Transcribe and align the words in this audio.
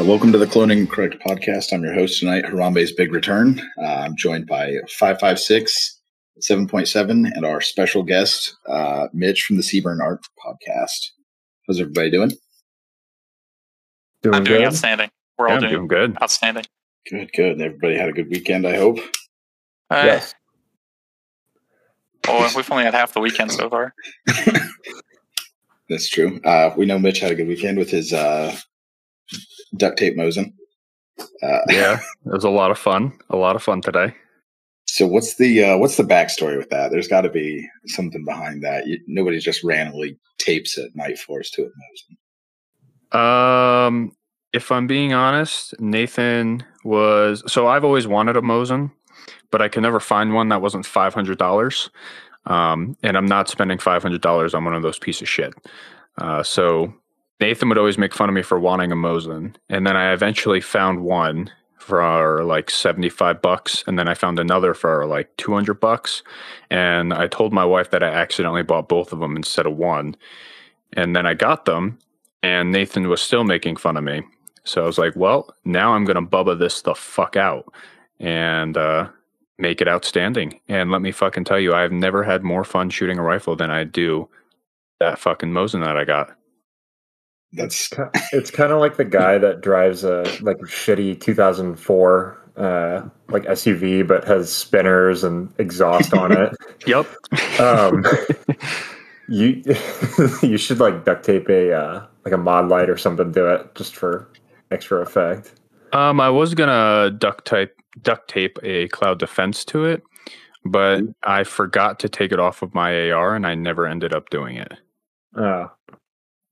Uh, 0.00 0.04
welcome 0.04 0.32
to 0.32 0.38
the 0.38 0.46
Cloning 0.46 0.88
Correct 0.88 1.16
podcast. 1.26 1.72
I'm 1.74 1.82
your 1.82 1.92
host 1.92 2.20
tonight, 2.20 2.44
Harambe's 2.44 2.90
Big 2.92 3.12
Return. 3.12 3.60
Uh, 3.78 3.84
I'm 3.84 4.16
joined 4.16 4.46
by 4.46 4.76
556, 4.88 6.00
7.7, 6.40 7.30
and 7.34 7.44
our 7.44 7.60
special 7.60 8.02
guest, 8.02 8.56
uh, 8.66 9.08
Mitch 9.12 9.42
from 9.42 9.56
the 9.56 9.62
CBRN 9.62 10.00
Art 10.00 10.20
podcast. 10.42 11.08
How's 11.66 11.78
everybody 11.80 12.10
doing? 12.10 12.30
Doing 14.22 14.34
I'm 14.36 14.44
doing 14.44 14.60
good. 14.60 14.66
outstanding. 14.68 15.10
We're 15.36 15.48
Yeah, 15.48 15.54
all 15.54 15.60
doing, 15.60 15.72
doing 15.72 15.88
good. 15.88 16.16
outstanding. 16.22 16.64
Good, 17.10 17.30
good. 17.34 17.60
Everybody 17.60 17.96
had 17.98 18.08
a 18.08 18.12
good 18.12 18.30
weekend, 18.30 18.66
I 18.66 18.76
hope. 18.76 18.98
Uh, 19.90 20.02
Yes. 20.04 20.34
Well, 22.26 22.50
we've 22.56 22.70
only 22.70 22.84
had 22.84 22.94
half 22.94 23.12
the 23.12 23.20
weekend 23.20 23.50
so 23.52 23.68
far. 23.68 23.92
That's 25.88 26.08
true. 26.08 26.40
Uh, 26.44 26.70
we 26.76 26.86
know 26.86 26.98
Mitch 26.98 27.18
had 27.20 27.32
a 27.32 27.34
good 27.34 27.48
weekend 27.48 27.76
with 27.76 27.90
his 27.90 28.12
uh, 28.12 28.56
duct 29.76 29.98
tape 29.98 30.16
Mosin. 30.16 30.52
Uh, 31.42 31.60
Yeah, 31.68 31.98
it 32.26 32.32
was 32.32 32.44
a 32.44 32.50
lot 32.50 32.70
of 32.70 32.78
fun. 32.78 33.12
A 33.30 33.36
lot 33.36 33.56
of 33.56 33.62
fun 33.62 33.80
today. 33.80 34.14
So 34.86 35.06
what's 35.06 35.36
the 35.36 35.62
uh, 35.62 35.78
what's 35.78 35.96
the 35.96 36.02
backstory 36.02 36.56
with 36.56 36.70
that? 36.70 36.90
There's 36.90 37.06
got 37.08 37.20
to 37.20 37.30
be 37.30 37.68
something 37.86 38.24
behind 38.24 38.64
that. 38.64 38.86
You, 38.86 38.98
nobody 39.06 39.38
just 39.38 39.62
randomly 39.62 40.18
tapes 40.38 40.76
at 40.78 40.94
Nightforce 40.94 41.50
to 41.52 41.62
it. 41.66 41.72
Mosin. 43.12 43.16
Um, 43.16 44.12
if 44.52 44.72
I'm 44.72 44.86
being 44.86 45.12
honest, 45.12 45.80
Nathan 45.80 46.64
was 46.84 47.44
so 47.46 47.68
I've 47.68 47.84
always 47.84 48.06
wanted 48.08 48.36
a 48.36 48.40
Mosin, 48.40 48.90
but 49.52 49.62
I 49.62 49.68
could 49.68 49.82
never 49.82 50.00
find 50.00 50.34
one 50.34 50.48
that 50.48 50.62
wasn't 50.62 50.86
five 50.86 51.14
hundred 51.14 51.38
dollars. 51.38 51.88
Um, 52.46 52.96
and 53.02 53.16
I'm 53.16 53.26
not 53.26 53.48
spending 53.48 53.78
five 53.78 54.02
hundred 54.02 54.22
dollars 54.22 54.54
on 54.54 54.64
one 54.64 54.74
of 54.74 54.82
those 54.82 54.98
piece 54.98 55.20
of 55.22 55.28
shit. 55.28 55.54
Uh, 56.18 56.42
so 56.42 56.92
Nathan 57.40 57.68
would 57.68 57.78
always 57.78 57.98
make 57.98 58.14
fun 58.14 58.28
of 58.28 58.34
me 58.34 58.42
for 58.42 58.58
wanting 58.58 58.92
a 58.92 58.96
Mosin, 58.96 59.54
and 59.68 59.86
then 59.86 59.96
I 59.96 60.12
eventually 60.12 60.60
found 60.60 61.02
one 61.02 61.50
for 61.90 62.44
like 62.44 62.70
75 62.70 63.42
bucks 63.42 63.82
and 63.86 63.98
then 63.98 64.06
I 64.06 64.14
found 64.14 64.38
another 64.38 64.74
for 64.74 65.06
like 65.06 65.34
200 65.38 65.80
bucks 65.80 66.22
and 66.70 67.12
I 67.12 67.26
told 67.26 67.52
my 67.52 67.64
wife 67.64 67.90
that 67.90 68.02
I 68.02 68.08
accidentally 68.08 68.62
bought 68.62 68.88
both 68.88 69.12
of 69.12 69.18
them 69.18 69.34
instead 69.34 69.66
of 69.66 69.76
one 69.76 70.14
and 70.92 71.16
then 71.16 71.26
I 71.26 71.34
got 71.34 71.64
them 71.64 71.98
and 72.42 72.70
Nathan 72.70 73.08
was 73.08 73.22
still 73.22 73.44
making 73.44 73.76
fun 73.76 73.96
of 73.96 74.04
me. 74.04 74.22
So 74.64 74.82
I 74.82 74.86
was 74.86 74.98
like 74.98 75.16
well 75.16 75.52
now 75.64 75.94
I'm 75.94 76.04
going 76.04 76.16
to 76.16 76.22
bubba 76.22 76.58
this 76.58 76.82
the 76.82 76.94
fuck 76.94 77.34
out 77.34 77.72
and 78.20 78.76
uh 78.76 79.08
make 79.58 79.80
it 79.80 79.88
outstanding 79.88 80.60
and 80.68 80.90
let 80.90 81.02
me 81.02 81.12
fucking 81.12 81.44
tell 81.44 81.58
you 81.58 81.74
I've 81.74 81.92
never 81.92 82.22
had 82.22 82.44
more 82.44 82.64
fun 82.64 82.90
shooting 82.90 83.18
a 83.18 83.22
rifle 83.22 83.56
than 83.56 83.70
I 83.70 83.84
do 83.84 84.28
that 85.00 85.18
fucking 85.18 85.50
Mosin 85.50 85.84
that 85.84 85.96
I 85.96 86.04
got 86.04 86.36
That's 87.52 87.88
Ki- 87.88 88.02
It's 88.32 88.50
kind 88.50 88.72
of 88.72 88.78
like 88.78 88.96
the 88.96 89.04
guy 89.04 89.38
that 89.38 89.60
drives 89.60 90.04
a 90.04 90.22
like 90.40 90.58
shitty 90.58 91.20
2004 91.20 92.40
uh, 92.56 93.08
like 93.28 93.44
SUV, 93.44 94.06
but 94.06 94.24
has 94.24 94.52
spinners 94.52 95.24
and 95.24 95.52
exhaust 95.58 96.12
on 96.14 96.32
it. 96.32 96.54
yep 96.86 97.06
Um, 97.58 98.04
you 99.28 99.62
you 100.42 100.56
should 100.58 100.78
like 100.78 101.04
duct 101.04 101.24
tape 101.24 101.48
a 101.48 101.72
uh, 101.72 102.06
like 102.24 102.34
a 102.34 102.38
Modlite 102.38 102.88
or 102.88 102.96
something 102.96 103.32
to 103.32 103.54
it 103.54 103.74
just 103.74 103.96
for 103.96 104.28
extra 104.70 105.00
effect. 105.00 105.54
Um, 105.92 106.20
I 106.20 106.28
was 106.28 106.54
gonna 106.54 107.10
duct 107.10 107.46
tape 107.46 107.72
duct 108.02 108.28
tape 108.28 108.58
a 108.62 108.88
cloud 108.88 109.18
defense 109.18 109.64
to 109.66 109.84
it, 109.84 110.02
but 110.64 111.02
I 111.22 111.44
forgot 111.44 111.98
to 112.00 112.08
take 112.08 112.32
it 112.32 112.38
off 112.38 112.62
of 112.62 112.74
my 112.74 113.10
AR, 113.10 113.34
and 113.34 113.46
I 113.46 113.54
never 113.54 113.86
ended 113.86 114.14
up 114.14 114.30
doing 114.30 114.56
it. 114.56 114.72
Uh, 115.34 115.68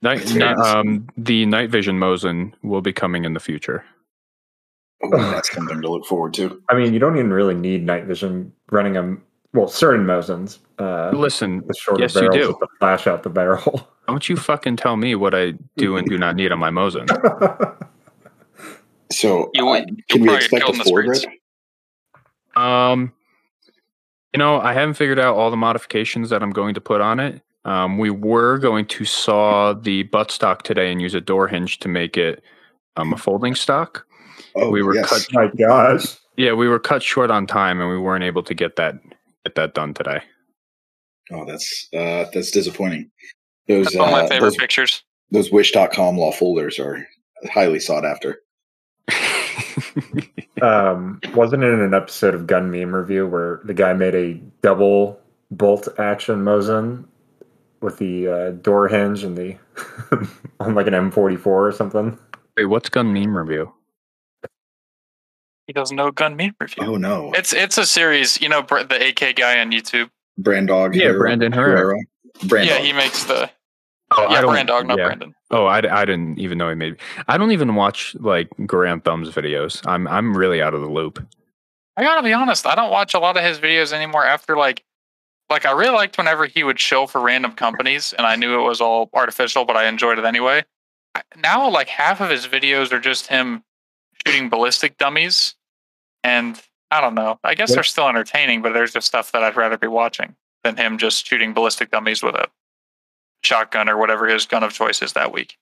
Night, 0.03 0.19
That's 0.19 0.33
ni- 0.33 0.39
very 0.41 0.55
nice. 0.55 0.67
um, 0.67 1.09
the 1.17 1.45
night 1.47 1.71
vision 1.71 1.99
Mosin 1.99 2.53
will 2.63 2.81
be 2.83 2.93
coming 2.93 3.25
in 3.25 3.33
the 3.35 3.41
future. 3.41 3.85
oh, 5.03 5.11
that's 5.33 5.53
something 5.53 5.81
to 5.83 5.89
look 5.91 6.05
forward 6.07 6.35
to. 6.35 6.63
I 6.69 6.75
mean, 6.75 6.93
you 6.93 6.99
don't 7.01 7.17
even 7.17 7.33
really 7.33 7.55
need 7.55 7.85
night 7.85 8.05
vision 8.05 8.53
running 8.71 8.97
a 8.97 9.17
well 9.55 9.67
certain 9.69 10.07
Mosins. 10.07 10.59
Uh, 10.79 11.11
Listen, 11.11 11.67
the 11.67 11.75
shorter 11.75 12.03
yes, 12.03 12.15
you 12.15 12.31
do. 12.31 12.49
with 12.49 12.59
the 12.61 12.69
flash 12.79 13.07
out 13.09 13.23
the 13.25 13.31
barrel. 13.31 13.89
don't 14.07 14.29
you 14.29 14.37
fucking 14.37 14.77
tell 14.77 14.97
me 14.97 15.15
what 15.17 15.35
I 15.35 15.55
do 15.77 15.97
and 15.97 16.07
do 16.09 16.17
not 16.17 16.37
need 16.37 16.53
on 16.53 16.59
my 16.59 16.71
Mosin. 16.71 17.07
So 19.11 19.51
You- 19.55 19.67
uh, 19.69 19.85
can 20.11 20.21
we 20.21 20.35
expect 20.35 20.67
kill 20.67 20.75
a 20.75 20.79
in 21.01 21.07
the. 22.55 22.61
Um, 22.61 23.13
you 24.35 24.39
know, 24.39 24.61
I 24.61 24.75
haven't 24.75 24.95
figured 24.95 25.19
out 25.19 25.35
all 25.35 25.51
the 25.51 25.57
modifications 25.57 26.29
that 26.31 26.43
I'm 26.43 26.51
going 26.51 26.75
to 26.75 26.81
put 26.83 27.01
on 27.01 27.19
it. 27.19 27.41
Um, 27.65 27.99
we 27.99 28.11
were 28.11 28.59
going 28.59 28.87
to 28.87 29.05
saw 29.05 29.73
the 29.75 30.05
buttstock 30.05 30.63
today 30.63 30.91
and 30.93 31.03
use 31.03 31.15
a 31.15 31.21
door 31.21 31.49
hinge 31.49 31.79
to 31.81 31.89
make 31.89 32.17
it 32.17 32.43
um, 32.97 33.13
a 33.13 33.17
folding 33.17 33.55
stock. 33.55 34.07
Oh, 34.57 34.71
We 34.71 34.83
were 34.83 34.95
yes. 34.95 35.09
cut- 35.27 35.33
My 35.33 35.51
gosh. 35.59 36.17
Yeah, 36.37 36.53
we 36.53 36.69
were 36.69 36.79
cut 36.79 37.03
short 37.03 37.31
on 37.31 37.47
time 37.47 37.81
and 37.81 37.91
we 37.91 37.99
weren't 37.99 38.25
able 38.25 38.43
to 38.45 38.55
get 38.55 38.77
that 38.77 38.95
get 39.45 39.55
that 39.57 39.75
done 39.75 39.93
today. 39.93 40.21
Oh, 41.33 41.45
that's 41.45 41.89
uh, 41.93 42.25
that's 42.33 42.51
disappointing. 42.53 43.11
Those 43.67 43.87
That's 43.87 43.97
one 43.97 44.09
of 44.09 44.13
my 44.13 44.21
uh, 44.23 44.29
favorite 44.29 44.41
those, 44.51 44.57
pictures. 44.57 45.03
those 45.31 45.51
Wish.com 45.53 46.17
law 46.17 46.33
folders 46.33 46.79
are 46.79 47.07
highly 47.53 47.81
sought 47.81 48.05
after. 48.07 48.39
Um, 50.63 51.21
wasn't 51.35 51.63
it 51.63 51.69
in 51.73 51.81
an 51.81 51.95
episode 51.95 52.35
of 52.35 52.49
Gun 52.49 52.69
Meme 52.73 52.93
Review 52.93 53.29
where 53.29 53.61
the 53.63 53.75
guy 53.75 53.93
made 53.93 54.17
a 54.17 54.35
double 54.61 55.21
bolt 55.53 55.87
action 56.01 56.43
Mosin 56.45 57.05
with 57.81 57.99
the 57.99 58.29
uh, 58.29 58.51
door 58.51 58.89
hinge 58.89 59.25
and 59.25 59.37
the 59.37 59.57
on 60.61 60.75
like 60.75 60.87
an 60.87 60.95
M44 60.95 61.47
or 61.47 61.73
something? 61.73 62.19
Wait, 62.57 62.67
what's 62.67 62.89
gun 62.89 63.13
meme 63.13 63.37
review? 63.37 63.73
He 65.67 65.73
doesn't 65.73 65.97
know 65.97 66.11
gun 66.11 66.37
meme 66.37 66.55
review. 66.61 66.85
Oh 66.85 66.97
no, 66.97 67.33
It's 67.35 67.53
it's 67.53 67.77
a 67.79 67.85
series. 67.87 68.41
You 68.41 68.49
know 68.49 68.63
the 68.63 69.09
AK 69.09 69.37
guy 69.37 69.61
on 69.61 69.71
YouTube. 69.71 70.11
Brandog. 70.41 70.95
Yeah, 70.95 71.07
Herrera- 71.09 71.19
Brandon 71.19 71.53
Herrera. 71.53 71.99
Brandog. 72.41 72.67
Yeah, 72.67 72.79
he 72.79 72.93
makes 72.93 73.25
the 73.25 73.51
Oh, 74.11 74.23
yeah 74.23 74.39
I 74.39 74.41
don't- 74.41 74.51
Brand 74.53 74.69
not 74.89 74.99
yeah. 74.99 75.05
Brandon. 75.05 75.35
Oh, 75.51 75.67
I, 75.67 75.79
I 75.79 76.05
didn't 76.07 76.39
even 76.39 76.57
know 76.57 76.69
he 76.71 76.75
made. 76.75 76.97
I 77.27 77.37
don't 77.37 77.53
even 77.53 77.75
watch 77.75 78.15
like 78.21 78.49
Garand 78.61 79.05
Thumbs 79.05 79.29
videos. 79.31 79.87
I'm 79.87 80.07
I'm 80.09 80.35
really 80.37 80.63
out 80.63 80.73
of 80.75 80.81
the 80.81 80.89
loop. 80.89 81.23
I 81.97 82.03
gotta 82.03 82.23
be 82.23 82.33
honest. 82.33 82.67
I 82.67 82.75
don't 82.75 82.91
watch 82.91 83.13
a 83.13 83.19
lot 83.19 83.37
of 83.37 83.45
his 83.45 83.59
videos 83.59 83.93
anymore. 83.93 84.25
After 84.25 84.57
like, 84.57 84.83
like 85.51 85.67
I 85.67 85.73
really 85.73 85.95
liked 85.95 86.19
whenever 86.19 86.47
he 86.47 86.63
would 86.65 86.79
show 86.79 87.07
for 87.07 87.21
random 87.21 87.53
companies, 87.53 88.13
and 88.17 88.27
I 88.27 88.37
knew 88.37 88.61
it 88.61 88.65
was 88.65 88.81
all 88.81 89.09
artificial, 89.15 89.65
but 89.65 89.77
I 89.77 89.87
enjoyed 89.87 90.19
it 90.19 90.25
anyway. 90.25 90.65
Now, 91.37 91.69
like 91.69 91.89
half 91.89 92.21
of 92.21 92.31
his 92.31 92.47
videos 92.47 92.93
are 92.93 93.01
just 93.01 93.27
him 93.29 93.65
shooting 94.27 94.49
ballistic 94.49 94.99
dummies, 94.99 95.55
and 96.23 96.61
I 96.91 97.01
don't 97.01 97.15
know. 97.15 97.39
I 97.45 97.55
guess 97.55 97.71
What- 97.71 97.77
they're 97.77 97.85
still 97.85 98.09
entertaining, 98.09 98.63
but 98.63 98.73
there's 98.73 98.93
just 98.93 99.07
stuff 99.07 99.33
that 99.33 99.43
I'd 99.43 99.57
rather 99.57 99.79
be 99.79 99.87
watching 99.89 100.37
than 100.65 100.77
him 100.77 100.99
just 100.99 101.27
shooting 101.27 101.55
ballistic 101.55 101.91
dummies 101.91 102.23
with 102.23 102.35
a 102.35 102.49
shotgun 103.43 103.89
or 103.89 103.97
whatever 103.97 104.27
his 104.29 104.47
gun 104.47 104.63
of 104.65 104.73
choice 104.73 105.01
is 105.03 105.13
that 105.15 105.33
week. 105.33 105.57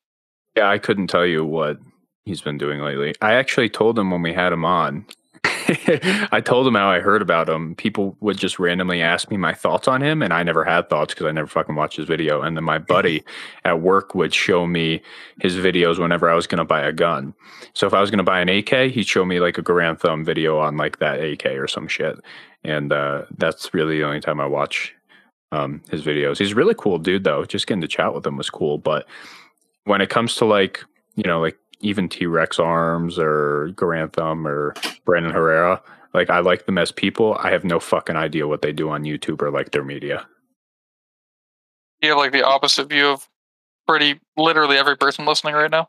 Yeah, 0.57 0.69
I 0.71 0.79
couldn't 0.79 1.09
tell 1.09 1.27
you 1.27 1.45
what 1.45 1.79
he's 2.25 2.41
been 2.41 2.57
doing 2.59 2.81
lately. 2.81 3.15
I 3.21 3.35
actually 3.35 3.69
told 3.69 3.99
him 3.99 4.11
when 4.11 4.23
we 4.23 4.33
had 4.33 4.53
him 4.53 4.65
on. 4.65 5.05
I 6.33 6.41
told 6.45 6.67
him 6.67 6.75
how 6.75 6.89
I 6.89 7.01
heard 7.01 7.23
about 7.23 7.49
him. 7.49 7.75
People 7.75 8.17
would 8.21 8.37
just 8.37 8.59
randomly 8.59 9.03
ask 9.03 9.31
me 9.31 9.37
my 9.37 9.53
thoughts 9.53 9.89
on 9.89 10.03
him, 10.03 10.23
and 10.23 10.33
I 10.33 10.43
never 10.43 10.65
had 10.65 10.89
thoughts 10.89 11.15
because 11.15 11.27
I 11.27 11.33
never 11.33 11.47
fucking 11.47 11.75
watched 11.75 11.97
his 11.97 12.07
video. 12.07 12.43
And 12.43 12.57
then 12.57 12.65
my 12.65 12.79
buddy 12.79 13.25
at 13.65 13.81
work 13.81 14.15
would 14.15 14.35
show 14.35 14.67
me 14.67 15.03
his 15.41 15.57
videos 15.57 15.99
whenever 15.99 16.29
I 16.29 16.35
was 16.35 16.47
going 16.47 16.59
to 16.59 16.65
buy 16.65 16.81
a 16.83 16.93
gun. 16.93 17.35
So 17.75 17.87
if 17.87 17.95
I 17.95 18.01
was 18.01 18.11
going 18.11 18.19
to 18.19 18.25
buy 18.25 18.41
an 18.41 18.49
AK, 18.49 18.93
he'd 18.93 19.09
show 19.09 19.25
me 19.25 19.41
like 19.41 19.59
a 19.59 19.63
Garand 19.63 20.01
Thumb 20.01 20.25
video 20.25 20.59
on 20.59 20.77
like 20.77 20.99
that 20.99 21.23
AK 21.23 21.47
or 21.47 21.69
some 21.69 21.89
shit. 21.89 22.17
And 22.65 22.93
uh, 22.93 23.23
that's 23.37 23.73
really 23.75 23.99
the 23.99 24.05
only 24.05 24.21
time 24.21 24.41
I 24.41 24.47
watch 24.47 24.95
um, 25.53 25.83
his 25.91 26.03
videos. 26.03 26.39
He's 26.39 26.53
a 26.53 26.57
really 26.57 26.75
cool 26.77 26.99
dude, 26.99 27.25
though. 27.25 27.45
Just 27.45 27.67
getting 27.67 27.83
to 27.83 27.89
chat 27.89 28.15
with 28.15 28.27
him 28.27 28.37
was 28.37 28.51
cool. 28.51 28.79
But 28.79 29.07
when 29.85 30.01
it 30.01 30.11
comes 30.11 30.35
to 30.37 30.45
like, 30.45 30.85
you 31.15 31.25
know, 31.25 31.41
like 31.41 31.57
even 31.81 32.09
T 32.09 32.27
Rex 32.27 32.59
Arms 32.59 33.19
or 33.19 33.71
Garand 33.75 34.13
Thumb 34.13 34.47
or 34.47 34.75
Brandon 35.05 35.33
Herrera, 35.33 35.83
like 36.15 36.31
I 36.31 36.41
like 36.41 36.67
them 36.67 36.79
as 36.79 36.93
people. 36.93 37.37
I 37.41 37.51
have 37.51 37.65
no 37.65 37.79
fucking 37.79 38.17
idea 38.17 38.49
what 38.49 38.63
they 38.63 38.73
do 38.73 38.89
on 38.91 39.05
YouTube 39.05 39.43
or 39.43 39.51
like 39.51 39.71
their 39.71 39.85
media. 39.85 40.27
You 42.03 42.11
have 42.11 42.19
like 42.19 42.33
the 42.33 42.45
opposite 42.45 42.89
view 42.89 43.09
of 43.09 43.29
pretty 43.87 44.21
literally 44.37 44.77
every 44.77 44.97
person 44.97 45.25
listening 45.25 45.55
right 45.55 45.71
now. 45.71 45.89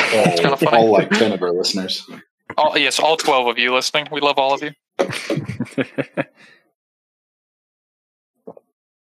all, 0.00 0.36
kinda 0.36 0.56
funny. 0.56 0.76
all 0.76 0.90
like 0.90 1.10
ten 1.10 1.32
of 1.32 1.42
our 1.42 1.52
listeners. 1.52 2.08
All, 2.56 2.76
yes, 2.76 2.98
all 2.98 3.16
twelve 3.16 3.46
of 3.46 3.58
you 3.58 3.72
listening. 3.72 4.08
We 4.12 4.20
love 4.20 4.38
all 4.38 4.54
of 4.54 4.62
you. 4.62 4.72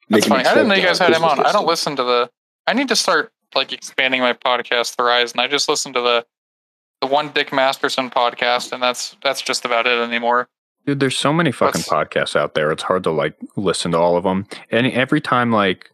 That's 0.08 0.26
funny. 0.26 0.44
I 0.44 0.54
didn't 0.54 0.68
know 0.68 0.74
you 0.74 0.82
guys 0.82 0.98
had 0.98 1.12
him 1.12 1.24
on. 1.24 1.44
I 1.44 1.52
don't 1.52 1.66
listen 1.66 1.96
to 1.96 2.02
the. 2.02 2.30
I 2.66 2.72
need 2.72 2.88
to 2.88 2.96
start 2.96 3.32
like 3.54 3.72
expanding 3.72 4.20
my 4.20 4.32
podcast 4.32 4.96
horizon. 4.98 5.40
I 5.40 5.48
just 5.48 5.68
listen 5.68 5.92
to 5.94 6.00
the 6.00 6.26
the 7.00 7.06
one 7.06 7.30
Dick 7.30 7.52
Masterson 7.52 8.10
podcast, 8.10 8.72
and 8.72 8.82
that's 8.82 9.16
that's 9.22 9.42
just 9.42 9.64
about 9.64 9.86
it 9.86 9.98
anymore. 9.98 10.48
Dude, 10.86 11.00
there's 11.00 11.16
so 11.16 11.32
many 11.32 11.52
fucking 11.52 11.82
What's- 11.82 11.88
podcasts 11.88 12.36
out 12.36 12.54
there. 12.54 12.70
It's 12.70 12.82
hard 12.82 13.04
to 13.04 13.10
like 13.10 13.36
listen 13.56 13.92
to 13.92 13.98
all 13.98 14.16
of 14.16 14.24
them. 14.24 14.46
And 14.70 14.86
every 14.86 15.20
time, 15.20 15.50
like, 15.50 15.90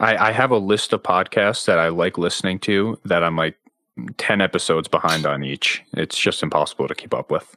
I, 0.00 0.28
I 0.28 0.32
have 0.32 0.50
a 0.50 0.58
list 0.58 0.92
of 0.92 1.02
podcasts 1.02 1.66
that 1.66 1.78
I 1.78 1.88
like 1.88 2.16
listening 2.16 2.58
to 2.60 2.98
that 3.04 3.24
I'm 3.24 3.36
like 3.36 3.56
ten 4.16 4.40
episodes 4.40 4.88
behind 4.88 5.26
on 5.26 5.42
each. 5.44 5.82
It's 5.94 6.18
just 6.18 6.42
impossible 6.42 6.88
to 6.88 6.94
keep 6.94 7.12
up 7.12 7.30
with. 7.30 7.56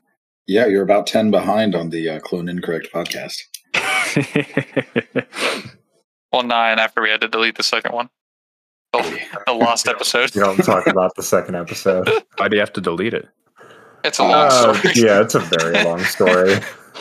Yeah, 0.49 0.65
you're 0.67 0.83
about 0.83 1.07
10 1.07 1.29
behind 1.29 1.75
on 1.75 1.89
the 1.89 2.09
uh, 2.09 2.19
Clone 2.21 2.47
Incorrect 2.47 2.87
podcast. 2.93 3.41
Well, 6.31 6.43
nine 6.43 6.77
after 6.77 7.01
we 7.01 7.09
had 7.09 7.21
to 7.21 7.27
delete 7.27 7.55
the 7.55 7.63
second 7.63 7.93
one. 7.93 8.09
The, 8.93 9.19
the 9.47 9.53
lost 9.53 9.87
episode. 9.87 10.33
You 10.35 10.41
don't 10.41 10.57
talk 10.57 10.87
about 10.87 11.15
the 11.15 11.23
second 11.23 11.55
episode. 11.63 12.09
Why 12.37 12.47
do 12.47 12.55
you 12.55 12.59
have 12.61 12.73
to 12.73 12.81
delete 12.81 13.13
it? 13.13 13.27
It's 14.03 14.19
a 14.19 14.23
long 14.23 14.33
Uh, 14.47 14.73
story. 14.73 14.93
yeah, 14.95 15.21
it's 15.21 15.35
a 15.35 15.39
very 15.39 15.83
long 15.83 15.99
story. 16.03 16.55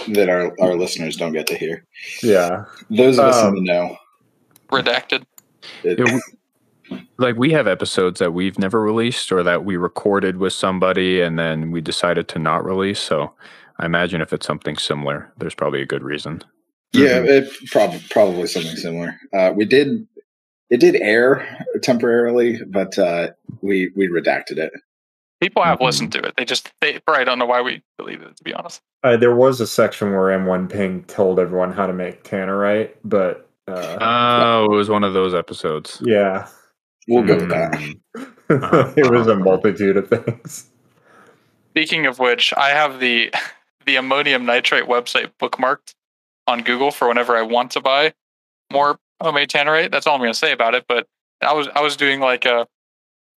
that 0.08 0.28
our, 0.28 0.52
our 0.60 0.74
listeners 0.74 1.16
don't 1.16 1.32
get 1.32 1.46
to 1.48 1.56
hear. 1.56 1.84
Yeah. 2.22 2.64
Those 2.90 3.18
of 3.18 3.26
us 3.26 3.36
Um, 3.36 3.56
in 3.56 3.64
the 3.64 3.72
know. 3.72 3.96
Redacted. 4.70 5.24
It, 5.84 5.98
Yeah, 5.98 6.98
like 7.18 7.36
we 7.36 7.50
have 7.52 7.66
episodes 7.66 8.18
that 8.20 8.32
we've 8.32 8.58
never 8.58 8.80
released 8.82 9.32
or 9.32 9.42
that 9.42 9.64
we 9.64 9.76
recorded 9.76 10.36
with 10.38 10.52
somebody 10.52 11.20
and 11.20 11.38
then 11.38 11.70
we 11.70 11.80
decided 11.80 12.28
to 12.28 12.38
not 12.38 12.64
release. 12.64 13.00
So 13.00 13.32
I 13.78 13.86
imagine 13.86 14.20
if 14.20 14.32
it's 14.32 14.46
something 14.46 14.76
similar, 14.76 15.32
there's 15.38 15.54
probably 15.54 15.82
a 15.82 15.86
good 15.86 16.02
reason. 16.02 16.42
yeah, 16.92 17.22
it 17.24 17.48
probably 17.70 18.00
probably 18.10 18.46
something 18.46 18.76
similar. 18.76 19.18
Uh, 19.32 19.52
we 19.54 19.64
did 19.64 20.06
it 20.70 20.78
did 20.80 20.96
air 20.96 21.64
temporarily, 21.82 22.60
but 22.66 22.98
uh, 22.98 23.28
we 23.62 23.90
we 23.96 24.08
redacted 24.08 24.58
it. 24.58 24.72
People 25.40 25.62
have 25.62 25.78
Mhm. 25.78 25.84
listened 25.86 26.12
to 26.12 26.20
it. 26.20 26.34
They 26.36 26.44
just 26.44 26.72
they 26.80 26.98
probably 27.00 27.24
don't 27.24 27.38
know 27.38 27.46
why 27.46 27.60
we 27.60 27.82
believe 27.98 28.22
it. 28.22 28.36
To 28.36 28.44
be 28.44 28.54
honest, 28.54 28.80
Uh, 29.04 29.16
there 29.16 29.34
was 29.34 29.60
a 29.60 29.66
section 29.66 30.12
where 30.12 30.30
M1 30.38 30.68
Ping 30.68 31.04
told 31.04 31.38
everyone 31.38 31.72
how 31.72 31.86
to 31.86 31.92
make 31.92 32.24
Tannerite, 32.24 32.92
but 33.04 33.48
uh, 33.68 33.96
Oh, 34.00 34.64
it 34.72 34.76
was 34.76 34.88
one 34.88 35.04
of 35.04 35.12
those 35.12 35.34
episodes. 35.34 36.00
yeah, 36.04 36.48
We'll 37.08 37.24
go 37.24 37.36
with 37.36 37.48
that. 37.50 37.72
Mm. 37.72 38.00
it 38.96 39.10
was 39.10 39.26
a 39.26 39.36
multitude 39.36 39.96
of 39.96 40.08
things. 40.08 40.70
speaking 41.70 42.06
of 42.06 42.18
which, 42.18 42.52
I 42.56 42.70
have 42.70 43.00
the 43.00 43.32
the 43.84 43.96
ammonium 43.96 44.44
nitrate 44.46 44.84
website 44.84 45.30
bookmarked 45.40 45.94
on 46.48 46.62
Google 46.62 46.90
for 46.90 47.06
whenever 47.08 47.36
I 47.36 47.42
want 47.42 47.70
to 47.72 47.80
buy 47.80 48.14
more 48.72 48.98
homemade 49.20 49.48
tannerite. 49.50 49.90
That's 49.90 50.06
all 50.06 50.14
I'm 50.14 50.20
going 50.20 50.32
to 50.32 50.38
say 50.38 50.52
about 50.52 50.74
it. 50.74 50.84
But 50.88 51.06
I 51.42 51.52
was 51.52 51.68
I 51.74 51.80
was 51.80 51.96
doing 51.96 52.20
like 52.20 52.44
a 52.44 52.66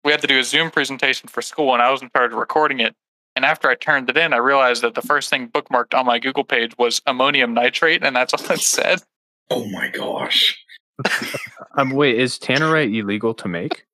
we 0.03 0.11
had 0.11 0.21
to 0.21 0.27
do 0.27 0.39
a 0.39 0.43
Zoom 0.43 0.71
presentation 0.71 1.27
for 1.27 1.41
school, 1.41 1.73
and 1.73 1.81
I 1.81 1.91
was 1.91 2.01
in 2.01 2.09
charge 2.15 2.31
of 2.31 2.37
recording 2.37 2.79
it. 2.79 2.95
And 3.35 3.45
after 3.45 3.69
I 3.69 3.75
turned 3.75 4.09
it 4.09 4.17
in, 4.17 4.33
I 4.33 4.37
realized 4.37 4.81
that 4.81 4.95
the 4.95 5.01
first 5.01 5.29
thing 5.29 5.47
bookmarked 5.49 5.97
on 5.97 6.05
my 6.05 6.19
Google 6.19 6.43
page 6.43 6.73
was 6.77 7.01
ammonium 7.05 7.53
nitrate, 7.53 8.03
and 8.03 8.15
that's 8.15 8.33
all 8.33 8.51
it 8.51 8.59
said. 8.59 9.01
Oh 9.49 9.65
my 9.69 9.89
gosh! 9.89 10.57
Um, 11.77 11.91
wait, 11.91 12.17
is 12.19 12.37
tannerite 12.39 12.93
illegal 12.93 13.33
to 13.35 13.47
make? 13.47 13.85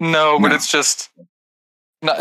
No, 0.00 0.38
but 0.38 0.48
No. 0.48 0.54
it's 0.54 0.70
just. 0.70 1.10
No, 2.00 2.14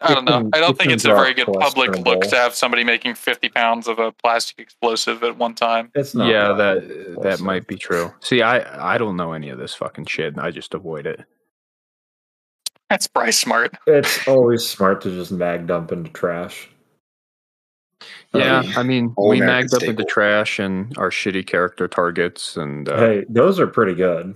I 0.00 0.14
don't 0.14 0.24
know. 0.24 0.48
I 0.52 0.60
don't 0.60 0.76
think 0.78 0.90
it's 0.92 1.04
a 1.04 1.08
very 1.08 1.34
good 1.34 1.46
public 1.46 1.96
look 2.06 2.22
to 2.22 2.36
have 2.36 2.54
somebody 2.54 2.84
making 2.84 3.14
50 3.14 3.48
pounds 3.48 3.88
of 3.88 3.98
a 3.98 4.12
plastic 4.12 4.58
explosive 4.58 5.22
at 5.24 5.36
one 5.36 5.54
time. 5.54 5.90
It's 5.94 6.14
not. 6.14 6.28
yeah, 6.28 6.52
that 6.52 6.86
that 6.88 7.22
that 7.22 7.40
might 7.40 7.66
be 7.66 7.76
true. 7.76 8.12
See, 8.20 8.42
I 8.42 8.94
I 8.94 8.98
don't 8.98 9.16
know 9.16 9.32
any 9.32 9.48
of 9.50 9.58
this 9.58 9.74
fucking 9.74 10.06
shit. 10.06 10.38
I 10.38 10.50
just 10.50 10.74
avoid 10.74 11.06
it. 11.06 11.24
That's 12.90 13.06
Bryce 13.06 13.38
Smart. 13.38 13.74
It's 13.86 14.26
always 14.26 14.66
smart 14.66 15.02
to 15.02 15.10
just 15.10 15.30
mag 15.32 15.66
dump 15.66 15.92
into 15.92 16.10
trash. 16.10 16.68
Yeah, 18.32 18.60
Um, 18.60 18.72
I 18.76 18.82
mean, 18.82 19.12
all 19.16 19.28
we 19.28 19.38
American 19.38 19.56
magged 19.64 19.74
up 19.74 19.82
into 19.82 19.92
staple. 20.02 20.08
trash 20.08 20.58
and 20.58 20.96
our 20.96 21.10
shitty 21.10 21.46
character 21.46 21.88
targets, 21.88 22.56
and 22.56 22.88
uh, 22.88 22.96
Hey, 22.96 23.24
those 23.28 23.58
are 23.58 23.66
pretty 23.66 23.94
good. 23.94 24.34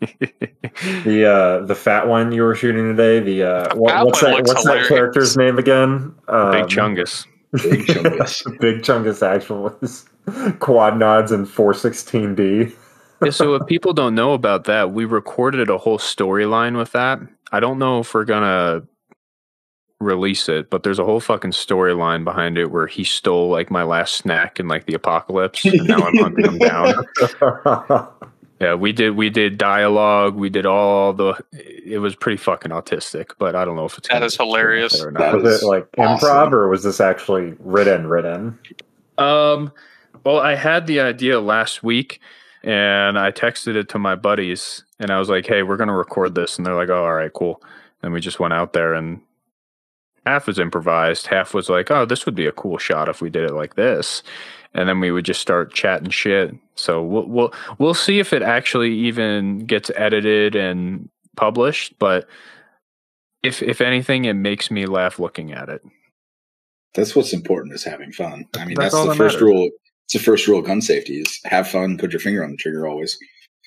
The 1.04 1.24
uh, 1.24 1.64
the 1.64 1.74
fat 1.74 2.06
one 2.06 2.32
you 2.32 2.42
were 2.42 2.54
shooting 2.54 2.94
today. 2.94 3.20
The 3.20 3.42
uh, 3.42 3.74
The 3.74 3.80
what, 3.80 4.04
what's 4.04 4.20
that? 4.20 4.46
What's 4.46 4.62
hilarious. 4.62 4.88
that 4.88 4.94
character's 4.94 5.36
name 5.36 5.58
again? 5.58 6.14
Um, 6.28 6.50
Big 6.52 6.64
Chungus. 6.66 7.26
Big 7.52 7.86
Chungus. 7.86 8.42
Big 8.60 8.82
Chungus 8.82 9.26
actual 9.26 9.74
was 9.80 10.06
quad 10.58 10.98
nods 10.98 11.32
and 11.32 11.46
416D. 11.46 12.74
Yeah, 13.22 13.30
so 13.30 13.54
if 13.54 13.66
people 13.66 13.94
don't 13.94 14.14
know 14.14 14.34
about 14.34 14.64
that, 14.64 14.92
we 14.92 15.06
recorded 15.06 15.70
a 15.70 15.78
whole 15.78 15.98
storyline 15.98 16.76
with 16.76 16.92
that. 16.92 17.20
I 17.52 17.60
don't 17.60 17.78
know 17.78 18.00
if 18.00 18.12
we're 18.12 18.24
gonna 18.24 18.82
release 20.00 20.48
it, 20.48 20.68
but 20.68 20.82
there's 20.82 20.98
a 20.98 21.04
whole 21.04 21.20
fucking 21.20 21.52
storyline 21.52 22.24
behind 22.24 22.58
it 22.58 22.70
where 22.70 22.86
he 22.86 23.04
stole 23.04 23.48
like 23.48 23.70
my 23.70 23.82
last 23.82 24.16
snack 24.16 24.60
in 24.60 24.68
like 24.68 24.86
the 24.86 24.94
apocalypse, 24.94 25.64
and 25.64 25.86
now 25.86 25.98
I'm 25.98 26.16
hunting 26.16 26.44
him 26.44 26.58
down. 26.58 26.94
Yeah, 28.60 28.74
we 28.74 28.92
did 28.92 29.16
we 29.16 29.28
did 29.28 29.58
dialogue, 29.58 30.34
we 30.34 30.48
did 30.48 30.64
all 30.64 31.12
the. 31.12 31.34
It 31.52 31.98
was 32.00 32.16
pretty 32.16 32.38
fucking 32.38 32.70
autistic, 32.70 33.32
but 33.38 33.54
I 33.54 33.64
don't 33.66 33.76
know 33.76 33.84
if 33.84 33.98
it's 33.98 34.08
That 34.08 34.14
gonna 34.14 34.26
is 34.26 34.36
be 34.38 34.44
hilarious. 34.44 35.02
or 35.02 35.10
That 35.12 35.20
not. 35.32 35.42
was 35.42 35.54
is 35.56 35.62
it 35.62 35.66
like 35.66 35.86
awesome. 35.98 36.28
improv 36.28 36.52
or 36.52 36.68
was 36.68 36.82
this 36.82 36.98
actually 37.00 37.54
written? 37.58 38.06
Written? 38.06 38.58
Um, 39.18 39.72
well, 40.24 40.38
I 40.40 40.54
had 40.54 40.86
the 40.86 41.00
idea 41.00 41.38
last 41.38 41.82
week, 41.82 42.20
and 42.62 43.18
I 43.18 43.30
texted 43.30 43.76
it 43.76 43.90
to 43.90 43.98
my 43.98 44.14
buddies, 44.14 44.84
and 44.98 45.10
I 45.10 45.18
was 45.18 45.28
like, 45.28 45.46
"Hey, 45.46 45.62
we're 45.62 45.76
gonna 45.76 45.94
record 45.96 46.34
this," 46.34 46.56
and 46.56 46.64
they're 46.66 46.74
like, 46.74 46.88
"Oh, 46.88 47.04
all 47.04 47.12
right, 47.14 47.32
cool." 47.32 47.62
And 48.02 48.12
we 48.14 48.20
just 48.20 48.40
went 48.40 48.54
out 48.54 48.72
there, 48.72 48.94
and 48.94 49.20
half 50.24 50.46
was 50.46 50.58
improvised, 50.58 51.26
half 51.26 51.52
was 51.52 51.68
like, 51.68 51.90
"Oh, 51.90 52.06
this 52.06 52.24
would 52.24 52.34
be 52.34 52.46
a 52.46 52.52
cool 52.52 52.78
shot 52.78 53.08
if 53.10 53.20
we 53.20 53.28
did 53.28 53.44
it 53.44 53.52
like 53.54 53.74
this," 53.74 54.22
and 54.76 54.88
then 54.88 55.00
we 55.00 55.10
would 55.10 55.24
just 55.24 55.40
start 55.40 55.74
chatting 55.74 56.10
shit. 56.10 56.54
So 56.76 57.02
we'll 57.02 57.26
we'll 57.26 57.54
we'll 57.78 57.94
see 57.94 58.20
if 58.20 58.32
it 58.32 58.42
actually 58.42 58.92
even 58.92 59.66
gets 59.66 59.90
edited 59.96 60.54
and 60.54 61.08
published, 61.36 61.98
but. 61.98 62.28
If, 63.42 63.62
if 63.62 63.80
anything, 63.80 64.24
it 64.24 64.32
makes 64.32 64.72
me 64.72 64.86
laugh 64.86 65.20
looking 65.20 65.52
at 65.52 65.68
it. 65.68 65.80
That's 66.94 67.14
what's 67.14 67.32
important 67.32 67.74
is 67.74 67.84
having 67.84 68.10
fun. 68.10 68.44
I 68.58 68.64
mean, 68.64 68.74
That's 68.74 68.92
that's, 68.92 69.04
the 69.04 69.10
that 69.10 69.16
first 69.16 69.34
matters. 69.36 69.42
rule. 69.42 69.70
It's 70.06 70.14
the 70.14 70.18
first 70.18 70.48
rule 70.48 70.58
of 70.58 70.64
gun 70.64 70.80
safety 70.80 71.20
is 71.20 71.40
have 71.44 71.68
fun, 71.68 71.96
put 71.96 72.10
your 72.10 72.18
finger 72.18 72.42
on 72.42 72.50
the 72.50 72.56
trigger 72.56 72.88
always. 72.88 73.16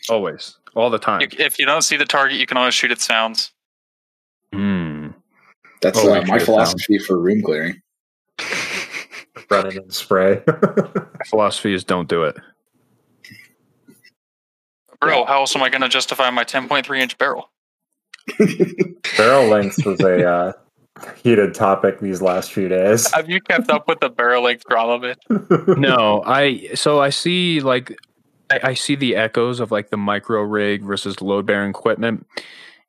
Always, 0.10 0.58
all 0.76 0.90
the 0.90 0.98
time. 1.00 1.22
You, 1.22 1.28
if 1.38 1.60
you 1.60 1.66
don't 1.66 1.84
see 1.84 1.96
the 1.96 2.04
target, 2.04 2.40
you 2.40 2.46
can 2.46 2.58
always 2.58 2.74
shoot 2.74 2.92
at 2.92 3.00
sounds. 3.00 3.52
Hmm. 4.52 5.10
That's 5.82 6.00
uh, 6.00 6.04
my 6.04 6.26
sure 6.26 6.38
it 6.38 6.44
philosophy 6.44 6.98
for 7.00 7.18
room 7.18 7.42
clearing. 7.42 7.82
Running 9.50 9.78
in 9.78 9.90
spray. 9.90 10.44
philosophy 11.28 11.74
is 11.74 11.84
don't 11.84 12.08
do 12.08 12.24
it. 12.24 12.38
Bro, 15.02 15.26
how 15.26 15.40
else 15.40 15.56
am 15.56 15.64
I 15.64 15.70
going 15.70 15.82
to 15.82 15.90
justify 15.90 16.30
my 16.30 16.44
10.3 16.44 17.00
inch 17.00 17.18
barrel? 17.18 17.50
Barrel 19.18 19.48
length 19.48 19.86
was 19.86 20.00
a 20.02 20.28
uh, 20.28 20.54
heated 21.24 21.54
topic 21.54 22.00
these 22.00 22.22
last 22.22 22.52
few 22.52 22.68
days. 22.68 23.12
Have 23.14 23.30
you 23.30 23.42
kept 23.42 23.70
up 23.70 23.88
with 23.88 24.00
the 24.00 24.10
barrel 24.10 24.44
length 24.44 24.66
drama, 24.70 25.00
man? 25.30 25.80
No, 25.80 26.22
I 26.26 26.70
so 26.76 27.00
I 27.00 27.10
see 27.10 27.62
like 27.62 27.98
I, 28.50 28.60
I 28.64 28.74
see 28.74 28.96
the 28.96 29.16
echoes 29.16 29.60
of 29.60 29.72
like 29.72 29.90
the 29.90 29.98
micro 29.98 30.42
rig 30.42 30.84
versus 30.84 31.22
load 31.22 31.46
bearing 31.46 31.70
equipment, 31.70 32.28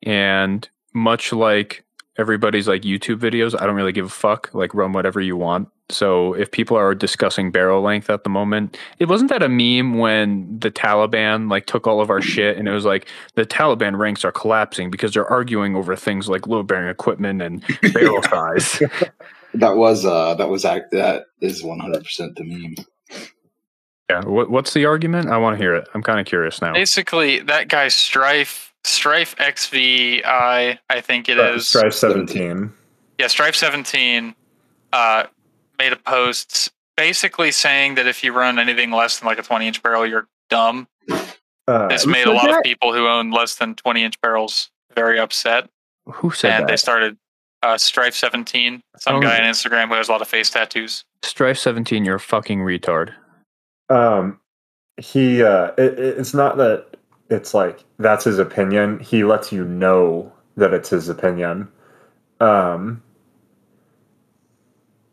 and 0.03 0.67
much 0.93 1.33
like 1.33 1.83
everybody's 2.17 2.67
like 2.67 2.83
YouTube 2.83 3.17
videos, 3.17 3.59
I 3.59 3.65
don't 3.65 3.75
really 3.75 3.93
give 3.93 4.05
a 4.05 4.09
fuck. 4.09 4.53
Like 4.53 4.73
run 4.73 4.93
whatever 4.93 5.21
you 5.21 5.37
want. 5.37 5.69
So 5.91 6.33
if 6.33 6.51
people 6.51 6.77
are 6.77 6.95
discussing 6.95 7.51
barrel 7.51 7.81
length 7.81 8.09
at 8.09 8.23
the 8.23 8.29
moment, 8.29 8.77
it 8.99 9.07
wasn't 9.07 9.29
that 9.29 9.43
a 9.43 9.49
meme 9.49 9.97
when 9.97 10.59
the 10.59 10.71
Taliban 10.71 11.49
like 11.49 11.65
took 11.65 11.87
all 11.87 12.01
of 12.01 12.09
our 12.09 12.21
shit 12.21 12.57
and 12.57 12.67
it 12.67 12.71
was 12.71 12.85
like 12.85 13.07
the 13.35 13.45
Taliban 13.45 13.97
ranks 13.97 14.23
are 14.25 14.31
collapsing 14.31 14.91
because 14.91 15.13
they're 15.13 15.29
arguing 15.29 15.75
over 15.75 15.95
things 15.95 16.29
like 16.29 16.47
load 16.47 16.67
bearing 16.67 16.89
equipment 16.89 17.41
and 17.41 17.63
barrel 17.93 18.23
size. 18.23 18.81
That 19.53 19.75
was 19.75 20.05
uh 20.05 20.35
that 20.35 20.49
was 20.49 20.65
act 20.65 20.91
that 20.91 21.25
is 21.41 21.63
one 21.63 21.79
hundred 21.79 22.03
percent 22.03 22.35
the 22.35 22.43
meme. 22.43 22.75
Yeah. 24.09 24.25
What, 24.25 24.49
what's 24.49 24.73
the 24.73 24.85
argument? 24.85 25.29
I 25.29 25.37
want 25.37 25.57
to 25.57 25.63
hear 25.63 25.73
it. 25.73 25.87
I'm 25.93 26.03
kind 26.03 26.19
of 26.19 26.25
curious 26.25 26.61
now. 26.61 26.73
Basically, 26.73 27.39
that 27.39 27.69
guy 27.69 27.87
Strife, 27.87 28.73
Strife 28.83 29.35
XVI, 29.37 30.21
I 30.25 31.01
think 31.01 31.29
it 31.29 31.37
is. 31.37 31.69
Strife 31.69 31.93
17. 31.93 32.73
Yeah, 33.17 33.27
Strife 33.27 33.55
17 33.55 34.35
uh, 34.93 35.25
made 35.81 35.93
a 35.93 35.95
post 35.95 36.71
basically 36.97 37.51
saying 37.51 37.95
that 37.95 38.05
if 38.05 38.23
you 38.23 38.31
run 38.33 38.59
anything 38.59 38.91
less 38.91 39.19
than 39.19 39.25
like 39.27 39.39
a 39.39 39.41
20 39.41 39.65
inch 39.67 39.81
barrel, 39.81 40.05
you're 40.05 40.27
dumb. 40.49 40.87
Uh, 41.67 41.87
This 41.87 42.05
made 42.05 42.21
a 42.21 42.25
said 42.25 42.33
lot 42.35 42.49
of 42.57 42.63
people 42.63 42.93
who 42.93 43.07
own 43.07 43.31
less 43.31 43.55
than 43.55 43.73
20 43.75 44.03
inch 44.03 44.21
barrels 44.21 44.69
very 44.95 45.19
upset. 45.19 45.69
Who 46.05 46.29
said 46.31 46.51
and 46.51 46.69
they 46.69 46.77
started 46.77 47.17
uh, 47.63 47.77
Strife 47.77 48.15
17, 48.15 48.81
some 48.97 49.15
Oh. 49.15 49.21
guy 49.21 49.37
on 49.37 49.43
Instagram 49.43 49.87
who 49.87 49.93
has 49.95 50.09
a 50.09 50.11
lot 50.11 50.21
of 50.21 50.27
face 50.27 50.49
tattoos. 50.49 51.03
Strife 51.23 51.57
17, 51.57 52.05
you're 52.05 52.15
a 52.15 52.19
fucking 52.19 52.59
retard. 52.59 53.13
um 53.89 54.39
he 54.97 55.41
uh 55.41 55.71
it, 55.77 55.97
it- 55.99 56.19
it's 56.19 56.33
not 56.33 56.57
that 56.57 56.85
it's 57.29 57.53
like 57.53 57.83
that's 57.97 58.25
his 58.25 58.37
opinion 58.37 58.99
he 58.99 59.23
lets 59.23 59.51
you 59.51 59.63
know 59.65 60.31
that 60.57 60.73
it's 60.73 60.89
his 60.89 61.09
opinion 61.09 61.67
um 62.39 63.01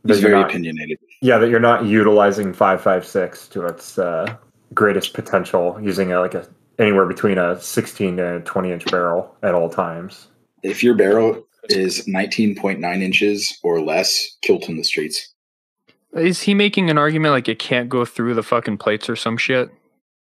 that 0.09 0.21
very 0.21 0.35
not- 0.35 0.51
opinionated. 0.51 0.99
yeah 1.23 1.39
that 1.39 1.51
you're 1.51 1.61
not 1.61 1.85
utilizing 1.85 2.53
556 2.53 3.49
to 3.49 3.67
its 3.67 3.99
uh 3.99 4.37
greatest 4.75 5.15
potential 5.15 5.79
using 5.83 6.13
a, 6.13 6.21
like 6.21 6.35
a 6.35 6.47
anywhere 6.79 7.07
between 7.07 7.39
a 7.39 7.61
16 7.61 8.17
to 8.19 8.37
a 8.37 8.41
20 8.41 8.73
inch 8.73 8.85
barrel 8.87 9.35
at 9.43 9.55
all 9.55 9.69
times 9.69 10.29
If 10.63 10.83
your 10.83 10.95
barrel 10.95 11.45
is 11.71 12.07
19.9 12.07 13.03
inches 13.03 13.59
or 13.63 13.81
less, 13.81 14.37
kilt 14.43 14.69
in 14.69 14.77
the 14.77 14.85
streets. 14.85 15.35
Is 16.15 16.41
he 16.41 16.55
making 16.55 16.89
an 16.89 16.97
argument 16.99 17.33
like 17.33 17.49
it 17.49 17.59
can't 17.59 17.89
go 17.89 18.05
through 18.05 18.35
the 18.35 18.43
fucking 18.43 18.79
plates 18.79 19.11
or 19.11 19.17
some 19.17 19.37
shit? 19.37 19.71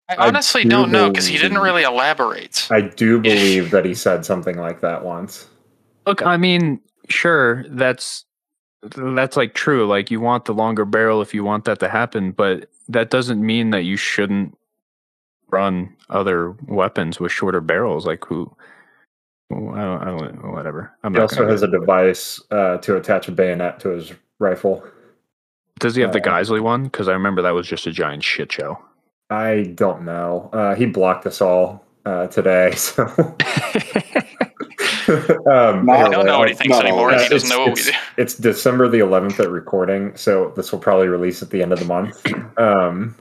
I 0.10 0.16
I 0.16 0.28
honestly 0.28 0.64
do 0.64 0.70
don't 0.70 0.92
know 0.92 1.10
because 1.10 1.28
he 1.28 1.38
didn't 1.38 1.60
really 1.60 1.84
elaborate. 1.84 2.68
I 2.72 2.82
do 2.82 3.20
believe 3.20 3.70
that 3.72 3.86
he 3.86 3.94
said 3.94 4.26
something 4.26 4.58
like 4.58 4.82
that 4.82 5.04
once. 5.06 5.48
Look, 6.08 6.26
I 6.26 6.38
mean, 6.38 6.80
sure, 7.10 7.64
that's 7.70 8.26
that's 8.82 9.38
like 9.38 9.54
true. 9.54 9.88
Like 9.88 10.12
you 10.12 10.20
want 10.20 10.46
the 10.46 10.54
longer 10.54 10.86
barrel 10.86 11.22
if 11.22 11.34
you 11.34 11.44
want 11.44 11.66
that 11.66 11.80
to 11.80 11.90
happen, 11.90 12.32
but 12.32 12.70
that 12.88 13.10
doesn't 13.10 13.46
mean 13.46 13.72
that 13.72 13.84
you 13.84 13.98
shouldn't 13.98 14.58
run 15.50 15.96
other 16.10 16.52
weapons 16.68 17.20
with 17.20 17.32
shorter 17.32 17.62
barrels. 17.62 18.06
Like 18.06 18.26
who? 18.26 18.52
I 19.52 19.56
don't. 19.56 20.02
I 20.02 20.06
don't. 20.06 20.52
Whatever. 20.52 20.92
I'm 21.04 21.14
He 21.14 21.20
also 21.20 21.48
has 21.48 21.64
a 21.64 21.68
device 21.68 22.42
uh, 22.52 22.78
to 22.78 22.98
attach 22.98 23.28
a 23.28 23.32
bayonet 23.32 23.80
to 23.82 23.90
his 23.90 24.14
rifle. 24.38 24.84
Does 25.80 25.96
he 25.96 26.02
have 26.02 26.14
the 26.14 26.22
uh, 26.22 26.26
Geisley 26.26 26.62
one? 26.62 26.84
Because 26.84 27.08
I 27.08 27.14
remember 27.14 27.42
that 27.42 27.52
was 27.52 27.68
just 27.68 27.88
a 27.88 27.92
giant 27.92 28.24
shit 28.24 28.52
show. 28.52 28.80
I 29.30 29.72
don't 29.76 30.04
know. 30.04 30.50
Uh, 30.54 30.76
he 30.76 30.86
blocked 30.86 31.26
us 31.26 31.42
all 31.42 31.86
uh, 32.06 32.28
today, 32.28 32.72
so. 32.76 33.06
um, 35.52 35.86
Not 35.86 35.90
I 35.98 36.10
don't 36.10 36.26
know 36.26 36.40
what 36.40 36.50
he 36.50 36.56
thinks 36.56 36.70
not 36.70 36.86
anymore. 36.86 37.14
all. 37.14 37.20
He 37.20 37.30
doesn't 37.30 37.50
know 37.50 37.60
what 37.60 37.68
we 37.68 37.72
it's, 37.74 37.86
do. 37.86 37.92
it's 38.18 38.36
December 38.36 38.88
the 38.88 39.00
11th 39.00 39.40
at 39.40 39.50
recording, 39.50 40.16
so 40.16 40.54
this 40.56 40.72
will 40.72 40.80
probably 40.80 41.08
release 41.08 41.42
at 41.42 41.50
the 41.50 41.62
end 41.62 41.74
of 41.74 41.80
the 41.80 41.86
month. 41.86 42.22
Um, 42.58 43.16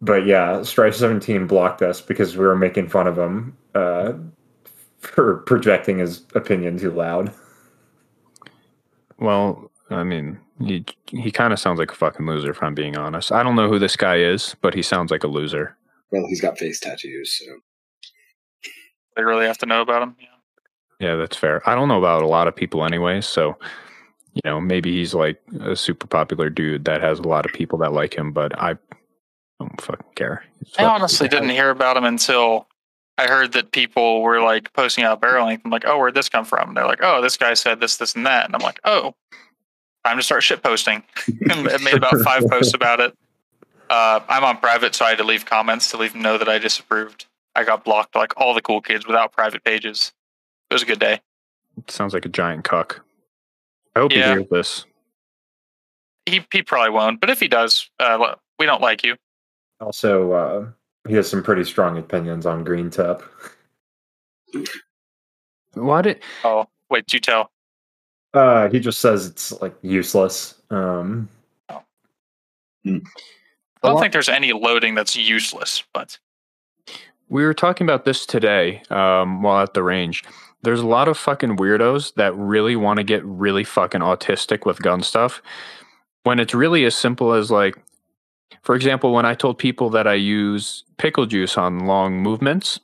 but 0.00 0.26
yeah, 0.26 0.62
Strife 0.62 0.96
17 0.96 1.46
blocked 1.46 1.80
us 1.80 2.00
because 2.00 2.36
we 2.36 2.44
were 2.44 2.56
making 2.56 2.88
fun 2.88 3.06
of 3.06 3.16
him 3.16 3.56
uh, 3.76 4.14
for 4.98 5.38
projecting 5.46 5.98
his 5.98 6.24
opinion 6.34 6.76
too 6.76 6.90
loud. 6.90 7.32
Well, 9.20 9.70
I 9.90 10.02
mean, 10.02 10.38
he 10.64 10.84
he 11.06 11.30
kind 11.30 11.52
of 11.52 11.60
sounds 11.60 11.78
like 11.78 11.92
a 11.92 11.94
fucking 11.94 12.26
loser. 12.26 12.50
If 12.50 12.62
I'm 12.62 12.74
being 12.74 12.96
honest, 12.96 13.30
I 13.30 13.42
don't 13.44 13.54
know 13.56 13.68
who 13.68 13.78
this 13.78 13.96
guy 13.96 14.16
is, 14.18 14.56
but 14.60 14.74
he 14.74 14.82
sounds 14.82 15.10
like 15.12 15.22
a 15.24 15.28
loser. 15.28 15.76
Well, 16.10 16.26
he's 16.28 16.40
got 16.40 16.58
face 16.58 16.80
tattoos, 16.80 17.38
so 17.38 17.44
They 19.16 19.22
really 19.22 19.46
have 19.46 19.58
to 19.58 19.66
know 19.66 19.82
about 19.82 20.02
him. 20.02 20.16
Yeah. 20.20 20.26
Yeah, 21.00 21.16
that's 21.16 21.36
fair. 21.36 21.68
I 21.68 21.74
don't 21.74 21.88
know 21.88 21.98
about 21.98 22.22
a 22.22 22.28
lot 22.28 22.48
of 22.48 22.56
people 22.56 22.84
anyway, 22.84 23.20
so 23.20 23.56
you 24.34 24.40
know, 24.44 24.60
maybe 24.60 24.92
he's 24.92 25.14
like 25.14 25.40
a 25.60 25.74
super 25.74 26.06
popular 26.06 26.48
dude 26.50 26.84
that 26.84 27.00
has 27.00 27.18
a 27.18 27.22
lot 27.22 27.44
of 27.44 27.52
people 27.52 27.78
that 27.78 27.92
like 27.92 28.16
him, 28.16 28.32
but 28.32 28.56
I 28.60 28.76
don't 29.58 29.80
fucking 29.80 30.12
care. 30.14 30.44
I 30.78 30.84
honestly 30.84 31.28
didn't 31.28 31.48
hear 31.50 31.70
about 31.70 31.96
him 31.96 32.04
until 32.04 32.68
I 33.16 33.26
heard 33.26 33.52
that 33.52 33.72
people 33.72 34.22
were 34.22 34.40
like 34.40 34.72
posting 34.74 35.04
out 35.04 35.20
barrel 35.20 35.46
length. 35.46 35.62
I'm 35.64 35.72
like, 35.72 35.84
oh, 35.86 35.98
where'd 35.98 36.14
this 36.14 36.28
come 36.28 36.44
from? 36.44 36.68
And 36.68 36.76
they're 36.76 36.86
like, 36.86 37.00
oh, 37.02 37.20
this 37.20 37.36
guy 37.36 37.54
said 37.54 37.80
this, 37.80 37.96
this, 37.96 38.14
and 38.14 38.24
that. 38.26 38.46
And 38.46 38.54
I'm 38.54 38.62
like, 38.62 38.78
oh, 38.84 39.14
time 40.04 40.18
to 40.18 40.22
start 40.22 40.44
shit 40.44 40.62
posting. 40.62 41.02
I 41.50 41.78
made 41.82 41.94
about 41.94 42.20
five 42.20 42.44
posts 42.48 42.74
about 42.74 43.00
it. 43.00 43.16
Uh, 43.90 44.20
I'm 44.28 44.44
on 44.44 44.58
private, 44.58 44.94
so 44.94 45.04
I 45.04 45.10
had 45.10 45.18
to 45.18 45.24
leave 45.24 45.46
comments 45.46 45.90
to 45.90 45.96
leave 45.96 46.12
them 46.12 46.22
know 46.22 46.38
that 46.38 46.48
I 46.48 46.58
disapproved. 46.58 47.26
I 47.56 47.64
got 47.64 47.84
blocked 47.84 48.14
like 48.14 48.34
all 48.36 48.54
the 48.54 48.62
cool 48.62 48.80
kids 48.80 49.06
without 49.06 49.32
private 49.32 49.64
pages. 49.64 50.12
It 50.70 50.74
was 50.74 50.82
a 50.82 50.86
good 50.86 50.98
day. 51.00 51.20
Sounds 51.88 52.12
like 52.14 52.24
a 52.24 52.28
giant 52.28 52.64
cuck. 52.64 53.04
I 53.96 54.00
hope 54.00 54.12
Yeah. 54.12 54.28
he 54.28 54.32
hears 54.40 54.48
this. 54.50 54.84
He 56.26 56.44
he 56.52 56.62
probably 56.62 56.90
won't, 56.90 57.20
but 57.20 57.30
if 57.30 57.40
he 57.40 57.48
does, 57.48 57.88
uh, 57.98 58.34
we 58.58 58.66
don't 58.66 58.82
like 58.82 59.02
you. 59.02 59.16
Also, 59.80 60.32
uh, 60.32 60.66
he 61.08 61.14
has 61.14 61.28
some 61.28 61.42
pretty 61.42 61.64
strong 61.64 61.96
opinions 61.96 62.44
on 62.44 62.64
Green 62.64 62.90
Tip. 62.90 63.22
Why 65.74 66.02
did 66.02 66.22
Oh, 66.44 66.66
wait, 66.90 67.12
you 67.12 67.20
tell. 67.20 67.50
Uh, 68.34 68.68
he 68.68 68.78
just 68.80 69.00
says 69.00 69.26
it's 69.26 69.52
like 69.62 69.74
useless. 69.82 70.60
Um, 70.70 71.28
I 71.70 71.80
don't 73.82 74.00
think 74.00 74.12
there's 74.12 74.28
any 74.28 74.52
loading 74.52 74.94
that's 74.94 75.16
useless, 75.16 75.82
but 75.94 76.18
We 77.30 77.44
were 77.44 77.54
talking 77.54 77.86
about 77.86 78.04
this 78.04 78.24
today 78.26 78.82
um, 78.90 79.42
while 79.42 79.62
at 79.62 79.74
the 79.74 79.82
range. 79.82 80.24
There's 80.62 80.80
a 80.80 80.86
lot 80.86 81.08
of 81.08 81.16
fucking 81.16 81.56
weirdos 81.56 82.14
that 82.14 82.34
really 82.36 82.76
want 82.76 82.98
to 82.98 83.04
get 83.04 83.24
really 83.24 83.64
fucking 83.64 84.00
autistic 84.00 84.66
with 84.66 84.82
gun 84.82 85.02
stuff 85.02 85.40
when 86.28 86.38
it's 86.38 86.54
really 86.54 86.84
as 86.84 86.94
simple 86.94 87.32
as 87.32 87.50
like, 87.50 87.74
for 88.60 88.74
example, 88.74 89.14
when 89.14 89.24
I 89.24 89.34
told 89.34 89.56
people 89.58 89.88
that 89.90 90.06
I 90.06 90.12
use 90.12 90.84
pickle 90.98 91.24
juice 91.24 91.56
on 91.56 91.86
long 91.86 92.20
movements, 92.20 92.80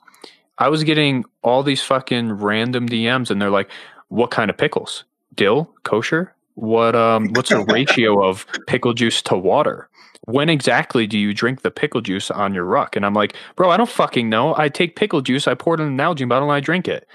I 0.57 0.69
was 0.69 0.83
getting 0.83 1.25
all 1.43 1.61
these 1.61 1.83
fucking 1.83 2.31
random 2.33 2.89
DMs 2.89 3.29
and 3.29 3.39
they're 3.39 3.51
like, 3.51 3.69
what 4.07 4.31
kind 4.31 4.49
of 4.49 4.57
pickles? 4.57 5.03
Dill? 5.35 5.69
Kosher? 5.83 6.33
What 6.55 6.95
um 6.95 7.33
what's 7.33 7.49
the 7.49 7.63
ratio 7.71 8.23
of 8.23 8.47
pickle 8.65 8.93
juice 8.93 9.21
to 9.23 9.37
water? 9.37 9.89
When 10.25 10.49
exactly 10.49 11.07
do 11.07 11.17
you 11.17 11.33
drink 11.33 11.61
the 11.61 11.71
pickle 11.71 12.01
juice 12.01 12.31
on 12.31 12.53
your 12.53 12.65
ruck? 12.65 12.95
And 12.95 13.05
I'm 13.05 13.13
like, 13.13 13.35
bro, 13.55 13.69
I 13.69 13.77
don't 13.77 13.89
fucking 13.89 14.29
know. 14.29 14.55
I 14.57 14.69
take 14.69 14.95
pickle 14.95 15.21
juice, 15.21 15.47
I 15.47 15.53
pour 15.53 15.75
it 15.75 15.79
in 15.79 15.87
an 15.87 15.97
Nalgene 15.97 16.29
bottle, 16.29 16.49
and 16.49 16.55
I 16.55 16.59
drink 16.59 16.87
it. 16.87 17.07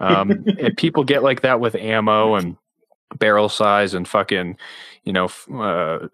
Um, 0.00 0.44
and 0.58 0.74
people 0.76 1.04
get 1.04 1.22
like 1.22 1.42
that 1.42 1.60
with 1.60 1.74
ammo 1.74 2.34
and 2.34 2.56
barrel 3.18 3.48
size 3.48 3.94
and 3.94 4.08
fucking, 4.08 4.56
you 5.04 5.12
know, 5.12 5.26
f- 5.26 5.48
uh, 5.52 6.08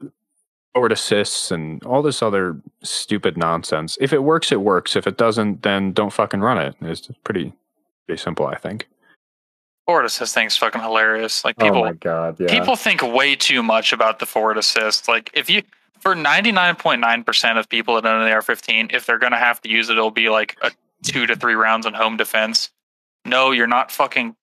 forward 0.74 0.92
assists 0.92 1.50
and 1.50 1.82
all 1.84 2.02
this 2.02 2.22
other 2.22 2.60
stupid 2.82 3.36
nonsense. 3.36 3.96
If 4.00 4.12
it 4.12 4.22
works, 4.22 4.52
it 4.52 4.60
works. 4.60 4.96
If 4.96 5.06
it 5.06 5.16
doesn't, 5.16 5.62
then 5.62 5.92
don't 5.92 6.12
fucking 6.12 6.40
run 6.40 6.58
it. 6.58 6.74
It's 6.80 7.08
pretty, 7.24 7.52
pretty 8.06 8.20
simple, 8.20 8.46
I 8.46 8.56
think. 8.56 8.88
forward 9.86 10.04
assist 10.04 10.34
thing's 10.34 10.56
fucking 10.56 10.80
hilarious. 10.80 11.44
Like 11.44 11.56
oh 11.60 11.64
people 11.64 11.84
my 11.84 11.92
god, 11.92 12.38
yeah. 12.38 12.48
people 12.48 12.76
think 12.76 13.02
way 13.02 13.34
too 13.34 13.62
much 13.62 13.92
about 13.92 14.18
the 14.18 14.26
forward 14.26 14.58
assist. 14.58 15.08
Like 15.08 15.30
if 15.34 15.50
you 15.50 15.62
for 16.00 16.14
99.9% 16.14 17.58
of 17.58 17.68
people 17.68 17.94
that 17.94 18.06
own 18.06 18.22
an 18.22 18.32
AR-15, 18.32 18.94
if 18.94 19.06
they're 19.06 19.18
going 19.18 19.32
to 19.32 19.38
have 19.38 19.60
to 19.62 19.68
use 19.68 19.88
it, 19.90 19.92
it'll 19.92 20.10
be 20.10 20.28
like 20.28 20.56
a 20.62 20.70
2 21.04 21.26
to 21.26 21.36
3 21.36 21.54
rounds 21.54 21.86
on 21.86 21.94
home 21.94 22.16
defense. 22.16 22.70
No, 23.24 23.50
you're 23.50 23.66
not 23.66 23.90
fucking 23.92 24.34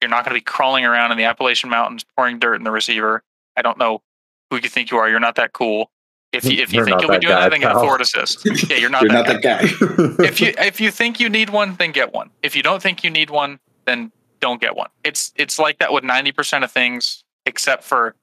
you're 0.00 0.08
not 0.10 0.24
going 0.24 0.34
to 0.34 0.40
be 0.40 0.44
crawling 0.44 0.84
around 0.84 1.12
in 1.12 1.18
the 1.18 1.24
Appalachian 1.24 1.70
Mountains 1.70 2.04
pouring 2.16 2.40
dirt 2.40 2.56
in 2.56 2.64
the 2.64 2.72
receiver. 2.72 3.22
I 3.56 3.62
don't 3.62 3.78
know 3.78 4.02
who 4.50 4.56
you 4.56 4.68
think 4.68 4.90
you 4.90 4.98
are. 4.98 5.08
You're 5.08 5.20
not 5.20 5.36
that 5.36 5.52
cool. 5.52 5.90
If 6.32 6.44
you 6.44 6.52
if 6.62 6.72
you 6.72 6.78
You're 6.78 6.86
think 6.86 7.02
you'll 7.02 7.10
be 7.10 7.18
doing 7.18 7.34
guy, 7.34 7.40
that, 7.42 7.50
then 7.50 7.60
get 7.60 7.70
a 7.70 7.74
pal. 7.74 7.82
forward 7.82 8.00
assist. 8.00 8.44
Yeah, 8.70 8.78
you're 8.78 8.90
not 8.90 9.02
you're 9.02 9.12
that 9.12 9.26
not 9.28 9.42
guy. 9.42 9.66
that 9.66 10.16
guy. 10.18 10.24
if 10.26 10.40
you 10.40 10.54
if 10.58 10.80
you 10.80 10.90
think 10.90 11.20
you 11.20 11.28
need 11.28 11.50
one, 11.50 11.76
then 11.76 11.92
get 11.92 12.12
one. 12.12 12.30
If 12.42 12.56
you 12.56 12.62
don't 12.62 12.82
think 12.82 13.04
you 13.04 13.10
need 13.10 13.28
one, 13.30 13.60
then 13.84 14.10
don't 14.40 14.60
get 14.60 14.74
one. 14.74 14.88
It's 15.04 15.32
it's 15.36 15.58
like 15.58 15.78
that 15.78 15.92
with 15.92 16.04
ninety 16.04 16.32
percent 16.32 16.64
of 16.64 16.72
things, 16.72 17.22
except 17.44 17.84
for 17.84 18.14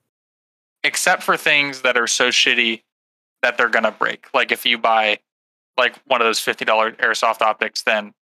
except 0.84 1.24
for 1.24 1.38
things 1.38 1.82
that 1.82 1.98
are 1.98 2.08
so 2.08 2.30
shitty 2.30 2.84
that 3.42 3.58
they're 3.58 3.70
gonna 3.70 3.92
break. 3.92 4.28
Like 4.34 4.52
if 4.52 4.66
you 4.66 4.78
buy 4.78 5.20
like 5.78 5.96
one 6.08 6.22
of 6.22 6.26
those 6.26 6.40
fifty 6.40 6.66
dollar 6.66 6.92
airsoft 6.94 7.42
optics, 7.42 7.84
then 7.84 8.14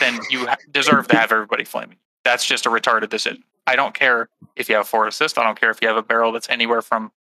then 0.00 0.18
you 0.30 0.46
deserve 0.70 1.08
to 1.08 1.16
have 1.16 1.30
everybody 1.32 1.64
flaming. 1.64 1.98
That's 2.24 2.44
just 2.44 2.66
a 2.66 2.70
retarded 2.70 3.08
decision. 3.08 3.44
I 3.66 3.76
don't 3.76 3.94
care 3.94 4.28
if 4.56 4.68
you 4.68 4.76
have 4.76 4.88
four 4.88 5.06
assist. 5.06 5.38
I 5.38 5.42
don't 5.44 5.58
care 5.60 5.70
if 5.70 5.80
you 5.82 5.88
have 5.88 5.96
a 5.96 6.02
barrel 6.02 6.32
that's 6.32 6.48
anywhere 6.48 6.82
from 6.82 7.12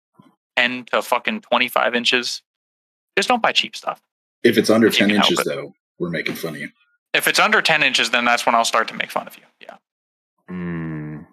ten 0.56 0.86
to 0.86 1.02
fucking 1.02 1.42
twenty 1.42 1.68
five 1.68 1.94
inches. 1.96 2.42
Just 3.18 3.30
don't 3.30 3.42
buy 3.42 3.52
cheap 3.52 3.76
stuff. 3.76 4.02
if 4.44 4.58
it's 4.58 4.70
under 4.70 4.88
If 4.88 4.98
10 4.98 5.10
inches, 5.10 5.42
though, 5.46 5.74
we're 6.00 6.10
making 6.10 6.36
fun 6.36 6.56
of 6.56 6.62
you. 6.62 6.70
If 7.14 7.28
it's 7.30 7.40
under 7.40 7.62
ten 7.62 7.82
inches, 7.82 8.10
then 8.10 8.26
that's 8.26 8.46
when 8.46 8.56
I'll 8.56 8.66
start 8.66 8.88
to 8.90 8.94
make 8.94 9.10
fun 9.10 9.26
of 9.28 9.38
you. 9.38 9.44
Yeah. 9.62 9.76
Mm. 10.50 11.26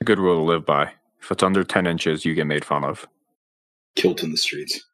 A 0.00 0.04
good 0.04 0.18
rule 0.18 0.36
to 0.36 0.42
live 0.42 0.66
by. 0.66 0.92
If 1.24 1.30
it's 1.32 1.42
under 1.42 1.64
10 1.64 1.86
inches, 1.86 2.24
you 2.26 2.34
get 2.34 2.46
made 2.46 2.64
fun 2.66 2.84
of. 2.84 3.08
Kilt 3.96 4.22
in 4.22 4.30
the 4.30 4.36
streets. 4.36 4.84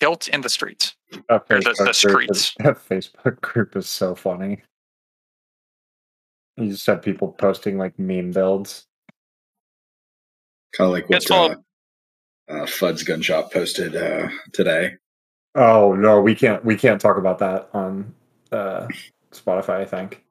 Guilt 0.00 0.26
in 0.26 0.40
the 0.40 0.48
streets. 0.48 0.96
That 1.28 1.44
Or 1.50 1.60
the- 1.60 1.70
Facebook 1.70 1.76
the 2.02 2.08
group 2.08 2.30
is- 2.32 2.40
streets. 2.40 2.54
that 2.58 2.88
Facebook 2.88 3.40
group 3.42 3.76
is 3.76 3.88
so 3.88 4.14
funny. 4.16 4.60
You 6.56 6.70
just 6.70 6.84
have 6.86 7.00
people 7.00 7.28
posting 7.32 7.78
like 7.78 7.96
meme 7.98 8.32
builds. 8.32 8.86
Kind 10.76 10.88
of 10.88 10.92
like 10.94 11.08
what 11.08 11.22
It's 11.22 11.30
uh, 11.30 11.54
uh, 12.48 12.66
Fud's 12.66 13.04
Gun 13.04 13.22
Shop 13.22 13.52
posted 13.52 13.94
uh, 13.94 14.28
today. 14.52 14.96
Oh 15.54 15.94
no, 15.94 16.20
we 16.20 16.34
can't 16.34 16.64
we 16.64 16.76
can't 16.76 17.00
talk 17.00 17.18
about 17.18 17.38
that 17.38 17.68
on 17.72 18.14
uh, 18.50 18.86
Spotify. 19.32 19.80
I 19.80 19.84
think 19.84 20.24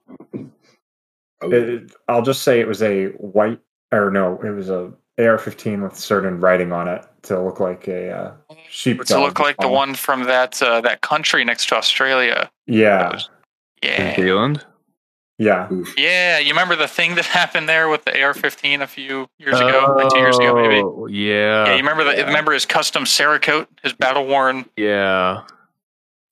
Oh, 1.43 1.51
it, 1.51 1.91
I'll 2.07 2.21
just 2.21 2.41
say 2.43 2.59
it 2.59 2.67
was 2.67 2.81
a 2.83 3.05
white 3.17 3.59
or 3.91 4.11
no, 4.11 4.39
it 4.43 4.49
was 4.51 4.69
a 4.69 4.91
AR-15 5.19 5.83
with 5.83 5.95
certain 5.97 6.39
writing 6.39 6.71
on 6.71 6.87
it 6.87 7.05
to 7.23 7.39
look 7.41 7.59
like 7.59 7.87
a 7.87 8.11
uh, 8.11 8.31
sheep. 8.69 9.03
To 9.05 9.19
look 9.19 9.39
like 9.39 9.57
the 9.57 9.67
one 9.67 9.93
from 9.93 10.23
that 10.23 10.61
uh, 10.61 10.81
that 10.81 11.01
country 11.01 11.43
next 11.43 11.67
to 11.69 11.75
Australia. 11.75 12.49
Yeah, 12.67 13.19
Yeah. 13.83 13.97
New 13.97 14.03
Yeah. 14.05 14.15
Zealand? 14.15 14.65
yeah. 15.37 15.71
oof. 15.71 15.93
Yeah, 15.97 16.39
you 16.39 16.49
remember 16.49 16.75
the 16.75 16.87
thing 16.87 17.15
that 17.15 17.25
happened 17.41 17.67
there 17.69 17.89
with 17.89 18.05
the 18.05 18.11
AR-15 18.21 18.81
a 18.81 18.87
few 18.87 19.27
years 19.39 19.55
ago, 19.59 19.93
like 19.97 20.09
two 20.09 20.19
years 20.19 20.37
ago 20.37 20.55
maybe. 20.55 20.81
Oh, 20.83 21.07
Yeah. 21.07 21.65
Yeah, 21.65 21.71
you 21.71 21.77
remember 21.77 22.03
the 22.03 22.15
yeah. 22.15 22.25
remember 22.25 22.53
his 22.53 22.65
custom 22.65 23.03
Cerakote, 23.03 23.67
his 23.83 23.93
battle 23.93 24.25
worn. 24.27 24.65
yeah. 24.77 25.41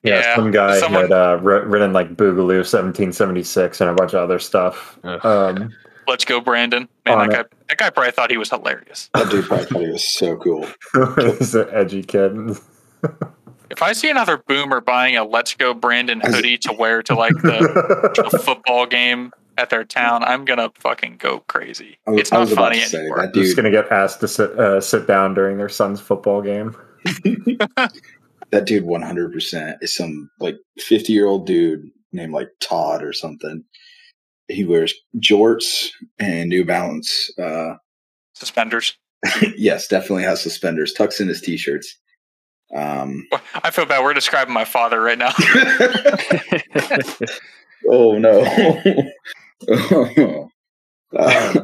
Yeah, 0.01 0.19
Yeah, 0.21 0.36
some 0.38 0.50
guy 0.51 0.79
someone- 0.79 1.01
had 1.03 1.12
uh, 1.12 1.39
written 1.41 1.91
like 1.91 2.15
Boogaloo 2.15 2.63
1776 2.63 3.81
and 3.81 3.89
a 3.89 3.93
bunch 3.93 4.13
of 4.13 4.21
other 4.21 4.39
stuff. 4.39 4.98
Um, 5.03 5.74
Let's 6.07 6.24
go, 6.24 6.39
Brandon. 6.39 6.88
Man, 7.05 7.27
that 7.27 7.50
guy, 7.51 7.57
that 7.69 7.77
guy 7.77 7.89
probably 7.89 8.11
thought 8.11 8.29
he 8.31 8.38
was 8.38 8.49
hilarious. 8.49 9.09
That 9.13 9.29
dude 9.31 9.45
probably 9.45 9.65
thought 9.65 9.81
he 9.81 9.89
was 9.89 10.03
so 10.07 10.35
cool. 10.38 10.67
he's 11.38 11.55
an 11.55 11.67
edgy 11.71 12.03
kid. 12.03 12.35
If 13.71 13.83
I 13.83 13.93
see 13.93 14.09
another 14.09 14.38
boomer 14.47 14.81
buying 14.81 15.15
a 15.15 15.23
Let's 15.23 15.53
Go 15.53 15.75
Brandon 15.75 16.19
hoodie 16.23 16.57
to 16.57 16.73
wear 16.73 17.03
to 17.03 17.13
like 17.13 17.35
the, 17.35 18.27
the 18.31 18.39
football 18.39 18.88
game 18.88 19.31
at 19.59 19.69
their 19.69 19.83
town, 19.83 20.23
I'm 20.23 20.43
gonna 20.43 20.71
fucking 20.73 21.17
go 21.17 21.41
crazy. 21.41 21.99
I 22.07 22.09
was- 22.09 22.19
It's 22.21 22.31
not 22.31 22.49
funny 22.49 22.79
to 22.79 22.85
say, 22.88 22.97
anymore. 22.97 23.17
that 23.21 23.33
Just 23.35 23.55
gonna 23.55 23.69
get 23.69 23.91
asked 23.91 24.21
to 24.21 24.27
sit 24.27 24.57
uh, 24.59 24.81
sit 24.81 25.05
down 25.05 25.35
during 25.35 25.57
their 25.59 25.69
son's 25.69 26.01
football 26.01 26.41
game. 26.41 26.75
that 28.51 28.65
dude, 28.65 28.85
one 28.85 29.03
hundred 29.03 29.31
percent 29.33 29.77
is 29.81 29.93
some 29.93 30.31
like 30.39 30.55
fifty 30.79 31.13
year 31.13 31.27
old 31.27 31.45
dude 31.45 31.91
named 32.11 32.33
like 32.33 32.49
Todd 32.59 33.03
or 33.03 33.13
something. 33.13 33.63
He 34.50 34.65
wears 34.65 34.94
jorts 35.18 35.88
and 36.20 36.50
New 36.50 36.65
Balance. 36.65 37.32
Uh, 37.38 37.75
Suspenders. 38.34 38.96
yes, 39.58 39.88
definitely 39.88 40.24
has 40.24 40.41
suspenders. 40.41 40.94
Tucks 40.94 41.20
in 41.20 41.27
his 41.27 41.41
t-shirts. 41.41 41.98
Um, 42.75 43.27
I 43.56 43.72
feel 43.72 43.86
bad. 43.86 44.03
We're 44.03 44.13
describing 44.13 44.53
my 44.53 44.63
father 44.65 45.01
right 45.01 45.18
now. 45.18 45.34
oh 47.89 48.18
no. 48.18 48.44
Uh, 51.18 51.62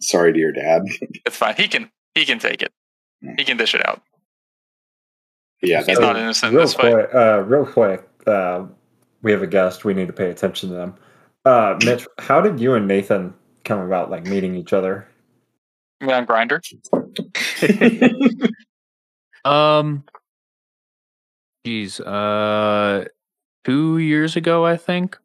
sorry 0.00 0.32
to 0.32 0.38
your 0.38 0.52
dad. 0.52 0.80
It's 1.26 1.36
fine. 1.36 1.54
He 1.54 1.68
can 1.68 1.90
he 2.14 2.24
can 2.24 2.38
take 2.38 2.62
it. 2.62 2.72
He 3.36 3.44
can 3.44 3.58
dish 3.58 3.74
it 3.74 3.86
out. 3.86 4.00
Yeah, 5.62 5.82
He's 5.84 5.98
not 5.98 6.16
innocent 6.16 6.54
real 6.54 6.62
this 6.62 6.72
fight. 6.72 6.92
quick, 6.94 7.14
uh, 7.14 7.42
real 7.42 7.66
quick. 7.66 8.08
Uh, 8.26 8.64
we 9.22 9.32
have 9.32 9.42
a 9.42 9.46
guest. 9.46 9.84
We 9.84 9.94
need 9.94 10.06
to 10.06 10.12
pay 10.12 10.30
attention 10.30 10.70
to 10.70 10.74
them. 10.74 10.94
Uh, 11.44 11.78
Mitch, 11.84 12.06
how 12.18 12.40
did 12.40 12.60
you 12.60 12.74
and 12.74 12.86
Nathan 12.86 13.34
come 13.64 13.80
about 13.80 14.10
like 14.10 14.24
meeting 14.26 14.54
each 14.54 14.72
other? 14.72 15.06
You 16.00 16.06
mean 16.06 16.16
on 16.16 16.26
Grindr. 16.26 16.60
Um, 19.44 20.04
geez, 21.64 22.00
uh, 22.00 23.06
two 23.64 23.98
years 23.98 24.36
ago, 24.36 24.66
I 24.66 24.76
think 24.76 25.18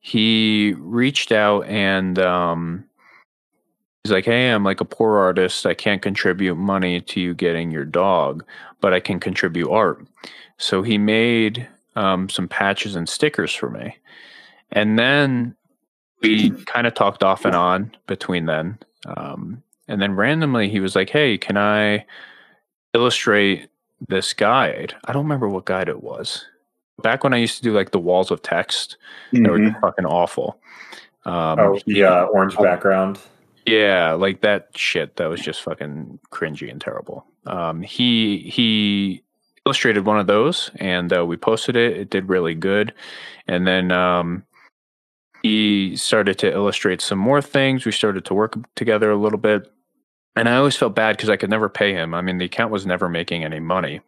he 0.00 0.74
reached 0.78 1.32
out 1.32 1.66
and 1.66 2.18
um, 2.18 2.84
he's 4.02 4.12
like, 4.12 4.24
"Hey, 4.24 4.50
I'm 4.50 4.64
like 4.64 4.80
a 4.80 4.84
poor 4.84 5.18
artist. 5.18 5.66
I 5.66 5.74
can't 5.74 6.02
contribute 6.02 6.56
money 6.56 7.00
to 7.00 7.20
you 7.20 7.34
getting 7.34 7.70
your 7.70 7.84
dog, 7.84 8.44
but 8.80 8.92
I 8.92 9.00
can 9.00 9.20
contribute 9.20 9.70
art." 9.70 10.04
So 10.58 10.82
he 10.82 10.98
made 10.98 11.68
um, 11.96 12.28
some 12.28 12.48
patches 12.48 12.96
and 12.96 13.08
stickers 13.08 13.52
for 13.54 13.70
me, 13.70 13.96
and 14.72 14.98
then 14.98 15.54
we 16.22 16.50
kind 16.66 16.86
of 16.86 16.94
talked 16.94 17.22
off 17.22 17.44
and 17.44 17.54
on 17.54 17.94
between 18.06 18.46
then. 18.46 18.78
Um, 19.06 19.62
and 19.88 20.00
then 20.00 20.16
randomly, 20.16 20.68
he 20.70 20.80
was 20.80 20.96
like, 20.96 21.10
"Hey, 21.10 21.36
can 21.38 21.56
I?" 21.56 22.04
illustrate 22.94 23.68
this 24.08 24.32
guide. 24.32 24.94
I 25.06 25.12
don't 25.12 25.24
remember 25.24 25.48
what 25.48 25.64
guide 25.64 25.88
it 25.88 26.00
was. 26.00 26.44
Back 27.02 27.24
when 27.24 27.34
I 27.34 27.38
used 27.38 27.56
to 27.56 27.62
do 27.64 27.72
like 27.72 27.90
the 27.90 27.98
walls 27.98 28.30
of 28.30 28.40
text, 28.40 28.96
they 29.32 29.40
were 29.40 29.58
Mhm. 29.58 29.80
fucking 29.80 30.06
awful. 30.06 30.60
Um, 31.24 31.58
Oh, 31.58 31.80
he- 31.84 31.94
the 31.94 32.04
uh, 32.04 32.24
orange 32.26 32.56
background. 32.56 33.18
yeah, 33.66 34.12
like 34.12 34.42
that 34.42 34.68
shit. 34.76 35.16
That 35.16 35.26
was 35.28 35.40
just 35.40 35.60
fucking 35.62 36.20
cringy 36.30 36.70
and 36.70 36.80
terrible. 36.80 37.26
Um, 37.46 37.82
he 37.82 38.38
he 38.48 39.23
illustrated 39.66 40.06
one 40.06 40.18
of 40.18 40.26
those, 40.26 40.70
and 40.76 41.12
uh, 41.12 41.24
we 41.24 41.36
posted 41.36 41.76
it. 41.76 41.96
It 41.96 42.10
did 42.10 42.28
really 42.28 42.54
good, 42.54 42.92
and 43.46 43.66
then 43.66 43.90
um, 43.90 44.44
he 45.42 45.96
started 45.96 46.38
to 46.38 46.52
illustrate 46.52 47.00
some 47.00 47.18
more 47.18 47.42
things. 47.42 47.84
We 47.84 47.92
started 47.92 48.24
to 48.26 48.34
work 48.34 48.56
together 48.76 49.10
a 49.10 49.16
little 49.16 49.38
bit, 49.38 49.70
and 50.36 50.48
I 50.48 50.56
always 50.56 50.76
felt 50.76 50.94
bad 50.94 51.16
because 51.16 51.30
I 51.30 51.36
could 51.36 51.50
never 51.50 51.68
pay 51.68 51.92
him. 51.92 52.14
I 52.14 52.22
mean, 52.22 52.38
the 52.38 52.46
account 52.46 52.72
was 52.72 52.86
never 52.86 53.08
making 53.08 53.44
any 53.44 53.60
money. 53.60 54.00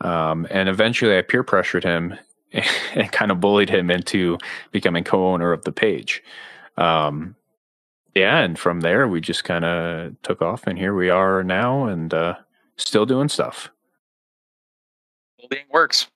Um, 0.00 0.46
and 0.50 0.68
eventually, 0.68 1.18
I 1.18 1.22
peer 1.22 1.42
pressured 1.42 1.84
him 1.84 2.16
and 2.52 3.12
kind 3.12 3.30
of 3.30 3.40
bullied 3.40 3.70
him 3.70 3.90
into 3.90 4.38
becoming 4.70 5.04
co-owner 5.04 5.52
of 5.52 5.64
the 5.64 5.72
page. 5.72 6.22
Um, 6.76 7.34
yeah, 8.14 8.38
and 8.38 8.58
from 8.58 8.80
there 8.80 9.06
we 9.06 9.20
just 9.20 9.44
kind 9.44 9.64
of 9.64 10.20
took 10.22 10.42
off, 10.42 10.66
and 10.66 10.78
here 10.78 10.94
we 10.94 11.10
are 11.10 11.44
now, 11.44 11.84
and 11.84 12.12
uh, 12.12 12.34
still 12.76 13.06
doing 13.06 13.28
stuff. 13.28 13.70
Bullying 15.48 15.66
works. 15.72 16.06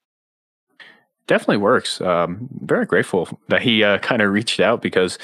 Definitely 1.27 1.59
works. 1.59 2.01
Um, 2.01 2.49
very 2.63 2.85
grateful 2.87 3.29
that 3.49 3.63
he 3.63 3.85
uh, 3.85 3.99
kind 4.09 4.23
of 4.23 4.33
reached 4.33 4.61
out 4.61 4.83
because 4.83 5.19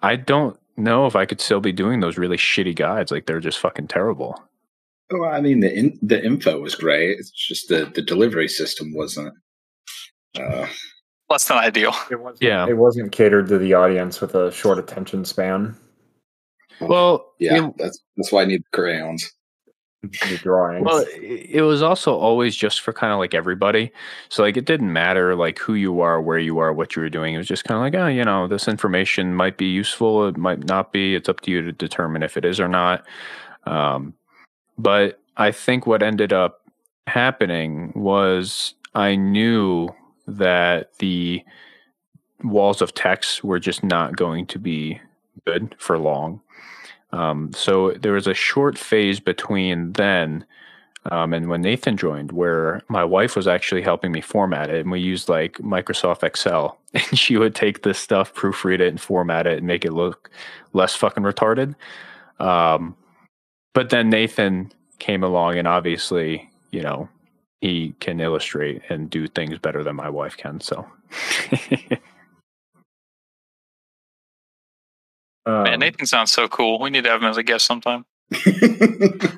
I 0.00 0.16
don't 0.16 0.58
know 0.76 1.06
if 1.06 1.16
I 1.16 1.26
could 1.26 1.40
still 1.40 1.60
be 1.60 1.72
doing 1.72 2.00
those 2.00 2.16
really 2.18 2.36
shitty 2.36 2.74
guides. 2.76 3.10
Like 3.10 3.26
they're 3.26 3.40
just 3.40 3.58
fucking 3.58 3.88
terrible. 3.88 4.42
Well, 5.10 5.30
I 5.30 5.40
mean, 5.40 5.60
the 5.60 5.72
in, 5.72 5.98
the 6.02 6.22
info 6.24 6.60
was 6.60 6.74
great. 6.74 7.18
It's 7.18 7.30
just 7.30 7.68
the 7.68 7.90
the 7.94 8.02
delivery 8.02 8.48
system 8.48 8.94
wasn't. 8.94 9.34
Uh, 10.38 10.66
Less 11.30 11.46
than 11.48 11.58
ideal. 11.58 11.94
It 12.10 12.20
wasn't, 12.20 12.42
Yeah. 12.42 12.66
it 12.66 12.76
wasn't 12.78 13.12
catered 13.12 13.48
to 13.48 13.58
the 13.58 13.74
audience 13.74 14.20
with 14.20 14.34
a 14.34 14.50
short 14.50 14.78
attention 14.78 15.24
span. 15.26 15.76
Well, 16.80 17.32
yeah, 17.38 17.66
it- 17.68 17.74
that's 17.76 17.98
that's 18.16 18.32
why 18.32 18.42
I 18.42 18.44
need 18.46 18.62
crayons. 18.72 19.30
The 20.02 20.38
drawings. 20.40 20.84
Well, 20.86 21.04
it 21.20 21.62
was 21.62 21.82
also 21.82 22.16
always 22.16 22.54
just 22.54 22.82
for 22.82 22.92
kind 22.92 23.12
of 23.12 23.18
like 23.18 23.34
everybody. 23.34 23.90
So 24.28 24.44
like 24.44 24.56
it 24.56 24.64
didn't 24.64 24.92
matter 24.92 25.34
like 25.34 25.58
who 25.58 25.74
you 25.74 26.00
are, 26.00 26.22
where 26.22 26.38
you 26.38 26.58
are, 26.58 26.72
what 26.72 26.94
you 26.94 27.02
were 27.02 27.08
doing. 27.08 27.34
It 27.34 27.38
was 27.38 27.48
just 27.48 27.64
kind 27.64 27.76
of 27.76 27.82
like, 27.82 28.00
oh, 28.00 28.06
you 28.06 28.24
know, 28.24 28.46
this 28.46 28.68
information 28.68 29.34
might 29.34 29.56
be 29.56 29.66
useful, 29.66 30.28
it 30.28 30.36
might 30.36 30.64
not 30.64 30.92
be. 30.92 31.16
It's 31.16 31.28
up 31.28 31.40
to 31.42 31.50
you 31.50 31.62
to 31.62 31.72
determine 31.72 32.22
if 32.22 32.36
it 32.36 32.44
is 32.44 32.60
or 32.60 32.68
not. 32.68 33.04
Um, 33.64 34.14
but 34.78 35.20
I 35.36 35.50
think 35.50 35.86
what 35.86 36.02
ended 36.02 36.32
up 36.32 36.62
happening 37.08 37.92
was 37.96 38.74
I 38.94 39.16
knew 39.16 39.88
that 40.28 40.96
the 40.98 41.42
walls 42.44 42.80
of 42.80 42.94
text 42.94 43.42
were 43.42 43.58
just 43.58 43.82
not 43.82 44.14
going 44.14 44.46
to 44.46 44.60
be 44.60 45.00
good 45.44 45.74
for 45.78 45.98
long. 45.98 46.40
Um, 47.10 47.52
so 47.54 47.92
there 47.92 48.12
was 48.12 48.26
a 48.26 48.34
short 48.34 48.76
phase 48.76 49.20
between 49.20 49.92
then 49.92 50.44
um, 51.10 51.32
and 51.32 51.48
when 51.48 51.62
Nathan 51.62 51.96
joined, 51.96 52.32
where 52.32 52.82
my 52.88 53.04
wife 53.04 53.36
was 53.36 53.46
actually 53.46 53.82
helping 53.82 54.12
me 54.12 54.20
format 54.20 54.68
it, 54.68 54.80
and 54.80 54.90
we 54.90 55.00
used 55.00 55.28
like 55.28 55.54
Microsoft 55.58 56.22
Excel, 56.22 56.78
and 56.94 57.18
she 57.18 57.36
would 57.36 57.54
take 57.54 57.82
this 57.82 57.98
stuff, 57.98 58.34
proofread 58.34 58.80
it, 58.80 58.88
and 58.88 59.00
format 59.00 59.46
it, 59.46 59.58
and 59.58 59.66
make 59.66 59.84
it 59.84 59.92
look 59.92 60.30
less 60.72 60.94
fucking 60.94 61.22
retarded. 61.22 61.74
Um, 62.40 62.94
but 63.74 63.90
then 63.90 64.10
Nathan 64.10 64.72
came 64.98 65.22
along, 65.22 65.56
and 65.56 65.68
obviously, 65.68 66.50
you 66.72 66.82
know, 66.82 67.08
he 67.60 67.94
can 68.00 68.20
illustrate 68.20 68.82
and 68.88 69.08
do 69.08 69.26
things 69.28 69.58
better 69.58 69.82
than 69.82 69.96
my 69.96 70.10
wife 70.10 70.36
can. 70.36 70.60
So, 70.60 70.86
Um, 75.48 75.62
Man, 75.62 75.80
Nathan 75.80 76.04
sounds 76.04 76.30
so 76.30 76.46
cool. 76.46 76.78
We 76.78 76.90
need 76.90 77.04
to 77.04 77.10
have 77.10 77.22
him 77.22 77.28
as 77.28 77.38
a 77.38 77.42
guest 77.42 77.64
sometime. 77.64 78.04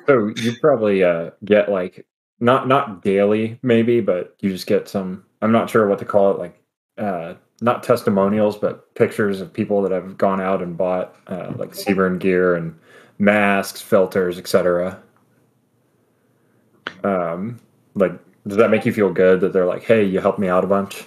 So 0.07 0.33
you 0.35 0.53
probably 0.59 1.03
uh, 1.03 1.29
get 1.45 1.71
like 1.71 2.05
not 2.41 2.67
not 2.67 3.01
daily 3.01 3.57
maybe, 3.61 4.01
but 4.01 4.35
you 4.41 4.49
just 4.49 4.67
get 4.67 4.89
some. 4.89 5.23
I'm 5.41 5.53
not 5.53 5.69
sure 5.69 5.87
what 5.87 5.99
to 5.99 6.05
call 6.05 6.31
it, 6.31 6.39
like 6.39 6.61
uh, 6.97 7.35
not 7.61 7.83
testimonials, 7.83 8.57
but 8.57 8.93
pictures 8.95 9.39
of 9.39 9.53
people 9.53 9.81
that 9.83 9.91
have 9.91 10.17
gone 10.17 10.41
out 10.41 10.61
and 10.61 10.75
bought 10.75 11.15
uh, 11.27 11.53
like 11.55 11.71
CBRN 11.71 12.19
gear 12.19 12.55
and 12.55 12.77
masks, 13.19 13.79
filters, 13.79 14.37
etc. 14.37 15.01
Um, 17.05 17.59
like, 17.95 18.13
does 18.45 18.57
that 18.57 18.69
make 18.69 18.85
you 18.85 18.91
feel 18.91 19.13
good 19.13 19.39
that 19.39 19.53
they're 19.53 19.67
like, 19.67 19.83
"Hey, 19.83 20.03
you 20.03 20.19
helped 20.19 20.39
me 20.39 20.49
out 20.49 20.65
a 20.65 20.67
bunch"? 20.67 21.05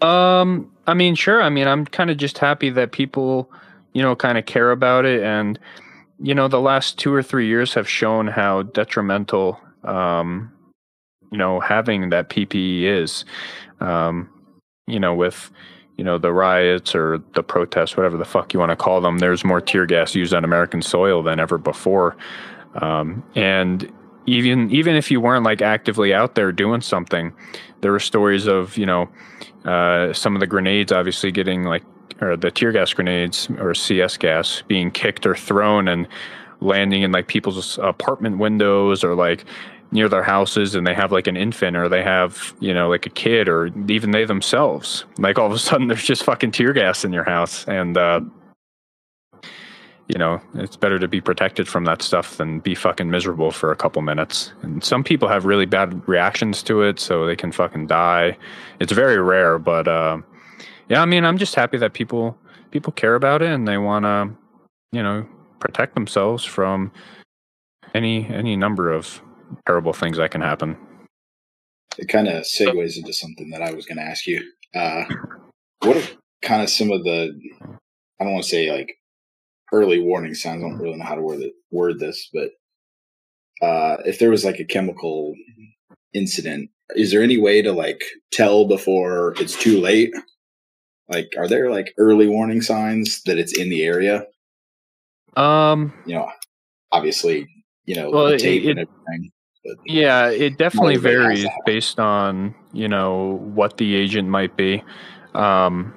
Um, 0.00 0.72
I 0.88 0.94
mean, 0.94 1.14
sure. 1.14 1.40
I 1.40 1.50
mean, 1.50 1.68
I'm 1.68 1.84
kind 1.84 2.10
of 2.10 2.16
just 2.16 2.38
happy 2.38 2.70
that 2.70 2.90
people, 2.90 3.50
you 3.96 4.02
know, 4.02 4.14
kind 4.14 4.36
of 4.36 4.44
care 4.44 4.72
about 4.72 5.06
it. 5.06 5.22
And, 5.22 5.58
you 6.20 6.34
know, 6.34 6.48
the 6.48 6.60
last 6.60 6.98
two 6.98 7.14
or 7.14 7.22
three 7.22 7.46
years 7.46 7.72
have 7.72 7.88
shown 7.88 8.26
how 8.26 8.60
detrimental, 8.60 9.58
um, 9.84 10.52
you 11.32 11.38
know, 11.38 11.60
having 11.60 12.10
that 12.10 12.28
PPE 12.28 12.82
is, 12.82 13.24
um, 13.80 14.28
you 14.86 15.00
know, 15.00 15.14
with, 15.14 15.50
you 15.96 16.04
know, 16.04 16.18
the 16.18 16.30
riots 16.30 16.94
or 16.94 17.22
the 17.32 17.42
protests, 17.42 17.96
whatever 17.96 18.18
the 18.18 18.26
fuck 18.26 18.52
you 18.52 18.60
want 18.60 18.68
to 18.68 18.76
call 18.76 19.00
them, 19.00 19.16
there's 19.16 19.46
more 19.46 19.62
tear 19.62 19.86
gas 19.86 20.14
used 20.14 20.34
on 20.34 20.44
American 20.44 20.82
soil 20.82 21.22
than 21.22 21.40
ever 21.40 21.56
before. 21.56 22.18
Um, 22.82 23.24
and 23.34 23.90
even, 24.26 24.70
even 24.70 24.94
if 24.94 25.10
you 25.10 25.22
weren't 25.22 25.44
like 25.44 25.62
actively 25.62 26.12
out 26.12 26.34
there 26.34 26.52
doing 26.52 26.82
something, 26.82 27.32
there 27.80 27.92
were 27.92 28.00
stories 28.00 28.46
of, 28.46 28.76
you 28.76 28.84
know, 28.84 29.08
uh, 29.64 30.12
some 30.12 30.36
of 30.36 30.40
the 30.40 30.46
grenades 30.46 30.92
obviously 30.92 31.32
getting 31.32 31.64
like 31.64 31.82
or 32.20 32.36
the 32.36 32.50
tear 32.50 32.72
gas 32.72 32.92
grenades 32.92 33.48
or 33.58 33.74
CS 33.74 34.16
gas 34.16 34.62
being 34.68 34.90
kicked 34.90 35.26
or 35.26 35.34
thrown 35.34 35.88
and 35.88 36.08
landing 36.60 37.02
in 37.02 37.12
like 37.12 37.28
people's 37.28 37.78
apartment 37.78 38.38
windows 38.38 39.04
or 39.04 39.14
like 39.14 39.44
near 39.92 40.08
their 40.08 40.22
houses 40.22 40.74
and 40.74 40.86
they 40.86 40.94
have 40.94 41.12
like 41.12 41.26
an 41.26 41.36
infant 41.36 41.76
or 41.76 41.88
they 41.88 42.02
have 42.02 42.54
you 42.60 42.74
know 42.74 42.88
like 42.88 43.06
a 43.06 43.10
kid 43.10 43.48
or 43.48 43.70
even 43.88 44.10
they 44.10 44.24
themselves. 44.24 45.04
Like 45.18 45.38
all 45.38 45.46
of 45.46 45.52
a 45.52 45.58
sudden 45.58 45.88
there's 45.88 46.04
just 46.04 46.24
fucking 46.24 46.52
tear 46.52 46.72
gas 46.72 47.04
in 47.04 47.12
your 47.12 47.24
house 47.24 47.64
and 47.66 47.96
uh 47.96 48.20
you 50.08 50.18
know 50.18 50.40
it's 50.54 50.76
better 50.76 50.98
to 50.98 51.08
be 51.08 51.20
protected 51.20 51.68
from 51.68 51.84
that 51.84 52.00
stuff 52.00 52.36
than 52.36 52.60
be 52.60 52.74
fucking 52.74 53.10
miserable 53.10 53.50
for 53.50 53.72
a 53.72 53.76
couple 53.76 54.02
minutes. 54.02 54.52
And 54.62 54.82
some 54.82 55.02
people 55.02 55.28
have 55.28 55.44
really 55.44 55.66
bad 55.66 56.06
reactions 56.08 56.62
to 56.64 56.82
it 56.82 57.00
so 57.00 57.26
they 57.26 57.36
can 57.36 57.52
fucking 57.52 57.86
die. 57.86 58.36
It's 58.80 58.92
very 58.92 59.20
rare 59.20 59.58
but 59.58 59.88
uh 59.88 60.18
yeah 60.88 61.02
i 61.02 61.04
mean 61.04 61.24
i'm 61.24 61.38
just 61.38 61.54
happy 61.54 61.78
that 61.78 61.92
people 61.92 62.36
people 62.70 62.92
care 62.92 63.14
about 63.14 63.42
it 63.42 63.50
and 63.50 63.66
they 63.66 63.78
want 63.78 64.04
to 64.04 64.30
you 64.92 65.02
know 65.02 65.26
protect 65.58 65.94
themselves 65.94 66.44
from 66.44 66.92
any 67.94 68.26
any 68.28 68.56
number 68.56 68.90
of 68.90 69.20
terrible 69.66 69.92
things 69.92 70.16
that 70.18 70.30
can 70.30 70.40
happen. 70.40 70.76
It 71.98 72.08
kind 72.08 72.28
of 72.28 72.44
segues 72.44 72.96
into 72.96 73.12
something 73.12 73.50
that 73.50 73.62
I 73.62 73.72
was 73.72 73.86
going 73.86 73.98
to 73.98 74.04
ask 74.04 74.26
you. 74.26 74.42
Uh, 74.74 75.04
what 75.80 75.96
are 75.96 76.08
kind 76.42 76.62
of 76.62 76.68
some 76.68 76.90
of 76.90 77.04
the 77.04 77.38
I 78.20 78.24
don't 78.24 78.32
want 78.32 78.44
to 78.44 78.50
say 78.50 78.70
like 78.70 78.96
early 79.72 80.00
warning 80.00 80.34
signs. 80.34 80.62
I 80.62 80.68
don't 80.68 80.78
really 80.78 80.96
know 80.96 81.04
how 81.04 81.14
to 81.14 81.22
word, 81.22 81.40
it, 81.40 81.54
word 81.70 81.98
this, 81.98 82.28
but 82.32 82.50
uh, 83.66 83.96
if 84.04 84.18
there 84.18 84.30
was 84.30 84.44
like 84.44 84.60
a 84.60 84.64
chemical 84.64 85.34
incident, 86.12 86.70
is 86.94 87.10
there 87.10 87.22
any 87.22 87.38
way 87.38 87.62
to 87.62 87.72
like 87.72 88.02
tell 88.30 88.66
before 88.66 89.34
it's 89.38 89.58
too 89.58 89.80
late? 89.80 90.12
Like, 91.08 91.32
are 91.38 91.48
there 91.48 91.70
like 91.70 91.94
early 91.98 92.26
warning 92.26 92.62
signs 92.62 93.22
that 93.24 93.38
it's 93.38 93.56
in 93.56 93.68
the 93.68 93.84
area? 93.84 94.26
Um, 95.36 95.92
You 96.06 96.16
know, 96.16 96.30
obviously, 96.92 97.46
you 97.84 97.94
know, 97.94 98.10
Well, 98.10 98.26
the 98.28 98.34
it- 98.34 98.40
tape 98.40 98.64
it- 98.64 98.70
and 98.70 98.80
everything. 98.80 99.32
But 99.64 99.76
yeah, 99.84 100.28
it 100.30 100.58
definitely 100.58 100.96
varies 100.96 101.44
based 101.64 101.98
on 101.98 102.54
you 102.72 102.86
know 102.88 103.40
what 103.54 103.76
the 103.78 103.96
agent 103.96 104.28
might 104.28 104.56
be. 104.56 104.82
Um, 105.34 105.92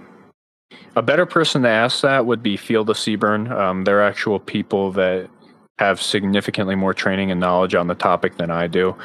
a 0.96 1.02
better 1.04 1.26
person 1.28 1.62
to 1.64 1.70
ask 1.70 2.02
that 2.02 2.26
would 2.26 2.42
be 2.42 2.58
Field 2.58 2.90
of 2.90 2.98
CBRN. 2.98 3.52
Um, 3.52 3.84
they're 3.84 4.02
actual 4.04 4.40
people 4.40 4.92
that 4.94 5.30
have 5.78 6.02
significantly 6.02 6.74
more 6.76 6.94
training 6.96 7.30
and 7.32 7.40
knowledge 7.40 7.76
on 7.76 7.88
the 7.88 7.96
topic 7.96 8.38
than 8.38 8.50
I 8.52 8.66
do. 8.68 8.96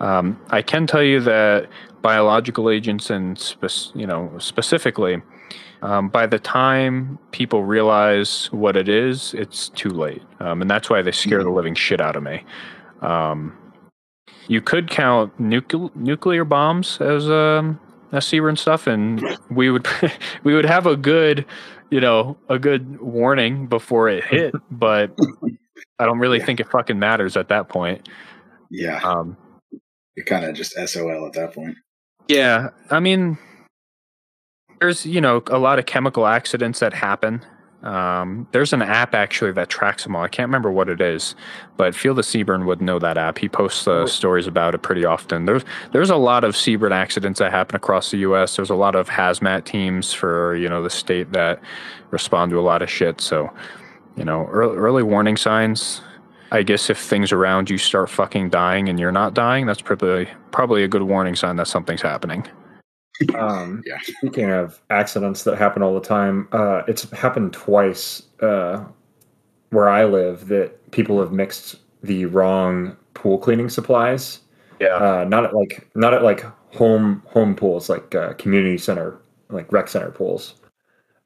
Um, 0.00 0.38
I 0.50 0.62
can 0.62 0.86
tell 0.86 1.02
you 1.02 1.20
that 1.20 1.68
biological 2.00 2.70
agents 2.70 3.10
and 3.10 3.36
spec- 3.38 3.94
you 3.94 4.06
know 4.06 4.30
specifically, 4.38 5.20
um, 5.82 6.08
by 6.08 6.26
the 6.26 6.38
time 6.38 7.18
people 7.32 7.64
realize 7.64 8.46
what 8.52 8.76
it 8.76 8.88
is, 8.88 9.34
it's 9.34 9.68
too 9.70 9.90
late, 9.90 10.22
um, 10.40 10.62
and 10.62 10.70
that's 10.70 10.88
why 10.88 11.02
they 11.02 11.12
scare 11.12 11.42
the 11.42 11.50
living 11.50 11.74
shit 11.74 12.00
out 12.00 12.16
of 12.16 12.22
me. 12.22 12.44
Um, 13.00 13.56
you 14.48 14.60
could 14.60 14.88
count 14.90 15.36
nucle- 15.40 15.94
nuclear 15.94 16.44
bombs 16.44 17.00
as 17.00 17.28
um, 17.28 17.78
as 18.12 18.24
CBRN 18.26 18.58
stuff, 18.58 18.86
and 18.86 19.22
we 19.50 19.70
would 19.70 19.86
we 20.44 20.54
would 20.54 20.64
have 20.66 20.86
a 20.86 20.96
good, 20.96 21.44
you 21.90 22.00
know, 22.00 22.36
a 22.48 22.58
good 22.58 23.00
warning 23.00 23.66
before 23.66 24.08
it 24.08 24.24
hit. 24.24 24.54
but 24.70 25.10
I 25.98 26.06
don't 26.06 26.18
really 26.18 26.38
Yeah. 26.38 26.46
think 26.46 26.60
it 26.60 26.68
fucking 26.70 26.98
matters 26.98 27.36
at 27.36 27.48
that 27.48 27.68
point. 27.68 28.08
yeah, 28.70 29.00
Um, 29.02 29.36
you're 30.16 30.26
kind 30.26 30.44
of 30.44 30.54
just 30.54 30.72
SOL 30.88 31.26
at 31.26 31.32
that 31.34 31.54
point. 31.54 31.76
yeah, 32.28 32.68
I 32.90 33.00
mean, 33.00 33.38
there's 34.82 35.06
you 35.06 35.20
know 35.20 35.42
a 35.46 35.58
lot 35.58 35.78
of 35.78 35.86
chemical 35.86 36.26
accidents 36.26 36.80
that 36.80 36.92
happen. 36.92 37.44
Um, 37.84 38.48
there's 38.52 38.72
an 38.72 38.82
app 38.82 39.14
actually 39.14 39.52
that 39.52 39.68
tracks 39.68 40.04
them 40.04 40.14
all. 40.14 40.22
I 40.22 40.28
can't 40.28 40.48
remember 40.48 40.70
what 40.70 40.88
it 40.88 41.00
is, 41.00 41.34
but 41.76 41.94
Field 41.94 42.18
of 42.18 42.24
CBRN 42.24 42.64
would 42.64 42.80
know 42.80 43.00
that 43.00 43.16
app. 43.16 43.38
He 43.38 43.48
posts 43.48 43.88
uh, 43.88 44.06
stories 44.06 44.46
about 44.46 44.74
it 44.74 44.82
pretty 44.82 45.04
often. 45.04 45.46
There's 45.46 45.64
there's 45.92 46.10
a 46.10 46.16
lot 46.16 46.42
of 46.42 46.54
CBRN 46.54 46.90
accidents 46.90 47.38
that 47.38 47.52
happen 47.52 47.76
across 47.76 48.10
the 48.10 48.18
U.S. 48.18 48.56
There's 48.56 48.70
a 48.70 48.74
lot 48.74 48.96
of 48.96 49.08
hazmat 49.08 49.64
teams 49.64 50.12
for 50.12 50.56
you 50.56 50.68
know 50.68 50.82
the 50.82 50.90
state 50.90 51.32
that 51.32 51.60
respond 52.10 52.50
to 52.50 52.58
a 52.58 52.66
lot 52.70 52.82
of 52.82 52.90
shit. 52.90 53.20
So 53.20 53.52
you 54.16 54.24
know 54.24 54.46
early, 54.46 54.76
early 54.76 55.02
warning 55.04 55.36
signs. 55.36 56.02
I 56.50 56.64
guess 56.64 56.90
if 56.90 56.98
things 56.98 57.30
around 57.32 57.70
you 57.70 57.78
start 57.78 58.10
fucking 58.10 58.50
dying 58.50 58.88
and 58.88 58.98
you're 58.98 59.12
not 59.12 59.32
dying, 59.32 59.64
that's 59.64 59.80
probably 59.80 60.28
probably 60.50 60.82
a 60.82 60.88
good 60.88 61.02
warning 61.02 61.36
sign 61.36 61.56
that 61.56 61.68
something's 61.68 62.02
happening. 62.02 62.46
Um, 63.34 63.82
Yeah. 63.86 63.98
Speaking 64.02 64.50
of 64.50 64.80
accidents 64.90 65.44
that 65.44 65.56
happen 65.56 65.82
all 65.82 65.94
the 65.94 66.06
time, 66.06 66.48
uh, 66.52 66.82
it's 66.88 67.10
happened 67.10 67.52
twice 67.52 68.22
uh, 68.40 68.84
where 69.70 69.88
I 69.88 70.04
live 70.04 70.48
that 70.48 70.90
people 70.90 71.20
have 71.20 71.32
mixed 71.32 71.76
the 72.02 72.26
wrong 72.26 72.96
pool 73.14 73.38
cleaning 73.38 73.68
supplies. 73.68 74.40
Yeah. 74.80 74.96
Uh, 74.96 75.24
not 75.24 75.44
at 75.44 75.54
like 75.54 75.88
not 75.94 76.14
at 76.14 76.22
like 76.22 76.44
home 76.74 77.22
home 77.26 77.54
pools, 77.54 77.88
like 77.88 78.14
uh, 78.14 78.32
community 78.34 78.78
center, 78.78 79.18
like 79.50 79.70
rec 79.72 79.88
center 79.88 80.10
pools, 80.10 80.54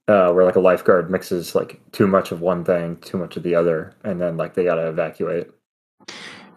uh, 0.08 0.30
where 0.32 0.44
like 0.44 0.56
a 0.56 0.60
lifeguard 0.60 1.10
mixes 1.10 1.54
like 1.54 1.80
too 1.92 2.06
much 2.06 2.32
of 2.32 2.40
one 2.40 2.64
thing, 2.64 2.96
too 2.98 3.16
much 3.16 3.36
of 3.36 3.42
the 3.42 3.54
other, 3.54 3.94
and 4.04 4.20
then 4.20 4.36
like 4.36 4.54
they 4.54 4.64
gotta 4.64 4.88
evacuate. 4.88 5.48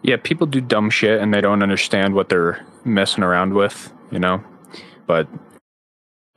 Yeah, 0.02 0.16
people 0.16 0.46
do 0.46 0.60
dumb 0.60 0.90
shit 0.90 1.20
and 1.20 1.32
they 1.32 1.40
don't 1.40 1.62
understand 1.62 2.14
what 2.14 2.28
they're 2.30 2.64
messing 2.84 3.22
around 3.22 3.54
with, 3.54 3.92
you 4.10 4.18
know. 4.18 4.42
But 5.10 5.26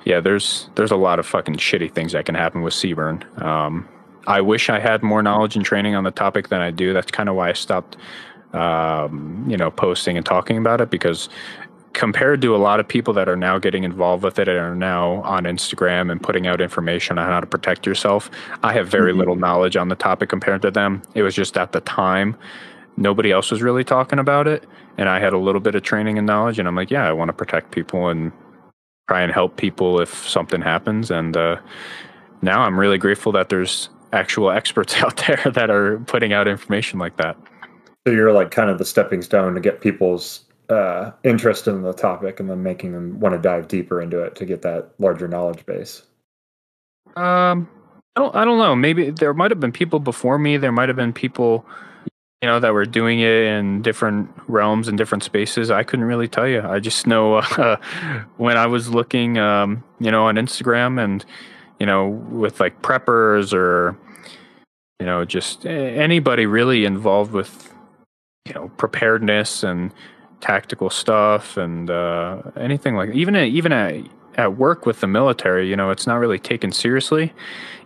yeah, 0.03 0.19
there's 0.19 0.67
there's 0.73 0.89
a 0.89 0.95
lot 0.95 1.19
of 1.19 1.27
fucking 1.27 1.57
shitty 1.57 1.93
things 1.93 2.13
that 2.13 2.25
can 2.25 2.33
happen 2.33 2.63
with 2.63 2.73
CBRN. 2.73 3.39
Um, 3.39 3.87
I 4.25 4.41
wish 4.41 4.67
I 4.67 4.79
had 4.79 5.03
more 5.03 5.21
knowledge 5.21 5.55
and 5.55 5.63
training 5.63 5.93
on 5.93 6.03
the 6.05 6.09
topic 6.09 6.47
than 6.47 6.59
I 6.59 6.71
do. 6.71 6.91
That's 6.91 7.11
kind 7.11 7.29
of 7.29 7.35
why 7.35 7.49
I 7.49 7.53
stopped, 7.53 7.97
um, 8.53 9.45
you 9.47 9.57
know, 9.57 9.69
posting 9.69 10.17
and 10.17 10.25
talking 10.25 10.57
about 10.57 10.81
it 10.81 10.89
because 10.89 11.29
compared 11.93 12.41
to 12.41 12.55
a 12.55 12.57
lot 12.57 12.79
of 12.79 12.87
people 12.87 13.13
that 13.13 13.29
are 13.29 13.35
now 13.35 13.59
getting 13.59 13.83
involved 13.83 14.23
with 14.23 14.39
it 14.39 14.47
and 14.47 14.57
are 14.57 14.73
now 14.75 15.21
on 15.21 15.43
Instagram 15.43 16.11
and 16.11 16.19
putting 16.23 16.47
out 16.47 16.59
information 16.61 17.19
on 17.19 17.27
how 17.29 17.39
to 17.39 17.45
protect 17.45 17.85
yourself, 17.85 18.31
I 18.63 18.73
have 18.73 18.87
very 18.87 19.13
Mhm. 19.13 19.17
little 19.17 19.35
knowledge 19.35 19.77
on 19.77 19.89
the 19.89 19.95
topic 19.95 20.29
compared 20.29 20.63
to 20.63 20.71
them. 20.71 21.03
It 21.13 21.21
was 21.21 21.35
just 21.35 21.59
at 21.59 21.73
the 21.73 21.81
time 21.81 22.35
nobody 22.97 23.31
else 23.31 23.51
was 23.51 23.61
really 23.61 23.83
talking 23.83 24.17
about 24.17 24.47
it 24.47 24.63
and 24.97 25.07
I 25.07 25.19
had 25.19 25.33
a 25.33 25.37
little 25.37 25.61
bit 25.61 25.75
of 25.75 25.83
training 25.83 26.17
and 26.17 26.25
knowledge 26.25 26.57
and 26.57 26.67
I'm 26.67 26.75
like, 26.75 26.89
yeah, 26.89 27.07
I 27.07 27.11
want 27.13 27.29
to 27.29 27.33
protect 27.33 27.69
people 27.69 28.07
and 28.07 28.31
try 29.07 29.21
and 29.21 29.31
help 29.31 29.57
people 29.57 29.99
if 29.99 30.27
something 30.27 30.61
happens 30.61 31.11
and 31.11 31.35
uh, 31.37 31.57
now 32.41 32.61
I'm 32.61 32.79
really 32.79 32.97
grateful 32.97 33.31
that 33.33 33.49
there's 33.49 33.89
actual 34.11 34.51
experts 34.59 34.95
out 34.95 35.17
there 35.27 35.51
that 35.53 35.69
are 35.69 35.99
putting 35.99 36.33
out 36.33 36.47
information 36.47 36.99
like 36.99 37.17
that. 37.17 37.37
So 38.05 38.13
you're 38.13 38.33
like 38.33 38.51
kind 38.51 38.69
of 38.69 38.77
the 38.77 38.85
stepping 38.85 39.21
stone 39.21 39.55
to 39.55 39.61
get 39.61 39.81
people's 39.81 40.41
uh, 40.69 41.11
interest 41.23 41.67
in 41.67 41.81
the 41.81 41.93
topic, 41.93 42.39
and 42.39 42.49
then 42.49 42.63
making 42.63 42.91
them 42.91 43.19
want 43.19 43.33
to 43.33 43.39
dive 43.39 43.67
deeper 43.67 44.01
into 44.01 44.21
it 44.21 44.35
to 44.35 44.45
get 44.45 44.61
that 44.63 44.91
larger 44.99 45.27
knowledge 45.27 45.65
base. 45.65 46.03
Um, 47.15 47.69
I 48.15 48.21
don't. 48.21 48.35
I 48.35 48.45
don't 48.45 48.57
know. 48.57 48.75
Maybe 48.75 49.09
there 49.09 49.33
might 49.33 49.51
have 49.51 49.59
been 49.59 49.71
people 49.71 49.99
before 49.99 50.37
me. 50.37 50.57
There 50.57 50.71
might 50.71 50.89
have 50.89 50.95
been 50.95 51.13
people, 51.13 51.65
you 52.43 52.47
know, 52.47 52.59
that 52.59 52.73
were 52.73 52.85
doing 52.85 53.21
it 53.21 53.43
in 53.45 53.81
different 53.81 54.29
realms 54.49 54.89
and 54.89 54.97
different 54.97 55.23
spaces. 55.23 55.71
I 55.71 55.83
couldn't 55.83 56.03
really 56.03 56.27
tell 56.27 56.45
you. 56.45 56.61
I 56.61 56.81
just 56.81 57.07
know 57.07 57.35
uh, 57.57 57.77
when 58.35 58.57
I 58.57 58.67
was 58.67 58.89
looking, 58.89 59.37
um, 59.37 59.81
you 60.01 60.11
know, 60.11 60.25
on 60.25 60.35
Instagram 60.35 61.01
and 61.01 61.23
you 61.79 61.85
know, 61.85 62.09
with 62.09 62.59
like 62.59 62.81
preppers 62.81 63.53
or 63.53 63.95
you 64.99 65.05
know, 65.05 65.23
just 65.23 65.65
anybody 65.65 66.45
really 66.45 66.83
involved 66.83 67.31
with 67.31 67.73
you 68.45 68.53
know 68.53 68.67
preparedness 68.75 69.63
and 69.63 69.93
tactical 70.41 70.89
stuff 70.89 71.55
and 71.55 71.89
uh, 71.89 72.41
anything 72.57 72.97
like 72.97 73.11
even 73.11 73.37
at, 73.37 73.47
even 73.47 73.71
at 73.71 74.03
at 74.35 74.57
work 74.57 74.85
with 74.85 74.99
the 74.99 75.07
military, 75.07 75.69
you 75.69 75.75
know, 75.75 75.91
it's 75.91 76.07
not 76.07 76.15
really 76.15 76.39
taken 76.39 76.71
seriously. 76.71 77.33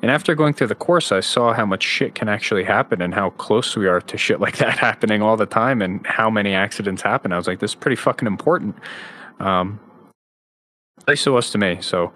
And 0.01 0.12
after 0.12 0.36
going 0.36 0.53
through 0.53 0.67
the 0.67 0.75
course, 0.75 1.12
I 1.12 1.19
saw 1.19 1.53
how 1.53 1.65
much 1.65 1.83
shit 1.83 2.15
can 2.15 2.29
actually 2.29 2.63
happen 2.63 3.01
and 3.01 3.13
how 3.13 3.31
close 3.31 3.75
we 3.75 3.88
are 3.88 4.01
to 4.01 4.17
shit 4.17 4.39
like 4.39 4.57
that 4.60 4.77
happening 4.77 5.21
all 5.21 5.38
the 5.38 5.45
time 5.45 5.81
and 5.81 6.05
how 6.05 6.29
many 6.29 6.53
accidents 6.53 7.01
happen. 7.01 7.31
I 7.31 7.38
was 7.38 7.47
like, 7.47 7.60
this 7.60 7.71
is 7.71 7.75
pretty 7.75 7.95
fucking 7.95 8.27
important. 8.27 8.75
Um, 9.39 9.79
at 10.99 11.07
least 11.07 11.27
it 11.27 11.31
was 11.31 11.49
to 11.51 11.57
me. 11.57 11.79
So, 11.81 12.12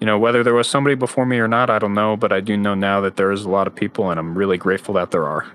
you 0.00 0.06
know, 0.06 0.18
whether 0.18 0.42
there 0.42 0.54
was 0.54 0.68
somebody 0.68 0.94
before 0.94 1.26
me 1.26 1.38
or 1.38 1.48
not, 1.48 1.70
I 1.70 1.78
don't 1.78 1.94
know, 1.94 2.16
but 2.16 2.32
I 2.32 2.40
do 2.40 2.56
know 2.56 2.74
now 2.74 3.00
that 3.00 3.16
there 3.16 3.32
is 3.32 3.44
a 3.44 3.50
lot 3.50 3.66
of 3.66 3.74
people 3.74 4.10
and 4.10 4.20
I'm 4.20 4.36
really 4.36 4.58
grateful 4.58 4.94
that 4.94 5.10
there 5.10 5.26
are. 5.26 5.46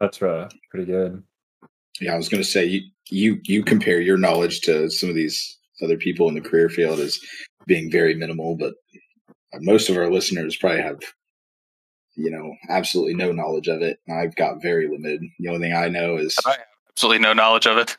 That's 0.00 0.20
uh, 0.20 0.48
pretty 0.70 0.86
good. 0.86 1.22
Yeah, 2.00 2.14
I 2.14 2.16
was 2.16 2.28
going 2.28 2.42
to 2.42 2.48
say 2.48 2.64
you, 2.64 2.82
you 3.08 3.40
you 3.44 3.62
compare 3.62 4.00
your 4.00 4.16
knowledge 4.16 4.62
to 4.62 4.90
some 4.90 5.08
of 5.08 5.14
these 5.14 5.58
other 5.82 5.96
people 5.96 6.28
in 6.28 6.34
the 6.34 6.40
career 6.40 6.68
field 6.68 7.00
as 7.00 7.18
being 7.66 7.90
very 7.90 8.14
minimal, 8.14 8.56
but 8.56 8.74
most 9.60 9.88
of 9.90 9.96
our 9.96 10.10
listeners 10.10 10.56
probably 10.56 10.80
have 10.82 10.98
you 12.14 12.30
know 12.30 12.52
absolutely 12.68 13.14
no 13.14 13.32
knowledge 13.32 13.68
of 13.68 13.82
it. 13.82 13.98
I've 14.10 14.34
got 14.36 14.60
very 14.62 14.88
limited. 14.88 15.22
The 15.38 15.48
only 15.48 15.60
thing 15.68 15.76
I 15.76 15.88
know 15.88 16.16
is 16.16 16.36
I 16.46 16.50
have 16.52 16.58
absolutely 16.90 17.20
no 17.22 17.32
knowledge 17.32 17.66
of 17.66 17.78
it. 17.78 17.96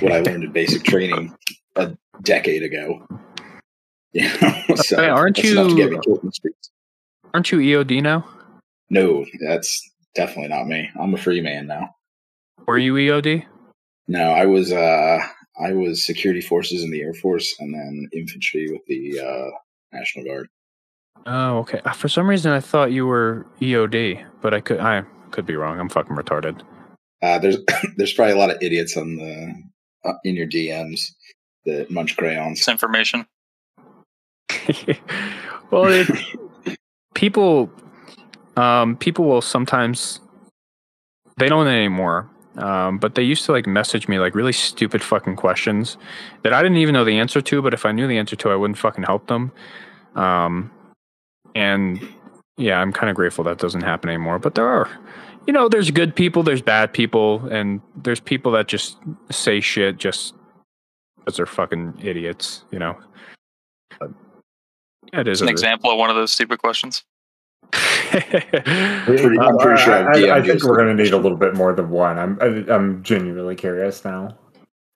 what 0.00 0.12
I 0.12 0.20
learned 0.20 0.44
in 0.44 0.52
basic 0.52 0.82
training 0.84 1.34
a 1.76 1.96
decade 2.22 2.62
ago. 2.62 3.06
Yeah, 4.12 4.62
so 4.76 4.96
Hey, 4.96 5.08
aren't 5.10 5.36
that's 5.36 5.48
to 5.50 5.68
you- 5.68 5.76
get 5.76 5.90
me 5.90 5.98
killed 6.02 6.20
in 6.20 6.26
the 6.28 6.32
streets? 6.32 6.70
Aren't 7.34 7.52
you 7.52 7.58
EOD 7.58 8.02
now? 8.02 8.26
No, 8.88 9.26
that's 9.46 9.82
definitely 10.14 10.48
not 10.48 10.66
me. 10.66 10.88
I'm 10.98 11.12
a 11.12 11.18
free 11.18 11.42
man 11.42 11.66
now. 11.66 11.94
Were 12.66 12.78
you 12.78 12.94
EOD? 12.94 13.44
No, 14.08 14.30
I 14.30 14.46
was 14.46 14.72
uh 14.72 15.18
I 15.58 15.72
was 15.72 16.04
security 16.04 16.40
forces 16.40 16.82
in 16.82 16.90
the 16.90 17.02
Air 17.02 17.14
Force 17.14 17.54
and 17.58 17.74
then 17.74 18.08
infantry 18.12 18.70
with 18.70 18.84
the 18.86 19.20
uh 19.20 19.50
National 19.92 20.24
Guard. 20.24 20.48
Oh, 21.24 21.58
okay. 21.58 21.80
Uh, 21.84 21.92
For 21.92 22.08
some 22.08 22.28
reason, 22.28 22.52
I 22.52 22.60
thought 22.60 22.92
you 22.92 23.06
were 23.06 23.46
EOD, 23.60 24.24
but 24.42 24.54
I 24.54 24.60
could 24.60 24.80
I 24.80 25.02
could 25.30 25.46
be 25.46 25.56
wrong. 25.56 25.78
I'm 25.80 25.88
fucking 25.88 26.16
retarded. 26.16 26.62
Uh 27.22 27.38
there's 27.38 27.58
there's 27.96 28.12
probably 28.12 28.34
a 28.34 28.38
lot 28.38 28.50
of 28.50 28.58
idiots 28.60 28.96
on 28.96 29.16
the 29.16 29.54
uh, 30.04 30.14
in 30.24 30.36
your 30.36 30.46
DMs 30.46 31.12
that 31.64 31.90
munch 31.90 32.16
crayons. 32.16 32.60
This 32.60 32.68
information. 32.68 33.26
well, 35.70 35.86
it, 35.86 36.08
people, 37.14 37.70
um, 38.56 38.96
people 38.96 39.24
will 39.24 39.42
sometimes 39.42 40.20
they 41.36 41.48
don't 41.48 41.66
anymore. 41.66 42.30
Um, 42.56 42.98
but 42.98 43.14
they 43.14 43.22
used 43.22 43.44
to 43.46 43.52
like 43.52 43.66
message 43.66 44.08
me 44.08 44.18
like 44.18 44.34
really 44.34 44.52
stupid 44.52 45.02
fucking 45.02 45.36
questions 45.36 45.98
that 46.42 46.52
I 46.52 46.62
didn't 46.62 46.78
even 46.78 46.94
know 46.94 47.04
the 47.04 47.18
answer 47.18 47.40
to. 47.42 47.62
But 47.62 47.74
if 47.74 47.84
I 47.84 47.92
knew 47.92 48.06
the 48.06 48.18
answer 48.18 48.36
to, 48.36 48.50
I 48.50 48.56
wouldn't 48.56 48.78
fucking 48.78 49.04
help 49.04 49.26
them. 49.26 49.52
Um, 50.14 50.70
and 51.54 52.00
yeah, 52.56 52.80
I'm 52.80 52.92
kind 52.92 53.10
of 53.10 53.16
grateful 53.16 53.44
that 53.44 53.58
doesn't 53.58 53.82
happen 53.82 54.08
anymore. 54.08 54.38
But 54.38 54.54
there 54.54 54.66
are, 54.66 54.88
you 55.46 55.52
know, 55.52 55.68
there's 55.68 55.90
good 55.90 56.16
people, 56.16 56.42
there's 56.42 56.62
bad 56.62 56.92
people, 56.92 57.46
and 57.48 57.80
there's 57.96 58.20
people 58.20 58.52
that 58.52 58.68
just 58.68 58.96
say 59.30 59.60
shit 59.60 59.98
just 59.98 60.34
because 61.18 61.36
they're 61.36 61.46
fucking 61.46 61.98
idiots. 62.02 62.64
You 62.70 62.78
know. 62.78 62.98
But, 63.98 64.10
it 65.12 65.28
is 65.28 65.40
an 65.40 65.48
example 65.48 65.90
of 65.90 65.98
one 65.98 66.10
of 66.10 66.16
those 66.16 66.32
stupid 66.32 66.58
questions. 66.58 67.04
Pretty- 67.72 69.38
I'm 69.38 69.58
pretty 69.58 69.82
sure 69.82 69.94
I, 69.94 70.00
I'd 70.00 70.06
I, 70.08 70.20
DM 70.20 70.32
I 70.32 70.36
you 70.38 70.44
think 70.44 70.64
we're 70.64 70.76
going 70.76 70.96
to 70.96 71.02
need 71.02 71.12
a 71.12 71.16
little 71.18 71.36
bit 71.38 71.54
more 71.54 71.72
than 71.72 71.90
one. 71.90 72.18
I'm 72.18 72.38
I, 72.40 72.46
I'm 72.72 73.02
genuinely 73.02 73.56
curious 73.56 74.04
now. 74.04 74.36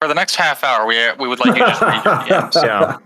For 0.00 0.08
the 0.08 0.14
next 0.14 0.36
half 0.36 0.64
hour, 0.64 0.86
we 0.86 0.96
we 1.18 1.28
would 1.28 1.40
like 1.40 1.58
you 1.58 1.64
to 1.64 1.70
just 1.70 1.82
read 1.82 2.04
your 2.04 2.14
DMs. 2.42 2.64
yeah. 2.64 2.96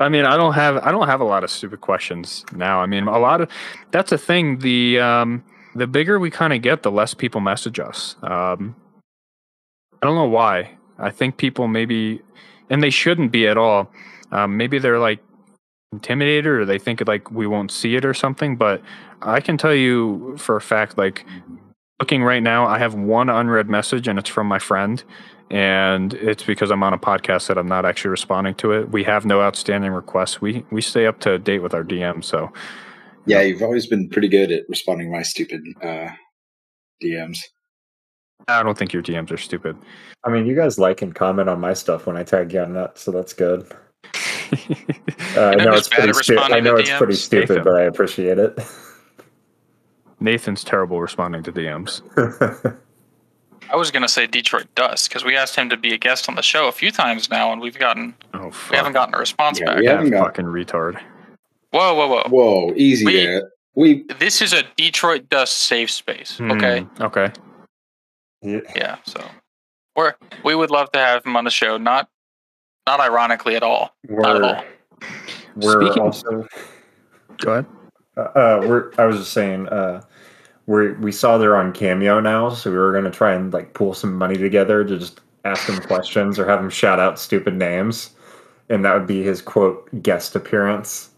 I 0.00 0.08
mean, 0.08 0.24
I 0.24 0.36
don't 0.36 0.54
have 0.54 0.78
I 0.78 0.90
don't 0.90 1.06
have 1.06 1.20
a 1.20 1.24
lot 1.24 1.44
of 1.44 1.50
stupid 1.50 1.80
questions 1.80 2.44
now. 2.52 2.80
I 2.80 2.86
mean, 2.86 3.06
a 3.06 3.18
lot 3.18 3.40
of 3.40 3.50
that's 3.90 4.10
the 4.10 4.18
thing. 4.18 4.58
The 4.58 4.98
um, 5.00 5.44
the 5.74 5.86
bigger 5.86 6.18
we 6.18 6.30
kind 6.30 6.52
of 6.52 6.62
get, 6.62 6.82
the 6.82 6.90
less 6.90 7.14
people 7.14 7.40
message 7.40 7.78
us. 7.78 8.16
Um, 8.22 8.74
I 10.02 10.06
don't 10.06 10.16
know 10.16 10.28
why. 10.28 10.72
I 10.98 11.10
think 11.10 11.36
people 11.36 11.68
maybe, 11.68 12.20
and 12.70 12.82
they 12.82 12.90
shouldn't 12.90 13.32
be 13.32 13.46
at 13.46 13.56
all. 13.58 13.90
Um, 14.32 14.56
maybe 14.56 14.78
they're 14.78 14.98
like 14.98 15.20
intimidated 15.92 16.46
or 16.46 16.64
they 16.64 16.78
think 16.78 17.06
like 17.06 17.30
we 17.30 17.46
won't 17.46 17.70
see 17.70 17.96
it 17.96 18.04
or 18.04 18.14
something. 18.14 18.56
But 18.56 18.80
I 19.22 19.40
can 19.40 19.58
tell 19.58 19.74
you 19.74 20.36
for 20.38 20.56
a 20.56 20.60
fact, 20.60 20.96
like 20.96 21.26
looking 21.98 22.22
right 22.22 22.42
now, 22.42 22.66
I 22.66 22.78
have 22.78 22.94
one 22.94 23.28
unread 23.28 23.68
message 23.68 24.06
and 24.06 24.18
it's 24.18 24.30
from 24.30 24.46
my 24.46 24.58
friend. 24.58 25.02
And 25.50 26.14
it's 26.14 26.44
because 26.44 26.70
I'm 26.70 26.84
on 26.84 26.92
a 26.92 26.98
podcast 26.98 27.48
that 27.48 27.58
I'm 27.58 27.66
not 27.66 27.84
actually 27.84 28.12
responding 28.12 28.54
to 28.56 28.70
it. 28.72 28.90
We 28.90 29.02
have 29.02 29.26
no 29.26 29.40
outstanding 29.40 29.90
requests. 29.90 30.40
We 30.40 30.64
we 30.70 30.80
stay 30.80 31.06
up 31.06 31.18
to 31.20 31.38
date 31.38 31.58
with 31.58 31.74
our 31.74 31.82
DM. 31.82 32.22
So 32.22 32.52
Yeah, 33.26 33.40
you've 33.40 33.62
always 33.62 33.86
been 33.86 34.08
pretty 34.08 34.28
good 34.28 34.52
at 34.52 34.68
responding 34.68 35.08
to 35.08 35.12
my 35.12 35.22
stupid 35.22 35.62
uh 35.82 36.10
DMs. 37.02 37.38
I 38.46 38.62
don't 38.62 38.78
think 38.78 38.92
your 38.92 39.02
DMs 39.02 39.32
are 39.32 39.36
stupid. 39.36 39.76
I 40.24 40.30
mean, 40.30 40.46
you 40.46 40.54
guys 40.54 40.78
like 40.78 41.02
and 41.02 41.14
comment 41.14 41.48
on 41.48 41.60
my 41.60 41.74
stuff 41.74 42.06
when 42.06 42.16
I 42.16 42.22
tag 42.22 42.52
you 42.52 42.60
on 42.60 42.72
that, 42.74 42.96
so 42.96 43.10
that's 43.10 43.32
good. 43.32 43.70
Uh, 45.36 45.40
I 45.40 45.54
know 45.56 45.64
know 45.64 45.72
it's 45.74 45.88
pretty 45.88 46.08
at 46.10 46.14
stupid. 46.16 46.52
I 46.52 46.60
know 46.60 46.76
it's 46.76 46.90
pretty 46.90 47.14
stupid, 47.14 47.48
Nathan. 47.50 47.64
but 47.64 47.74
I 47.76 47.82
appreciate 47.82 48.38
it. 48.38 48.58
Nathan's 50.20 50.64
terrible 50.64 51.00
responding 51.00 51.42
to 51.44 51.52
DMs. 51.52 52.02
I 53.72 53.76
was 53.76 53.90
gonna 53.90 54.08
say 54.08 54.26
Detroit 54.26 54.66
Dust 54.74 55.08
because 55.08 55.24
we 55.24 55.36
asked 55.36 55.54
him 55.56 55.68
to 55.70 55.76
be 55.76 55.94
a 55.94 55.98
guest 55.98 56.28
on 56.28 56.34
the 56.34 56.42
show 56.42 56.66
a 56.68 56.72
few 56.72 56.90
times 56.90 57.30
now, 57.30 57.52
and 57.52 57.60
we've 57.60 57.78
gotten 57.78 58.14
Oh, 58.34 58.50
we 58.70 58.76
haven't 58.76 58.92
gotten 58.94 59.14
a 59.14 59.18
response 59.18 59.60
Yeah, 59.60 59.66
back. 59.66 59.78
we 59.78 59.84
Yeah, 59.84 59.92
haven't 59.92 60.10
got- 60.10 60.24
fucking 60.26 60.46
retard. 60.46 61.00
Whoa, 61.70 61.94
whoa, 61.94 62.08
whoa! 62.08 62.22
Whoa, 62.28 62.72
easy 62.74 63.06
We- 63.06 63.40
We 63.76 64.02
This 64.18 64.42
is 64.42 64.52
a 64.52 64.64
Detroit 64.76 65.28
Dust 65.28 65.56
safe 65.56 65.90
space. 65.90 66.40
Okay, 66.40 66.80
Hmm, 66.80 67.02
okay. 67.04 67.32
Yeah. 68.42 68.60
yeah. 68.74 68.96
So 69.06 69.24
we're 69.94 70.14
we 70.44 70.54
would 70.56 70.70
love 70.70 70.90
to 70.92 70.98
have 70.98 71.24
him 71.24 71.36
on 71.36 71.44
the 71.44 71.50
show. 71.50 71.76
Not 71.78 72.08
not 72.86 73.00
ironically 73.00 73.56
at 73.56 73.62
all. 73.62 73.94
Not 74.08 74.36
at 74.36 74.42
all. 74.42 74.64
we're 75.56 75.82
Speaking- 75.84 76.02
also 76.02 76.46
Go 77.38 77.52
ahead. 77.52 77.66
uh, 78.16 78.20
uh, 78.20 78.64
we're. 78.66 78.92
I 78.98 79.06
was 79.06 79.16
just 79.18 79.32
saying. 79.32 79.68
Uh, 79.68 80.02
we 80.66 80.92
we 80.92 81.10
saw 81.12 81.38
they're 81.38 81.56
on 81.56 81.72
Cameo 81.72 82.20
now, 82.20 82.50
so 82.50 82.70
we 82.70 82.76
were 82.76 82.92
gonna 82.92 83.10
try 83.10 83.32
and 83.32 83.52
like 83.52 83.72
pool 83.74 83.94
some 83.94 84.14
money 84.14 84.36
together 84.36 84.84
to 84.84 84.98
just 84.98 85.20
ask 85.44 85.66
him 85.68 85.80
questions 85.80 86.38
or 86.38 86.46
have 86.46 86.60
him 86.60 86.68
shout 86.68 87.00
out 87.00 87.18
stupid 87.18 87.54
names, 87.56 88.10
and 88.68 88.84
that 88.84 88.92
would 88.94 89.06
be 89.06 89.22
his 89.22 89.40
quote 89.40 89.88
guest 90.02 90.36
appearance. 90.36 91.08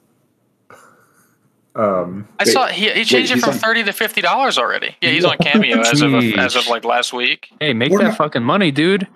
Um, 1.75 2.29
I 2.39 2.45
Wait, 2.45 2.53
saw 2.53 2.67
he 2.69 2.91
he 2.93 3.05
changed 3.05 3.33
it 3.33 3.41
from 3.41 3.51
on- 3.51 3.57
thirty 3.59 3.83
to 3.83 3.93
fifty 3.93 4.21
dollars 4.21 4.57
already. 4.59 4.95
Yeah, 5.01 5.11
he's 5.11 5.25
on 5.25 5.39
Cameo 5.39 5.81
as 5.81 6.03
of 6.03 6.15
as 6.15 6.55
of 6.55 6.69
like 6.69 6.85
last 6.85 7.13
week. 7.13 7.49
Hey, 7.61 7.73
make 7.73 7.91
We're 7.91 7.99
that 7.99 8.05
not- 8.09 8.17
fucking 8.19 8.43
money, 8.45 8.71
dude. 8.71 9.09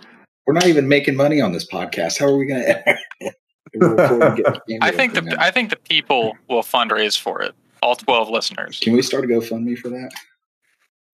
We're 0.47 0.55
not 0.55 0.67
even 0.67 0.89
making 0.89 1.17
money 1.17 1.41
on 1.41 1.53
this 1.53 1.67
podcast. 1.67 2.19
How 2.19 2.27
are 2.27 2.37
we 2.37 2.47
gonna 2.47 2.83
I 4.81 4.91
think 4.91 5.15
the 5.15 5.37
I 5.39 5.51
think 5.51 5.71
the 5.71 5.77
people 5.77 6.37
will 6.49 6.63
fundraise 6.63 7.19
for 7.19 7.43
it. 7.43 7.55
All 7.83 7.95
twelve 7.97 8.31
listeners. 8.31 8.81
Can 8.81 8.95
we 8.95 9.03
start 9.03 9.25
a 9.25 9.27
GoFundMe 9.27 9.77
for 9.77 9.89
that? 9.91 10.11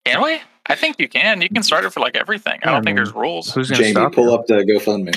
Can 0.05 0.23
we? 0.23 0.41
I 0.67 0.75
think 0.77 0.99
you 0.99 1.09
can. 1.09 1.43
You 1.43 1.49
can 1.49 1.63
start 1.63 1.85
it 1.85 1.91
for 1.91 2.01
like 2.01 2.17
everything. 2.17 2.61
I 2.63 2.67
don't 2.67 2.77
I 2.77 2.81
think 2.83 2.97
there's 2.97 3.13
rules. 3.13 3.53
Who's 3.53 3.71
gonna 3.71 3.83
Jamie, 3.83 3.93
stop 3.95 4.15
pull 4.15 4.27
you? 4.27 4.35
up 4.35 4.47
the 4.47 4.63
GoFundMe. 4.65 5.17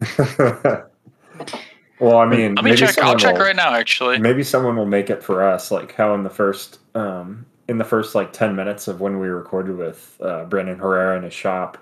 well, 2.00 2.18
I 2.18 2.26
mean, 2.26 2.54
Let 2.56 2.64
me 2.64 2.70
maybe 2.72 2.76
check. 2.76 2.88
I'll 2.90 2.94
someone 2.94 3.18
check 3.18 3.34
will- 3.34 3.42
right 3.44 3.56
now. 3.56 3.74
Actually, 3.74 4.18
Maybe 4.18 4.42
someone 4.42 4.76
will 4.76 4.86
make 4.86 5.10
it 5.10 5.22
for 5.22 5.42
us, 5.42 5.70
like 5.70 5.94
how 5.94 6.14
in 6.14 6.22
the 6.24 6.30
first, 6.30 6.78
um, 6.94 7.46
in 7.68 7.78
the 7.78 7.84
first 7.84 8.14
like 8.14 8.32
ten 8.32 8.54
minutes 8.56 8.88
of 8.88 9.00
when 9.00 9.18
we 9.18 9.28
recorded 9.28 9.76
with 9.76 10.16
uh, 10.20 10.44
Brandon 10.44 10.78
Herrera 10.78 11.16
in 11.16 11.22
his 11.22 11.34
shop, 11.34 11.78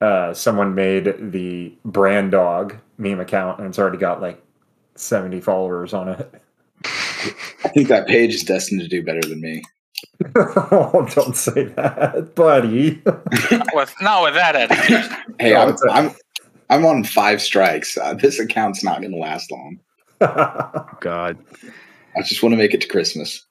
uh, 0.00 0.32
someone 0.34 0.74
made 0.74 1.14
the 1.32 1.74
brand 1.84 2.32
dog 2.32 2.76
meme 2.98 3.20
account, 3.20 3.58
and 3.58 3.68
it's 3.68 3.78
already 3.78 3.98
got 3.98 4.20
like 4.20 4.42
seventy 4.94 5.40
followers 5.40 5.92
on 5.92 6.08
it. 6.08 6.42
I 7.64 7.68
think 7.68 7.88
that 7.88 8.06
page 8.06 8.34
is 8.34 8.44
destined 8.44 8.80
to 8.80 8.88
do 8.88 9.02
better 9.02 9.20
than 9.20 9.40
me. 9.40 9.62
oh, 10.36 11.08
don't 11.14 11.36
say 11.36 11.64
that, 11.64 12.34
buddy. 12.34 13.02
not 13.50 13.66
with 13.72 13.94
not 14.00 14.22
with 14.22 14.34
that 14.34 14.54
attitude. 14.54 15.16
Hey, 15.40 15.54
I'm, 15.56 15.70
it's 15.70 15.84
a- 15.84 15.90
I'm 15.90 16.10
I'm 16.70 16.86
on 16.86 17.04
five 17.04 17.42
strikes. 17.42 17.96
Uh, 17.96 18.14
this 18.14 18.38
account's 18.38 18.84
not 18.84 19.00
going 19.00 19.12
to 19.12 19.18
last 19.18 19.50
long. 19.50 19.80
God. 21.00 21.38
I 22.16 22.22
just 22.22 22.42
want 22.42 22.52
to 22.52 22.56
make 22.56 22.74
it 22.74 22.80
to 22.80 22.88
Christmas. 22.88 23.44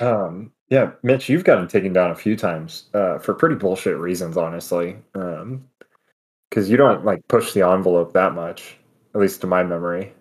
Um, 0.00 0.52
yeah, 0.70 0.92
Mitch, 1.02 1.28
you've 1.28 1.44
gotten 1.44 1.66
taken 1.66 1.92
down 1.92 2.10
a 2.10 2.14
few 2.14 2.36
times 2.36 2.84
uh, 2.94 3.18
for 3.18 3.34
pretty 3.34 3.54
bullshit 3.54 3.96
reasons, 3.96 4.36
honestly. 4.36 4.96
Because 5.12 6.68
you 6.68 6.76
don't 6.76 7.04
like 7.04 7.26
push 7.28 7.52
the 7.52 7.66
envelope 7.66 8.12
that 8.12 8.34
much, 8.34 8.76
at 9.14 9.20
least 9.20 9.40
to 9.40 9.46
my 9.46 9.62
memory. 9.62 10.12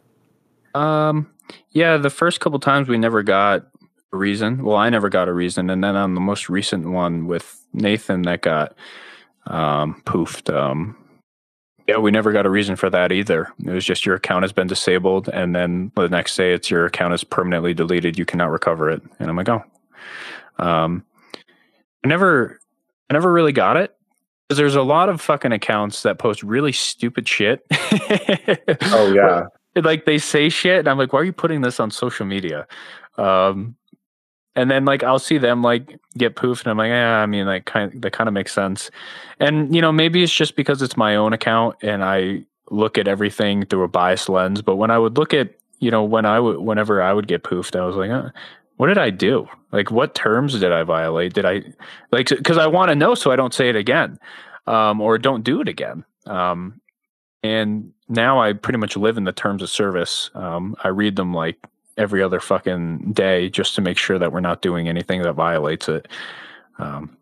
Um, 0.73 1.29
yeah, 1.71 1.97
the 1.97 2.09
first 2.09 2.39
couple 2.39 2.59
times 2.59 2.87
we 2.87 2.97
never 2.97 3.23
got 3.23 3.67
a 4.13 4.17
reason. 4.17 4.63
Well, 4.63 4.77
I 4.77 4.89
never 4.89 5.09
got 5.09 5.27
a 5.27 5.33
reason, 5.33 5.69
and 5.69 5.83
then 5.83 5.95
on 5.95 6.15
the 6.15 6.21
most 6.21 6.49
recent 6.49 6.89
one 6.89 7.27
with 7.27 7.65
Nathan, 7.73 8.21
that 8.23 8.41
got 8.41 8.75
um, 9.47 10.01
poofed. 10.05 10.53
Um, 10.53 10.95
yeah, 11.87 11.97
we 11.97 12.11
never 12.11 12.31
got 12.31 12.45
a 12.45 12.49
reason 12.49 12.75
for 12.75 12.89
that 12.89 13.11
either. 13.11 13.51
It 13.65 13.71
was 13.71 13.85
just 13.85 14.05
your 14.05 14.15
account 14.15 14.43
has 14.43 14.51
been 14.51 14.67
disabled, 14.67 15.29
and 15.29 15.55
then 15.55 15.91
the 15.95 16.09
next 16.09 16.35
day 16.35 16.53
it's 16.53 16.69
your 16.69 16.85
account 16.85 17.13
is 17.13 17.23
permanently 17.23 17.73
deleted. 17.73 18.17
You 18.17 18.25
cannot 18.25 18.51
recover 18.51 18.89
it. 18.89 19.01
And 19.19 19.29
I'm 19.29 19.35
like, 19.35 19.49
oh, 19.49 19.63
um, 20.59 21.03
I 22.03 22.07
never, 22.07 22.59
I 23.09 23.13
never 23.13 23.31
really 23.31 23.51
got 23.53 23.77
it. 23.77 23.93
Because 24.47 24.59
there's 24.59 24.75
a 24.75 24.81
lot 24.81 25.09
of 25.09 25.19
fucking 25.19 25.51
accounts 25.51 26.03
that 26.03 26.19
post 26.19 26.41
really 26.41 26.71
stupid 26.71 27.27
shit. 27.27 27.65
Oh 28.81 29.11
yeah, 29.13 29.47
like 29.83 30.05
they 30.05 30.17
say 30.17 30.49
shit 30.49 30.79
and 30.79 30.87
i'm 30.87 30.97
like 30.97 31.13
why 31.13 31.19
are 31.19 31.23
you 31.23 31.33
putting 31.33 31.61
this 31.61 31.79
on 31.79 31.91
social 31.91 32.25
media 32.25 32.67
um 33.17 33.75
and 34.55 34.71
then 34.71 34.85
like 34.85 35.03
i'll 35.03 35.19
see 35.19 35.37
them 35.37 35.61
like 35.61 35.99
get 36.17 36.35
poofed 36.35 36.61
and 36.61 36.67
i'm 36.71 36.77
like 36.77 36.89
yeah 36.89 37.19
i 37.19 37.25
mean 37.25 37.45
like 37.45 37.65
kind 37.65 38.01
that 38.01 38.13
kind 38.13 38.27
of 38.27 38.33
makes 38.33 38.53
sense 38.53 38.89
and 39.39 39.73
you 39.75 39.81
know 39.81 39.91
maybe 39.91 40.23
it's 40.23 40.33
just 40.33 40.55
because 40.55 40.81
it's 40.81 40.97
my 40.97 41.15
own 41.15 41.33
account 41.33 41.75
and 41.81 42.03
i 42.03 42.43
look 42.69 42.97
at 42.97 43.07
everything 43.07 43.65
through 43.65 43.83
a 43.83 43.87
biased 43.87 44.29
lens 44.29 44.61
but 44.61 44.75
when 44.75 44.91
i 44.91 44.97
would 44.97 45.17
look 45.17 45.33
at 45.33 45.53
you 45.79 45.91
know 45.91 46.03
when 46.03 46.25
i 46.25 46.39
would 46.39 46.57
whenever 46.59 47.01
i 47.01 47.13
would 47.13 47.27
get 47.27 47.43
poofed 47.43 47.79
i 47.79 47.85
was 47.85 47.95
like 47.95 48.09
uh, 48.11 48.29
what 48.77 48.87
did 48.87 48.97
i 48.97 49.09
do 49.09 49.47
like 49.71 49.91
what 49.91 50.15
terms 50.15 50.59
did 50.59 50.71
i 50.71 50.83
violate 50.83 51.33
did 51.33 51.45
i 51.45 51.61
like 52.11 52.29
because 52.29 52.57
i 52.57 52.65
want 52.65 52.89
to 52.89 52.95
know 52.95 53.13
so 53.13 53.31
i 53.31 53.35
don't 53.35 53.53
say 53.53 53.69
it 53.69 53.75
again 53.75 54.17
um 54.65 55.01
or 55.01 55.17
don't 55.17 55.43
do 55.43 55.61
it 55.61 55.67
again 55.67 56.03
um 56.25 56.79
and 57.43 57.93
now 58.09 58.39
I 58.39 58.53
pretty 58.53 58.79
much 58.79 58.97
live 58.97 59.17
in 59.17 59.23
the 59.23 59.31
terms 59.31 59.61
of 59.61 59.69
service. 59.69 60.29
Um, 60.33 60.75
I 60.83 60.89
read 60.89 61.15
them 61.15 61.33
like 61.33 61.57
every 61.97 62.21
other 62.21 62.39
fucking 62.39 63.13
day 63.13 63.49
just 63.49 63.75
to 63.75 63.81
make 63.81 63.97
sure 63.97 64.19
that 64.19 64.31
we're 64.31 64.39
not 64.39 64.61
doing 64.61 64.87
anything 64.87 65.21
that 65.23 65.33
violates 65.33 65.89
it. 65.89 66.07
Um, 66.79 67.17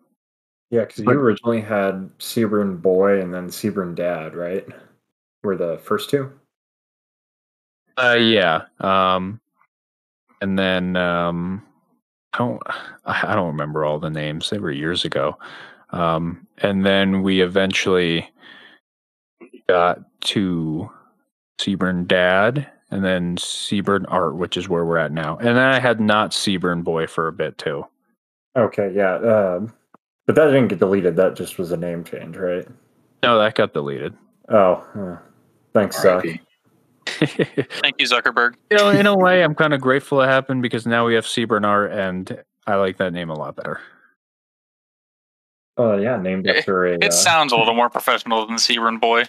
Yeah, 0.69 0.81
because 0.81 0.99
you 0.99 1.09
originally 1.09 1.61
had 1.61 2.09
CBRN 2.19 2.81
Boy 2.81 3.21
and 3.21 3.33
then 3.33 3.47
CBRN 3.47 3.95
Dad, 3.95 4.35
right? 4.35 4.65
Were 5.43 5.55
the 5.55 5.77
first 5.77 6.09
two? 6.09 6.31
Uh, 7.97 8.17
yeah. 8.19 8.63
Um, 8.79 9.39
and 10.45 10.59
then 10.59 10.95
um, 10.95 11.63
I 12.33 12.37
don't 12.37 12.61
I 13.05 13.31
I 13.31 13.35
don't 13.35 13.47
remember 13.47 13.83
all 13.83 13.97
the 13.97 14.11
names. 14.11 14.51
They 14.51 14.59
were 14.59 14.71
years 14.71 15.03
ago. 15.03 15.39
Um, 15.89 16.45
and 16.59 16.85
then 16.85 17.23
we 17.23 17.41
eventually 17.41 18.29
got 19.67 20.01
to 20.21 20.91
CBRN 21.59 22.07
Dad, 22.07 22.69
and 22.91 23.03
then 23.03 23.37
CBRN 23.37 24.05
Art, 24.07 24.35
which 24.35 24.55
is 24.55 24.69
where 24.69 24.85
we're 24.85 24.97
at 24.97 25.11
now. 25.11 25.37
And 25.37 25.57
then 25.57 25.57
I 25.57 25.79
had 25.79 25.99
not 25.99 26.29
CBRN 26.31 26.83
Boy 26.83 27.07
for 27.07 27.27
a 27.27 27.33
bit 27.33 27.57
too. 27.57 27.87
Okay, 28.55 28.91
yeah. 28.93 29.15
Um, 29.15 29.73
but 30.27 30.35
that 30.35 30.45
didn't 30.45 30.67
get 30.67 30.79
deleted. 30.79 31.15
That 31.15 31.35
just 31.35 31.57
was 31.57 31.71
a 31.71 31.77
name 31.77 32.03
change, 32.03 32.37
right? 32.37 32.67
No, 33.23 33.39
that 33.39 33.55
got 33.55 33.73
deleted. 33.73 34.13
Oh, 34.49 34.85
uh, 34.95 35.17
thanks, 35.73 35.97
Zuck. 35.97 36.39
RIP. 37.21 37.71
Thank 37.81 37.95
you, 37.99 38.07
Zuckerberg. 38.07 38.55
you 38.71 38.77
know, 38.77 38.89
in 38.89 39.05
a 39.05 39.15
way, 39.15 39.43
I'm 39.43 39.55
kind 39.55 39.73
of 39.73 39.81
grateful 39.81 40.21
it 40.21 40.27
happened 40.27 40.61
because 40.61 40.85
now 40.85 41.05
we 41.05 41.15
have 41.15 41.25
CBRN 41.25 41.65
Art, 41.65 41.91
and 41.91 42.43
I 42.67 42.75
like 42.75 42.97
that 42.97 43.13
name 43.13 43.29
a 43.29 43.35
lot 43.35 43.55
better. 43.55 43.79
Oh, 45.77 45.97
yeah, 45.97 46.17
named 46.17 46.47
It- 46.47 46.57
after 46.57 46.85
a. 46.85 46.93
It 46.93 47.05
uh, 47.05 47.11
sounds 47.11 47.51
a 47.51 47.57
little 47.57 47.73
more 47.75 47.89
professional 47.89 48.45
than 48.47 48.57
CBRN 48.57 48.99
Boy. 48.99 49.23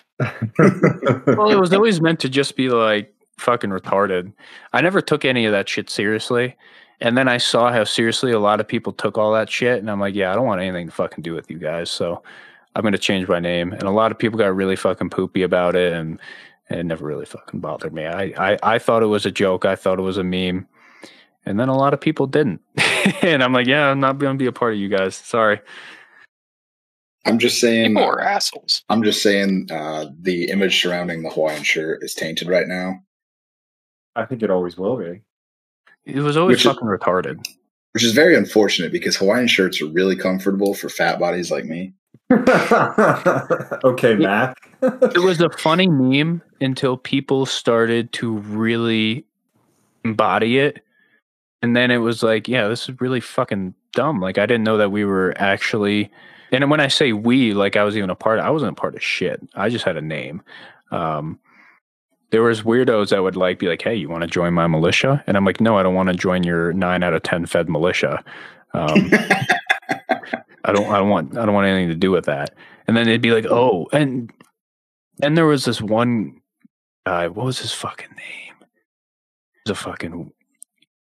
Well, 1.36 1.50
it 1.50 1.58
was 1.58 1.72
always 1.72 2.00
meant 2.00 2.20
to 2.20 2.28
just 2.28 2.56
be 2.56 2.68
like 2.68 3.12
fucking 3.38 3.70
retarded. 3.70 4.32
I 4.72 4.80
never 4.80 5.00
took 5.00 5.24
any 5.24 5.44
of 5.44 5.52
that 5.52 5.68
shit 5.68 5.90
seriously. 5.90 6.56
And 7.00 7.16
then 7.16 7.28
I 7.28 7.36
saw 7.36 7.70
how 7.70 7.84
seriously 7.84 8.32
a 8.32 8.38
lot 8.38 8.60
of 8.60 8.66
people 8.66 8.92
took 8.92 9.18
all 9.18 9.32
that 9.34 9.50
shit. 9.50 9.78
And 9.78 9.90
I'm 9.90 10.00
like, 10.00 10.14
yeah, 10.14 10.32
I 10.32 10.34
don't 10.34 10.46
want 10.46 10.62
anything 10.62 10.86
to 10.86 10.92
fucking 10.92 11.22
do 11.22 11.34
with 11.34 11.50
you 11.50 11.58
guys. 11.58 11.90
So 11.90 12.22
I'm 12.74 12.82
going 12.82 12.92
to 12.92 12.98
change 12.98 13.28
my 13.28 13.40
name. 13.40 13.72
And 13.72 13.82
a 13.82 13.90
lot 13.90 14.10
of 14.10 14.18
people 14.18 14.38
got 14.38 14.54
really 14.54 14.76
fucking 14.76 15.10
poopy 15.10 15.42
about 15.42 15.76
it. 15.76 15.92
And, 15.92 16.12
and 16.12 16.20
it 16.70 16.84
never 16.84 17.04
really 17.06 17.26
fucking 17.26 17.60
bothered 17.60 17.92
me. 17.94 18.06
I, 18.06 18.52
I, 18.52 18.58
I 18.62 18.78
thought 18.78 19.02
it 19.02 19.06
was 19.06 19.24
a 19.26 19.30
joke. 19.30 19.64
I 19.64 19.76
thought 19.76 19.98
it 19.98 20.02
was 20.02 20.18
a 20.18 20.24
meme. 20.24 20.66
And 21.44 21.60
then 21.60 21.68
a 21.68 21.76
lot 21.76 21.94
of 21.94 22.00
people 22.00 22.26
didn't. 22.26 22.60
and 23.22 23.42
I'm 23.42 23.52
like, 23.52 23.66
yeah, 23.68 23.88
I'm 23.90 24.00
not 24.00 24.18
going 24.18 24.34
to 24.36 24.38
be 24.42 24.46
a 24.48 24.52
part 24.52 24.72
of 24.74 24.80
you 24.80 24.88
guys. 24.88 25.14
Sorry. 25.14 25.60
I'm 27.24 27.38
just 27.38 27.60
saying. 27.60 27.90
People 27.94 28.04
are 28.04 28.20
assholes. 28.20 28.82
I'm 28.88 29.02
just 29.02 29.22
saying. 29.22 29.68
Uh, 29.70 30.06
the 30.20 30.48
image 30.50 30.80
surrounding 30.80 31.22
the 31.22 31.30
Hawaiian 31.30 31.62
shirt 31.64 32.02
is 32.02 32.14
tainted 32.14 32.48
right 32.48 32.66
now, 32.68 33.00
I 34.14 34.24
think 34.24 34.42
it 34.42 34.50
always 34.50 34.76
will 34.76 34.96
be. 34.96 35.22
It 36.04 36.20
was 36.20 36.36
always 36.36 36.54
Which 36.54 36.66
is- 36.66 36.72
fucking 36.72 36.86
retarded. 36.88 37.44
which 37.92 38.04
is 38.04 38.12
very 38.12 38.36
unfortunate 38.36 38.92
because 38.92 39.16
Hawaiian 39.16 39.48
shirts 39.48 39.80
are 39.82 39.86
really 39.88 40.14
comfortable 40.16 40.74
for 40.74 40.88
fat 40.88 41.18
bodies 41.18 41.50
like 41.50 41.64
me. 41.64 41.94
okay, 43.84 44.16
Mac. 44.16 44.56
it 44.82 45.22
was 45.22 45.40
a 45.40 45.48
funny 45.50 45.86
meme 45.88 46.42
until 46.60 46.96
people 46.96 47.46
started 47.46 48.12
to 48.14 48.38
really 48.38 49.24
embody 50.04 50.58
it. 50.58 50.84
And 51.62 51.76
then 51.76 51.90
it 51.90 51.98
was 51.98 52.22
like, 52.22 52.48
yeah, 52.48 52.68
this 52.68 52.88
is 52.88 53.00
really 53.00 53.20
fucking 53.20 53.74
dumb. 53.92 54.20
Like 54.20 54.38
I 54.38 54.46
didn't 54.46 54.64
know 54.64 54.76
that 54.76 54.90
we 54.90 55.04
were 55.04 55.34
actually 55.36 56.10
and 56.52 56.70
when 56.70 56.80
I 56.80 56.88
say 56.88 57.12
we, 57.12 57.54
like 57.54 57.76
I 57.76 57.82
was 57.82 57.96
even 57.96 58.10
a 58.10 58.14
part 58.14 58.40
I 58.40 58.50
wasn't 58.50 58.72
a 58.72 58.80
part 58.80 58.94
of 58.94 59.02
shit. 59.02 59.40
I 59.54 59.68
just 59.68 59.84
had 59.84 59.96
a 59.96 60.02
name. 60.02 60.42
Um 60.90 61.38
there 62.30 62.42
was 62.42 62.62
weirdos 62.62 63.10
that 63.10 63.22
would 63.22 63.36
like 63.36 63.60
be 63.60 63.68
like, 63.68 63.82
"Hey, 63.82 63.94
you 63.94 64.08
want 64.08 64.22
to 64.22 64.26
join 64.28 64.52
my 64.52 64.66
militia?" 64.66 65.22
And 65.28 65.36
I'm 65.36 65.44
like, 65.44 65.60
"No, 65.60 65.78
I 65.78 65.84
don't 65.84 65.94
want 65.94 66.08
to 66.08 66.14
join 66.14 66.42
your 66.42 66.72
9 66.72 67.02
out 67.04 67.14
of 67.14 67.22
10 67.22 67.46
fed 67.46 67.68
militia." 67.68 68.22
Um 68.74 69.10
I 70.66 70.72
don't 70.72 70.86
I 70.86 70.98
don't 70.98 71.08
want 71.08 71.38
I 71.38 71.44
don't 71.46 71.54
want 71.54 71.66
anything 71.66 71.88
to 71.88 71.94
do 71.94 72.10
with 72.10 72.26
that. 72.26 72.54
And 72.86 72.96
then 72.96 73.06
they'd 73.06 73.20
be 73.22 73.32
like, 73.32 73.46
"Oh, 73.46 73.88
and 73.92 74.30
and 75.22 75.36
there 75.36 75.46
was 75.46 75.64
this 75.64 75.80
one 75.80 76.40
guy, 77.06 77.28
what 77.28 77.46
was 77.46 77.58
his 77.60 77.72
fucking 77.72 78.10
name? 78.10 78.54
He 78.60 79.70
was 79.70 79.70
a 79.70 79.74
fucking 79.74 80.32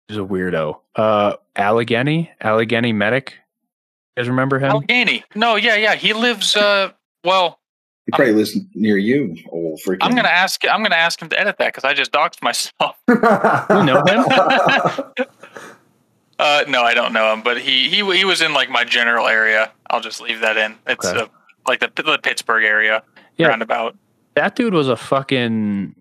he 0.07 0.15
was 0.15 0.17
a 0.17 0.27
weirdo. 0.27 0.79
Uh 0.95 1.35
Allegheny, 1.55 2.31
Allegheny 2.41 2.93
Medic. 2.93 3.33
You 4.15 4.21
guys 4.21 4.29
remember 4.29 4.59
him? 4.59 4.71
Allegheny. 4.71 5.23
No, 5.33 5.55
yeah, 5.55 5.75
yeah. 5.75 5.95
He 5.95 6.13
lives. 6.13 6.55
Uh, 6.55 6.91
well, 7.23 7.59
He 8.05 8.11
probably 8.11 8.33
lives 8.33 8.55
near 8.75 8.97
you, 8.97 9.35
old 9.49 9.79
freaking. 9.85 9.99
I'm 10.01 10.13
gonna 10.15 10.27
ask. 10.27 10.61
I'm 10.69 10.83
gonna 10.83 10.95
ask 10.95 11.19
him 11.19 11.29
to 11.29 11.39
edit 11.39 11.57
that 11.57 11.73
because 11.73 11.83
I 11.83 11.93
just 11.93 12.11
doxed 12.11 12.43
myself. 12.43 12.95
you 13.09 13.85
know 13.85 14.03
Uh, 16.39 16.63
no, 16.67 16.81
I 16.83 16.93
don't 16.93 17.13
know 17.13 17.31
him, 17.33 17.41
but 17.43 17.59
he 17.61 17.89
he 17.89 17.97
he 18.17 18.25
was 18.25 18.41
in 18.41 18.53
like 18.53 18.69
my 18.69 18.83
general 18.83 19.27
area. 19.27 19.71
I'll 19.89 20.01
just 20.01 20.19
leave 20.21 20.41
that 20.41 20.57
in. 20.57 20.75
It's 20.87 21.05
Okay. 21.05 21.19
uh, 21.21 21.27
like 21.67 21.79
the 21.79 21.91
the 22.03 22.17
Pittsburgh 22.21 22.63
area 22.63 23.03
Yeah. 23.37 23.47
roundabout. 23.47 23.95
that 24.35 24.55
dude 24.55 24.73
was 24.73 24.89
a 24.89 24.95
fucking 24.95 25.95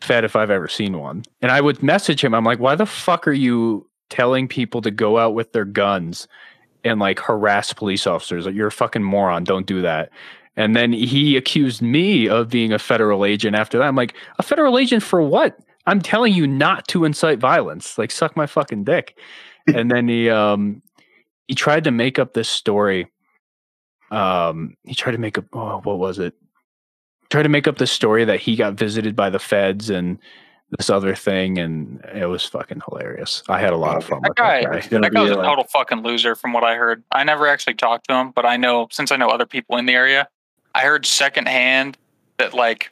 fed 0.00 0.24
if 0.24 0.34
I've 0.34 0.50
ever 0.50 0.66
seen 0.66 0.98
one. 0.98 1.22
And 1.40 1.52
I 1.52 1.60
would 1.60 1.82
message 1.84 2.24
him. 2.24 2.34
I'm 2.34 2.42
like, 2.44 2.58
why 2.58 2.74
the 2.74 2.86
fuck 2.86 3.28
are 3.28 3.32
you 3.32 3.86
telling 4.08 4.48
people 4.48 4.82
to 4.82 4.90
go 4.90 5.18
out 5.18 5.34
with 5.34 5.52
their 5.52 5.64
guns 5.64 6.26
and 6.84 6.98
like 6.98 7.20
harass 7.20 7.72
police 7.72 8.06
officers? 8.08 8.44
Like, 8.46 8.56
you're 8.56 8.66
a 8.66 8.72
fucking 8.72 9.04
moron. 9.04 9.44
Don't 9.44 9.66
do 9.66 9.82
that. 9.82 10.10
And 10.56 10.74
then 10.74 10.92
he 10.92 11.36
accused 11.36 11.80
me 11.80 12.28
of 12.28 12.48
being 12.48 12.72
a 12.72 12.78
federal 12.78 13.24
agent 13.24 13.54
after 13.54 13.78
that. 13.78 13.84
I'm 13.84 13.94
like, 13.94 14.14
a 14.38 14.42
federal 14.42 14.76
agent 14.78 15.02
for 15.04 15.22
what? 15.22 15.56
I'm 15.86 16.00
telling 16.02 16.32
you 16.34 16.46
not 16.48 16.88
to 16.88 17.04
incite 17.04 17.38
violence. 17.38 17.96
Like, 17.98 18.10
suck 18.10 18.36
my 18.36 18.46
fucking 18.46 18.82
dick. 18.84 19.16
And 19.74 19.90
then 19.90 20.08
he 20.08 20.28
um 20.30 20.82
he 21.48 21.54
tried 21.54 21.84
to 21.84 21.90
make 21.90 22.18
up 22.18 22.32
this 22.34 22.48
story. 22.48 23.10
Um 24.10 24.76
he 24.84 24.94
tried 24.94 25.12
to 25.12 25.18
make 25.18 25.38
up 25.38 25.44
oh, 25.52 25.80
what 25.84 25.98
was 25.98 26.18
it? 26.18 26.34
tried 27.30 27.44
to 27.44 27.48
make 27.48 27.68
up 27.68 27.78
this 27.78 27.92
story 27.92 28.24
that 28.24 28.40
he 28.40 28.56
got 28.56 28.74
visited 28.74 29.14
by 29.14 29.30
the 29.30 29.38
feds 29.38 29.88
and 29.88 30.18
this 30.76 30.90
other 30.90 31.14
thing, 31.14 31.58
and 31.58 32.04
it 32.14 32.26
was 32.26 32.44
fucking 32.44 32.80
hilarious. 32.88 33.42
I 33.48 33.58
had 33.60 33.72
a 33.72 33.76
lot 33.76 33.96
of 33.96 34.04
fun 34.04 34.20
That 34.22 34.30
with 34.30 34.36
guy- 34.36 34.62
that 34.62 34.90
guy. 34.90 34.98
That 35.00 35.12
guy 35.12 35.22
was 35.22 35.30
a 35.32 35.34
total 35.36 35.64
fucking 35.64 36.02
loser, 36.02 36.34
from 36.36 36.52
what 36.52 36.62
I 36.64 36.74
heard. 36.76 37.02
I 37.12 37.22
never 37.24 37.46
actually 37.46 37.74
talked 37.74 38.08
to 38.08 38.14
him, 38.14 38.30
but 38.32 38.44
I 38.46 38.56
know 38.56 38.88
since 38.90 39.10
I 39.12 39.16
know 39.16 39.28
other 39.28 39.46
people 39.46 39.76
in 39.78 39.86
the 39.86 39.94
area, 39.94 40.28
I 40.74 40.80
heard 40.82 41.06
secondhand 41.06 41.96
that 42.38 42.52
like 42.54 42.90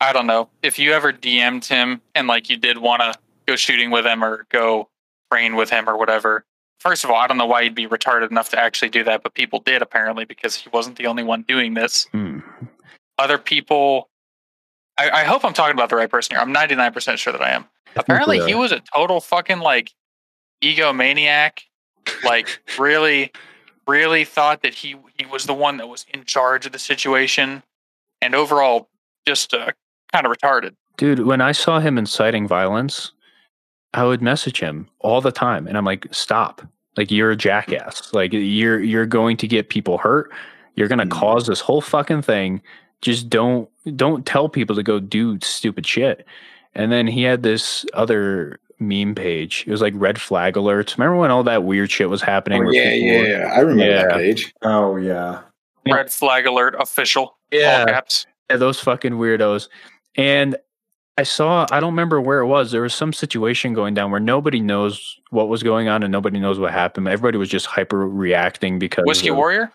I 0.00 0.12
don't 0.14 0.26
know 0.26 0.48
if 0.62 0.78
you 0.78 0.92
ever 0.92 1.12
DM'd 1.12 1.64
him 1.66 2.00
and 2.14 2.26
like 2.26 2.48
you 2.50 2.56
did 2.56 2.78
want 2.78 3.02
to 3.02 3.14
go 3.46 3.56
shooting 3.56 3.90
with 3.90 4.06
him 4.06 4.24
or 4.24 4.46
go 4.50 4.88
train 5.32 5.56
with 5.56 5.70
him 5.70 5.88
or 5.88 5.96
whatever. 5.96 6.44
First 6.78 7.04
of 7.04 7.10
all, 7.10 7.16
I 7.16 7.26
don't 7.26 7.38
know 7.38 7.46
why 7.46 7.62
he'd 7.62 7.74
be 7.74 7.86
retarded 7.86 8.30
enough 8.30 8.50
to 8.50 8.58
actually 8.58 8.90
do 8.90 9.04
that, 9.04 9.22
but 9.22 9.34
people 9.34 9.60
did 9.60 9.82
apparently 9.82 10.24
because 10.24 10.56
he 10.56 10.68
wasn't 10.70 10.98
the 10.98 11.06
only 11.06 11.22
one 11.22 11.42
doing 11.42 11.74
this. 11.74 12.06
Hmm. 12.12 12.40
Other 13.18 13.38
people, 13.38 14.10
I, 14.98 15.10
I 15.10 15.24
hope 15.24 15.44
I'm 15.44 15.54
talking 15.54 15.74
about 15.74 15.90
the 15.90 15.96
right 15.96 16.10
person 16.10 16.34
here. 16.34 16.42
I'm 16.42 16.52
99% 16.52 17.18
sure 17.18 17.32
that 17.32 17.42
I 17.42 17.50
am. 17.50 17.66
Apparently, 17.94 18.40
he 18.40 18.54
was 18.54 18.72
a 18.72 18.80
total 18.94 19.20
fucking 19.20 19.60
like 19.60 19.92
egomaniac. 20.62 21.60
Like, 22.24 22.60
really, 22.78 23.30
really 23.86 24.24
thought 24.24 24.62
that 24.62 24.74
he 24.74 24.96
he 25.18 25.26
was 25.26 25.44
the 25.44 25.54
one 25.54 25.76
that 25.76 25.88
was 25.88 26.06
in 26.12 26.24
charge 26.24 26.66
of 26.66 26.72
the 26.72 26.78
situation, 26.78 27.62
and 28.20 28.34
overall, 28.34 28.88
just 29.26 29.52
uh, 29.52 29.70
kind 30.12 30.26
of 30.26 30.32
retarded. 30.32 30.74
Dude, 30.96 31.20
when 31.20 31.40
I 31.40 31.52
saw 31.52 31.80
him 31.80 31.98
inciting 31.98 32.48
violence, 32.48 33.12
I 33.94 34.04
would 34.04 34.22
message 34.22 34.60
him 34.60 34.88
all 35.00 35.20
the 35.20 35.32
time, 35.32 35.66
and 35.66 35.76
I'm 35.76 35.84
like, 35.84 36.06
"Stop! 36.12 36.62
Like 36.96 37.10
you're 37.10 37.30
a 37.30 37.36
jackass. 37.36 38.12
Like 38.14 38.32
you're 38.32 38.80
you're 38.80 39.06
going 39.06 39.36
to 39.38 39.46
get 39.48 39.68
people 39.68 39.98
hurt. 39.98 40.30
You're 40.76 40.88
going 40.88 40.98
to 40.98 41.04
Mm. 41.06 41.10
cause 41.10 41.46
this 41.46 41.60
whole 41.60 41.80
fucking 41.80 42.22
thing. 42.22 42.62
Just 43.02 43.28
don't 43.28 43.68
don't 43.96 44.24
tell 44.24 44.48
people 44.48 44.76
to 44.76 44.82
go 44.82 44.98
do 45.00 45.38
stupid 45.42 45.86
shit." 45.86 46.26
And 46.74 46.90
then 46.90 47.06
he 47.06 47.22
had 47.22 47.42
this 47.42 47.84
other 47.92 48.58
meme 48.78 49.14
page. 49.14 49.64
It 49.66 49.70
was 49.70 49.82
like 49.82 49.92
red 49.96 50.18
flag 50.20 50.54
alerts. 50.54 50.96
Remember 50.96 51.16
when 51.20 51.30
all 51.30 51.42
that 51.44 51.64
weird 51.64 51.90
shit 51.90 52.08
was 52.08 52.22
happening? 52.22 52.62
Oh, 52.62 52.64
where 52.64 52.74
yeah, 52.74 52.92
yeah, 52.94 53.20
were- 53.20 53.26
yeah. 53.28 53.52
I 53.54 53.58
remember 53.60 53.84
Yeah. 53.84 54.02
that 54.08 54.14
page. 54.16 54.54
Oh 54.62 54.96
yeah. 54.96 55.40
Yeah. 55.84 55.94
Red 55.96 56.10
flag 56.10 56.46
alert 56.46 56.74
official. 56.78 57.22
All 57.24 57.36
yeah. 57.52 57.84
caps. 57.84 58.26
Yeah, 58.50 58.56
those 58.56 58.80
fucking 58.80 59.12
weirdos. 59.12 59.68
And 60.16 60.56
I 61.18 61.24
saw, 61.24 61.66
I 61.70 61.80
don't 61.80 61.92
remember 61.92 62.20
where 62.20 62.40
it 62.40 62.46
was. 62.46 62.70
There 62.70 62.82
was 62.82 62.94
some 62.94 63.12
situation 63.12 63.74
going 63.74 63.92
down 63.92 64.10
where 64.10 64.20
nobody 64.20 64.60
knows 64.60 65.20
what 65.30 65.48
was 65.48 65.62
going 65.62 65.88
on 65.88 66.02
and 66.02 66.10
nobody 66.10 66.40
knows 66.40 66.58
what 66.58 66.72
happened. 66.72 67.06
Everybody 67.06 67.36
was 67.36 67.50
just 67.50 67.66
hyper 67.66 68.08
reacting 68.08 68.78
because 68.78 69.04
Whiskey 69.06 69.28
of- 69.28 69.36
Warrior. 69.36 69.70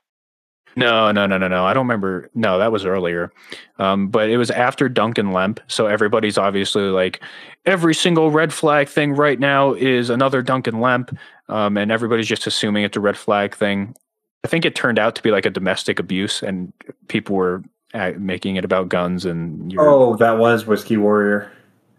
No, 0.75 1.11
no, 1.11 1.25
no, 1.25 1.39
no, 1.39 1.47
no. 1.47 1.65
I 1.65 1.73
don't 1.73 1.85
remember. 1.87 2.29
No, 2.35 2.59
that 2.59 2.71
was 2.71 2.85
earlier. 2.85 3.31
Um, 3.79 4.09
but 4.09 4.29
it 4.29 4.37
was 4.37 4.51
after 4.51 4.87
Duncan 4.87 5.31
Lemp. 5.31 5.59
So 5.67 5.87
everybody's 5.87 6.37
obviously 6.37 6.83
like, 6.83 7.19
every 7.65 7.95
single 7.95 8.29
red 8.29 8.53
flag 8.53 8.87
thing 8.87 9.13
right 9.13 9.39
now 9.39 9.73
is 9.73 10.11
another 10.11 10.43
Duncan 10.43 10.79
Lemp. 10.79 11.17
Um, 11.49 11.77
and 11.77 11.91
everybody's 11.91 12.27
just 12.27 12.45
assuming 12.45 12.83
it's 12.83 12.97
a 12.97 12.99
red 12.99 13.17
flag 13.17 13.55
thing. 13.55 13.95
I 14.43 14.47
think 14.49 14.65
it 14.65 14.75
turned 14.75 14.99
out 14.99 15.15
to 15.15 15.23
be 15.23 15.31
like 15.31 15.47
a 15.47 15.49
domestic 15.49 15.99
abuse, 15.99 16.43
and 16.43 16.71
people 17.07 17.35
were 17.35 17.63
making 17.93 18.55
it 18.57 18.65
about 18.65 18.89
guns. 18.89 19.25
And 19.25 19.71
you're, 19.71 19.87
Oh, 19.87 20.15
that 20.17 20.37
was 20.37 20.65
Whiskey 20.65 20.97
Warrior. 20.97 21.51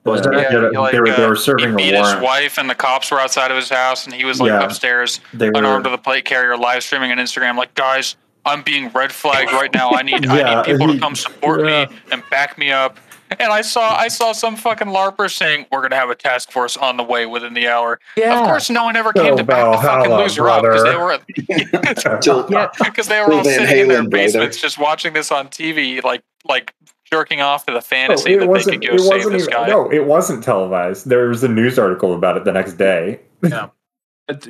Was 0.05 0.21
Yeah, 0.25 0.31
that? 0.41 0.51
he, 0.51 0.57
they, 0.57 0.77
like, 0.79 0.93
were, 0.95 1.05
they 1.07 1.25
uh, 1.25 1.29
were 1.29 1.37
serving 1.37 1.69
he 1.71 1.75
a 1.75 1.77
beat 1.77 1.95
his 1.95 2.15
wife, 2.23 2.57
and 2.59 2.71
the 2.71 2.75
cops 2.75 3.11
were 3.11 3.21
outside 3.21 3.51
of 3.51 3.57
his 3.57 3.69
house, 3.69 4.07
and 4.07 4.15
he 4.15 4.25
was 4.25 4.41
like 4.41 4.49
Yeah. 4.51 4.63
upstairs, 4.65 5.21
They 5.35 5.51
were, 5.51 5.59
unarmed 5.59 5.85
were, 5.85 5.91
with 5.93 6.01
a 6.01 6.03
plate 6.03 6.25
carrier, 6.25 6.57
live 6.57 6.83
streaming 6.83 7.11
on 7.11 7.19
Instagram. 7.19 7.57
Like, 7.57 7.75
guys, 7.75 8.17
I'm 8.47 8.63
being 8.63 8.89
red 8.91 9.13
flagged 9.13 9.53
right 9.53 9.73
now. 9.75 9.91
I 9.91 10.03
need, 10.03 10.27
I 10.27 10.63
need 10.67 10.73
people 10.73 10.87
he- 10.89 10.95
to 10.95 11.01
come 11.01 11.15
support 11.15 11.61
yeah. 11.67 11.87
me 11.87 11.97
and 12.13 12.23
back 12.31 12.57
me 12.57 12.71
up. 12.71 12.97
And 13.39 13.53
I 13.53 13.61
saw, 13.63 13.95
I 13.97 14.09
saw 14.09 14.33
some 14.33 14.57
fucking 14.57 14.89
larper 14.89 15.31
saying 15.31 15.67
we're 15.71 15.83
gonna 15.83 15.97
have 15.97 16.11
a 16.11 16.15
task 16.15 16.51
force 16.51 16.77
on 16.77 16.97
the 16.97 17.03
way 17.03 17.27
within 17.27 17.55
the 17.55 17.69
hour. 17.69 18.01
yeah. 18.17 18.41
Of 18.41 18.47
course, 18.47 18.71
no 18.71 18.85
one 18.85 18.97
ever 18.97 19.13
came 19.13 19.35
Oh, 19.35 19.37
to 19.37 19.45
back 19.45 19.65
the 19.77 19.83
fucking 19.83 20.11
Valhalla, 20.11 20.23
loser 20.23 20.49
up 20.49 20.63
because 20.63 20.83
they 20.85 20.97
were 20.97 22.19
Till- 22.21 22.47
Yeah. 22.51 22.69
because 22.83 23.09
they 23.09 23.21
were 23.21 23.33
all 23.33 23.45
Van 23.45 23.59
sitting 23.67 23.79
in 23.79 23.89
their 23.89 23.99
Halen, 24.03 24.11
brother. 24.11 24.25
basements 24.25 24.61
just 24.61 24.79
watching 24.79 25.13
this 25.13 25.31
on 25.31 25.49
TV, 25.49 26.03
like 26.03 26.23
like 26.49 26.75
jerking 27.11 27.41
off 27.41 27.67
to 27.67 27.73
the 27.73 27.81
fantasy 27.81 28.37
oh, 28.37 28.45
No, 28.45 28.55
that 28.55 28.65
they 28.65 28.73
could 28.79 28.87
go 28.89 28.97
save 28.99 29.09
wasn't 29.09 29.33
this 29.33 29.43
even- 29.45 29.53
guy. 29.55 29.67
No, 29.69 29.91
it 29.91 30.05
wasn't 30.07 30.45
televised. 30.45 31.09
There 31.09 31.29
was 31.29 31.43
a 31.45 31.49
news 31.49 31.79
article 31.79 32.15
about 32.15 32.37
it 32.37 32.45
the 32.45 32.53
next 32.53 32.75
day. 32.75 33.21
But 33.41 33.53
uh, 33.53 33.69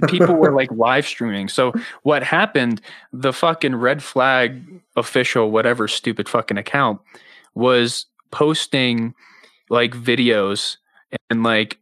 people 0.08 0.34
were 0.34 0.52
like 0.52 0.70
live 0.72 1.06
streaming. 1.06 1.48
So 1.48 1.72
what 2.02 2.22
happened? 2.22 2.80
The 3.12 3.32
fucking 3.32 3.76
red 3.76 4.02
flag 4.02 4.60
official, 4.96 5.50
whatever 5.50 5.86
stupid 5.86 6.28
fucking 6.28 6.58
account, 6.58 7.00
was 7.54 8.06
posting 8.30 9.14
like 9.70 9.92
videos 9.92 10.76
and 11.30 11.42
like 11.42 11.78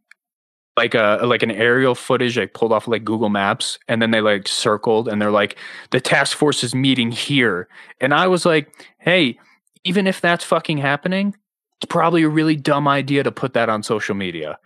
like 0.75 0.93
a 0.93 1.19
like 1.23 1.41
an 1.41 1.51
aerial 1.51 1.95
footage 1.95 2.35
they 2.35 2.47
pulled 2.47 2.71
off 2.71 2.87
like 2.87 3.03
Google 3.03 3.29
Maps 3.29 3.79
and 3.87 4.01
then 4.01 4.11
they 4.11 4.21
like 4.21 4.47
circled 4.47 5.07
and 5.07 5.21
they're 5.21 5.31
like 5.31 5.57
the 5.91 5.99
task 5.99 6.37
force 6.37 6.63
is 6.63 6.75
meeting 6.75 7.11
here 7.11 7.67
and 7.99 8.13
I 8.13 8.27
was 8.27 8.45
like 8.45 8.71
hey 8.99 9.39
even 9.83 10.05
if 10.07 10.21
that's 10.21 10.43
fucking 10.43 10.77
happening 10.77 11.35
it's 11.81 11.89
probably 11.89 12.23
a 12.23 12.29
really 12.29 12.55
dumb 12.55 12.87
idea 12.87 13.23
to 13.23 13.31
put 13.31 13.53
that 13.53 13.69
on 13.69 13.83
social 13.83 14.15
media 14.15 14.57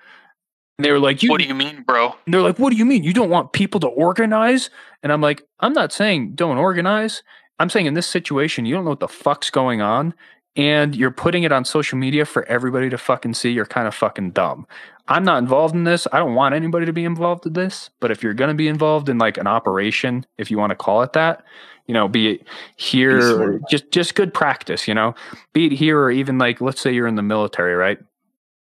and 0.77 0.85
they 0.85 0.91
were 0.91 0.99
like 0.99 1.21
you 1.21 1.29
What 1.29 1.39
do 1.39 1.47
you 1.47 1.53
mean, 1.53 1.83
bro? 1.83 2.15
and 2.25 2.33
they're 2.33 2.41
like, 2.41 2.57
what 2.57 2.71
do 2.71 2.75
you 2.77 2.85
mean? 2.85 3.03
You 3.03 3.13
don't 3.13 3.29
want 3.29 3.53
people 3.53 3.79
to 3.81 3.87
organize? 3.87 4.69
And 5.03 5.11
I'm 5.11 5.21
like, 5.21 5.43
I'm 5.59 5.73
not 5.73 5.91
saying 5.93 6.33
don't 6.33 6.57
organize. 6.57 7.21
I'm 7.59 7.69
saying 7.69 7.85
in 7.85 7.93
this 7.93 8.07
situation, 8.07 8.65
you 8.65 8.73
don't 8.73 8.83
know 8.83 8.89
what 8.89 8.99
the 8.99 9.07
fuck's 9.07 9.51
going 9.51 9.81
on. 9.81 10.15
And 10.55 10.95
you're 10.95 11.11
putting 11.11 11.43
it 11.43 11.51
on 11.51 11.63
social 11.63 11.97
media 11.97 12.25
for 12.25 12.43
everybody 12.45 12.89
to 12.89 12.97
fucking 12.97 13.35
see. 13.35 13.51
You're 13.51 13.65
kind 13.65 13.87
of 13.87 13.95
fucking 13.95 14.31
dumb. 14.31 14.67
I'm 15.07 15.23
not 15.23 15.39
involved 15.39 15.75
in 15.75 15.85
this. 15.85 16.07
I 16.11 16.19
don't 16.19 16.35
want 16.35 16.55
anybody 16.55 16.85
to 16.85 16.93
be 16.93 17.05
involved 17.05 17.45
in 17.45 17.53
this. 17.53 17.89
But 17.99 18.11
if 18.11 18.21
you're 18.21 18.33
going 18.33 18.49
to 18.49 18.55
be 18.55 18.67
involved 18.67 19.09
in 19.09 19.17
like 19.17 19.37
an 19.37 19.47
operation, 19.47 20.25
if 20.37 20.51
you 20.51 20.57
want 20.57 20.71
to 20.71 20.75
call 20.75 21.01
it 21.03 21.13
that, 21.13 21.43
you 21.87 21.93
know, 21.93 22.07
be 22.07 22.33
it 22.33 22.47
here, 22.77 23.59
Be 23.59 23.65
just 23.69 23.91
just 23.91 24.15
good 24.15 24.33
practice, 24.33 24.87
you 24.87 24.93
know, 24.93 25.15
be 25.53 25.67
it 25.67 25.73
here 25.73 25.99
or 25.99 26.11
even 26.11 26.37
like, 26.37 26.61
let's 26.61 26.81
say 26.81 26.93
you're 26.93 27.07
in 27.07 27.15
the 27.15 27.21
military, 27.21 27.75
right? 27.75 27.99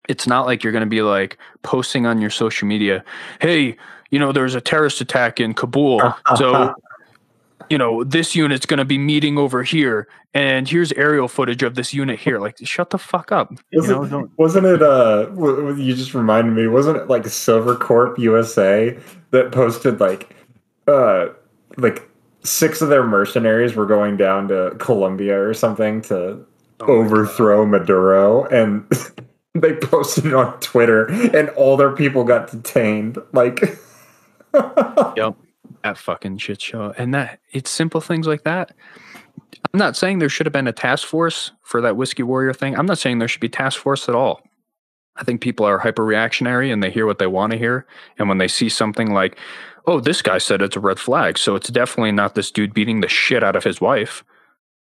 It's 0.07 0.27
not 0.27 0.45
like 0.45 0.63
you're 0.63 0.73
going 0.73 0.83
to 0.83 0.89
be 0.89 1.01
like 1.01 1.37
posting 1.63 2.05
on 2.05 2.21
your 2.21 2.29
social 2.29 2.67
media, 2.67 3.03
hey, 3.41 3.77
you 4.11 4.19
know, 4.19 4.31
there's 4.31 4.53
a 4.53 4.61
terrorist 4.61 5.01
attack 5.01 5.39
in 5.39 5.53
Kabul. 5.55 6.13
So, 6.35 6.73
you 7.69 7.77
know, 7.77 8.03
this 8.03 8.35
unit's 8.35 8.65
going 8.65 8.77
to 8.77 8.85
be 8.85 8.97
meeting 8.97 9.37
over 9.37 9.63
here. 9.63 10.07
And 10.33 10.67
here's 10.67 10.91
aerial 10.93 11.27
footage 11.27 11.63
of 11.63 11.75
this 11.75 11.93
unit 11.93 12.19
here. 12.19 12.39
Like, 12.39 12.57
shut 12.63 12.89
the 12.89 12.97
fuck 12.97 13.31
up. 13.31 13.53
Wasn't, 13.73 14.01
know, 14.01 14.07
don't, 14.07 14.31
wasn't 14.37 14.65
it? 14.65 14.81
Uh, 14.81 15.25
w- 15.25 15.55
w- 15.55 15.83
you 15.83 15.95
just 15.95 16.13
reminded 16.13 16.51
me. 16.51 16.67
Wasn't 16.67 16.97
it 16.97 17.07
like 17.07 17.23
Silvercorp 17.23 18.17
USA 18.17 18.97
that 19.31 19.51
posted 19.51 19.99
like, 19.99 20.35
uh, 20.87 21.27
like 21.77 22.09
six 22.43 22.81
of 22.81 22.89
their 22.89 23.03
mercenaries 23.03 23.75
were 23.75 23.85
going 23.85 24.17
down 24.17 24.47
to 24.49 24.75
Colombia 24.77 25.39
or 25.41 25.53
something 25.53 26.01
to 26.03 26.45
overthrow 26.81 27.65
Maduro, 27.65 28.45
and 28.45 28.85
they 29.55 29.73
posted 29.73 30.27
it 30.27 30.33
on 30.33 30.59
Twitter, 30.59 31.05
and 31.35 31.49
all 31.49 31.77
their 31.77 31.91
people 31.91 32.23
got 32.23 32.51
detained. 32.51 33.17
Like, 33.31 33.79
that 35.85 35.97
fucking 35.99 36.39
shit 36.39 36.61
show. 36.61 36.93
And 36.97 37.13
that 37.13 37.39
it's 37.51 37.69
simple 37.69 38.01
things 38.01 38.25
like 38.25 38.43
that. 38.43 38.75
I'm 39.71 39.77
not 39.77 39.95
saying 39.95 40.17
there 40.17 40.29
should 40.29 40.47
have 40.47 40.53
been 40.53 40.67
a 40.67 40.73
task 40.73 41.07
force 41.07 41.51
for 41.61 41.79
that 41.81 41.95
whiskey 41.95 42.23
warrior 42.23 42.53
thing. 42.53 42.77
I'm 42.77 42.87
not 42.87 42.97
saying 42.97 43.19
there 43.19 43.27
should 43.27 43.41
be 43.41 43.49
task 43.49 43.79
force 43.79 44.09
at 44.09 44.15
all. 44.15 44.41
I 45.15 45.23
think 45.23 45.41
people 45.41 45.65
are 45.65 45.77
hyper 45.77 46.03
reactionary 46.03 46.71
and 46.71 46.81
they 46.81 46.89
hear 46.89 47.05
what 47.05 47.19
they 47.19 47.27
want 47.27 47.53
to 47.53 47.59
hear. 47.59 47.85
And 48.17 48.27
when 48.27 48.39
they 48.39 48.47
see 48.47 48.67
something 48.67 49.13
like, 49.13 49.37
oh, 49.85 49.99
this 49.99 50.21
guy 50.21 50.39
said 50.39 50.61
it's 50.61 50.75
a 50.75 50.79
red 50.79 50.99
flag, 50.99 51.37
so 51.37 51.55
it's 51.55 51.69
definitely 51.69 52.11
not 52.11 52.33
this 52.33 52.51
dude 52.51 52.73
beating 52.73 53.01
the 53.01 53.07
shit 53.07 53.43
out 53.43 53.55
of 53.55 53.63
his 53.63 53.79
wife. 53.79 54.23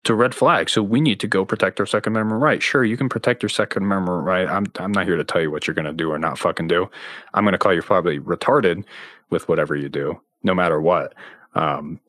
It's 0.03 0.11
a 0.11 0.15
red 0.15 0.35
flag. 0.35 0.71
So 0.71 0.83
we 0.83 1.01
need 1.01 1.19
to 1.21 1.27
go 1.27 1.45
protect 1.45 1.81
our 1.81 1.87
Second 1.87 2.13
Amendment 2.13 2.41
right. 2.41 2.63
Sure, 2.63 2.85
you 2.85 2.97
can 2.97 3.09
protect 3.09 3.43
your 3.43 3.49
Second 3.49 3.83
Amendment 3.83 4.25
right. 4.25 4.47
I'm 4.47 4.67
I'm 4.79 4.93
not 4.93 5.07
here 5.07 5.17
to 5.17 5.25
tell 5.25 5.43
you 5.43 5.51
what 5.51 5.67
you're 5.67 5.75
gonna 5.75 5.93
do 5.93 6.13
or 6.13 6.19
not 6.19 6.39
fucking 6.39 6.69
do. 6.69 6.89
I'm 7.33 7.45
gonna 7.45 7.59
call 7.59 7.75
you 7.75 7.83
probably 7.83 8.21
retarded 8.21 8.85
with 9.31 9.49
whatever 9.49 9.75
you 9.75 9.89
do, 9.89 10.21
no 10.45 10.55
matter 10.55 10.81
what. 10.81 11.15
Um, 11.55 12.01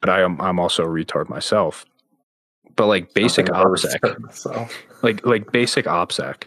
but 0.00 0.10
I 0.10 0.20
am 0.20 0.40
I'm 0.40 0.58
also 0.60 0.84
a 0.84 0.88
retard 0.88 1.28
myself. 1.28 1.84
But 2.76 2.86
like 2.86 3.14
basic 3.14 3.46
Something 3.46 3.64
OPSEC, 3.64 3.70
respect 3.70 4.20
myself. 4.20 4.74
like 5.02 5.24
like 5.24 5.50
basic 5.50 5.86
OPSEC, 5.86 6.44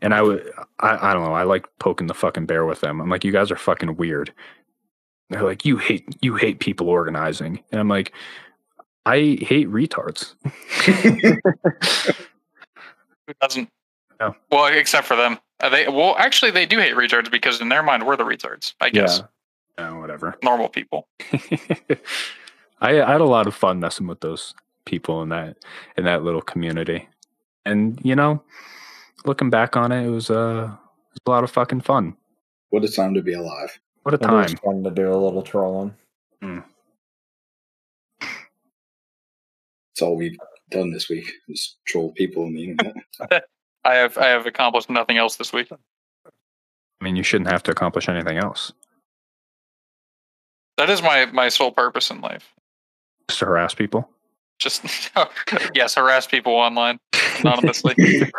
and 0.00 0.14
I 0.14 0.22
would 0.22 0.50
I, 0.80 1.10
I 1.10 1.12
don't 1.12 1.24
know 1.24 1.34
I 1.34 1.44
like 1.44 1.66
poking 1.78 2.06
the 2.06 2.14
fucking 2.14 2.46
bear 2.46 2.64
with 2.64 2.80
them. 2.80 3.00
I'm 3.00 3.10
like 3.10 3.24
you 3.24 3.32
guys 3.32 3.50
are 3.50 3.56
fucking 3.56 3.96
weird. 3.96 4.32
They're 5.30 5.42
like 5.42 5.64
you 5.64 5.76
hate 5.76 6.16
you 6.20 6.36
hate 6.36 6.60
people 6.60 6.88
organizing, 6.88 7.62
and 7.70 7.80
I'm 7.80 7.88
like 7.88 8.12
I 9.06 9.38
hate 9.40 9.70
retards. 9.70 10.34
Who 13.26 13.34
doesn't? 13.40 13.68
No. 14.20 14.34
Well, 14.50 14.66
except 14.66 15.06
for 15.06 15.16
them. 15.16 15.38
Uh, 15.60 15.68
they 15.68 15.88
well, 15.88 16.16
actually, 16.18 16.50
they 16.50 16.66
do 16.66 16.78
hate 16.78 16.94
retards 16.94 17.30
because 17.30 17.60
in 17.60 17.68
their 17.68 17.82
mind, 17.82 18.06
we're 18.06 18.16
the 18.16 18.24
retards. 18.24 18.74
I 18.80 18.90
guess 18.90 19.22
Yeah. 19.78 19.90
Yeah, 19.90 19.98
whatever. 19.98 20.36
normal 20.42 20.68
people. 20.68 21.08
I, 22.80 23.00
I 23.02 23.12
had 23.12 23.20
a 23.20 23.24
lot 23.24 23.46
of 23.46 23.54
fun 23.54 23.80
messing 23.80 24.06
with 24.06 24.20
those 24.20 24.54
people 24.84 25.22
in 25.22 25.28
that 25.30 25.56
in 25.96 26.04
that 26.04 26.24
little 26.24 26.42
community, 26.42 27.08
and 27.64 27.98
you 28.02 28.16
know, 28.16 28.42
looking 29.24 29.50
back 29.50 29.76
on 29.76 29.92
it, 29.92 30.06
it 30.06 30.10
was 30.10 30.30
uh, 30.30 30.70
it 30.70 31.14
was 31.14 31.20
a 31.26 31.30
lot 31.30 31.44
of 31.44 31.50
fucking 31.50 31.80
fun. 31.80 32.16
What 32.70 32.84
a 32.84 32.88
time 32.88 33.14
to 33.14 33.22
be 33.22 33.34
alive. 33.34 33.78
What 34.02 34.14
a 34.14 34.18
time! 34.18 34.34
It 34.34 34.36
was 34.36 34.52
time! 34.52 34.60
fun 34.64 34.84
to 34.84 34.90
do 34.90 35.12
a 35.12 35.16
little 35.16 35.42
trolling. 35.42 35.94
It's 39.92 40.02
all 40.02 40.16
we've 40.16 40.38
done 40.70 40.92
this 40.92 41.08
week 41.08 41.28
is 41.48 41.76
troll 41.84 42.12
people 42.12 42.44
on 42.44 42.54
the 42.54 42.70
internet. 42.70 42.94
I 43.84 43.94
have 43.94 44.16
I 44.16 44.28
have 44.28 44.46
accomplished 44.46 44.90
nothing 44.90 45.16
else 45.16 45.36
this 45.36 45.52
week. 45.52 45.72
I 45.72 47.04
mean, 47.04 47.16
you 47.16 47.22
shouldn't 47.22 47.50
have 47.50 47.62
to 47.64 47.70
accomplish 47.70 48.08
anything 48.08 48.38
else. 48.38 48.72
That 50.78 50.88
is 50.90 51.02
my 51.02 51.26
my 51.26 51.48
sole 51.48 51.72
purpose 51.72 52.10
in 52.10 52.20
life. 52.20 52.54
Just 53.28 53.40
to 53.40 53.46
harass 53.46 53.74
people. 53.74 54.08
Just 54.60 55.10
yes, 55.74 55.96
harass 55.96 56.28
people 56.28 56.52
online 56.52 57.00
anonymously. 57.40 57.94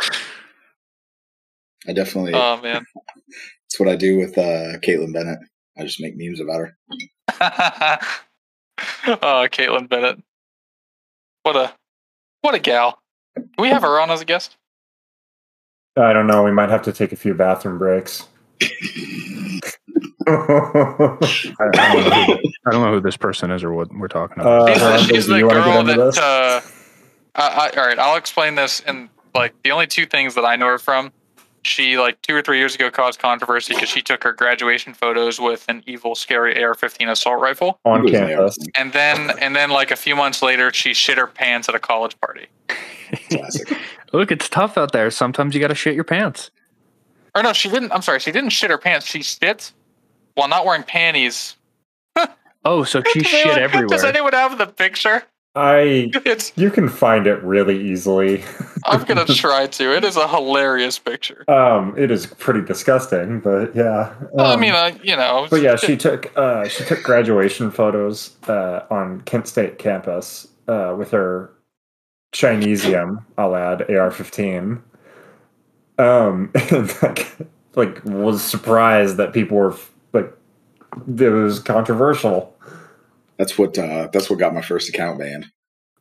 I 1.88 1.94
definitely. 1.94 2.34
oh 2.34 2.62
man. 2.62 2.86
it's 3.68 3.78
what 3.78 3.90
I 3.90 3.98
do 3.98 4.18
with 4.18 4.38
uh, 4.38 4.80
Kaitlin 4.80 5.14
Bennett. 5.14 5.40
I 5.78 5.84
just 5.84 6.02
make 6.02 6.16
memes 6.16 6.40
about 6.40 6.60
her. 6.60 6.78
oh, 9.22 9.48
Kaitlin 9.52 9.90
Bennett. 9.90 10.24
What 11.44 11.58
a 11.58 11.74
what 12.42 12.56
a 12.56 12.60
gal. 12.60 13.00
Can 13.36 13.50
we 13.58 13.68
have 13.68 13.82
her 13.82 14.00
on 14.00 14.12
as 14.12 14.22
a 14.22 14.26
guest? 14.26 14.56
I 15.98 16.14
don't 16.14 16.28
know. 16.28 16.44
We 16.44 16.52
might 16.52 16.70
have 16.70 16.84
to 16.84 16.94
take 16.94 17.12
a 17.12 17.18
few 17.18 17.34
bathroom 17.34 17.78
breaks. 17.78 18.28
I, 20.30 21.18
I, 21.60 21.70
don't 21.72 22.10
know 22.10 22.26
who, 22.26 22.34
I 22.68 22.72
don't 22.72 22.82
know 22.82 22.92
who 22.94 23.00
this 23.02 23.18
person 23.18 23.52
is 23.52 23.64
or 23.64 23.74
what 23.74 23.94
we're 23.94 24.08
talking 24.08 24.40
about. 24.40 24.70
Uh, 24.70 24.98
She's, 25.00 25.08
she's 25.08 25.28
the 25.28 25.38
you 25.38 25.48
wanna 25.48 25.64
get 25.64 25.96
girl 25.96 26.12
that. 26.12 26.18
Uh, 26.18 26.62
I, 27.36 27.70
I, 27.76 27.80
all 27.80 27.88
right, 27.88 28.00
I'll 28.00 28.18
explain 28.18 28.56
this. 28.56 28.82
And 28.82 29.10
like 29.36 29.54
the 29.64 29.72
only 29.72 29.88
two 29.88 30.06
things 30.06 30.36
that 30.36 30.46
I 30.46 30.56
know 30.56 30.68
her 30.68 30.78
from, 30.80 31.12
she 31.64 31.98
like 31.98 32.22
two 32.22 32.36
or 32.36 32.42
three 32.42 32.58
years 32.58 32.76
ago 32.76 32.90
caused 32.90 33.20
controversy 33.20 33.74
because 33.74 33.90
she 33.90 34.02
took 34.02 34.24
her 34.24 34.34
graduation 34.34 34.94
photos 34.94 35.40
with 35.40 35.66
an 35.68 35.84
evil, 35.86 36.16
scary 36.16 36.62
AR-15 36.64 37.10
assault 37.10 37.42
rifle, 37.42 37.80
on 37.86 38.06
He 38.06 38.12
campus. 38.12 38.58
and 38.78 38.94
then 38.94 39.32
and 39.40 39.56
then 39.56 39.70
like 39.70 39.92
a 39.92 39.96
few 39.96 40.16
months 40.16 40.42
later, 40.42 40.72
she 40.74 40.94
shit 40.94 41.18
her 41.18 41.28
pants 41.28 41.68
at 41.70 41.76
a 41.76 41.80
college 41.80 42.20
party. 42.22 42.48
Classic. 43.30 43.78
Look, 44.14 44.32
it's 44.32 44.50
tough 44.50 44.78
out 44.78 44.92
there. 44.92 45.12
Sometimes 45.12 45.54
you 45.54 45.62
got 45.62 45.68
to 45.68 45.76
shit 45.76 45.94
your 45.96 46.04
pants. 46.04 46.50
Or 47.36 47.44
no, 47.44 47.54
she 47.54 47.70
didn't. 47.70 47.92
I'm 47.92 48.02
sorry, 48.02 48.20
she 48.20 48.32
didn't 48.32 48.50
shit 48.52 48.72
her 48.72 48.78
pants. 48.78 49.06
She 49.06 49.22
spit 49.22 49.72
while 50.40 50.48
not 50.48 50.66
wearing 50.66 50.84
panties. 50.84 51.56
Oh, 52.66 52.84
so 52.84 53.02
she 53.14 53.20
Does 53.20 53.28
shit 53.30 53.46
anyone- 53.46 53.62
everywhere. 53.64 53.88
Does 53.88 54.04
anyone 54.04 54.34
have 54.34 54.58
the 54.58 54.68
picture? 54.68 55.24
I 55.56 56.12
It's. 56.26 56.52
you 56.58 56.70
can 56.70 56.88
find 56.90 57.26
it 57.26 57.42
really 57.44 57.82
easily. 57.90 58.44
I'm 58.86 59.04
gonna 59.04 59.26
try 59.44 59.66
to. 59.68 59.96
It 59.96 60.04
is 60.04 60.16
a 60.18 60.28
hilarious 60.28 61.00
picture. 61.00 61.44
Um, 61.50 61.96
it 61.98 62.12
is 62.12 62.28
pretty 62.28 62.62
disgusting, 62.62 63.40
but 63.40 63.76
yeah. 63.76 64.14
Well, 64.32 64.46
I 64.48 64.54
Um, 64.56 64.60
mean, 64.60 64.74
uh, 64.74 64.92
you 65.02 65.16
know. 65.16 65.48
but 65.50 65.62
yeah, 65.62 65.76
she 65.76 65.96
took 65.98 66.32
uh, 66.38 66.68
she 66.68 66.84
took 66.84 67.02
graduation 67.02 67.72
photos 67.72 68.36
uh, 68.48 68.82
on 68.92 69.22
Kent 69.22 69.48
State 69.48 69.80
campus 69.80 70.48
uh, 70.68 70.94
with 70.98 71.12
her 71.12 71.50
Chinesium, 72.34 73.24
I'll 73.38 73.56
add 73.56 73.82
AR-15. 73.90 74.82
Um, 75.98 76.52
and 76.72 77.02
like, 77.02 77.38
like 77.76 78.06
was 78.06 78.44
surprised 78.44 79.18
that 79.18 79.34
people 79.34 79.58
were 79.58 79.72
like, 79.72 79.80
it 81.08 81.30
was 81.30 81.60
controversial. 81.60 82.56
That's 83.38 83.58
what 83.58 83.78
uh, 83.78 84.10
that's 84.12 84.30
what 84.30 84.40
got 84.40 84.54
my 84.54 84.62
first 84.62 84.90
account 84.90 85.20
banned. 85.20 85.46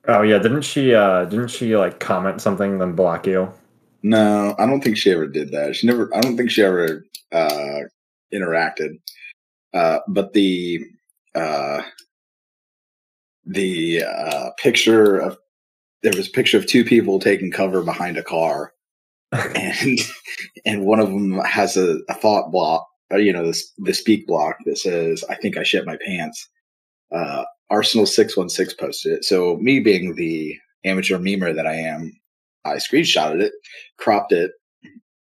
Oh 0.07 0.23
yeah, 0.23 0.39
didn't 0.39 0.63
she? 0.63 0.95
uh 0.95 1.25
Didn't 1.25 1.49
she 1.49 1.77
like 1.77 2.01
comment 2.01 2.41
something 2.41 2.79
then 2.79 2.93
block 2.93 3.27
you? 3.27 3.53
No, 4.03 4.55
I 4.59 4.67
don't 4.67 4.83
think 4.83 4.97
she 4.97 5.11
ever 5.11 5.27
did 5.27 5.51
that. 5.53 5.77
She 5.77 5.87
never. 5.87 6.15
I 6.15 6.21
don't 6.21 6.37
think 6.37 6.51
she 6.51 6.63
ever 6.63 7.05
uh, 7.33 7.81
interacted. 8.33 8.99
Uh, 9.75 9.99
but 10.09 10.33
the 10.33 10.81
uh, 11.35 11.83
the 13.45 14.03
uh, 14.05 14.51
picture 14.59 15.19
of 15.19 15.37
there 16.03 16.13
was 16.17 16.29
a 16.29 16.33
picture 16.33 16.59
of 16.59 16.67
two 16.67 16.85
people 16.85 17.19
taking 17.19 17.51
cover 17.51 17.83
behind 17.83 18.17
a 18.17 18.23
car, 18.23 18.73
and 19.33 19.99
and 20.65 20.85
one 20.87 21.01
of 21.01 21.09
them 21.09 21.39
has 21.41 21.77
a, 21.77 21.99
a 22.09 22.15
thought 22.15 22.51
block, 22.51 22.88
you 23.17 23.33
know, 23.33 23.47
this 23.47 23.73
the 23.79 23.95
speak 23.95 24.27
block 24.27 24.57
that 24.67 24.79
says, 24.79 25.25
"I 25.29 25.35
think 25.37 25.57
I 25.57 25.63
shit 25.63 25.87
my 25.87 25.99
pants." 26.05 26.49
Uh, 27.11 27.45
Arsenal 27.71 28.07
six 28.07 28.37
one 28.37 28.49
six 28.49 28.75
posted 28.75 29.13
it. 29.13 29.25
So 29.25 29.57
me 29.59 29.81
being 29.81 30.15
the 30.15 30.57
amateur 30.85 31.19
memer 31.19 31.55
that 31.55 31.67
I 31.67 31.75
am, 31.75 32.13
I 32.65 32.77
screenshotted 32.77 33.41
it, 33.41 33.53
cropped 33.99 34.33
it, 34.33 34.53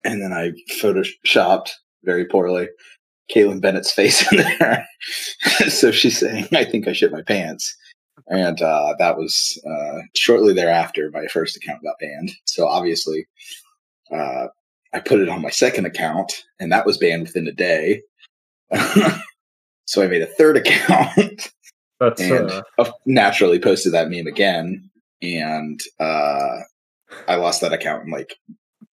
and 0.04 0.22
then 0.22 0.34
I 0.34 0.52
photoshopped 0.82 1.72
very 2.04 2.26
poorly 2.26 2.68
Kaitlin 3.34 3.62
Bennett's 3.62 3.92
face 3.92 4.26
in 4.32 4.38
there. 4.38 4.88
so 5.70 5.92
she's 5.92 6.20
saying, 6.20 6.48
"I 6.54 6.66
think 6.66 6.88
I 6.88 6.94
shit 6.94 7.12
my 7.12 7.22
pants." 7.22 7.76
And 8.28 8.62
uh, 8.62 8.94
that 9.00 9.18
was 9.18 9.62
uh, 9.70 10.00
shortly 10.16 10.54
thereafter. 10.54 11.10
My 11.12 11.28
first 11.28 11.58
account 11.58 11.84
got 11.84 12.00
banned. 12.00 12.32
So 12.46 12.68
obviously, 12.68 13.28
uh, 14.12 14.48
I 14.94 15.00
put 15.00 15.20
it 15.20 15.30
on 15.30 15.42
my 15.42 15.50
second 15.50 15.86
account, 15.86 16.32
and 16.60 16.72
that 16.72 16.86
was 16.86 16.98
banned 16.98 17.24
within 17.24 17.48
a 17.48 17.52
day. 17.52 18.02
so 19.86 20.04
I 20.04 20.08
made 20.08 20.22
a 20.22 20.28
third 20.28 20.58
account 20.58 21.52
That's 22.00 22.22
and 22.22 22.52
uh, 22.78 22.92
naturally 23.06 23.60
posted 23.60 23.94
that 23.94 24.10
meme 24.10 24.28
again, 24.28 24.90
and 25.22 25.80
uh, 26.00 26.60
I 27.28 27.36
lost 27.36 27.62
that 27.62 27.72
account 27.72 28.06
in 28.06 28.12
like 28.12 28.36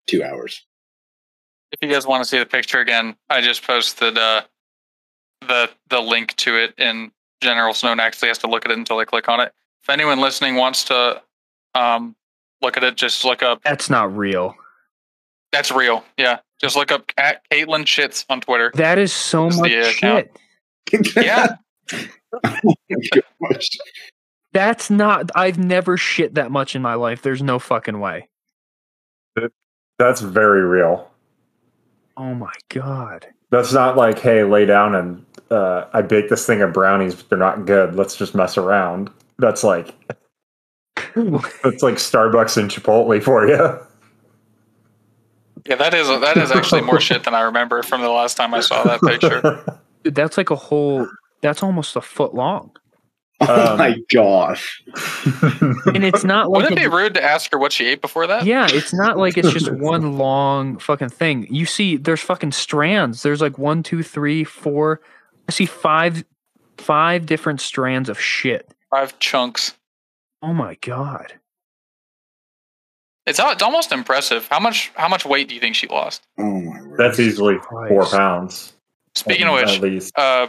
two 0.08 0.24
hours. 0.24 0.66
If 1.72 1.80
you 1.82 1.94
guys 1.94 2.08
want 2.08 2.24
to 2.24 2.30
see 2.30 2.40
the 2.40 2.46
picture 2.46 2.80
again, 2.80 3.16
I 3.30 3.42
just 3.42 3.64
posted 3.64 4.18
uh, 4.18 4.42
the 5.42 5.70
the 5.90 6.02
link 6.02 6.36
to 6.38 6.58
it 6.58 6.74
in 6.78 7.12
general, 7.42 7.74
so 7.74 7.88
no 7.88 7.92
one 7.92 8.00
actually 8.00 8.28
has 8.30 8.40
to 8.40 8.48
look 8.48 8.66
at 8.66 8.72
it 8.72 8.78
until 8.78 8.98
they 8.98 9.06
click 9.06 9.30
on 9.30 9.40
it. 9.40 9.54
If 9.84 9.90
anyone 9.90 10.20
listening 10.20 10.56
wants 10.56 10.84
to 10.86 11.22
um, 11.76 12.16
look 12.62 12.76
at 12.76 12.84
it, 12.84 12.98
just 12.98 13.24
look 13.24 13.42
up. 13.42 13.62
That's 13.64 13.90
not 13.90 14.16
real. 14.16 14.56
That's 15.52 15.72
real. 15.72 16.04
Yeah, 16.18 16.40
just 16.60 16.76
look 16.76 16.92
up 16.92 17.12
at 17.18 17.42
Caitlin 17.52 17.86
Shits 17.86 18.26
on 18.30 18.42
Twitter. 18.42 18.72
That 18.76 18.98
is 18.98 19.14
so 19.14 19.48
Is 19.48 19.60
much 19.60 19.72
the 19.72 19.84
shit. 19.84 20.32
Yeah, 21.16 21.56
Gosh. 21.90 23.70
That's 24.54 24.90
not. 24.90 25.30
I've 25.36 25.60
never 25.60 25.98
shit 25.98 26.36
that 26.36 26.52
much 26.52 26.76
in 26.76 26.82
my 26.82 26.96
life. 26.96 27.22
There's 27.22 27.44
no 27.44 27.60
fucking 27.60 28.00
way. 28.00 28.28
that's 30.00 30.22
very 30.22 30.62
real. 30.62 31.12
Oh 32.16 32.34
my 32.34 32.54
god. 32.70 33.28
That's 33.52 33.72
not 33.72 33.96
like, 33.98 34.20
hey, 34.20 34.44
lay 34.44 34.66
down 34.66 34.96
and 34.96 35.26
uh, 35.52 35.86
I 35.94 36.02
baked 36.02 36.30
this 36.30 36.46
thing 36.46 36.62
of 36.62 36.74
brownies, 36.74 37.16
but 37.16 37.30
they're 37.30 37.38
not 37.38 37.66
good. 37.66 37.96
Let's 37.96 38.16
just 38.16 38.36
mess 38.36 38.58
around. 38.58 39.10
That's 39.38 39.64
like 39.64 39.94
that's 41.16 41.84
like 41.84 41.96
Starbucks 41.96 42.58
and 42.58 42.72
Chipotle 42.72 43.22
for 43.22 43.48
you. 43.48 43.80
Yeah, 45.68 45.76
that 45.76 45.94
is 45.94 46.08
that 46.08 46.38
is 46.38 46.52
actually 46.52 46.82
more 46.82 47.00
shit 47.00 47.24
than 47.24 47.34
I 47.34 47.42
remember 47.42 47.84
from 47.84 48.02
the 48.02 48.10
last 48.10 48.36
time 48.38 48.54
I 48.54 48.60
saw 48.62 48.84
that 48.84 49.02
picture. 49.02 49.64
Dude, 50.04 50.16
that's 50.16 50.38
like 50.38 50.50
a 50.50 50.56
whole. 50.56 51.08
That's 51.42 51.62
almost 51.64 51.96
a 51.96 52.02
foot 52.02 52.34
long, 52.34 52.72
Oh 53.42 53.72
Um, 53.74 53.78
my 53.78 53.96
gosh. 54.12 54.82
and 55.86 56.04
it's 56.04 56.24
not 56.24 56.50
like. 56.50 56.64
Wouldn't 56.64 56.80
it 56.82 56.86
a- 56.86 56.90
be 56.90 56.96
rude 56.96 57.14
to 57.14 57.24
ask 57.24 57.52
her 57.52 57.58
what 57.60 57.72
she 57.72 57.86
ate 57.86 58.02
before 58.02 58.26
that? 58.28 58.46
yeah, 58.46 58.68
it's 58.70 58.94
not 58.94 59.18
like 59.18 59.38
it's 59.38 59.52
just 59.52 59.72
one 59.72 60.18
long 60.18 60.78
fucking 60.80 61.10
thing. 61.10 61.48
You 61.54 61.66
see, 61.66 61.98
there's 61.98 62.22
fucking 62.22 62.52
strands. 62.54 63.22
There's 63.24 63.42
like 63.42 63.58
one, 63.58 63.84
two, 63.84 64.02
three, 64.04 64.44
four. 64.44 65.02
I 65.48 65.52
see 65.52 65.66
five, 65.68 66.24
five 66.78 67.26
different 67.28 67.62
strands 67.62 68.10
of 68.10 68.20
shit. 68.20 68.74
Five 68.90 69.18
chunks. 69.20 69.76
Oh 70.42 70.54
my 70.54 70.76
god. 70.82 71.34
It's 73.28 73.40
it's 73.40 73.62
almost 73.62 73.92
impressive. 73.92 74.48
How 74.48 74.60
much 74.60 74.92
how 74.96 75.10
much 75.10 75.26
weight 75.26 75.50
do 75.50 75.54
you 75.54 75.62
think 75.62 75.76
she 75.76 75.88
lost? 75.88 76.26
Oh 76.38 76.62
my 76.62 76.82
word. 76.82 76.98
That's 76.98 77.20
easily 77.20 77.58
four 77.70 78.06
pounds. 78.06 78.74
Speaking 79.16 79.48
of 79.48 79.54
which, 79.56 79.70
at 79.70 79.82
least. 79.82 80.18
uh, 80.18 80.48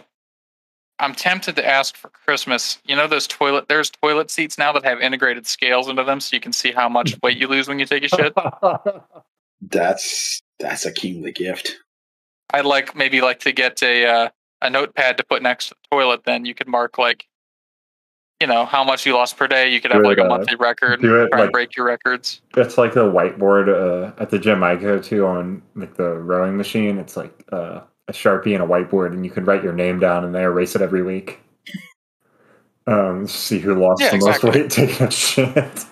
I'm 1.01 1.14
tempted 1.14 1.57
to 1.57 1.66
ask 1.66 1.97
for 1.97 2.09
Christmas. 2.09 2.79
You 2.85 2.95
know 2.97 3.07
those 3.07 3.26
toilet 3.26 3.66
there's 3.68 3.91
toilet 3.91 4.31
seats 4.31 4.59
now 4.59 4.72
that 4.72 4.85
have 4.85 5.01
integrated 5.01 5.47
scales 5.47 5.89
into 5.89 6.05
them, 6.05 6.20
so 6.20 6.37
you 6.37 6.41
can 6.41 6.53
see 6.53 6.72
how 6.72 6.89
much 6.89 7.16
weight 7.22 7.37
you 7.37 7.49
lose 7.49 7.68
when 7.68 7.79
you 7.79 7.87
take 7.87 8.05
a 8.05 8.09
shit. 8.09 8.33
That's 9.61 10.41
that's 10.61 10.87
a 10.87 10.93
kingly 10.93 11.33
gift. 11.33 11.76
I'd 12.51 12.64
like 12.64 12.95
maybe 12.95 13.20
like 13.20 13.41
to 13.41 13.51
get 13.53 13.83
a 13.83 14.07
uh, 14.07 14.29
a 14.62 14.70
notepad 14.70 15.16
to 15.18 15.24
put 15.24 15.43
next 15.43 15.68
to 15.68 15.74
the 15.74 15.97
toilet. 15.97 16.22
Then 16.24 16.45
you 16.45 16.55
could 16.55 16.68
mark 16.68 16.97
like, 16.97 17.26
you 18.41 18.47
know, 18.47 18.64
how 18.64 18.84
much 18.84 19.05
you 19.05 19.14
lost 19.14 19.36
per 19.36 19.47
day. 19.49 19.68
You 19.68 19.80
could 19.80 19.91
have 19.93 20.03
Do 20.03 20.09
like 20.09 20.18
a 20.18 20.24
monthly 20.24 20.55
record. 20.57 21.01
do 21.03 21.22
it 21.22 21.28
try 21.28 21.39
and 21.41 21.47
like- 21.47 21.53
break 21.53 21.76
your 21.76 21.86
records. 21.86 22.41
It's 22.57 22.78
like 22.78 22.95
the 22.95 23.11
whiteboard 23.11 23.68
uh, 23.68 24.12
at 24.22 24.30
the 24.30 24.39
gym 24.39 24.62
I 24.62 24.76
go 24.76 24.99
to 24.99 25.26
on 25.26 25.62
like 25.74 25.95
the 25.97 26.14
rowing 26.14 26.57
machine. 26.57 26.99
It's 26.99 27.16
like 27.16 27.32
uh, 27.53 27.80
a 28.07 28.12
sharpie 28.12 28.55
and 28.55 28.62
a 28.62 28.66
whiteboard, 28.66 29.12
and 29.12 29.24
you 29.24 29.30
can 29.30 29.45
write 29.45 29.62
your 29.64 29.72
name 29.72 29.99
down, 29.99 30.24
and 30.24 30.34
they 30.34 30.43
erase 30.43 30.76
it 30.76 30.82
every 30.82 31.03
week. 31.03 31.41
Um, 32.86 33.26
see 33.26 33.59
who 33.59 33.74
lost 33.74 34.01
Yeah, 34.01 34.11
the 34.11 34.16
exactly. 34.16 34.51
most 34.51 34.57
weight 34.57 34.70
taking 34.89 35.07
a 35.07 35.11
shit. 35.11 35.84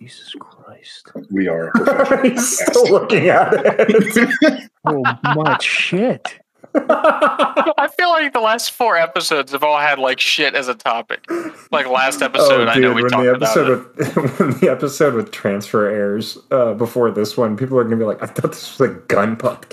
Jesus 0.00 0.32
Christ. 0.38 1.10
We 1.30 1.48
are. 1.48 1.72
He's 2.22 2.58
still 2.60 2.88
looking 2.90 3.28
at 3.28 3.50
it. 3.54 4.70
Oh 4.84 5.02
my 5.34 5.58
shit. 5.60 6.38
I 6.74 7.88
feel 7.96 8.10
like 8.10 8.32
the 8.32 8.40
last 8.40 8.72
four 8.72 8.96
episodes 8.96 9.52
have 9.52 9.62
all 9.62 9.78
had 9.78 9.98
like 9.98 10.20
shit 10.20 10.54
as 10.54 10.68
a 10.68 10.74
topic. 10.74 11.24
Like 11.70 11.86
last 11.86 12.22
episode, 12.22 12.68
I 12.68 12.76
know 12.78 12.92
we 12.92 13.00
Oh, 13.00 13.04
when 13.04 13.10
talked 13.10 13.24
the 13.24 13.30
about 13.34 13.56
episode 13.56 13.70
it. 13.70 14.16
with 14.16 14.38
when 14.40 14.50
the 14.60 14.68
episode 14.70 15.14
with 15.14 15.30
transfer 15.32 15.86
airs 15.88 16.38
uh, 16.50 16.74
before 16.74 17.10
this 17.10 17.36
one, 17.36 17.56
people 17.56 17.78
are 17.78 17.84
gonna 17.84 17.96
be 17.96 18.04
like, 18.04 18.22
"I 18.22 18.26
thought 18.26 18.52
this 18.52 18.78
was 18.78 18.90
a 18.90 18.94
gun 18.94 19.36
podcast." 19.36 19.72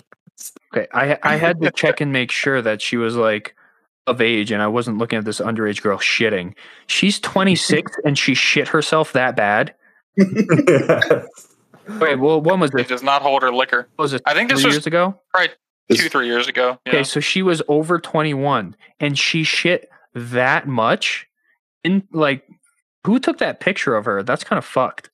Okay, 0.73 0.87
I 0.93 1.17
I 1.23 1.35
had 1.37 1.61
to 1.61 1.71
check 1.71 2.01
and 2.01 2.11
make 2.11 2.31
sure 2.31 2.61
that 2.61 2.81
she 2.81 2.97
was 2.97 3.15
like 3.15 3.55
of 4.07 4.21
age, 4.21 4.51
and 4.51 4.61
I 4.61 4.67
wasn't 4.67 4.97
looking 4.97 5.17
at 5.19 5.25
this 5.25 5.39
underage 5.39 5.81
girl 5.81 5.97
shitting. 5.97 6.53
She's 6.87 7.19
26 7.19 7.91
and 8.05 8.17
she 8.17 8.33
shit 8.35 8.67
herself 8.67 9.13
that 9.13 9.35
bad. 9.35 9.73
Wait, 11.99 12.19
well, 12.19 12.41
when 12.41 12.59
was 12.59 12.71
She 12.75 12.81
it? 12.81 12.87
does 12.87 13.03
not 13.03 13.21
hold 13.21 13.41
her 13.43 13.51
liquor. 13.51 13.87
Was 13.97 14.13
it 14.13 14.21
I 14.25 14.33
think 14.33 14.49
this 14.49 14.61
three 14.61 14.69
was 14.69 14.75
years 14.75 14.87
ago? 14.87 15.19
probably 15.31 15.49
This- 15.49 15.57
two, 15.91 16.09
three 16.09 16.27
years 16.27 16.47
ago. 16.47 16.79
Okay, 16.87 17.03
so 17.03 17.19
she 17.19 17.41
was 17.41 17.61
over 17.67 17.99
21 17.99 18.75
and 18.99 19.17
she 19.17 19.43
shit 19.43 19.89
that 20.13 20.67
much. 20.67 21.27
In 21.83 22.07
like, 22.11 22.47
who 23.05 23.19
took 23.19 23.37
that 23.37 23.59
picture 23.59 23.95
of 23.95 24.05
her? 24.05 24.23
That's 24.23 24.43
kind 24.43 24.57
of 24.57 24.65
fucked. 24.65 25.09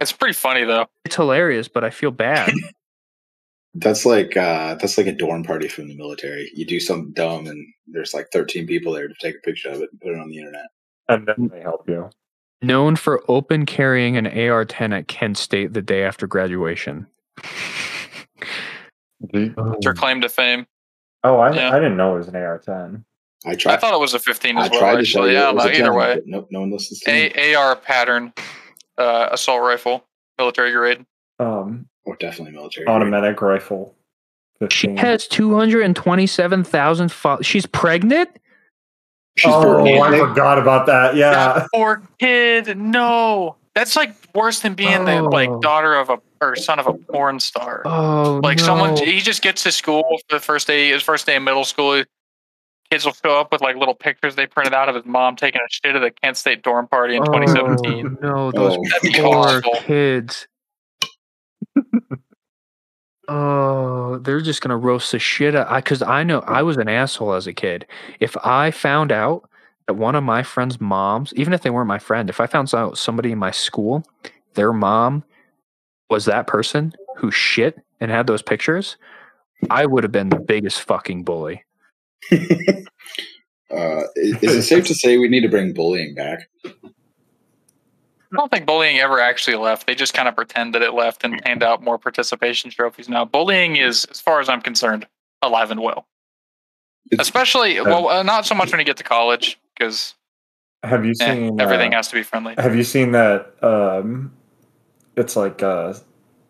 It's 0.00 0.12
pretty 0.12 0.32
funny 0.34 0.64
though. 0.64 0.86
It's 1.04 1.14
hilarious, 1.16 1.68
but 1.68 1.84
I 1.84 1.90
feel 1.90 2.10
bad. 2.10 2.52
That's 3.74 4.04
like 4.04 4.36
uh 4.36 4.74
that's 4.74 4.98
like 4.98 5.06
a 5.06 5.12
dorm 5.12 5.44
party 5.44 5.66
from 5.66 5.88
the 5.88 5.96
military. 5.96 6.50
You 6.54 6.66
do 6.66 6.78
something 6.78 7.12
dumb 7.14 7.46
and 7.46 7.66
there's 7.86 8.12
like 8.12 8.26
13 8.30 8.66
people 8.66 8.92
there 8.92 9.08
to 9.08 9.14
take 9.18 9.36
a 9.36 9.38
picture 9.38 9.70
of 9.70 9.80
it 9.80 9.88
and 9.90 9.98
put 9.98 10.12
it 10.12 10.18
on 10.18 10.28
the 10.28 10.36
internet. 10.36 10.66
and 11.08 11.26
then 11.26 11.48
they 11.50 11.62
help 11.62 11.88
you. 11.88 12.10
Known 12.60 12.96
for 12.96 13.24
open 13.28 13.64
carrying 13.64 14.18
an 14.18 14.26
AR 14.26 14.66
10 14.66 14.92
at 14.92 15.08
Kent 15.08 15.38
State 15.38 15.72
the 15.72 15.80
day 15.80 16.04
after 16.04 16.26
graduation. 16.26 17.06
It's 19.32 19.86
her 19.86 19.94
claim 19.94 20.20
to 20.22 20.28
fame. 20.28 20.66
Oh, 21.24 21.38
I, 21.38 21.54
Yeah. 21.54 21.70
I 21.70 21.78
didn't 21.78 21.96
know 21.96 22.14
it 22.14 22.18
was 22.18 22.28
an 22.28 22.36
AR-10. 22.36 23.04
I 23.44 23.54
tried 23.54 23.74
I 23.74 23.76
thought 23.76 23.94
it 23.94 24.00
was 24.00 24.14
a 24.14 24.18
15 24.18 24.56
I 24.56 24.60
well. 24.60 24.68
tried 24.70 24.78
to 24.78 24.80
tell 24.82 24.98
Actually, 25.00 25.30
you 25.32 25.36
yeah. 25.38 25.48
it 25.50 25.54
was 25.54 25.64
No, 25.64 25.70
a 25.70 25.74
either 25.74 25.92
way, 25.94 26.14
but 26.14 26.26
nope, 26.26 26.48
no 26.50 26.60
one 26.60 26.70
listens 26.70 27.00
to 27.00 27.10
me. 27.12 27.32
a 27.34 27.54
AR 27.54 27.74
pattern 27.76 28.32
uh, 28.98 29.28
assault 29.32 29.62
rifle, 29.62 30.04
military 30.38 30.72
grade. 30.72 31.04
Um, 31.40 31.88
or 32.04 32.16
definitely 32.16 32.52
military. 32.54 32.86
automatic 32.86 33.40
rifle. 33.42 33.94
She 34.70 34.94
has 34.96 35.26
227,000 35.26 37.10
followers. 37.12 37.46
She's 37.46 37.66
pregnant? 37.66 38.30
She's 39.36 39.52
oh, 39.52 39.78
born 39.84 40.14
I 40.14 40.18
forgot 40.18 40.58
about 40.58 40.86
that. 40.86 41.16
Yeah. 41.16 41.30
That 41.32 41.68
poor 41.74 42.02
kid. 42.20 42.76
No, 42.78 43.56
that's 43.74 43.96
like 43.96 44.14
worse 44.34 44.60
than 44.60 44.74
being 44.74 45.04
the 45.04 45.22
like 45.22 45.48
Oh. 45.48 45.58
daughter 45.60 45.94
of 45.94 46.10
a 46.10 46.18
or 46.42 46.56
son 46.56 46.78
of 46.78 46.86
a 46.86 46.94
porn 46.94 47.40
star. 47.40 47.82
Oh, 47.84 48.40
like 48.42 48.58
no. 48.58 48.64
someone, 48.64 48.96
he 48.96 49.20
just 49.20 49.42
gets 49.42 49.62
to 49.62 49.72
school 49.72 50.04
for 50.28 50.36
the 50.36 50.40
first 50.40 50.66
day, 50.66 50.90
his 50.90 51.02
first 51.02 51.24
day 51.26 51.36
in 51.36 51.44
middle 51.44 51.64
school. 51.64 52.02
Kids 52.90 53.06
will 53.06 53.14
show 53.14 53.40
up 53.40 53.52
with 53.52 53.62
like 53.62 53.76
little 53.76 53.94
pictures 53.94 54.34
they 54.34 54.46
printed 54.46 54.74
out 54.74 54.88
of 54.88 54.94
his 54.94 55.06
mom 55.06 55.36
taking 55.36 55.60
a 55.60 55.68
shit 55.70 55.96
at 55.96 56.00
the 56.00 56.10
Kent 56.10 56.36
State 56.36 56.62
dorm 56.62 56.86
party 56.88 57.16
in 57.16 57.24
2017. 57.24 58.18
Oh, 58.22 58.50
no, 58.50 58.52
those 58.52 58.76
Oh. 59.18 59.60
Poor 59.62 59.62
kids. 59.82 60.46
Oh, 63.28 64.18
they're 64.18 64.40
just 64.40 64.60
gonna 64.60 64.76
roast 64.76 65.12
the 65.12 65.18
shit 65.18 65.54
out. 65.54 65.70
I 65.70 65.78
because 65.78 66.02
I 66.02 66.22
know 66.24 66.40
I 66.40 66.62
was 66.62 66.76
an 66.76 66.88
asshole 66.88 67.34
as 67.34 67.46
a 67.46 67.52
kid. 67.52 67.86
If 68.20 68.36
I 68.44 68.70
found 68.72 69.12
out 69.12 69.48
that 69.86 69.94
one 69.94 70.14
of 70.16 70.24
my 70.24 70.42
friends' 70.42 70.80
moms, 70.80 71.32
even 71.34 71.52
if 71.52 71.62
they 71.62 71.70
weren't 71.70 71.88
my 71.88 71.98
friend, 72.00 72.28
if 72.28 72.40
I 72.40 72.46
found 72.46 72.74
out 72.74 72.98
somebody 72.98 73.32
in 73.32 73.38
my 73.38 73.52
school, 73.52 74.04
their 74.54 74.72
mom 74.72 75.24
was 76.12 76.26
that 76.26 76.46
person 76.46 76.92
who 77.16 77.30
shit 77.30 77.78
and 77.98 78.10
had 78.10 78.26
those 78.26 78.42
pictures, 78.42 78.98
I 79.70 79.86
would 79.86 80.04
have 80.04 80.12
been 80.12 80.28
the 80.28 80.38
biggest 80.38 80.82
fucking 80.82 81.24
bully. 81.24 81.64
Uh, 83.70 84.02
is, 84.16 84.42
is 84.42 84.54
it 84.56 84.62
safe 84.64 84.84
to 84.86 84.94
say 84.94 85.16
we 85.16 85.30
need 85.30 85.40
to 85.40 85.48
bring 85.48 85.72
bullying 85.72 86.14
back? 86.14 86.40
I 86.62 86.70
don't 88.36 88.50
think 88.50 88.66
bullying 88.66 88.98
ever 88.98 89.18
actually 89.18 89.56
left. 89.56 89.86
They 89.86 89.94
just 89.94 90.12
kind 90.12 90.28
of 90.28 90.36
pretend 90.36 90.74
that 90.74 90.82
it 90.82 90.92
left 90.92 91.24
and 91.24 91.40
hand 91.46 91.62
out 91.62 91.82
more 91.82 91.96
participation 91.96 92.70
trophies 92.70 93.08
now. 93.08 93.24
Bullying 93.24 93.76
is, 93.76 94.04
as 94.10 94.20
far 94.20 94.40
as 94.40 94.50
I'm 94.50 94.60
concerned, 94.60 95.06
alive 95.40 95.70
and 95.70 95.80
well. 95.80 96.06
It's- 97.10 97.26
Especially, 97.26 97.80
well, 97.80 98.10
uh, 98.10 98.22
not 98.22 98.44
so 98.44 98.54
much 98.54 98.70
when 98.72 98.78
you 98.78 98.84
get 98.84 98.98
to 98.98 99.04
college 99.04 99.58
because 99.74 100.16
Have 100.82 101.06
you 101.06 101.12
eh, 101.18 101.24
seen 101.24 101.58
everything 101.58 101.94
uh, 101.94 101.96
has 101.96 102.08
to 102.08 102.14
be 102.14 102.22
friendly. 102.22 102.56
Have 102.58 102.76
you 102.76 102.84
seen 102.84 103.12
that? 103.12 103.54
Um, 103.62 104.32
it's 105.16 105.36
like 105.36 105.62
a 105.62 105.96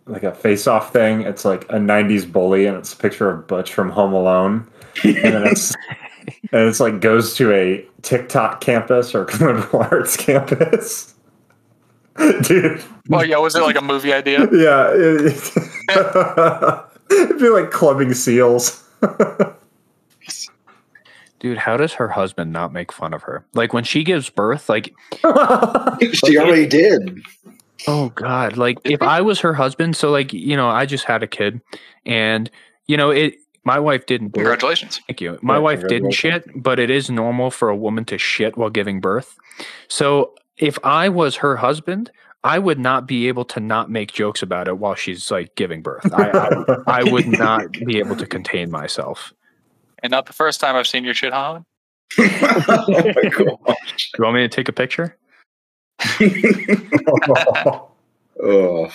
like 0.06 0.22
a 0.22 0.34
face-off 0.34 0.92
thing. 0.92 1.22
It's 1.22 1.44
like 1.44 1.64
a 1.64 1.76
'90s 1.76 2.30
bully, 2.30 2.66
and 2.66 2.76
it's 2.76 2.92
a 2.92 2.96
picture 2.96 3.30
of 3.30 3.46
Butch 3.46 3.72
from 3.72 3.90
Home 3.90 4.12
Alone, 4.12 4.66
and 5.04 5.16
then 5.16 5.46
it's 5.46 5.74
and 6.52 6.68
it's 6.68 6.80
like 6.80 7.00
goes 7.00 7.34
to 7.36 7.52
a 7.52 7.86
TikTok 8.02 8.60
campus 8.60 9.14
or 9.14 9.26
liberal 9.40 9.82
arts 9.90 10.16
campus. 10.16 11.14
Dude, 12.42 12.82
Well, 13.08 13.24
yeah, 13.24 13.38
was 13.38 13.54
it 13.56 13.62
like 13.62 13.76
a 13.76 13.80
movie 13.80 14.12
idea? 14.12 14.40
yeah, 14.52 14.90
it, 14.92 15.50
it'd 17.10 17.38
be 17.38 17.48
like 17.48 17.70
clubbing 17.70 18.12
seals. 18.12 18.86
Dude, 21.40 21.58
how 21.58 21.76
does 21.76 21.94
her 21.94 22.08
husband 22.08 22.52
not 22.52 22.72
make 22.72 22.92
fun 22.92 23.14
of 23.14 23.22
her? 23.22 23.44
Like 23.54 23.72
when 23.72 23.82
she 23.82 24.04
gives 24.04 24.28
birth, 24.28 24.68
like 24.68 24.94
she 26.12 26.38
already 26.38 26.66
did. 26.66 27.20
Oh 27.88 28.10
God! 28.10 28.56
Like 28.56 28.78
if 28.84 29.02
I 29.02 29.20
was 29.20 29.40
her 29.40 29.54
husband, 29.54 29.96
so 29.96 30.10
like 30.10 30.32
you 30.32 30.56
know, 30.56 30.68
I 30.68 30.86
just 30.86 31.04
had 31.04 31.22
a 31.22 31.26
kid, 31.26 31.60
and 32.06 32.50
you 32.86 32.96
know, 32.96 33.10
it. 33.10 33.36
My 33.64 33.78
wife 33.78 34.06
didn't. 34.06 34.32
Congratulations. 34.32 35.00
Thank 35.06 35.20
you. 35.20 35.38
My 35.40 35.54
Yeah, 35.54 35.60
wife 35.60 35.86
didn't 35.86 36.10
shit, 36.10 36.44
but 36.60 36.80
it 36.80 36.90
is 36.90 37.08
normal 37.08 37.52
for 37.52 37.68
a 37.68 37.76
woman 37.76 38.04
to 38.06 38.18
shit 38.18 38.56
while 38.56 38.70
giving 38.70 39.00
birth. 39.00 39.36
So 39.86 40.34
if 40.56 40.78
I 40.82 41.08
was 41.08 41.36
her 41.36 41.56
husband, 41.56 42.10
I 42.44 42.58
would 42.58 42.78
not 42.78 43.06
be 43.06 43.28
able 43.28 43.44
to 43.46 43.60
not 43.60 43.88
make 43.88 44.12
jokes 44.12 44.42
about 44.42 44.66
it 44.66 44.78
while 44.78 44.96
she's 44.96 45.30
like 45.30 45.54
giving 45.54 45.80
birth. 45.80 46.12
I, 46.12 46.30
I, 46.30 47.00
I 47.00 47.04
would 47.04 47.28
not 47.28 47.70
be 47.72 47.98
able 47.98 48.16
to 48.16 48.26
contain 48.26 48.70
myself. 48.70 49.32
And 50.02 50.10
not 50.10 50.26
the 50.26 50.32
first 50.32 50.60
time 50.60 50.74
I've 50.74 50.88
seen 50.88 51.04
your 51.04 51.14
shit, 51.14 51.32
Holland. 51.32 51.64
oh 52.18 52.84
my 52.88 53.30
god. 53.30 53.76
You 54.18 54.24
want 54.24 54.34
me 54.34 54.40
to 54.42 54.48
take 54.48 54.68
a 54.68 54.72
picture? 54.72 55.16
oh. 58.42 58.90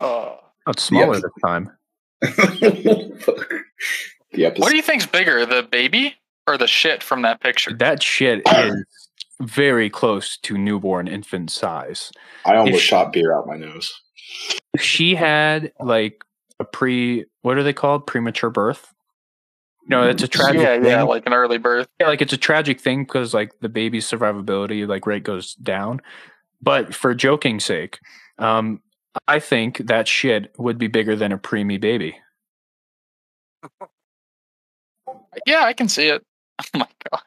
Oh, 0.00 0.38
it's 0.68 0.82
smaller 0.82 1.14
Yes. 1.14 1.22
this 1.22 1.32
time. 1.44 1.70
Fuck. 3.20 3.52
What 4.58 4.70
do 4.70 4.76
you 4.76 4.82
think's 4.82 5.06
bigger, 5.06 5.44
the 5.46 5.62
baby 5.62 6.14
or 6.46 6.56
the 6.58 6.66
shit 6.66 7.02
from 7.02 7.22
that 7.22 7.40
picture? 7.40 7.72
That 7.72 8.02
shit 8.02 8.42
is 8.46 8.74
very 9.40 9.88
close 9.90 10.36
to 10.38 10.56
newborn 10.58 11.08
infant 11.08 11.50
size. 11.50 12.12
I 12.44 12.56
almost 12.56 12.76
if- 12.76 12.82
shot 12.82 13.12
beer 13.12 13.34
out 13.36 13.46
my 13.46 13.56
nose. 13.56 13.92
She 14.78 15.14
had 15.16 15.72
like 15.80 16.22
a 16.60 16.64
pre, 16.64 17.24
what 17.42 17.56
are 17.58 17.62
they 17.64 17.72
called? 17.72 18.06
Premature 18.06 18.50
birth. 18.50 18.92
No, 19.86 20.08
it's 20.08 20.22
a 20.22 20.28
tragic 20.28 20.60
yeah, 20.60 20.76
thing. 20.76 20.84
yeah, 20.84 21.02
like 21.02 21.26
an 21.26 21.32
early 21.32 21.58
birth. 21.58 21.88
Yeah, 22.00 22.08
like 22.08 22.22
it's 22.22 22.32
a 22.32 22.38
tragic 22.38 22.80
thing 22.80 23.04
because 23.04 23.34
like 23.34 23.58
the 23.60 23.68
baby's 23.68 24.06
survivability 24.08 24.86
like 24.86 25.06
rate 25.06 25.24
goes 25.24 25.54
down. 25.54 26.00
But 26.62 26.94
for 26.94 27.14
joking 27.14 27.58
sake, 27.58 27.98
um, 28.38 28.82
I 29.26 29.40
think 29.40 29.78
that 29.78 30.06
shit 30.06 30.52
would 30.58 30.78
be 30.78 30.86
bigger 30.86 31.16
than 31.16 31.32
a 31.32 31.38
preemie 31.38 31.80
baby. 31.80 32.16
Yeah, 35.46 35.64
I 35.64 35.72
can 35.72 35.88
see 35.88 36.08
it. 36.08 36.24
Oh 36.74 36.78
my 36.78 36.86
god. 37.10 37.22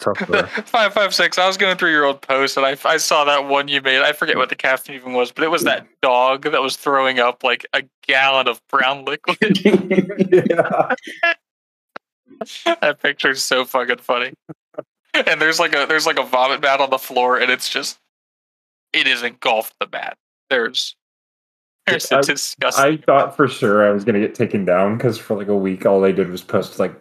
Tough. 0.00 0.18
Five 0.66 0.94
five 0.94 1.14
six. 1.14 1.36
I 1.38 1.46
was 1.46 1.58
going 1.58 1.76
through 1.76 1.92
your 1.92 2.06
old 2.06 2.22
post 2.22 2.56
and 2.56 2.64
I, 2.64 2.76
I 2.86 2.96
saw 2.96 3.24
that 3.24 3.46
one 3.46 3.68
you 3.68 3.82
made. 3.82 4.00
I 4.00 4.12
forget 4.12 4.36
what 4.36 4.48
the 4.48 4.56
caption 4.56 4.94
even 4.94 5.12
was, 5.12 5.30
but 5.30 5.44
it 5.44 5.50
was 5.50 5.64
that 5.64 5.86
dog 6.00 6.44
that 6.44 6.62
was 6.62 6.76
throwing 6.76 7.18
up 7.18 7.44
like 7.44 7.66
a 7.74 7.82
gallon 8.06 8.48
of 8.48 8.66
brown 8.68 9.04
liquid. 9.06 9.36
that 12.64 12.98
picture's 13.02 13.42
so 13.42 13.64
fucking 13.66 13.98
funny. 13.98 14.32
And 15.12 15.40
there's 15.40 15.58
like 15.60 15.74
a 15.74 15.86
there's 15.86 16.06
like 16.06 16.18
a 16.18 16.24
vomit 16.24 16.62
mat 16.62 16.80
on 16.80 16.88
the 16.90 16.98
floor, 16.98 17.38
and 17.38 17.50
it's 17.50 17.68
just 17.68 17.98
it 18.92 19.06
is 19.06 19.22
engulfed 19.22 19.74
the 19.80 19.88
mat. 19.92 20.16
There's 20.48 20.96
there's 21.86 22.10
a 22.10 22.18
I- 22.18 22.22
disgusting. 22.22 22.84
I 22.84 22.96
thought 22.96 23.36
for 23.36 23.48
sure 23.48 23.86
I 23.86 23.90
was 23.90 24.04
gonna 24.04 24.20
get 24.20 24.34
taken 24.34 24.64
down 24.64 24.96
because 24.96 25.18
for 25.18 25.36
like 25.36 25.48
a 25.48 25.56
week 25.56 25.84
all 25.84 26.00
they 26.00 26.12
did 26.12 26.30
was 26.30 26.42
post 26.42 26.78
like 26.78 26.94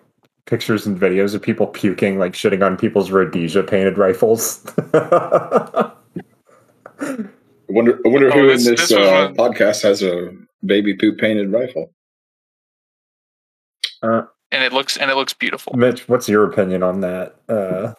pictures 0.49 0.87
and 0.87 0.99
videos 0.99 1.35
of 1.35 1.41
people 1.41 1.67
puking, 1.67 2.17
like 2.17 2.33
shitting 2.33 2.65
on 2.65 2.75
people's 2.75 3.11
Rhodesia 3.11 3.61
painted 3.63 3.97
rifles. 3.99 4.65
I 4.93 5.91
wonder, 7.69 7.99
I 8.03 8.09
wonder 8.09 8.29
Oh, 8.29 8.31
who 8.39 8.47
this- 8.47 8.65
in 8.67 8.75
this, 8.75 8.89
this 8.89 8.97
uh, 8.97 9.29
podcast 9.37 9.83
has 9.83 10.01
a 10.01 10.31
baby 10.65 10.95
poop 10.95 11.17
painted 11.19 11.51
rifle. 11.51 11.91
and 14.01 14.23
it 14.51 14.73
looks 14.73 14.97
and 14.97 15.11
it 15.11 15.15
looks 15.15 15.33
beautiful. 15.33 15.73
Mitch, 15.75 16.07
what's 16.09 16.27
your 16.27 16.45
opinion 16.45 16.81
on 16.83 17.01
that? 17.01 17.35
Uh, 17.47 17.93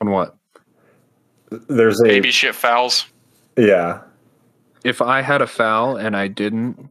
on 0.00 0.10
what? 0.10 0.36
there's 1.68 2.00
a 2.00 2.04
Baby 2.04 2.30
shit 2.30 2.54
FALs. 2.54 3.06
yeah. 3.56 4.02
If 4.84 5.02
I 5.02 5.20
had 5.20 5.42
a 5.42 5.46
FAL 5.48 5.96
and 5.96 6.16
I 6.16 6.28
didn't 6.28 6.88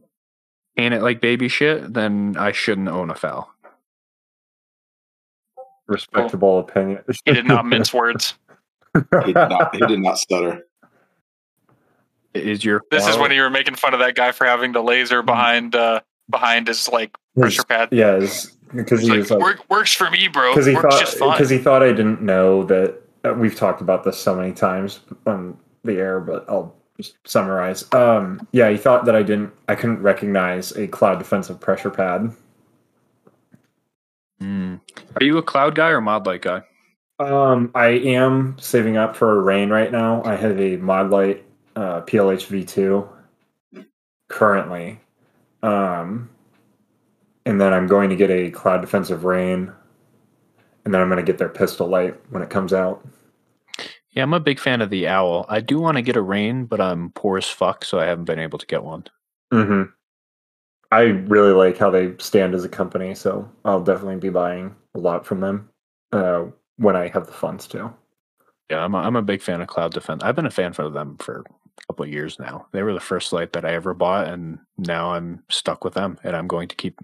paint 0.76 0.92
it 0.94 1.00
like 1.02 1.20
baby 1.22 1.48
shit, 1.48 1.92
then 1.94 2.36
I 2.38 2.52
shouldn't 2.52 2.88
own 2.88 3.10
a 3.10 3.14
FAL. 3.14 3.50
Respectable 5.90 6.60
opinion. 6.60 7.02
He 7.24 7.32
did 7.32 7.46
not 7.46 7.66
mince 7.66 7.92
words. 7.92 8.34
He 9.24 9.32
did 9.32 9.34
not, 9.34 9.72
he 9.72 9.86
did 9.86 10.00
not 10.00 10.18
stutter. 10.18 10.66
Is 12.34 12.64
your 12.64 12.82
This 12.90 13.06
is 13.06 13.16
when 13.16 13.30
you 13.30 13.40
were 13.42 13.50
making 13.50 13.76
fun 13.76 13.94
of 13.94 14.00
that 14.00 14.16
guy 14.16 14.32
for 14.32 14.46
having 14.46 14.72
the 14.72 14.82
laser 14.82 15.22
behind 15.22 15.76
uh 15.76 16.00
behind 16.28 16.66
his 16.66 16.88
like 16.88 17.16
pressure 17.38 17.62
pad. 17.62 17.90
Yeah, 17.92 18.26
because 18.74 19.02
he 19.02 19.10
like, 19.10 19.18
was 19.18 19.30
like 19.30 19.40
Work, 19.40 19.70
works 19.70 19.92
for 19.92 20.10
me, 20.10 20.26
bro. 20.26 20.52
because 20.52 20.66
he 20.66 20.74
Works 20.74 21.14
thought 21.14 21.36
because 21.36 21.50
he 21.50 21.58
thought 21.58 21.84
I 21.84 21.92
didn't 21.92 22.20
know 22.20 22.64
that 22.64 23.00
uh, 23.24 23.34
we've 23.34 23.54
talked 23.54 23.80
about 23.80 24.02
this 24.02 24.18
so 24.18 24.34
many 24.34 24.52
times 24.52 25.00
on 25.26 25.56
the 25.84 25.94
air, 25.94 26.18
but 26.18 26.44
I'll 26.48 26.74
just 26.96 27.16
summarize. 27.24 27.92
Um, 27.94 28.46
yeah, 28.50 28.70
he 28.70 28.76
thought 28.76 29.04
that 29.04 29.14
I 29.14 29.22
didn't 29.22 29.52
I 29.68 29.76
couldn't 29.76 30.02
recognize 30.02 30.72
a 30.72 30.88
cloud 30.88 31.18
defensive 31.18 31.60
pressure 31.60 31.90
pad. 31.90 32.34
Mm. 34.42 34.80
Are 35.16 35.24
you 35.24 35.38
a 35.38 35.42
cloud 35.42 35.74
guy 35.74 35.88
or 35.88 36.00
Modlite 36.00 36.42
guy? 36.42 36.62
Um, 37.18 37.70
I 37.74 37.88
am 37.88 38.56
saving 38.58 38.96
up 38.96 39.14
for 39.14 39.36
a 39.36 39.40
REIN 39.40 39.70
right 39.70 39.92
now. 39.92 40.22
I 40.24 40.36
have 40.36 40.58
a 40.58 40.78
Modlite 40.78 41.42
uh, 41.76 42.00
PLH 42.02 42.46
V2 42.46 43.86
currently, 44.28 44.98
um, 45.62 46.30
and 47.44 47.60
then 47.60 47.74
I'm 47.74 47.86
going 47.86 48.08
to 48.08 48.16
get 48.16 48.30
a 48.30 48.50
cloud 48.50 48.80
defensive 48.80 49.24
REIN, 49.24 49.70
and 50.84 50.94
then 50.94 51.00
I'm 51.00 51.08
going 51.08 51.24
to 51.24 51.30
get 51.30 51.36
their 51.36 51.50
pistol 51.50 51.88
light 51.88 52.18
when 52.30 52.42
it 52.42 52.48
comes 52.48 52.72
out. 52.72 53.06
Yeah, 54.12 54.22
I'm 54.22 54.34
a 54.34 54.40
big 54.40 54.58
fan 54.58 54.80
of 54.80 54.90
the 54.90 55.06
owl. 55.06 55.44
I 55.48 55.60
do 55.60 55.78
want 55.78 55.96
to 55.96 56.02
get 56.02 56.16
a 56.16 56.22
REIN, 56.22 56.64
but 56.64 56.80
I'm 56.80 57.10
poor 57.10 57.36
as 57.36 57.46
fuck, 57.46 57.84
so 57.84 58.00
I 58.00 58.06
haven't 58.06 58.24
been 58.24 58.38
able 58.38 58.58
to 58.58 58.66
get 58.66 58.82
one. 58.82 59.04
hmm 59.52 59.82
I 60.90 61.02
really 61.02 61.52
like 61.52 61.78
how 61.78 61.90
they 61.90 62.16
stand 62.18 62.54
as 62.54 62.64
a 62.64 62.68
company, 62.68 63.14
so 63.14 63.48
I'll 63.64 63.82
definitely 63.82 64.16
be 64.16 64.28
buying 64.30 64.74
a 64.94 64.98
lot 64.98 65.24
from 65.24 65.40
them 65.40 65.68
uh, 66.12 66.46
when 66.76 66.96
I 66.96 67.08
have 67.08 67.26
the 67.26 67.32
funds 67.32 67.66
to. 67.68 67.92
Yeah, 68.70 68.84
I'm 68.84 68.94
a, 68.94 68.98
I'm 68.98 69.16
a 69.16 69.22
big 69.22 69.42
fan 69.42 69.60
of 69.60 69.68
Cloud 69.68 69.92
Defense. 69.92 70.22
I've 70.22 70.36
been 70.36 70.46
a 70.46 70.50
fan 70.50 70.74
of 70.78 70.92
them 70.92 71.16
for 71.18 71.40
a 71.40 71.86
couple 71.86 72.04
of 72.04 72.12
years 72.12 72.38
now. 72.38 72.66
They 72.72 72.82
were 72.82 72.92
the 72.94 73.00
first 73.00 73.32
light 73.32 73.52
that 73.52 73.64
I 73.64 73.74
ever 73.74 73.94
bought, 73.94 74.28
and 74.28 74.58
now 74.78 75.12
I'm 75.14 75.42
stuck 75.48 75.84
with 75.84 75.94
them, 75.94 76.18
and 76.24 76.36
I'm 76.36 76.46
going 76.46 76.68
to 76.68 76.76
keep 76.76 77.00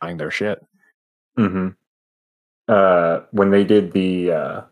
buying 0.00 0.16
their 0.18 0.30
shit. 0.30 0.64
hmm 1.36 1.68
Uh, 2.68 3.20
when 3.32 3.50
they 3.50 3.64
did 3.64 3.92
the, 3.92 4.32
uh, 4.32 4.62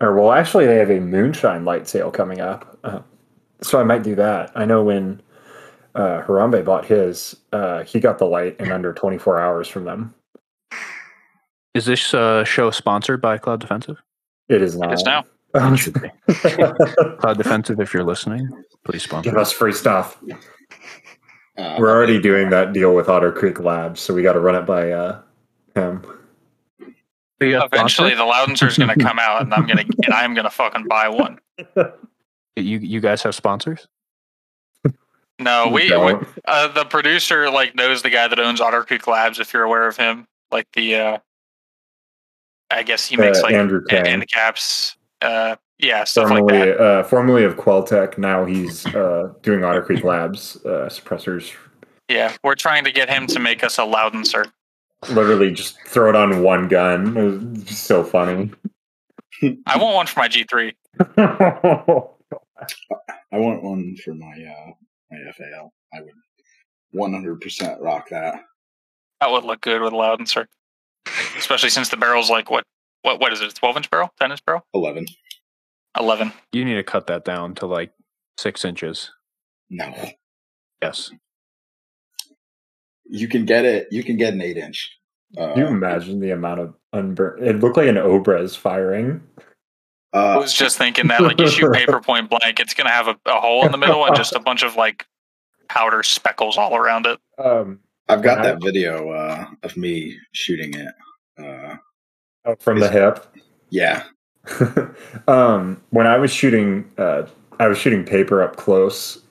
or 0.00 0.14
well, 0.16 0.32
actually, 0.32 0.66
they 0.66 0.76
have 0.78 0.90
a 0.90 1.00
moonshine 1.00 1.64
light 1.64 1.88
sale 1.88 2.10
coming 2.10 2.40
up, 2.40 2.78
uh, 2.84 3.00
so 3.62 3.80
I 3.80 3.84
might 3.84 4.02
do 4.04 4.14
that. 4.16 4.52
I 4.56 4.64
know 4.64 4.82
when 4.84 5.22
uh, 5.98 6.22
Harambe 6.22 6.64
bought 6.64 6.86
his, 6.86 7.36
uh, 7.52 7.82
he 7.82 7.98
got 7.98 8.18
the 8.18 8.24
light 8.24 8.58
in 8.60 8.70
under 8.70 8.92
24 8.92 9.40
hours 9.40 9.66
from 9.66 9.84
them. 9.84 10.14
Is 11.74 11.86
this 11.86 12.14
uh, 12.14 12.44
show 12.44 12.70
sponsored 12.70 13.20
by 13.20 13.36
Cloud 13.36 13.60
Defensive? 13.60 14.00
It 14.48 14.62
is 14.62 14.76
not. 14.78 14.92
It 14.92 14.94
is 14.94 15.04
now. 15.04 15.24
It 15.54 15.76
should 15.78 16.00
be. 16.00 16.10
Cloud 17.18 17.36
Defensive, 17.36 17.80
if 17.80 17.92
you're 17.92 18.04
listening, 18.04 18.48
please 18.84 19.02
sponsor. 19.02 19.30
Give 19.30 19.38
us 19.38 19.50
free 19.50 19.72
stuff. 19.72 20.22
Uh, 21.56 21.76
We're 21.78 21.90
already 21.90 22.20
doing 22.20 22.50
that 22.50 22.72
deal 22.72 22.94
with 22.94 23.08
Otter 23.08 23.32
Creek 23.32 23.58
Labs, 23.58 24.00
so 24.00 24.14
we 24.14 24.22
got 24.22 24.34
to 24.34 24.40
run 24.40 24.54
it 24.54 24.66
by 24.66 24.92
uh, 24.92 25.20
him. 25.74 26.04
Eventually, 27.40 28.14
the 28.14 28.22
Loudenser's 28.22 28.78
going 28.78 28.96
to 28.96 29.04
come 29.04 29.18
out, 29.18 29.42
and 29.42 29.52
I'm 29.52 29.66
going 29.66 29.78
to 29.78 29.96
and 30.04 30.14
I'm 30.14 30.34
going 30.34 30.44
to 30.44 30.50
fucking 30.50 30.86
buy 30.88 31.08
one. 31.08 31.38
you 32.56 32.78
you 32.78 33.00
guys 33.00 33.22
have 33.22 33.34
sponsors? 33.34 33.88
No, 35.38 35.68
we, 35.68 35.84
we 35.84 35.90
uh, 36.46 36.68
the 36.68 36.84
producer 36.84 37.48
like 37.50 37.74
knows 37.76 38.02
the 38.02 38.10
guy 38.10 38.26
that 38.28 38.38
owns 38.40 38.60
Otter 38.60 38.82
Creek 38.84 39.06
Labs. 39.06 39.38
If 39.38 39.52
you're 39.52 39.62
aware 39.62 39.86
of 39.86 39.96
him, 39.96 40.26
like 40.50 40.66
the, 40.74 40.96
uh 40.96 41.18
I 42.70 42.82
guess 42.82 43.06
he 43.06 43.16
makes 43.16 43.38
Uh, 43.38 43.42
like 43.44 43.54
Andrew 43.54 43.78
end, 43.78 43.88
Kang. 43.88 44.06
end 44.06 44.28
caps. 44.30 44.96
Uh, 45.22 45.56
yeah, 45.78 46.04
stuff 46.04 46.28
like 46.30 46.46
that. 46.48 46.78
uh, 46.80 47.02
formerly 47.04 47.44
of 47.44 47.56
Quelltech. 47.56 48.18
Now 48.18 48.44
he's 48.44 48.84
uh, 48.86 49.32
doing 49.42 49.64
Otter 49.64 49.80
Creek 49.82 50.04
Labs 50.04 50.56
uh, 50.66 50.88
suppressors. 50.90 51.52
Yeah, 52.08 52.34
we're 52.42 52.56
trying 52.56 52.84
to 52.84 52.92
get 52.92 53.08
him 53.08 53.26
to 53.28 53.38
make 53.38 53.62
us 53.64 53.78
a 53.78 53.82
Loudenser. 53.82 54.50
Literally, 55.08 55.52
just 55.52 55.78
throw 55.86 56.10
it 56.10 56.16
on 56.16 56.42
one 56.42 56.66
gun. 56.68 57.16
It 57.16 57.64
was 57.68 57.78
so 57.78 58.02
funny. 58.02 58.50
I 59.66 59.78
want 59.78 59.94
one 59.94 60.06
for 60.06 60.18
my 60.18 60.28
G3. 60.28 60.74
I 61.16 62.08
want 63.38 63.62
one 63.62 63.96
for 64.04 64.14
my 64.14 64.32
uh 64.44 64.72
my 65.10 65.18
FAL. 65.32 65.72
I 65.94 66.00
would 66.02 66.12
100% 66.94 67.80
rock 67.80 68.08
that. 68.10 68.40
That 69.20 69.30
would 69.30 69.44
look 69.44 69.60
good 69.60 69.80
with 69.82 69.92
a 69.92 69.96
Loudenser, 69.96 70.46
especially 71.36 71.70
since 71.70 71.88
the 71.88 71.96
barrel's 71.96 72.30
like 72.30 72.50
what 72.50 72.64
what 73.02 73.20
what 73.20 73.32
is 73.32 73.40
it? 73.40 73.50
A 73.50 73.54
12 73.54 73.76
inch 73.78 73.90
barrel? 73.90 74.10
10 74.20 74.30
inch 74.30 74.44
barrel? 74.44 74.64
11. 74.74 75.06
11. 75.98 76.32
You 76.52 76.64
need 76.64 76.74
to 76.74 76.84
cut 76.84 77.06
that 77.08 77.24
down 77.24 77.54
to 77.56 77.66
like 77.66 77.92
six 78.36 78.64
inches. 78.64 79.10
No, 79.70 79.92
Yes. 80.82 81.10
you 83.06 83.28
can 83.28 83.44
get 83.44 83.64
it. 83.64 83.88
You 83.90 84.02
can 84.04 84.16
get 84.16 84.32
an 84.34 84.40
eight 84.40 84.56
inch. 84.56 84.96
Uh, 85.36 85.52
Can 85.54 85.58
you 85.58 85.66
imagine 85.66 86.20
the 86.20 86.30
amount 86.30 86.60
of 86.60 86.74
unburned? 86.92 87.44
It 87.46 87.60
looked 87.60 87.76
like 87.76 87.88
an 87.88 87.96
Obrez 87.96 88.56
firing. 88.56 89.20
I 90.12 90.34
uh, 90.34 90.40
was 90.40 90.54
just 90.54 90.78
thinking 90.78 91.08
that 91.08 91.20
like 91.20 91.38
you 91.38 91.48
shoot 91.48 91.72
paper 91.72 92.00
point 92.04 92.30
blank, 92.30 92.60
it's 92.60 92.74
gonna 92.74 92.90
have 92.90 93.08
a, 93.08 93.16
a 93.26 93.40
hole 93.40 93.64
in 93.66 93.72
the 93.72 93.78
middle 93.78 94.04
and 94.06 94.16
just 94.16 94.34
a 94.34 94.40
bunch 94.40 94.62
of 94.62 94.76
like 94.76 95.06
powder 95.68 96.02
speckles 96.02 96.56
all 96.56 96.74
around 96.76 97.06
it. 97.06 97.18
Um, 97.38 97.80
I've 98.08 98.22
got 98.22 98.42
that 98.42 98.62
video 98.62 99.10
uh, 99.10 99.46
of 99.62 99.76
me 99.76 100.16
shooting 100.32 100.74
it. 100.74 100.94
Uh, 101.38 101.76
from 102.58 102.80
the 102.80 102.90
hip. 102.90 103.26
yeah, 103.68 104.04
um, 105.28 105.80
when 105.90 106.06
I 106.06 106.16
was 106.16 106.32
shooting, 106.32 106.90
uh, 106.98 107.26
I 107.60 107.68
was 107.68 107.78
shooting 107.78 108.04
paper 108.04 108.42
up 108.42 108.56
close 108.56 109.22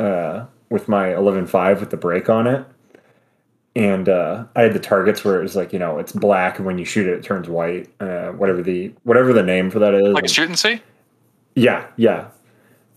uh, 0.00 0.46
with 0.70 0.88
my 0.88 1.08
11.5 1.08 1.80
with 1.80 1.90
the 1.90 1.96
brake 1.96 2.28
on 2.28 2.46
it, 2.46 2.66
and 3.76 4.08
uh, 4.08 4.44
I 4.54 4.62
had 4.62 4.72
the 4.72 4.78
targets 4.78 5.24
where 5.24 5.38
it 5.38 5.42
was 5.42 5.56
like 5.56 5.72
you 5.72 5.78
know 5.78 5.98
it's 5.98 6.12
black, 6.12 6.58
and 6.58 6.66
when 6.66 6.78
you 6.78 6.84
shoot 6.84 7.06
it, 7.06 7.14
it 7.14 7.22
turns 7.22 7.48
white. 7.48 7.88
Uh, 8.00 8.30
whatever 8.30 8.62
the 8.62 8.92
whatever 9.02 9.32
the 9.32 9.42
name 9.42 9.70
for 9.70 9.78
that 9.80 9.94
is. 9.94 10.14
Like 10.14 10.24
a 10.24 10.28
shoot 10.28 10.48
and 10.48 10.58
see? 10.58 10.80
Yeah, 11.54 11.86
yeah. 11.96 12.28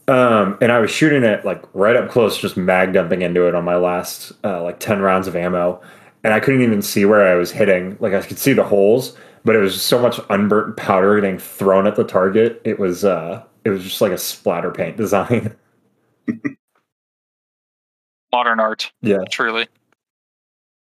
Um, 0.07 0.57
and 0.61 0.71
I 0.71 0.79
was 0.79 0.89
shooting 0.89 1.23
it 1.23 1.43
like 1.43 1.63
right 1.73 1.95
up 1.95 2.09
close, 2.09 2.37
just 2.37 2.55
mag 2.55 2.93
dumping 2.93 3.21
into 3.21 3.47
it 3.47 3.55
on 3.55 3.65
my 3.65 3.75
last 3.75 4.31
uh, 4.43 4.63
like 4.63 4.79
ten 4.79 5.01
rounds 5.01 5.27
of 5.27 5.35
ammo, 5.35 5.81
and 6.23 6.33
I 6.33 6.39
couldn't 6.39 6.61
even 6.61 6.81
see 6.81 7.05
where 7.05 7.27
I 7.27 7.35
was 7.35 7.51
hitting. 7.51 7.97
Like 7.99 8.13
I 8.13 8.21
could 8.21 8.37
see 8.37 8.53
the 8.53 8.63
holes, 8.63 9.17
but 9.43 9.55
it 9.55 9.59
was 9.59 9.81
so 9.81 9.99
much 9.99 10.19
unburnt 10.29 10.77
powder 10.77 11.15
getting 11.15 11.39
thrown 11.39 11.87
at 11.87 11.95
the 11.95 12.03
target. 12.03 12.61
It 12.63 12.79
was 12.79 13.03
uh, 13.03 13.43
it 13.65 13.69
was 13.71 13.83
just 13.83 13.99
like 13.99 14.11
a 14.11 14.17
splatter 14.17 14.71
paint 14.71 14.95
design. 14.97 15.55
Modern 18.31 18.59
art, 18.59 18.91
yeah, 19.01 19.23
truly. 19.29 19.67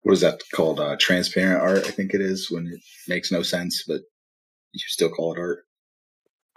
What 0.04 0.14
is 0.14 0.22
that 0.22 0.42
called? 0.54 0.80
Uh, 0.80 0.96
transparent 1.00 1.62
art, 1.62 1.86
I 1.86 1.92
think 1.92 2.14
it 2.14 2.22
is, 2.22 2.50
when 2.50 2.68
it 2.68 2.82
makes 3.08 3.32
no 3.32 3.44
sense, 3.44 3.84
but 3.88 4.02
you 4.74 4.80
still 4.88 5.10
call 5.10 5.34
it 5.34 5.40
art. 5.40 5.66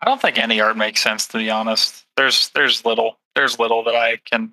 I 0.01 0.07
don't 0.07 0.21
think 0.21 0.39
any 0.39 0.61
art 0.61 0.77
makes 0.77 1.03
sense 1.03 1.27
to 1.29 1.39
be 1.39 1.51
honest. 1.51 2.05
There's 2.17 2.51
there's 2.51 2.85
little 2.85 3.19
there's 3.35 3.59
little 3.59 3.83
that 3.85 3.95
I 3.95 4.19
can. 4.25 4.53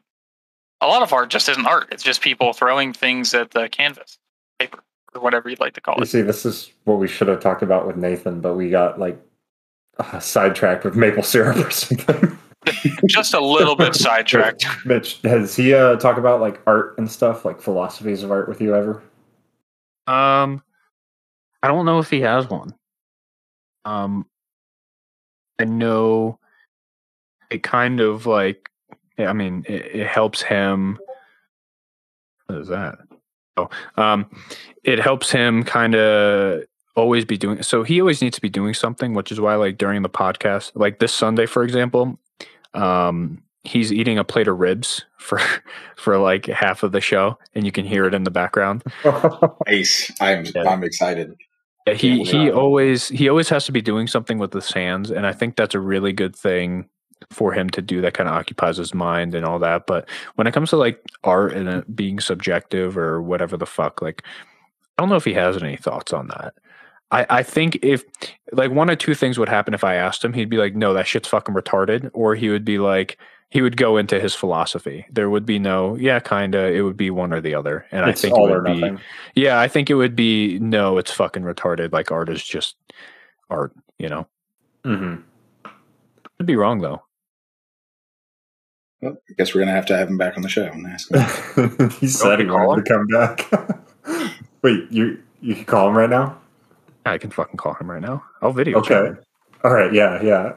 A 0.82 0.88
lot 0.88 1.04
of 1.04 1.14
art 1.14 1.30
just 1.30 1.48
isn't 1.48 1.66
art. 1.66 1.89
It's 1.92 2.04
just 2.04 2.22
people 2.22 2.54
throwing 2.54 2.92
things 2.92 3.34
at 3.36 3.52
the 3.52 3.70
canvas, 3.70 4.18
paper, 4.60 4.84
or 5.14 5.22
whatever 5.22 5.48
you'd 5.48 5.60
like 5.60 5.74
to 5.74 5.82
call 5.82 5.96
you 5.98 6.04
it. 6.04 6.08
see, 6.08 6.22
this 6.22 6.46
is 6.46 6.72
what 6.86 6.96
we 6.96 7.08
should 7.08 7.28
have 7.28 7.39
talked 7.39 7.62
about 7.62 7.86
with 7.86 7.98
Nathan, 7.98 8.42
but 8.42 8.56
we 8.56 8.70
got 8.70 9.00
like 9.00 9.22
uh, 10.00 10.20
sidetracked 10.20 10.84
with 10.84 10.96
maple 10.96 11.24
syrup 11.24 11.58
or 11.58 11.70
something. 11.72 12.38
Just 13.07 13.34
a 13.34 13.39
little 13.39 13.76
bit 13.76 13.95
sidetracked. 13.95 14.66
Mitch, 14.86 15.20
has 15.24 15.55
he 15.55 15.74
uh, 15.74 15.95
talked 15.95 16.20
about 16.20 16.41
like 16.41 16.62
art 16.68 16.97
and 16.97 17.09
stuff, 17.09 17.43
like 17.43 17.59
philosophies 17.59 18.24
of 18.24 18.32
art 18.32 18.47
with 18.47 18.62
you 18.62 18.76
ever? 18.76 19.01
Um, 20.07 20.62
I 21.64 21.68
don't 21.68 21.86
know 21.86 21.99
if 21.99 22.09
he 22.09 22.22
has 22.22 22.49
one. 22.49 22.76
Um, 23.86 24.28
I 25.59 25.66
know 25.66 26.39
it 27.49 27.64
kind 27.64 27.99
of 27.99 28.26
like, 28.26 28.70
I 29.18 29.34
mean, 29.34 29.66
it, 29.68 29.95
it 29.95 30.07
helps 30.07 30.41
him. 30.41 30.99
What 32.45 32.59
is 32.59 32.68
that? 32.68 32.99
Oh, 33.57 33.70
um, 33.95 34.30
it 34.84 34.99
helps 34.99 35.32
him 35.32 35.64
kind 35.64 35.95
of 35.95 36.64
always 36.95 37.26
be 37.26 37.38
doing. 37.38 37.62
So 37.64 37.84
he 37.84 37.99
always 37.99 38.22
needs 38.22 38.36
to 38.36 38.41
be 38.41 38.49
doing 38.49 38.74
something, 38.74 39.14
which 39.14 39.32
is 39.32 39.39
why, 39.39 39.55
like 39.55 39.78
during 39.78 40.01
the 40.01 40.09
podcast, 40.09 40.72
like 40.76 40.99
this 40.99 41.14
Sunday, 41.14 41.45
for 41.45 41.64
example, 41.64 42.20
um, 42.74 43.41
he's 43.63 43.91
eating 43.91 44.17
a 44.17 44.24
plate 44.24 44.47
of 44.47 44.59
ribs 44.59 45.05
for 45.17 45.39
for 45.95 46.17
like 46.17 46.45
half 46.47 46.84
of 46.84 46.91
the 46.91 47.01
show, 47.01 47.38
and 47.55 47.65
you 47.65 47.72
can 47.72 47.86
hear 47.86 48.05
it 48.05 48.13
in 48.13 48.24
the 48.24 48.32
background. 48.32 48.84
Nice. 49.67 50.11
I'm 50.19 50.45
Yeah. 50.45 50.67
I'm 50.67 50.84
excited. 50.84 51.36
Yeah, 51.88 51.93
he 51.93 52.24
he 52.24 52.45
yeah. 52.45 52.51
always 52.51 53.07
he 53.07 53.30
always 53.30 53.49
has 53.49 53.65
to 53.65 53.72
be 53.72 53.82
doing 53.82 54.07
something 54.07 54.38
with 54.38 54.53
his 54.53 54.72
hands, 54.72 55.11
and 55.11 55.26
I 55.26 55.34
think 55.34 55.55
that's 55.55 55.76
a 55.76 55.80
really 55.80 56.13
good 56.13 56.36
thing 56.36 56.88
for 57.30 57.53
him 57.53 57.69
to 57.72 57.82
do. 57.82 58.01
That 58.01 58.13
kind 58.13 58.30
of 58.30 58.36
occupies 58.36 58.78
his 58.78 58.93
mind 58.93 59.34
and 59.36 59.45
all 59.45 59.59
that. 59.59 59.88
But 59.88 60.09
when 60.36 60.47
it 60.47 60.53
comes 60.53 60.69
to 60.72 60.78
like 60.78 61.01
art 61.24 61.53
and 61.53 61.67
it 61.69 61.95
being 61.95 62.19
subjective 62.19 62.97
or 62.97 63.22
whatever 63.22 63.57
the 63.57 63.65
fuck, 63.65 64.01
like 64.01 64.24
I 64.97 65.01
don't 65.01 65.09
know 65.09 65.15
if 65.15 65.26
he 65.26 65.34
has 65.34 65.61
any 65.61 65.78
thoughts 65.78 66.13
on 66.13 66.28
that. 66.28 66.53
I 67.12 67.26
I 67.30 67.43
think 67.43 67.80
if 67.82 68.03
like 68.51 68.72
one 68.72 68.89
or 68.89 68.95
two 68.95 69.14
things 69.16 69.38
would 69.38 69.49
happen 69.49 69.74
if 69.74 69.84
I 69.84 69.95
asked 69.95 70.24
him, 70.24 70.34
he'd 70.34 70.49
be 70.49 70.57
like, 70.57 70.76
"No, 70.76 70.93
that 70.93 71.07
shit's 71.07 71.28
fucking 71.28 71.55
retarded," 71.55 72.09
or 72.14 72.36
he 72.36 72.49
would 72.49 72.66
be 72.66 72.80
like. 72.80 73.18
He 73.49 73.62
would 73.62 73.76
go 73.76 73.97
into 73.97 74.18
his 74.18 74.34
philosophy. 74.34 75.05
There 75.12 75.30
would 75.30 75.45
be 75.45 75.59
no, 75.59 75.95
yeah, 75.97 76.22
kinda. 76.22 76.72
It 76.72 76.84
would 76.84 76.95
be 76.95 77.09
one 77.09 77.34
or 77.34 77.41
the 77.41 77.53
other, 77.53 77.86
and 77.91 78.09
it's 78.09 78.24
I 78.24 78.30
think 78.30 78.38
it 78.38 78.41
would 78.41 78.51
or 78.51 78.62
be, 78.62 78.80
nothing. 78.80 78.99
yeah, 79.36 79.59
I 79.59 79.68
think 79.68 79.89
it 79.89 79.95
would 79.95 80.16
be 80.16 80.57
no, 80.59 80.97
it's 80.97 81.12
fucking 81.12 81.43
retarded. 81.43 81.91
Like 81.91 82.12
art 82.12 82.30
is 82.30 82.41
just 82.41 82.78
art, 83.49 83.74
you 83.99 84.07
know. 84.07 84.26
Mm-hmm. 84.86 85.22
Could 86.38 86.45
be 86.45 86.55
wrong 86.55 86.80
though. 86.80 87.03
Well, 89.01 89.18
I 89.30 89.34
guess 89.38 89.53
we're 89.53 89.59
gonna 89.62 89.74
have 89.74 89.86
to 89.88 89.97
have 89.97 90.07
him 90.07 90.18
back 90.18 90.38
on 90.38 90.43
the 90.43 90.49
show 90.49 90.64
and 90.64 90.88
ask 90.88 91.12
him. 91.12 91.89
he 91.99 92.07
said 92.07 92.39
he 92.39 92.45
you 92.45 92.53
wanted 92.53 92.86
to 92.86 92.93
come 92.93 93.07
back. 93.07 93.51
Wait, 94.62 94.89
you 94.89 95.22
you 95.41 95.55
can 95.55 95.66
call 95.66 95.89
him 95.89 95.97
right 95.97 96.09
now? 96.09 96.39
I 97.06 97.18
can 97.18 97.32
fucking 97.32 97.58
call 97.58 97.74
him 97.76 97.89
right 97.89 98.02
now. 98.02 98.24
I'll 98.41 98.52
video. 98.54 98.80
Okay. 98.80 98.89
chat 98.89 99.06
him. 99.06 99.20
All 99.64 99.74
right. 99.74 99.91
Yeah. 99.93 100.22
Yeah. 100.22 100.54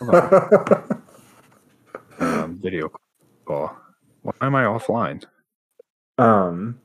Um, 2.18 2.58
video 2.62 2.90
call. 3.44 3.76
Why 4.22 4.32
am 4.40 4.54
I 4.54 4.64
offline? 4.64 5.24
um. 6.18 6.78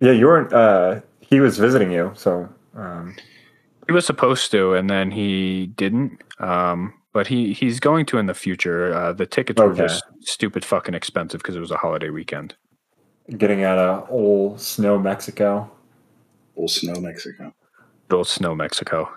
Yeah, 0.00 0.12
you 0.12 0.26
weren't. 0.26 0.52
Uh, 0.52 1.00
he 1.20 1.40
was 1.40 1.58
visiting 1.58 1.90
you, 1.90 2.12
so. 2.14 2.48
Um, 2.76 3.16
He 3.86 3.92
was 3.92 4.06
supposed 4.06 4.50
to, 4.52 4.74
and 4.74 4.88
then 4.88 5.10
he 5.10 5.68
didn't. 5.68 6.22
Um, 6.38 6.94
but 7.12 7.26
he 7.26 7.52
he's 7.54 7.80
going 7.80 8.04
to 8.06 8.18
in 8.18 8.26
the 8.26 8.34
future. 8.34 8.94
Uh, 8.94 9.12
the 9.12 9.26
tickets 9.26 9.60
were 9.60 9.74
just 9.74 10.04
stupid 10.20 10.64
fucking 10.64 10.94
expensive 10.94 11.40
because 11.40 11.56
it 11.56 11.60
was 11.60 11.70
a 11.70 11.76
holiday 11.78 12.10
weekend. 12.10 12.54
getting 13.38 13.64
out 13.64 13.78
of 13.78 14.06
old 14.10 14.60
snow 14.60 14.98
Mexico. 14.98 15.70
Old 16.56 16.70
Snow, 16.70 17.00
Mexico. 17.00 17.52
Built 18.08 18.26
snow 18.28 18.54
Mexico. 18.54 19.10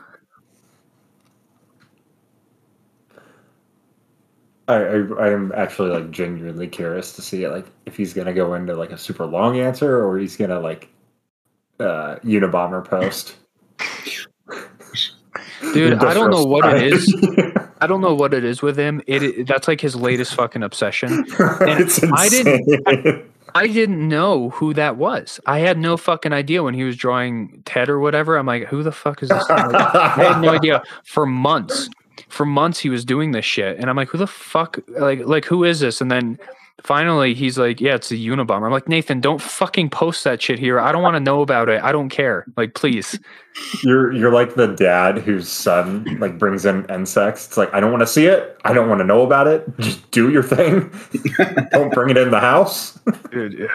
I, 4.67 4.75
I 4.75 4.95
I 5.19 5.29
am 5.31 5.51
actually 5.55 5.89
like 5.89 6.11
genuinely 6.11 6.67
curious 6.67 7.13
to 7.13 7.21
see 7.21 7.47
like 7.47 7.65
if 7.85 7.95
he's 7.97 8.13
gonna 8.13 8.33
go 8.33 8.53
into 8.53 8.75
like 8.75 8.91
a 8.91 8.97
super 8.97 9.25
long 9.25 9.59
answer 9.59 10.05
or 10.05 10.17
he's 10.17 10.35
gonna 10.37 10.59
like 10.59 10.89
uh 11.79 12.17
Unabomber 12.23 12.85
post. 12.87 13.35
Dude, 15.73 16.03
I 16.03 16.13
don't 16.13 16.31
know 16.31 16.43
what 16.43 16.65
it 16.75 16.83
is. 16.93 17.15
I 17.81 17.87
don't 17.87 18.01
know 18.01 18.13
what 18.13 18.33
it 18.33 18.43
is 18.43 18.61
with 18.61 18.77
him. 18.77 19.01
It, 19.07 19.23
it 19.23 19.47
that's 19.47 19.67
like 19.67 19.79
his 19.81 19.95
latest 19.95 20.35
fucking 20.35 20.63
obsession. 20.63 21.25
strike. 21.27 21.61
it's 21.79 22.03
I 22.03 22.29
didn't- 22.29 22.67
insane. 22.67 23.27
I 23.55 23.67
didn't 23.67 24.07
know 24.07 24.49
who 24.51 24.73
that 24.73 24.97
was. 24.97 25.39
I 25.45 25.59
had 25.59 25.77
no 25.77 25.97
fucking 25.97 26.33
idea 26.33 26.63
when 26.63 26.73
he 26.73 26.83
was 26.83 26.95
drawing 26.95 27.61
Ted 27.65 27.89
or 27.89 27.99
whatever. 27.99 28.37
I'm 28.37 28.45
like, 28.45 28.67
who 28.67 28.83
the 28.83 28.91
fuck 28.91 29.21
is 29.23 29.29
this? 29.29 29.45
I 29.49 30.13
had 30.17 30.41
no 30.41 30.49
idea 30.49 30.83
for 31.03 31.25
months. 31.25 31.89
for 32.29 32.45
months 32.45 32.79
he 32.79 32.89
was 32.89 33.05
doing 33.05 33.31
this 33.31 33.45
shit, 33.45 33.77
and 33.77 33.89
I'm 33.89 33.95
like, 33.95 34.09
who 34.09 34.17
the 34.17 34.27
fuck? 34.27 34.79
Like, 34.87 35.25
like 35.25 35.45
who 35.45 35.63
is 35.63 35.79
this? 35.79 36.01
And 36.01 36.11
then 36.11 36.39
finally 36.83 37.33
he's 37.33 37.57
like, 37.57 37.81
yeah, 37.81 37.95
it's 37.95 38.11
a 38.11 38.15
Unabomber. 38.15 38.65
I'm 38.65 38.71
like, 38.71 38.87
Nathan, 38.87 39.21
don't 39.21 39.41
fucking 39.41 39.89
post 39.89 40.23
that 40.23 40.41
shit 40.41 40.59
here. 40.59 40.79
I 40.79 40.91
don't 40.91 41.03
want 41.03 41.15
to 41.15 41.19
know 41.19 41.41
about 41.41 41.69
it. 41.69 41.81
I 41.83 41.91
don't 41.91 42.09
care. 42.09 42.45
Like, 42.57 42.73
please. 42.73 43.19
You're 43.83 44.13
you're 44.13 44.31
like 44.31 44.55
the 44.55 44.67
dad 44.67 45.17
whose 45.19 45.49
son 45.49 46.05
like 46.19 46.37
brings 46.37 46.65
in 46.65 46.85
insects. 46.89 47.47
It's 47.47 47.57
like 47.57 47.73
I 47.73 47.79
don't 47.79 47.91
want 47.91 48.01
to 48.01 48.07
see 48.07 48.25
it. 48.25 48.57
I 48.63 48.73
don't 48.73 48.87
want 48.87 48.99
to 48.99 49.05
know 49.05 49.23
about 49.23 49.47
it. 49.47 49.67
Just 49.79 50.09
do 50.11 50.31
your 50.31 50.43
thing. 50.43 50.89
don't 51.71 51.93
bring 51.93 52.09
it 52.09 52.17
in 52.17 52.31
the 52.31 52.39
house. 52.39 52.97
Dude, 53.31 53.53
yeah. 53.59 53.67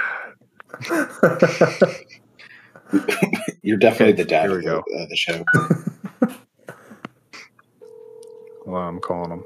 You're 3.63 3.77
definitely 3.77 4.13
the 4.15 4.25
dad 4.25 4.49
here 4.49 4.59
of 4.59 4.65
we 4.65 4.65
the, 4.65 4.71
go. 4.71 4.79
uh, 4.79 5.07
the 5.09 5.17
show. 5.17 5.45
well, 8.67 8.83
I'm 8.83 9.01
calling 9.01 9.33
him. 9.33 9.45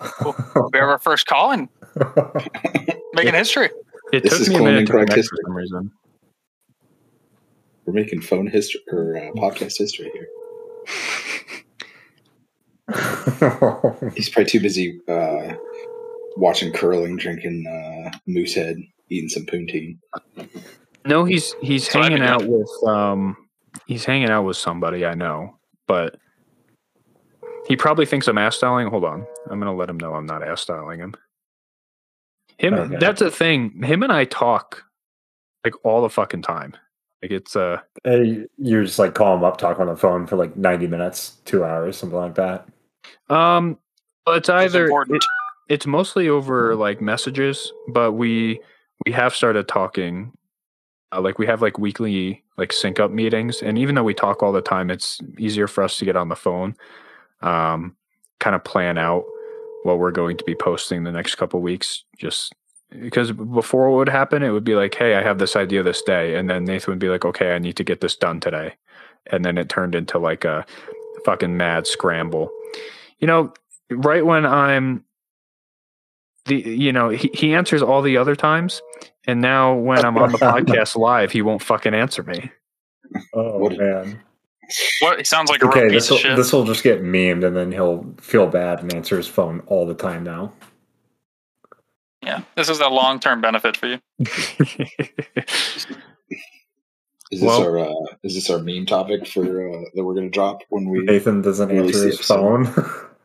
We 0.00 0.78
have 0.78 0.88
our 0.88 0.98
first 0.98 1.26
call 1.26 1.52
and 1.52 1.68
making 3.14 3.34
history. 3.34 3.70
It 4.12 4.22
This 4.22 4.32
took 4.32 4.40
is 4.42 4.48
me 4.50 4.56
a 4.56 4.62
minute 4.62 4.86
to 4.86 4.92
correct 4.92 5.10
connect 5.10 5.28
for 5.28 5.36
some 5.44 5.56
reason. 5.56 5.90
We're 7.84 7.92
making 7.94 8.20
phone 8.22 8.46
history 8.46 8.80
or 8.90 9.16
uh, 9.16 9.32
podcast 9.32 9.78
history 9.78 10.10
here. 10.12 10.28
He's 14.14 14.28
probably 14.28 14.50
too 14.50 14.60
busy 14.60 15.00
uh, 15.08 15.54
watching 16.36 16.72
curling, 16.72 17.16
drinking 17.16 17.64
uh, 17.66 18.16
Moosehead, 18.26 18.76
eating 19.08 19.28
some 19.28 19.46
poutine. 19.46 19.98
No, 21.04 21.24
he's 21.24 21.54
he's 21.62 21.84
That's 21.84 21.94
hanging 21.94 22.22
out 22.22 22.44
with 22.46 22.68
um 22.86 23.36
he's 23.86 24.04
hanging 24.04 24.30
out 24.30 24.42
with 24.42 24.56
somebody 24.56 25.06
I 25.06 25.14
know, 25.14 25.56
but 25.86 26.16
he 27.66 27.76
probably 27.76 28.06
thinks 28.06 28.28
I'm 28.28 28.38
ass 28.38 28.56
styling. 28.56 28.86
Hold 28.88 29.04
on. 29.04 29.26
I'm 29.50 29.58
gonna 29.58 29.74
let 29.74 29.88
him 29.90 29.98
know 29.98 30.14
I'm 30.14 30.26
not 30.26 30.42
ass 30.46 30.62
styling 30.62 31.00
him. 31.00 31.14
Him 32.58 32.74
Okay. 32.74 32.96
that's 32.98 33.20
the 33.20 33.30
thing. 33.30 33.82
Him 33.82 34.02
and 34.02 34.12
I 34.12 34.24
talk 34.24 34.84
like 35.64 35.74
all 35.84 36.02
the 36.02 36.08
fucking 36.10 36.42
time. 36.42 36.74
Like 37.22 37.30
it's 37.32 37.56
uh 37.56 37.80
Hey, 38.04 38.46
you 38.58 38.84
just 38.84 38.98
like 38.98 39.14
call 39.14 39.36
him 39.36 39.44
up, 39.44 39.58
talk 39.58 39.80
on 39.80 39.86
the 39.88 39.96
phone 39.96 40.26
for 40.26 40.36
like 40.36 40.56
ninety 40.56 40.86
minutes, 40.86 41.36
two 41.44 41.64
hours, 41.64 41.96
something 41.96 42.18
like 42.18 42.34
that. 42.36 42.66
um 43.28 43.78
well, 44.26 44.36
it's 44.36 44.48
It's 44.48 44.54
either 44.54 44.84
important. 44.84 45.16
it- 45.16 45.28
it's 45.68 45.84
mostly 45.84 46.28
over 46.28 46.76
like 46.76 47.00
messages, 47.00 47.72
but 47.88 48.12
we 48.12 48.60
we 49.04 49.10
have 49.10 49.34
started 49.34 49.66
talking 49.66 50.32
uh, 51.12 51.20
like 51.20 51.40
we 51.40 51.46
have 51.46 51.60
like 51.60 51.76
weekly 51.76 52.44
like 52.56 52.72
sync 52.72 53.00
up 53.00 53.10
meetings 53.10 53.62
and 53.62 53.76
even 53.76 53.94
though 53.96 54.04
we 54.04 54.14
talk 54.14 54.42
all 54.44 54.52
the 54.52 54.62
time 54.62 54.90
it's 54.90 55.20
easier 55.38 55.66
for 55.66 55.82
us 55.82 55.98
to 55.98 56.04
get 56.04 56.14
on 56.16 56.28
the 56.28 56.36
phone 56.36 56.74
um 57.42 57.96
kind 58.40 58.54
of 58.56 58.62
plan 58.64 58.98
out 58.98 59.24
what 59.84 59.98
we're 59.98 60.10
going 60.10 60.36
to 60.36 60.44
be 60.44 60.54
posting 60.54 61.04
the 61.04 61.12
next 61.12 61.34
couple 61.36 61.60
weeks 61.60 62.04
just 62.18 62.52
because 63.00 63.32
before 63.32 63.90
what 63.90 63.96
would 63.98 64.08
happen 64.08 64.42
it 64.42 64.50
would 64.50 64.64
be 64.64 64.74
like 64.74 64.94
hey 64.94 65.14
i 65.16 65.22
have 65.22 65.38
this 65.38 65.56
idea 65.56 65.82
this 65.82 66.02
day 66.02 66.34
and 66.36 66.48
then 66.48 66.64
nathan 66.64 66.92
would 66.92 66.98
be 66.98 67.08
like 67.08 67.24
okay 67.24 67.54
i 67.54 67.58
need 67.58 67.76
to 67.76 67.84
get 67.84 68.00
this 68.00 68.16
done 68.16 68.38
today 68.40 68.72
and 69.30 69.44
then 69.44 69.58
it 69.58 69.68
turned 69.68 69.94
into 69.94 70.18
like 70.18 70.44
a 70.44 70.64
fucking 71.24 71.56
mad 71.56 71.86
scramble 71.86 72.50
you 73.18 73.26
know 73.26 73.52
right 73.90 74.24
when 74.24 74.46
i'm 74.46 75.04
the 76.46 76.56
you 76.56 76.92
know 76.92 77.08
he, 77.08 77.28
he 77.34 77.54
answers 77.54 77.82
all 77.82 78.02
the 78.02 78.16
other 78.16 78.36
times 78.36 78.80
and 79.26 79.40
now 79.40 79.74
when 79.74 80.04
i'm 80.04 80.16
on 80.16 80.30
the 80.32 80.38
podcast 80.52 80.96
live 80.96 81.32
he 81.32 81.42
won't 81.42 81.62
fucking 81.62 81.94
answer 81.94 82.22
me 82.22 82.50
Oh 83.34 83.58
What- 83.58 83.78
man. 83.78 84.20
What? 85.00 85.18
He 85.18 85.24
sounds 85.24 85.50
like 85.50 85.62
a 85.62 85.66
real 85.66 85.72
Okay, 85.78 85.88
piece 85.94 86.08
this 86.08 86.24
will 86.24 86.36
this 86.36 86.52
will 86.52 86.64
just 86.64 86.82
get 86.82 87.02
memed, 87.02 87.44
and 87.46 87.56
then 87.56 87.70
he'll 87.72 88.06
feel 88.20 88.46
bad 88.46 88.80
and 88.80 88.92
answer 88.94 89.16
his 89.16 89.26
phone 89.28 89.60
all 89.66 89.86
the 89.86 89.94
time 89.94 90.24
now. 90.24 90.52
yeah, 92.22 92.42
this 92.56 92.68
is 92.68 92.80
a 92.80 92.88
long 92.88 93.20
term 93.20 93.40
benefit 93.40 93.76
for 93.76 93.86
you. 93.86 94.00
Is 97.32 97.40
this 97.40 97.48
Well- 97.48 97.62
our 97.62 97.78
uh, 97.80 97.92
is 98.22 98.34
this 98.34 98.48
our 98.50 98.60
meme 98.60 98.86
topic 98.86 99.26
for 99.26 99.42
uh, 99.42 99.80
that 99.94 100.04
we're 100.04 100.14
going 100.14 100.30
to 100.30 100.34
drop 100.34 100.62
when 100.68 100.88
we 100.88 101.00
Nathan 101.00 101.42
doesn't 101.42 101.70
answer 101.72 102.04
his 102.06 102.14
episode. 102.14 102.66
phone. 102.68 102.90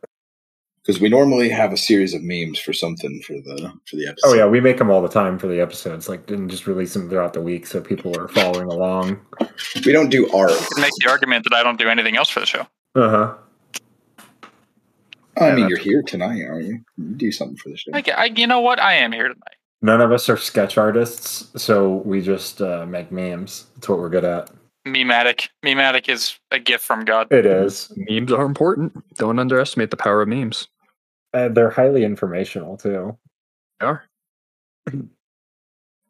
because 0.84 1.00
we 1.00 1.08
normally 1.08 1.48
have 1.48 1.72
a 1.72 1.76
series 1.76 2.12
of 2.14 2.22
memes 2.22 2.58
for 2.58 2.72
something 2.72 3.22
for 3.22 3.34
the 3.34 3.72
for 3.88 3.96
the 3.96 4.08
episode. 4.08 4.28
oh 4.28 4.34
yeah, 4.34 4.46
we 4.46 4.60
make 4.60 4.78
them 4.78 4.90
all 4.90 5.00
the 5.02 5.08
time 5.08 5.38
for 5.38 5.46
the 5.46 5.60
episodes. 5.60 6.08
Like, 6.08 6.26
didn't 6.26 6.48
just 6.48 6.66
release 6.66 6.92
them 6.94 7.08
throughout 7.08 7.32
the 7.34 7.40
week 7.40 7.66
so 7.66 7.80
people 7.80 8.18
are 8.18 8.28
following 8.28 8.66
along. 8.68 9.20
we 9.86 9.92
don't 9.92 10.10
do 10.10 10.30
art. 10.32 10.50
You 10.50 10.66
can 10.74 10.82
make 10.82 10.92
the 11.04 11.10
argument 11.10 11.44
that 11.44 11.54
I 11.54 11.62
don't 11.62 11.78
do 11.78 11.88
anything 11.88 12.16
else 12.16 12.28
for 12.28 12.40
the 12.40 12.46
show. 12.46 12.66
Uh 12.94 13.08
huh. 13.10 13.34
I 15.38 15.48
Yeah, 15.48 15.54
mean, 15.54 15.68
you're 15.68 15.78
here 15.78 16.02
tonight, 16.02 16.42
aren't 16.44 16.66
you? 16.66 16.80
You 16.98 17.14
do 17.14 17.32
something 17.32 17.56
for 17.56 17.70
the 17.70 17.76
show. 17.76 17.90
Like, 17.92 18.08
I, 18.08 18.26
you 18.26 18.46
know 18.46 18.60
what? 18.60 18.78
I 18.78 18.94
am 18.94 19.12
here 19.12 19.28
tonight. 19.28 19.56
None 19.80 20.00
of 20.00 20.12
us 20.12 20.28
are 20.28 20.36
sketch 20.36 20.76
artists, 20.78 21.50
so 21.60 22.02
we 22.04 22.20
just 22.20 22.60
uh, 22.60 22.86
make 22.86 23.10
memes. 23.10 23.66
That's 23.74 23.88
what 23.88 23.98
we're 23.98 24.10
good 24.10 24.24
at. 24.24 24.50
Mematic. 24.86 25.48
Mematic 25.64 26.08
is 26.08 26.38
a 26.50 26.58
gift 26.58 26.84
from 26.84 27.04
God. 27.04 27.32
It 27.32 27.46
is. 27.46 27.90
memes 27.96 28.32
are 28.32 28.44
important 28.44 28.92
don't 29.16 29.38
underestimate 29.38 29.90
the 29.90 29.96
power 29.96 30.22
of 30.22 30.28
memes 30.28 30.66
Uh, 31.34 31.48
they're 31.48 31.70
highly 31.70 32.04
informational 32.04 32.76
too. 32.76 33.16
they 33.80 33.86
are 33.86 34.04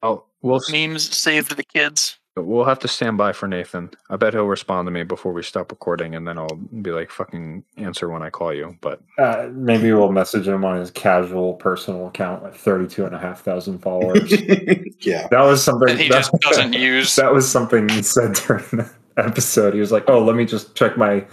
oh 0.03 0.25
we'll 0.43 0.57
s- 0.57 0.71
Memes 0.71 1.17
save 1.17 1.49
the 1.55 1.63
kids. 1.63 2.19
we'll 2.37 2.65
have 2.65 2.79
to 2.81 2.89
stand 2.89 3.17
by 3.19 3.33
for 3.33 3.47
nathan 3.47 3.91
i 4.11 4.17
bet 4.17 4.33
he'll 4.33 4.45
respond 4.47 4.87
to 4.87 4.91
me 4.91 5.03
before 5.05 5.33
we 5.33 5.43
stop 5.43 5.71
recording 5.71 6.15
and 6.15 6.27
then 6.27 6.39
i'll 6.39 6.57
be 6.81 6.91
like 6.91 7.11
fucking 7.11 7.63
answer 7.77 8.09
when 8.09 8.23
i 8.23 8.31
call 8.31 8.53
you 8.53 8.77
but 8.81 9.01
Uh, 9.19 9.49
maybe 9.53 9.93
we'll 9.93 10.11
message 10.11 10.49
him 10.49 10.65
on 10.65 10.79
his 10.81 10.91
casual 10.91 11.55
personal 11.55 12.09
account 12.09 12.43
with 12.43 12.57
32 12.57 13.05
and 13.05 13.15
a 13.15 13.19
half 13.19 13.43
thousand 13.43 13.79
followers. 13.81 14.31
yeah, 15.01 15.29
that 15.31 15.43
was 15.43 15.63
something 15.63 15.89
That 15.89 16.01
he 16.01 16.09
that, 16.09 16.15
just 16.19 16.33
doesn't 16.41 16.73
use. 16.73 17.15
that 17.17 17.33
was 17.33 17.49
something 17.49 17.89
he 17.91 18.03
said 18.03 18.33
during 18.47 18.65
the 18.73 18.91
episode. 19.19 19.75
He 19.75 19.81
was 19.81 19.93
like, 19.93 20.05
"Oh, 20.09 20.25
let 20.25 20.35
me 20.37 20.45
just 20.47 20.75
check 20.75 20.97
my 20.97 21.25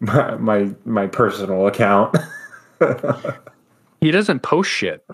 my 0.00 0.34
my, 0.36 0.70
my 0.84 1.06
personal 1.06 1.66
account." 1.68 2.16
he 4.00 4.10
doesn't 4.10 4.40
post 4.40 4.70
shit 4.70 5.04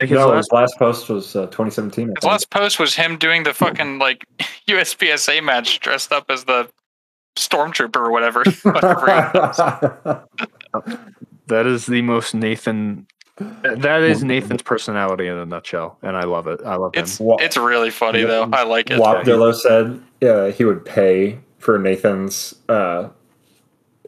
like 0.00 0.10
his 0.10 0.16
no, 0.16 0.28
last 0.28 0.36
his 0.36 0.52
last 0.52 0.78
post 0.78 1.08
was 1.08 1.34
uh, 1.34 1.46
2017. 1.46 2.14
His 2.14 2.24
last 2.24 2.50
post 2.50 2.78
was 2.78 2.94
him 2.94 3.18
doing 3.18 3.42
the 3.42 3.52
fucking 3.52 3.98
like 3.98 4.24
USPSA 4.68 5.42
match 5.42 5.80
dressed 5.80 6.12
up 6.12 6.30
as 6.30 6.44
the 6.44 6.68
stormtrooper 7.36 7.96
or 7.96 8.12
whatever. 8.12 8.44
Whatever 8.62 10.24
That 11.46 11.66
is 11.66 11.86
the 11.86 12.02
most 12.02 12.34
Nathan. 12.34 13.06
That 13.62 14.02
is 14.02 14.24
Nathan's 14.24 14.62
personality 14.62 15.28
in 15.28 15.36
a 15.36 15.46
nutshell, 15.46 15.96
and 16.02 16.16
I 16.16 16.24
love 16.24 16.48
it. 16.48 16.60
I 16.64 16.74
love 16.74 16.94
him. 16.94 17.04
it's 17.04 17.20
Wa- 17.20 17.36
it's 17.40 17.56
really 17.56 17.90
funny 17.90 18.24
though. 18.24 18.48
I 18.52 18.64
like 18.64 18.90
it. 18.90 19.00
Wapdillo 19.00 19.54
said 19.54 20.00
uh, 20.28 20.50
he 20.52 20.64
would 20.64 20.84
pay 20.84 21.38
for 21.58 21.78
Nathan's 21.78 22.54
uh, 22.68 23.08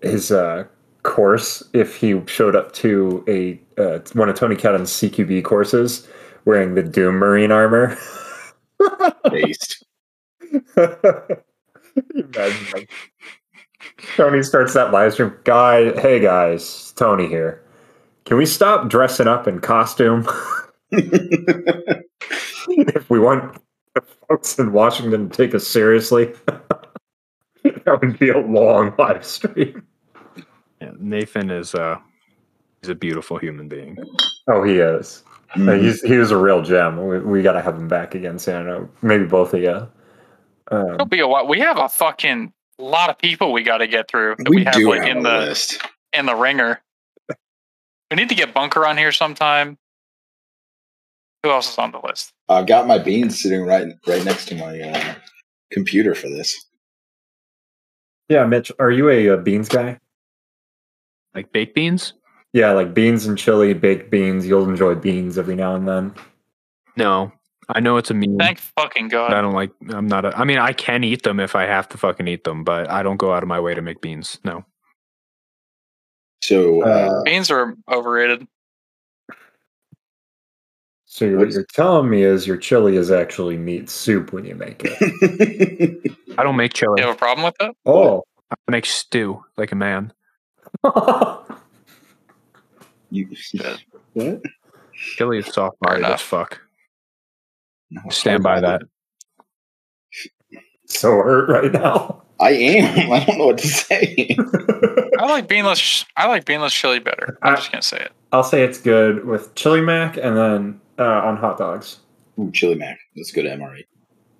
his 0.03 0.33
uh, 0.33 0.65
course 1.03 1.63
if 1.73 1.97
he 1.97 2.21
showed 2.27 2.57
up 2.57 2.73
to 2.73 3.25
a 3.29 3.61
uh, 3.81 4.01
one 4.13 4.29
of 4.29 4.37
Tony 4.37 4.57
Cannon's 4.57 4.91
CQB 4.91 5.45
courses 5.45 6.07
wearing 6.45 6.75
the 6.75 6.83
Doom 6.83 7.17
Marine 7.17 7.53
armor. 7.53 7.97
based. 9.31 9.85
Imagine 12.15 12.87
Tony 14.17 14.43
starts 14.43 14.75
that 14.75 14.93
live 14.93 15.13
stream. 15.13 15.35
Guy, 15.45 15.93
hey 16.01 16.21
guys, 16.21 16.93
Tony 16.97 17.29
here. 17.29 17.63
Can 18.25 18.37
we 18.37 18.47
stop 18.47 18.89
dressing 18.89 19.27
up 19.27 19.49
in 19.49 19.61
costume 19.61 20.27
if 20.91 22.01
we 23.11 23.19
want 23.19 23.59
the 23.95 24.03
folks 24.29 24.59
in 24.59 24.73
Washington 24.73 25.29
to 25.29 25.37
take 25.37 25.55
us 25.55 25.67
seriously? 25.67 26.33
that 27.65 27.99
would 28.01 28.19
be 28.19 28.31
a 28.31 28.39
long 28.39 28.95
live 28.99 29.25
stream. 29.25 29.87
Yeah, 30.81 30.93
Nathan 30.99 31.51
is 31.51 31.75
uh, 31.75 31.99
he's 32.81 32.91
a 32.91 32.95
beautiful 32.95 33.39
human 33.39 33.69
being. 33.69 33.99
Oh, 34.49 34.63
he 34.63 34.79
is. 34.79 35.23
Mhm. 35.55 35.69
Uh, 35.69 35.83
He's 35.83 36.01
he 36.03 36.17
was 36.17 36.31
a 36.31 36.37
real 36.37 36.63
gem. 36.63 37.05
We, 37.07 37.19
we 37.19 37.43
got 37.43 37.53
to 37.53 37.61
have 37.61 37.77
him 37.77 37.89
back 37.89 38.15
again, 38.15 38.39
Santa. 38.39 38.89
Maybe 39.03 39.25
both 39.25 39.53
of 39.53 39.61
you. 39.61 39.89
Um, 40.71 40.95
It'll 40.95 41.07
be 41.07 41.19
a 41.21 41.27
while. 41.27 41.47
We 41.49 41.59
have 41.61 41.77
a 41.77 41.89
fucking 41.89 42.53
lot 42.79 43.11
of 43.11 43.19
people 43.19 43.53
we 43.53 43.63
got 43.65 43.79
to 43.79 43.89
get 43.89 44.09
through. 44.09 44.37
That 44.39 44.49
we, 44.49 44.57
we 44.57 44.65
have 44.65 44.75
do 44.75 44.89
like 44.89 45.01
have 45.01 45.09
in 45.09 45.19
a 45.19 45.23
the 45.31 45.39
list. 45.39 45.81
in 46.13 46.27
the 46.27 46.37
ringer. 46.37 46.81
We 47.29 48.17
need 48.17 48.29
to 48.29 48.35
get 48.37 48.55
Bunker 48.55 48.87
on 48.87 48.97
here 48.97 49.11
sometime. 49.13 49.77
Who 51.43 51.51
else 51.51 51.73
is 51.73 51.79
on 51.79 51.91
the 51.93 52.01
list? 52.05 52.33
I've 52.49 52.67
got 52.67 52.87
my 52.87 52.99
beans 52.99 53.43
sitting 53.43 53.63
right 53.63 53.89
right 54.07 54.25
next 54.25 54.47
to 54.49 54.55
my 54.57 54.81
uh, 54.81 55.15
computer 55.73 56.15
for 56.15 56.29
this. 56.29 56.67
yeah, 58.29 58.45
Mitch, 58.47 58.71
are 58.79 58.91
you 58.93 59.09
a, 59.11 59.31
uh 59.31 59.37
beans 59.37 59.69
guy? 59.69 59.99
Like 61.35 61.53
baked 61.53 61.75
beans? 61.75 62.15
Yeah, 62.53 62.73
like 62.73 62.95
beans 62.95 63.27
and 63.27 63.39
chili, 63.39 63.73
baked 63.75 64.11
beans. 64.11 64.47
You'll 64.47 64.69
enjoy 64.69 64.95
beans 64.97 65.39
every 65.39 65.55
now 65.55 65.77
and 65.77 65.87
then. 65.87 66.15
No, 66.97 67.33
I 67.69 67.79
know 67.81 67.97
it's 67.97 68.11
a 68.11 68.15
meme. 68.15 68.37
Thank 68.39 68.59
fucking 68.59 69.09
god. 69.09 69.33
I 69.33 69.41
don't 69.41 69.53
like. 69.55 69.71
I'm 69.91 70.09
not. 70.09 70.25
A, 70.25 70.37
I 70.37 70.45
mean, 70.45 70.59
I 70.59 70.73
can 70.73 71.05
eat 71.05 71.23
them 71.23 71.39
if 71.39 71.55
I 71.55 71.63
have 71.67 71.89
to 71.91 71.99
fucking 71.99 72.27
eat 72.27 72.43
them, 72.45 72.65
but 72.65 72.91
I 72.91 73.03
don't 73.05 73.19
go 73.19 73.33
out 73.33 73.43
of 73.45 73.49
my 73.49 73.61
way 73.61 73.75
to 73.75 73.83
make 73.83 74.01
beans. 74.01 74.39
No. 74.45 74.65
So, 76.43 76.83
uh, 76.83 77.23
Beans 77.25 77.51
are 77.51 77.77
overrated. 77.89 78.47
So 81.05 81.29
What 81.31 81.39
what 81.39 81.49
is- 81.49 81.55
you're 81.55 81.67
telling 81.73 82.09
me 82.11 82.23
is 82.23 82.47
your 82.47 82.57
chili 82.57 82.97
is 82.97 83.11
actually 83.11 83.57
meat 83.57 83.91
soup 83.91 84.33
when 84.33 84.45
you 84.45 84.55
make 84.55 84.83
it. 84.85 86.13
I 86.39 86.43
don't 86.43 86.57
make 86.57 86.73
chili. 86.73 86.95
You 87.01 87.07
have 87.07 87.15
a 87.15 87.19
problem 87.19 87.45
with 87.45 87.55
that? 87.61 87.77
oh. 87.87 88.25
I 88.53 88.57
make 88.69 88.85
stew 88.87 89.45
like 89.57 89.71
a 89.71 89.77
man. 89.77 90.13
You, 93.11 93.29
what? 94.15 94.43
Chili 94.95 95.39
is 95.39 95.47
soft 95.47 95.77
Fair 95.85 95.99
bodied 95.99 96.05
as 96.07 96.21
fuck. 96.21 96.61
No, 97.91 98.03
Stand 98.11 98.43
by 98.43 98.61
that. 98.61 98.83
so 100.87 101.11
hurt 101.11 101.49
right 101.49 101.73
now. 101.73 102.23
I 102.39 102.51
am. 102.53 103.13
I 103.13 103.25
don't 103.25 103.39
know 103.39 103.47
what 103.47 103.59
to 103.59 103.67
say. 103.67 104.37
I 105.19 105.27
like 105.27 105.49
beanless. 105.49 106.05
I 106.17 106.27
like 106.27 106.45
beanless 106.45 106.73
chili 106.73 106.99
better. 106.99 107.39
I'm 107.43 107.53
I- 107.55 107.57
just 107.57 107.73
gonna 107.73 107.83
say 107.83 107.99
it. 108.01 108.13
I'll 108.33 108.45
say 108.45 108.63
it's 108.63 108.81
good 108.81 109.25
with 109.27 109.53
chili 109.57 109.81
mac 109.81 110.17
and 110.17 110.37
then 110.37 110.81
uh, 110.99 111.03
on 111.23 111.37
hot 111.37 111.59
dogs. 111.59 111.99
Ooh, 112.39 112.51
chili 112.53 112.77
mac. 112.77 112.97
Let's 113.17 113.33
go 113.33 113.43
to 113.43 113.49
MRE. 113.49 113.83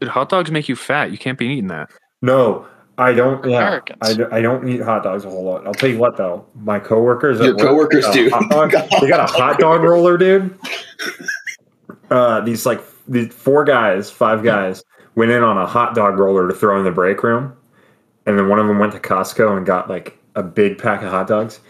Dude, 0.01 0.09
hot 0.11 0.29
dogs 0.29 0.51
make 0.51 0.69
you 0.69 0.77
fat. 0.77 1.11
You 1.11 1.19
can't 1.19 1.37
be 1.37 1.47
eating 1.47 1.67
that. 1.69 1.91
No, 2.23 2.67
I 3.01 3.13
don't. 3.13 3.45
Yeah, 3.49 3.59
Americans. 3.59 3.99
I, 4.03 4.15
d- 4.15 4.25
I 4.31 4.41
don't 4.41 4.69
eat 4.69 4.81
hot 4.83 5.03
dogs 5.03 5.25
a 5.25 5.31
whole 5.31 5.45
lot. 5.45 5.67
I'll 5.67 5.75
tell 5.75 5.89
you 5.91 5.99
what 5.99 6.17
though, 6.17 6.45
my 6.55 6.79
coworkers, 6.79 7.41
at 7.41 7.47
Your 7.47 7.57
coworkers 7.57 8.09
do. 8.11 8.29
hot 8.31 8.49
dog- 8.51 8.71
they 9.01 9.09
got 9.09 9.21
a 9.29 9.33
hot 9.33 9.59
dog 9.59 9.83
roller, 9.83 10.17
dude. 10.19 10.57
Uh, 12.11 12.41
these 12.41 12.67
like 12.67 12.81
these 13.09 13.33
four 13.33 13.65
guys, 13.65 14.11
five 14.11 14.43
guys 14.43 14.83
went 15.15 15.31
in 15.31 15.43
on 15.43 15.57
a 15.59 15.67
hot 15.67 15.95
dog 15.95 16.19
roller 16.19 16.49
to 16.49 16.55
throw 16.55 16.79
in 16.79 16.85
the 16.85 16.91
break 16.91 17.23
room, 17.23 17.53
and 18.27 18.39
then 18.39 18.49
one 18.49 18.59
of 18.59 18.67
them 18.67 18.79
went 18.79 18.93
to 18.93 18.99
Costco 18.99 19.57
and 19.57 19.65
got 19.65 19.89
like 19.89 20.19
a 20.35 20.43
big 20.43 20.79
pack 20.79 21.03
of 21.03 21.11
hot 21.11 21.27
dogs. 21.29 21.61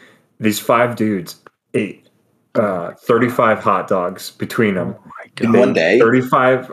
These 0.40 0.58
five 0.58 0.96
dudes 0.96 1.36
ate 1.74 2.08
uh, 2.54 2.92
35 2.94 3.58
hot 3.60 3.86
dogs 3.88 4.30
between 4.32 4.74
them. 4.74 4.94
Oh 4.98 5.02
my 5.06 5.44
In 5.44 5.52
one 5.52 5.72
day? 5.74 5.98
35, 5.98 6.72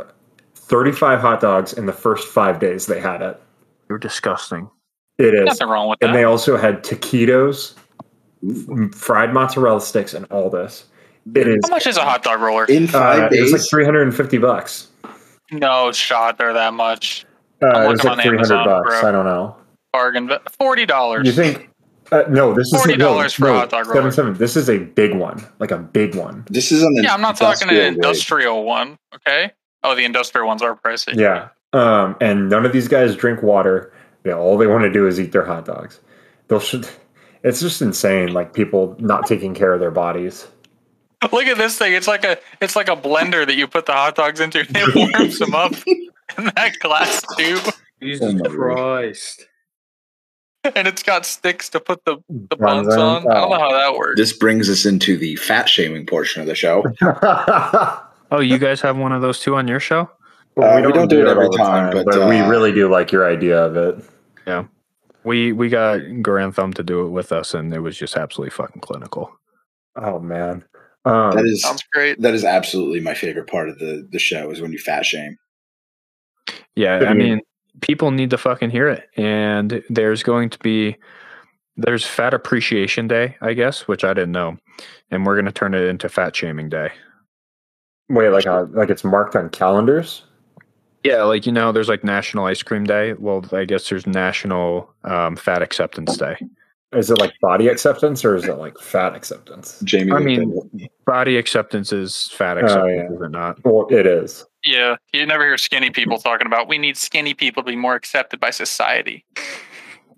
35 0.55 1.19
hot 1.19 1.39
dogs 1.41 1.73
in 1.73 1.85
the 1.85 1.93
first 1.93 2.27
five 2.29 2.59
days 2.59 2.85
they 2.87 2.99
had 2.99 3.21
it. 3.21 3.41
You're 3.89 3.97
disgusting. 3.99 4.69
It 5.17 5.33
is. 5.33 5.45
Nothing 5.45 5.67
wrong 5.69 5.89
with 5.89 5.97
And 6.01 6.13
they 6.13 6.23
also 6.25 6.57
had 6.57 6.83
taquitos, 6.83 7.75
m- 8.43 8.91
fried 8.91 9.33
mozzarella 9.33 9.81
sticks, 9.81 10.13
and 10.13 10.25
all 10.31 10.49
this. 10.49 10.85
It 11.35 11.47
is. 11.47 11.57
How 11.65 11.69
much 11.71 11.87
is 11.87 11.97
a 11.97 12.01
hot 12.03 12.23
dog 12.23 12.39
roller? 12.39 12.65
In 12.65 12.87
five 12.87 13.23
Uh, 13.23 13.35
it 13.35 13.41
was 13.41 13.51
days. 13.51 13.61
like 13.61 13.69
350 13.69 14.37
bucks. 14.37 14.87
No 15.51 15.91
shot. 15.91 16.37
They're 16.37 16.53
that 16.53 16.73
much. 16.73 17.25
Uh, 17.61 17.67
I'm 17.67 17.85
it 17.85 17.89
was 17.89 18.03
like 18.03 18.21
300 18.21 18.35
Amazon, 18.35 18.65
bucks. 18.65 19.03
I 19.03 19.11
don't 19.11 19.25
know. 19.25 19.55
Bargain. 19.93 20.29
Forty 20.59 20.85
dollars. 20.85 21.25
You 21.25 21.31
think? 21.33 21.69
Uh, 22.11 22.23
no, 22.29 22.53
this 22.53 22.67
is 22.71 22.81
$40 22.85 22.97
no, 22.99 23.27
for 23.29 23.47
a 23.47 23.51
no, 23.51 23.57
hot 23.59 23.69
dog 23.69 23.85
seven, 23.85 23.97
roller. 23.99 24.11
seven. 24.11 24.33
This 24.35 24.55
is 24.55 24.69
a 24.69 24.77
big 24.77 25.13
one, 25.15 25.45
like 25.59 25.71
a 25.71 25.77
big 25.77 26.15
one. 26.15 26.45
this 26.49 26.71
is 26.71 26.81
on 26.83 26.93
the 26.93 27.03
Yeah, 27.03 27.13
I'm 27.13 27.19
not 27.21 27.35
talking 27.35 27.67
an 27.67 27.75
industrial 27.75 27.93
grade. 27.93 28.05
industrial 28.05 28.63
one. 28.63 28.97
Okay. 29.15 29.51
Oh, 29.83 29.93
the 29.95 30.05
industrial 30.05 30.47
ones 30.47 30.61
are 30.61 30.75
pricey. 30.75 31.15
Yeah. 31.15 31.49
Um, 31.73 32.15
and 32.21 32.49
none 32.49 32.65
of 32.65 32.71
these 32.71 32.87
guys 32.87 33.15
drink 33.15 33.43
water. 33.43 33.91
They, 34.23 34.31
all 34.33 34.57
they 34.57 34.67
want 34.67 34.83
to 34.83 34.91
do 34.91 35.07
is 35.07 35.19
eat 35.19 35.31
their 35.31 35.45
hot 35.45 35.65
dogs. 35.65 35.99
They'll 36.47 36.59
should. 36.59 36.87
It's 37.43 37.59
just 37.61 37.81
insane. 37.81 38.33
Like 38.33 38.53
people 38.53 38.95
not 38.99 39.27
taking 39.27 39.53
care 39.53 39.73
of 39.73 39.79
their 39.79 39.91
bodies. 39.91 40.47
Look 41.31 41.45
at 41.45 41.57
this 41.57 41.77
thing. 41.77 41.93
It's 41.93 42.07
like 42.07 42.23
a 42.23 42.37
it's 42.61 42.75
like 42.75 42.89
a 42.89 42.95
blender 42.95 43.45
that 43.45 43.55
you 43.55 43.67
put 43.67 43.85
the 43.85 43.93
hot 43.93 44.15
dogs 44.15 44.39
into 44.39 44.59
and 44.59 44.69
it 44.71 44.95
warms 44.95 45.39
them 45.39 45.55
up 45.55 45.73
in 46.37 46.45
that 46.55 46.77
glass 46.79 47.23
tube. 47.37 47.63
Jesus 48.01 48.41
Christ. 48.47 49.45
And 50.75 50.87
it's 50.87 51.01
got 51.03 51.25
sticks 51.25 51.69
to 51.69 51.79
put 51.79 52.03
the, 52.05 52.17
the 52.29 52.55
Buns 52.57 52.87
buns 52.87 52.93
in? 52.95 52.99
on. 53.01 53.27
I 53.31 53.33
don't 53.35 53.49
know 53.49 53.55
Oh. 53.55 53.59
how 53.59 53.71
that 53.71 53.95
works. 53.97 54.19
This 54.19 54.33
brings 54.33 54.69
us 54.69 54.85
into 54.85 55.17
the 55.17 55.35
fat 55.37 55.69
shaming 55.69 56.05
portion 56.05 56.41
of 56.41 56.47
the 56.47 56.55
show. 56.55 56.83
Oh, 58.29 58.41
you 58.41 58.57
guys 58.57 58.81
have 58.81 58.97
one 58.97 59.13
of 59.13 59.21
those 59.21 59.39
too 59.39 59.55
on 59.55 59.69
your 59.69 59.79
show? 59.79 60.09
Well, 60.57 60.77
Uh, 60.83 60.87
we 60.87 60.91
don't 60.91 61.07
do 61.07 61.21
it 61.21 61.27
every 61.27 61.45
all 61.45 61.51
the 61.51 61.57
time, 61.57 61.93
but, 61.93 62.07
we 62.27 62.39
uh, 62.39 62.49
really 62.49 62.71
do 62.71 62.89
like 62.89 63.11
your 63.11 63.29
idea 63.29 63.63
of 63.63 63.77
it. 63.77 64.03
Yeah, 64.47 64.65
we 65.23 65.51
we 65.51 65.69
got 65.69 65.99
Garand 65.99 66.55
Thumb 66.55 66.73
to 66.73 66.83
do 66.83 67.05
it 67.05 67.09
with 67.09 67.31
us, 67.31 67.53
and 67.53 67.71
it 67.73 67.79
was 67.79 67.95
just 67.95 68.17
absolutely 68.17 68.49
fucking 68.49 68.81
clinical. 68.81 69.31
Oh 69.95 70.19
man, 70.19 70.65
um, 71.05 71.31
That 71.35 71.45
is 71.45 71.61
Sounds 71.61 71.83
great. 71.93 72.19
that 72.21 72.33
is 72.33 72.43
absolutely 72.43 72.99
my 73.01 73.13
favorite 73.13 73.45
part 73.47 73.69
of 73.69 73.77
the 73.77 74.07
the 74.11 74.17
show 74.17 74.49
is 74.49 74.59
when 74.59 74.71
you 74.71 74.79
fat 74.79 75.05
shame. 75.05 75.37
Yeah, 76.75 77.05
I 77.07 77.13
mean, 77.13 77.41
people 77.81 78.09
need 78.09 78.31
to 78.31 78.37
fucking 78.37 78.71
hear 78.71 78.87
it. 78.87 79.09
And 79.15 79.83
there's 79.89 80.23
going 80.23 80.49
to 80.49 80.59
be 80.59 80.95
there's 81.75 82.03
Fat 82.05 82.33
Appreciation 82.33 83.07
Day, 83.07 83.35
I 83.41 83.53
guess, 83.53 83.87
which 83.87 84.03
I 84.03 84.13
didn't 84.15 84.31
know, 84.31 84.57
and 85.11 85.23
we're 85.23 85.35
gonna 85.35 85.51
turn 85.51 85.75
it 85.75 85.83
into 85.83 86.09
Fat 86.09 86.35
Shaming 86.35 86.69
Day. 86.69 86.89
wait, 88.09 88.29
like 88.29 88.47
uh, 88.47 88.65
like 88.71 88.89
it's 88.89 89.03
marked 89.03 89.35
on 89.35 89.49
calendars. 89.49 90.23
Yeah, 91.03 91.23
like 91.23 91.45
you 91.45 91.51
know, 91.51 91.71
there's 91.71 91.89
like 91.89 92.03
National 92.03 92.45
Ice 92.45 92.63
Cream 92.63 92.83
Day. 92.83 93.13
Well, 93.13 93.45
I 93.51 93.65
guess 93.65 93.89
there's 93.89 94.05
National 94.07 94.93
um, 95.03 95.35
Fat 95.35 95.61
Acceptance 95.61 96.17
Day. 96.17 96.35
Is 96.93 97.11
it 97.11 97.19
like 97.19 97.33
body 97.41 97.67
acceptance 97.67 98.23
or 98.23 98.35
is 98.35 98.45
it 98.45 98.57
like 98.57 98.77
fat 98.79 99.13
acceptance? 99.13 99.77
Jamie, 99.83 100.13
I 100.13 100.19
mean- 100.19 100.89
Body 101.05 101.37
acceptance 101.37 101.91
is 101.91 102.27
fat 102.29 102.57
Oh, 102.57 102.61
acceptance, 102.61 102.93
yeah. 103.09 103.15
is 103.15 103.21
it 103.21 103.31
not? 103.31 103.63
Well, 103.65 103.87
it 103.89 104.05
is. 104.07 104.45
Yeah. 104.63 104.95
You 105.13 105.25
never 105.25 105.43
hear 105.43 105.57
skinny 105.57 105.89
people 105.89 106.17
talking 106.17 106.47
about 106.47 106.69
we 106.69 106.77
need 106.77 106.95
skinny 106.95 107.33
people 107.33 107.61
to 107.63 107.67
be 107.69 107.75
more 107.75 107.95
accepted 107.95 108.39
by 108.39 108.51
society. 108.51 109.25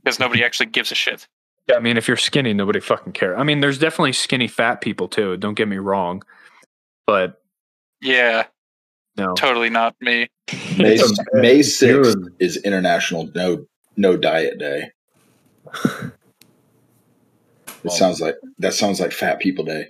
Because 0.03 0.19
nobody 0.19 0.43
actually 0.43 0.67
gives 0.67 0.91
a 0.91 0.95
shit. 0.95 1.27
Yeah, 1.67 1.75
I 1.75 1.80
mean, 1.80 1.97
if 1.97 2.07
you're 2.07 2.17
skinny, 2.17 2.53
nobody 2.53 2.80
fucking 2.80 3.13
care. 3.13 3.38
I 3.38 3.43
mean, 3.43 3.61
there's 3.61 3.80
definitely 3.80 4.13
skinny 4.13 4.47
fat 4.47 4.80
people 4.82 5.07
too. 5.07 5.38
Don't 5.38 5.55
get 5.55 5.67
me 5.67 5.77
wrong, 5.77 6.23
but 7.07 7.41
Yeah, 7.99 8.45
no. 9.20 9.34
totally 9.36 9.70
not 9.70 9.95
me. 10.01 10.28
May 10.78 10.99
May 11.34 11.61
sixth 11.61 12.15
dude. 12.15 12.34
is 12.39 12.57
International 12.57 13.30
No 13.36 13.65
No 13.97 14.17
Diet 14.17 14.57
Day. 14.59 14.91
It 17.84 17.91
sounds 17.91 18.20
like 18.20 18.36
that 18.57 18.74
sounds 18.74 18.99
like 18.99 19.11
Fat 19.11 19.39
People 19.39 19.63
Day. 19.63 19.88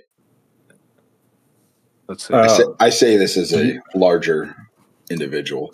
Let's 2.08 2.26
see. 2.26 2.34
Uh, 2.34 2.42
I, 2.42 2.46
say, 2.46 2.64
I 2.80 2.90
say 2.90 3.16
this 3.16 3.36
as 3.36 3.52
a 3.52 3.80
larger 3.94 4.54
individual. 5.10 5.70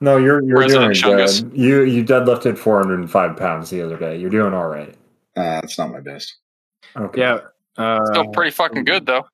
No, 0.00 0.16
you're 0.16 0.42
you're 0.44 0.58
President 0.58 0.94
doing 0.94 1.18
Chungus. 1.18 1.42
good. 1.42 1.58
You 1.58 1.82
you 1.84 2.04
deadlifted 2.04 2.58
405 2.58 3.36
pounds 3.36 3.70
the 3.70 3.80
other 3.82 3.96
day. 3.96 4.18
You're 4.18 4.30
doing 4.30 4.52
all 4.52 4.68
right. 4.68 4.94
Uh, 5.36 5.60
it's 5.64 5.78
not 5.78 5.90
my 5.90 6.00
best. 6.00 6.36
Okay. 6.96 7.20
yeah. 7.20 7.38
Uh, 7.76 8.04
Still 8.12 8.28
pretty 8.28 8.50
fucking 8.50 8.84
good 8.84 9.06
though. 9.06 9.26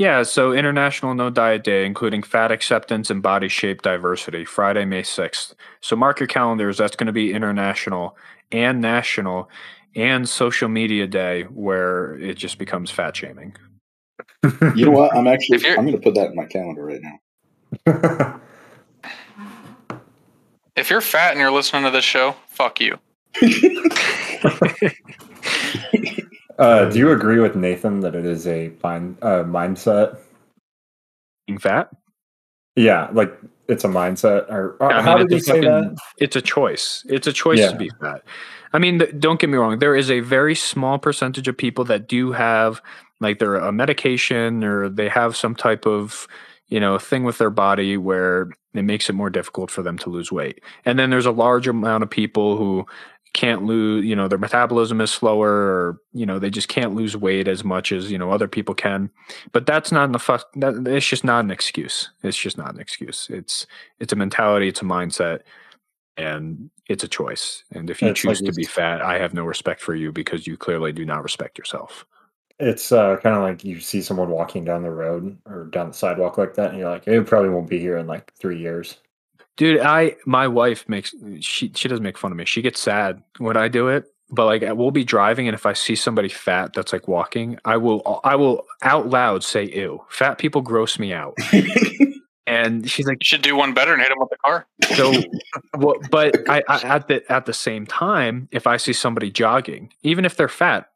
Yeah, 0.00 0.22
so 0.22 0.54
International 0.54 1.14
No 1.14 1.28
Diet 1.28 1.62
Day, 1.62 1.84
including 1.84 2.22
fat 2.22 2.50
acceptance 2.50 3.10
and 3.10 3.20
body 3.20 3.48
shape 3.48 3.82
diversity, 3.82 4.46
Friday, 4.46 4.86
May 4.86 5.02
6th. 5.02 5.52
So 5.82 5.94
mark 5.94 6.18
your 6.18 6.26
calendars. 6.26 6.78
That's 6.78 6.96
going 6.96 7.08
to 7.08 7.12
be 7.12 7.34
international 7.34 8.16
and 8.50 8.80
national 8.80 9.50
and 9.94 10.26
social 10.26 10.70
media 10.70 11.06
day 11.06 11.42
where 11.42 12.14
it 12.14 12.38
just 12.38 12.56
becomes 12.56 12.90
fat 12.90 13.14
shaming. 13.14 13.54
You 14.74 14.86
know 14.86 14.92
what? 14.92 15.14
I'm 15.14 15.26
actually 15.26 15.58
I'm 15.68 15.84
going 15.84 15.92
to 15.92 15.98
put 15.98 16.14
that 16.14 16.30
in 16.30 16.34
my 16.34 16.46
calendar 16.46 16.82
right 16.82 17.02
now. 17.02 18.40
If 20.76 20.88
you're 20.88 21.02
fat 21.02 21.32
and 21.32 21.40
you're 21.40 21.52
listening 21.52 21.84
to 21.84 21.90
this 21.90 22.06
show, 22.06 22.36
fuck 22.48 22.80
you. 22.80 22.96
uh, 26.60 26.84
do 26.90 26.98
you 26.98 27.10
agree 27.10 27.40
with 27.40 27.56
Nathan 27.56 28.00
that 28.00 28.14
it 28.14 28.24
is 28.24 28.46
a 28.46 28.70
mind, 28.82 29.16
uh, 29.22 29.42
mindset? 29.44 30.18
Being 31.46 31.58
fat? 31.58 31.90
Yeah, 32.76 33.08
like 33.12 33.36
it's 33.68 33.84
a 33.84 33.88
mindset. 33.88 34.48
Or 34.50 34.76
uh, 34.80 34.86
I 34.86 34.96
mean, 34.96 35.04
how 35.04 35.16
did 35.18 35.32
it's 35.32 35.46
he 35.46 35.52
a 35.52 35.54
say 35.54 35.62
fucking- 35.62 35.94
that? 35.94 35.98
It's 36.18 36.36
a 36.36 36.40
choice. 36.42 37.04
It's 37.08 37.26
a 37.26 37.32
choice 37.32 37.58
Yeah. 37.58 37.72
to 37.72 37.76
be 37.76 37.90
fat. 38.00 38.22
I 38.72 38.78
mean, 38.78 39.02
don't 39.18 39.40
get 39.40 39.50
me 39.50 39.58
wrong. 39.58 39.80
There 39.80 39.96
is 39.96 40.10
a 40.10 40.20
very 40.20 40.54
small 40.54 40.98
percentage 40.98 41.48
of 41.48 41.56
people 41.56 41.84
that 41.86 42.06
do 42.06 42.30
have, 42.30 42.80
like, 43.20 43.40
they're 43.40 43.56
a 43.56 43.72
medication 43.72 44.62
or 44.62 44.88
they 44.88 45.08
have 45.08 45.36
some 45.36 45.56
type 45.56 45.86
of, 45.86 46.28
you 46.68 46.78
know, 46.78 46.96
thing 46.96 47.24
with 47.24 47.38
their 47.38 47.50
body 47.50 47.96
where 47.96 48.48
it 48.72 48.82
makes 48.82 49.10
it 49.10 49.14
more 49.14 49.28
difficult 49.30 49.72
for 49.72 49.82
them 49.82 49.98
to 49.98 50.08
lose 50.10 50.30
weight. 50.30 50.60
And 50.84 51.00
then 51.00 51.10
there's 51.10 51.26
a 51.26 51.32
large 51.32 51.66
amount 51.66 52.04
of 52.04 52.10
people 52.10 52.56
who 52.56 52.86
can't 53.32 53.64
lose, 53.64 54.04
you 54.04 54.16
know, 54.16 54.28
their 54.28 54.38
metabolism 54.38 55.00
is 55.00 55.10
slower 55.10 55.50
or, 55.50 56.00
you 56.12 56.26
know, 56.26 56.38
they 56.38 56.50
just 56.50 56.68
can't 56.68 56.94
lose 56.94 57.16
weight 57.16 57.48
as 57.48 57.64
much 57.64 57.92
as, 57.92 58.10
you 58.10 58.18
know, 58.18 58.30
other 58.30 58.48
people 58.48 58.74
can. 58.74 59.10
But 59.52 59.66
that's 59.66 59.92
not 59.92 60.04
in 60.04 60.12
the 60.12 60.18
fuck, 60.18 60.46
that, 60.56 60.86
it's 60.86 61.06
just 61.06 61.24
not 61.24 61.44
an 61.44 61.50
excuse. 61.50 62.10
It's 62.22 62.36
just 62.36 62.58
not 62.58 62.74
an 62.74 62.80
excuse. 62.80 63.28
It's, 63.30 63.66
it's 63.98 64.12
a 64.12 64.16
mentality, 64.16 64.68
it's 64.68 64.82
a 64.82 64.84
mindset 64.84 65.40
and 66.16 66.70
it's 66.88 67.04
a 67.04 67.08
choice. 67.08 67.64
And 67.72 67.88
if 67.88 68.02
you 68.02 68.08
It's 68.08 68.24
like 68.24 68.36
choose 68.36 68.46
to 68.46 68.52
be 68.52 68.64
fat, 68.64 69.00
I 69.00 69.18
have 69.18 69.32
no 69.32 69.44
respect 69.44 69.80
for 69.80 69.94
you 69.94 70.12
because 70.12 70.46
you 70.46 70.56
clearly 70.56 70.92
do 70.92 71.04
not 71.04 71.22
respect 71.22 71.56
yourself. 71.56 72.04
It's 72.58 72.92
uh, 72.92 73.16
kind 73.16 73.36
of 73.36 73.42
like 73.42 73.64
you 73.64 73.80
see 73.80 74.02
someone 74.02 74.28
walking 74.28 74.64
down 74.64 74.82
the 74.82 74.90
road 74.90 75.38
or 75.46 75.66
down 75.66 75.88
the 75.88 75.94
sidewalk 75.94 76.36
like 76.36 76.52
that, 76.54 76.70
and 76.70 76.78
you're 76.78 76.90
like, 76.90 77.08
it 77.08 77.26
probably 77.26 77.48
won't 77.48 77.70
be 77.70 77.78
here 77.78 77.96
in 77.96 78.06
like 78.06 78.34
three 78.34 78.58
years. 78.58 78.98
Dude, 79.56 79.80
I 79.80 80.16
my 80.26 80.48
wife 80.48 80.88
makes 80.88 81.14
she 81.40 81.70
she 81.74 81.88
doesn't 81.88 82.02
make 82.02 82.18
fun 82.18 82.32
of 82.32 82.38
me. 82.38 82.44
She 82.44 82.62
gets 82.62 82.80
sad 82.80 83.22
when 83.38 83.56
I 83.56 83.68
do 83.68 83.88
it 83.88 84.06
but 84.30 84.46
like 84.46 84.62
we'll 84.76 84.90
be 84.90 85.04
driving 85.04 85.48
and 85.48 85.54
if 85.54 85.66
I 85.66 85.72
see 85.72 85.96
somebody 85.96 86.28
fat 86.28 86.72
that's 86.72 86.92
like 86.92 87.08
walking, 87.08 87.58
I 87.64 87.76
will 87.76 88.20
I 88.24 88.36
will 88.36 88.64
out 88.82 89.08
loud 89.08 89.42
say 89.44 89.64
ew. 89.64 90.04
Fat 90.08 90.38
people 90.38 90.62
gross 90.62 90.98
me 90.98 91.12
out. 91.12 91.36
and 92.46 92.88
she's 92.88 93.06
like 93.06 93.18
You 93.20 93.24
should 93.24 93.42
do 93.42 93.56
one 93.56 93.74
better 93.74 93.92
and 93.92 94.00
hit 94.00 94.10
him 94.10 94.18
with 94.20 94.30
the 94.30 94.36
car. 94.44 94.66
so 94.94 95.12
well, 95.76 95.96
but 96.10 96.48
I, 96.48 96.62
I 96.68 96.80
at 96.82 97.08
the 97.08 97.30
at 97.30 97.46
the 97.46 97.52
same 97.52 97.86
time, 97.86 98.48
if 98.52 98.66
I 98.66 98.76
see 98.76 98.92
somebody 98.92 99.30
jogging, 99.30 99.92
even 100.02 100.24
if 100.24 100.36
they're 100.36 100.48
fat, 100.48 100.90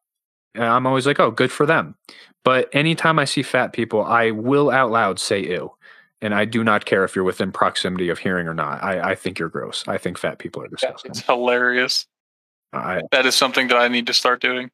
I'm 0.54 0.86
always 0.86 1.06
like, 1.06 1.18
oh, 1.18 1.30
good 1.30 1.50
for 1.50 1.66
them. 1.66 1.96
But 2.44 2.68
anytime 2.72 3.18
I 3.18 3.24
see 3.24 3.42
fat 3.42 3.72
people, 3.72 4.04
I 4.04 4.30
will 4.30 4.70
out 4.70 4.90
loud 4.90 5.18
say 5.18 5.40
ew. 5.42 5.72
And 6.24 6.34
I 6.34 6.46
do 6.46 6.64
not 6.64 6.86
care 6.86 7.04
if 7.04 7.14
you're 7.14 7.24
within 7.24 7.52
proximity 7.52 8.08
of 8.08 8.18
hearing 8.18 8.48
or 8.48 8.54
not. 8.54 8.82
I, 8.82 9.10
I 9.10 9.14
think 9.14 9.38
you're 9.38 9.50
gross. 9.50 9.84
I 9.86 9.98
think 9.98 10.16
fat 10.16 10.38
people 10.38 10.62
are 10.62 10.68
disgusting. 10.68 11.10
It's 11.10 11.20
hilarious. 11.20 12.06
I, 12.72 13.02
That 13.12 13.26
is 13.26 13.34
something 13.34 13.68
that 13.68 13.76
I 13.76 13.88
need 13.88 14.06
to 14.06 14.14
start 14.14 14.40
doing. 14.40 14.70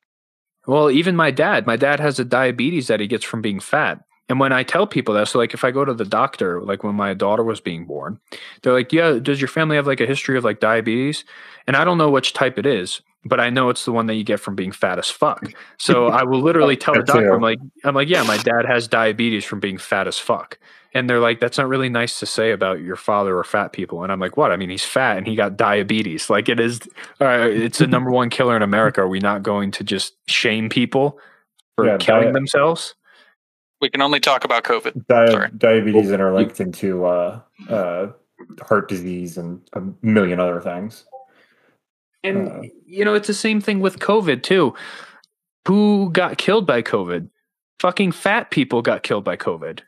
well, 0.69 0.93
even 0.93 1.17
my 1.17 1.33
dad, 1.33 1.67
my 1.67 1.75
dad 1.77 1.99
has 1.99 2.21
a 2.21 2.25
diabetes 2.25 2.87
that 2.87 3.01
he 3.01 3.09
gets 3.09 3.25
from 3.25 3.43
being 3.43 3.59
fat. 3.59 4.01
And 4.29 4.39
when 4.39 4.53
I 4.53 4.63
tell 4.63 4.87
people 4.87 5.13
that, 5.15 5.27
so 5.27 5.41
like 5.41 5.55
if 5.55 5.65
I 5.65 5.73
go 5.73 5.85
to 5.85 5.93
the 5.93 6.05
doctor, 6.05 6.63
like 6.63 6.85
when 6.85 6.95
my 6.95 7.15
daughter 7.15 7.43
was 7.43 7.61
being 7.61 7.85
born, 7.85 8.21
they're 8.63 8.73
like, 8.73 8.93
"Yeah, 8.93 9.19
does 9.21 9.41
your 9.41 9.49
family 9.49 9.75
have 9.75 9.89
like 9.89 10.01
a 10.01 10.07
history 10.07 10.39
of 10.39 10.45
like 10.45 10.61
diabetes?" 10.61 11.25
And 11.67 11.77
I 11.77 11.85
don't 11.85 11.99
know 11.99 12.11
which 12.11 12.33
type 12.33 12.57
it 12.57 12.65
is, 12.65 13.03
but 13.25 13.41
I 13.41 13.51
know 13.51 13.71
it's 13.71 13.85
the 13.85 13.93
one 13.93 14.07
that 14.07 14.15
you 14.15 14.23
get 14.23 14.39
from 14.39 14.55
being 14.55 14.71
fat 14.71 15.01
as 15.01 15.11
fuck. 15.11 15.53
So 15.79 16.07
I 16.07 16.23
will 16.23 16.41
literally 16.41 16.77
tell 16.85 16.95
the 16.95 17.03
doctor. 17.03 17.35
I'm 17.35 17.43
like, 17.43 17.59
I'm 17.83 17.97
like, 17.97 18.09
"Yeah, 18.09 18.23
my 18.23 18.37
dad 18.37 18.67
has 18.67 18.87
diabetes 18.87 19.45
from 19.45 19.59
being 19.59 19.79
fat 19.79 20.07
as 20.07 20.17
fuck." 20.17 20.61
And 20.93 21.09
they're 21.09 21.21
like, 21.21 21.39
"That's 21.41 21.57
not 21.59 21.69
really 21.69 21.89
nice 21.89 22.19
to 22.19 22.27
say 22.27 22.51
about 22.51 22.81
your 22.81 22.97
father 22.97 23.37
or 23.39 23.45
fat 23.45 23.73
people." 23.73 24.03
And 24.03 24.11
I'm 24.11 24.19
like, 24.19 24.37
"What? 24.37 24.51
I 24.51 24.57
mean, 24.57 24.71
he's 24.71 24.85
fat 24.85 25.17
and 25.17 25.27
he 25.27 25.37
got 25.37 25.57
diabetes. 25.57 26.29
Like 26.29 26.49
it 26.49 26.59
is, 26.59 26.81
uh, 27.21 27.47
it's 27.49 27.79
the 27.79 27.87
number 27.87 28.11
one 28.11 28.29
killer 28.31 28.57
in 28.57 28.63
America. 28.63 29.03
Are 29.03 29.09
we 29.09 29.21
not 29.21 29.43
going 29.43 29.71
to 29.73 29.85
just 29.85 30.15
shame 30.29 30.69
people 30.69 31.19
for 31.77 31.87
Yeah, 31.87 31.97
killing 31.99 32.23
diet- 32.25 32.35
themselves?" 32.35 32.95
We 33.81 33.89
can 33.89 34.03
only 34.03 34.21
talk 34.21 34.45
about 34.45 34.65
COVID. 34.65 35.07
Di- 35.07 35.27
Sorry. 35.33 35.49
diabetes 35.57 36.11
interlinked 36.11 36.61
into 36.61 37.07
uh, 37.07 37.41
uh, 37.69 38.09
heart 38.61 38.89
disease 38.89 39.39
and 39.39 39.63
a 39.73 39.81
million 40.03 40.39
other 40.41 40.61
things. 40.61 41.07
And 42.23 42.49
Uh, 42.49 42.63
you 42.85 43.05
know, 43.07 43.15
it's 43.15 43.27
the 43.29 43.33
same 43.33 43.61
thing 43.63 43.81
with 43.81 43.99
COVID 44.01 44.43
too. 44.43 44.75
Who 45.69 46.11
got 46.11 46.37
killed 46.37 46.67
by 46.67 46.83
COVID? 46.83 47.31
Fucking 47.81 48.13
fat 48.13 48.51
people 48.51 48.83
got 48.83 49.03
killed 49.03 49.25
by 49.25 49.37
COVID. 49.39 49.81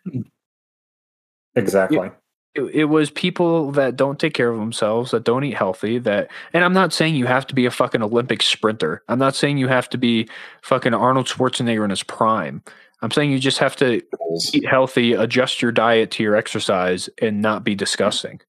Exactly. 1.55 2.11
It, 2.55 2.63
it 2.75 2.85
was 2.85 3.11
people 3.11 3.73
that 3.73 3.97
don't 3.97 4.19
take 4.19 4.35
care 4.35 4.51
of 4.51 4.59
themselves, 4.59 5.11
that 5.13 5.25
don't 5.25 5.45
eat 5.45 5.57
healthy, 5.57 5.99
that 6.01 6.31
and 6.53 6.65
I'm 6.65 6.75
not 6.75 6.93
saying 6.93 7.15
you 7.15 7.27
have 7.27 7.47
to 7.49 7.55
be 7.55 7.67
a 7.67 7.71
fucking 7.71 8.03
Olympic 8.03 8.43
sprinter. 8.43 9.03
I'm 9.09 9.19
not 9.19 9.35
saying 9.35 9.59
you 9.59 9.69
have 9.69 9.89
to 9.91 9.99
be 9.99 10.29
fucking 10.63 10.95
Arnold 10.95 11.27
Schwarzenegger 11.27 11.85
in 11.85 11.91
his 11.91 12.03
prime. 12.03 12.63
I'm 13.01 13.11
saying 13.11 13.33
you 13.33 13.39
just 13.41 13.59
have 13.59 13.75
to 13.77 14.01
eat 14.53 14.67
healthy, 14.67 15.15
adjust 15.15 15.61
your 15.61 15.73
diet 15.73 16.11
to 16.13 16.23
your 16.23 16.37
exercise 16.37 17.09
and 17.21 17.43
not 17.43 17.65
be 17.65 17.75
disgusting. 17.75 18.41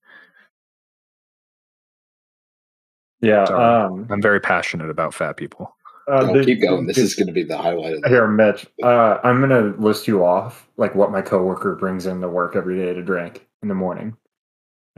Yeah. 3.20 3.45
Sorry. 3.45 3.86
Um, 3.86 4.08
I'm 4.12 4.22
very 4.22 4.41
passionate 4.41 4.89
about 4.89 5.14
fat 5.14 5.38
people. 5.38 5.76
Uh, 6.08 6.28
Oh, 6.30 6.38
the- 6.38 6.43
keep 6.45 6.62
going. 6.62 6.86
This 6.88 6.97
the- 6.97 7.04
is 7.04 7.16
going 7.16 7.28
to 7.28 7.34
be 7.34 7.43
the 7.43 7.58
highlight 7.58 7.93
of 7.93 8.01
the 8.01 8.10
Here, 8.10 8.28
Mitch. 8.28 8.66
Uh, 8.84 9.20
I'm 9.24 9.39
gonna 9.39 9.74
list 9.78 10.08
you 10.08 10.26
off 10.26 10.68
like 10.78 10.93
what 10.95 11.12
my 11.12 11.22
coworker 11.22 11.76
brings 11.76 12.06
in 12.06 12.20
to 12.22 12.28
work 12.30 12.56
every 12.56 12.78
day 12.78 12.93
to 12.93 13.01
drink 13.01 13.45
in 13.62 13.68
the 13.70 13.76
morning. 13.76 14.16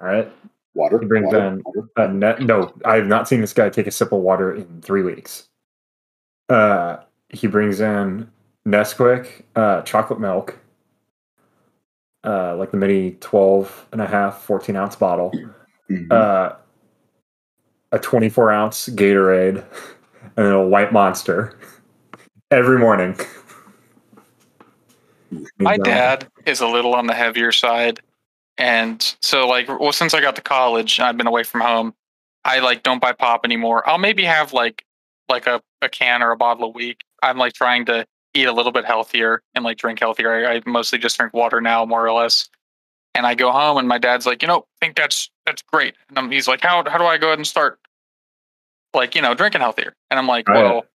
All 0.01 0.07
right. 0.07 0.31
water. 0.73 0.99
He 0.99 1.05
brings 1.05 1.27
water, 1.27 1.39
in- 1.47 1.63
water. 1.63 1.87
Uh, 1.95 2.07
ne- 2.07 2.43
no, 2.45 2.73
I 2.83 2.95
have 2.95 3.07
not 3.07 3.27
seen 3.27 3.41
this 3.41 3.53
guy 3.53 3.69
take 3.69 3.87
a 3.87 3.91
sip 3.91 4.11
of 4.11 4.19
water 4.19 4.53
in 4.55 4.81
three 4.81 5.03
weeks. 5.03 5.47
Uh, 6.49 6.97
he 7.29 7.47
brings 7.47 7.79
in 7.79 8.29
Nesquik, 8.67 9.43
uh, 9.55 9.81
chocolate 9.83 10.19
milk, 10.19 10.57
uh, 12.23 12.55
like 12.57 12.71
the 12.71 12.77
mini 12.77 13.11
12 13.19 13.87
and 13.91 14.01
a 14.01 14.07
half, 14.07 14.41
14 14.43 14.75
ounce 14.75 14.95
bottle, 14.95 15.31
Mhm. 15.89 16.11
uh, 16.11 16.55
a 17.91 17.99
24 17.99 18.51
ounce 18.51 18.89
Gatorade, 18.89 19.63
and 20.37 20.45
then 20.45 20.53
a 20.53 20.65
white 20.65 20.91
monster 20.91 21.57
every 22.51 22.77
morning. 22.77 23.17
My 25.57 25.75
uh, 25.75 25.83
dad 25.83 26.27
is 26.45 26.61
a 26.61 26.67
little 26.67 26.93
on 26.93 27.07
the 27.07 27.13
heavier 27.13 27.51
side. 27.51 27.99
And 28.57 29.15
so 29.21 29.47
like 29.47 29.67
well 29.67 29.91
since 29.91 30.13
I 30.13 30.21
got 30.21 30.35
to 30.37 30.41
college 30.41 30.97
and 30.99 31.07
I've 31.07 31.17
been 31.17 31.27
away 31.27 31.43
from 31.43 31.61
home, 31.61 31.93
I 32.43 32.59
like 32.59 32.83
don't 32.83 33.01
buy 33.01 33.11
pop 33.11 33.41
anymore. 33.43 33.87
I'll 33.87 33.97
maybe 33.97 34.23
have 34.23 34.53
like 34.53 34.85
like 35.27 35.47
a, 35.47 35.61
a 35.81 35.89
can 35.89 36.21
or 36.21 36.31
a 36.31 36.37
bottle 36.37 36.65
a 36.65 36.69
week. 36.69 37.03
I'm 37.23 37.37
like 37.37 37.53
trying 37.53 37.85
to 37.85 38.05
eat 38.33 38.45
a 38.45 38.51
little 38.53 38.71
bit 38.71 38.85
healthier 38.85 39.41
and 39.55 39.65
like 39.65 39.77
drink 39.77 39.99
healthier. 39.99 40.45
I, 40.47 40.55
I 40.55 40.61
mostly 40.65 40.99
just 40.99 41.17
drink 41.17 41.33
water 41.33 41.61
now, 41.61 41.85
more 41.85 42.05
or 42.05 42.11
less. 42.11 42.49
And 43.15 43.25
I 43.25 43.33
go 43.33 43.51
home 43.51 43.77
and 43.77 43.87
my 43.87 43.97
dad's 43.97 44.25
like, 44.25 44.41
you 44.41 44.47
know, 44.47 44.59
I 44.59 44.85
think 44.85 44.95
that's 44.95 45.29
that's 45.45 45.61
great. 45.61 45.95
And 46.09 46.19
I'm, 46.19 46.31
he's 46.31 46.47
like, 46.47 46.61
how 46.61 46.83
how 46.89 46.97
do 46.97 47.05
I 47.05 47.17
go 47.17 47.27
ahead 47.27 47.39
and 47.39 47.47
start 47.47 47.79
like, 48.95 49.15
you 49.15 49.21
know, 49.21 49.33
drinking 49.33 49.61
healthier? 49.61 49.93
And 50.09 50.17
I'm 50.19 50.27
like, 50.27 50.47
Right. 50.49 50.63
well, 50.63 50.85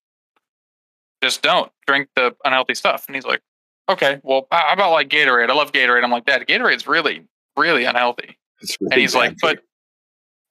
just 1.23 1.43
don't 1.43 1.71
drink 1.87 2.09
the 2.17 2.35
unhealthy 2.45 2.75
stuff. 2.75 3.05
And 3.07 3.15
he's 3.15 3.25
like, 3.27 3.41
okay, 3.89 4.21
well, 4.23 4.47
how 4.51 4.73
about 4.73 4.93
like 4.93 5.09
Gatorade? 5.09 5.51
I 5.51 5.55
love 5.55 5.73
Gatorade. 5.73 6.03
I'm 6.03 6.11
like, 6.11 6.25
Dad, 6.25 6.47
Gatorade's 6.47 6.87
really, 6.87 7.27
really 7.57 7.85
unhealthy. 7.85 8.39
Really 8.81 8.93
And 8.93 9.01
he's 9.01 9.15
like, 9.15 9.37
but, 9.43 9.61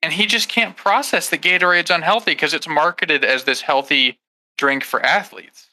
and 0.01 0.13
he 0.13 0.25
just 0.25 0.47
can't 0.49 0.75
process 0.77 1.29
that 1.29 1.41
Gatorade's 1.41 1.89
unhealthy 1.89 2.31
because 2.31 2.53
it's 2.53 2.67
marketed 2.67 3.25
as 3.25 3.43
this 3.45 3.61
healthy 3.61 4.19
drink 4.57 4.83
for 4.83 5.03
athletes. 5.05 5.67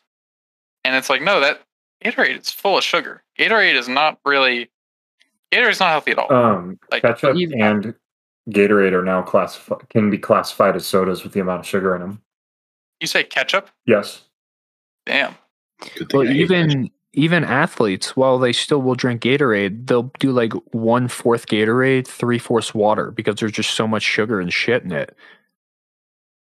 And 0.85 0.95
it's 0.95 1.11
like, 1.11 1.23
no, 1.23 1.41
that 1.41 1.63
Gatorade 2.05 2.41
is 2.41 2.51
full 2.51 2.79
of 2.79 2.85
sugar. 2.85 3.23
Gatorade 3.39 3.75
is 3.75 3.89
not 3.89 4.19
really, 4.25 4.71
Gatorade's 5.53 5.81
not 5.81 5.91
healthy 5.91 6.13
at 6.13 6.19
all. 6.19 6.33
Um, 6.33 6.79
Like, 6.91 7.03
ketchup 7.03 7.37
even- 7.37 7.61
and 7.61 7.95
Gatorade 8.51 8.93
are 8.93 9.05
now 9.05 9.23
classified 9.23 9.89
can 9.89 10.11
be 10.11 10.19
classified 10.19 10.77
as 10.77 10.87
sodas 10.87 11.25
with 11.25 11.33
the 11.33 11.41
amount 11.41 11.61
of 11.61 11.67
sugar 11.67 11.95
in 11.95 12.01
them. 12.01 12.23
you 13.01 13.07
say 13.07 13.25
ketchup? 13.25 13.71
Yes. 13.87 14.23
Damn. 15.05 15.35
Well, 16.13 16.23
I 16.23 16.27
hate 16.27 16.49
ketchup. 16.49 16.53
even 16.53 16.91
even 17.15 17.45
athletes, 17.45 18.15
while 18.15 18.39
they 18.39 18.53
still 18.53 18.83
will 18.83 18.95
drink 18.95 19.23
Gatorade, 19.23 19.87
they'll 19.87 20.13
do 20.21 20.33
like 20.33 20.53
one 20.73 21.09
fourth 21.09 21.47
Gatorade, 21.47 22.07
three 22.07 22.39
fourths 22.39 22.75
water 22.75 23.11
because 23.11 23.37
there's 23.37 23.53
just 23.53 23.71
so 23.71 23.89
much 23.89 24.03
sugar 24.03 24.39
and 24.39 24.53
shit 24.53 24.83
in 24.83 24.93
it. 24.93 25.17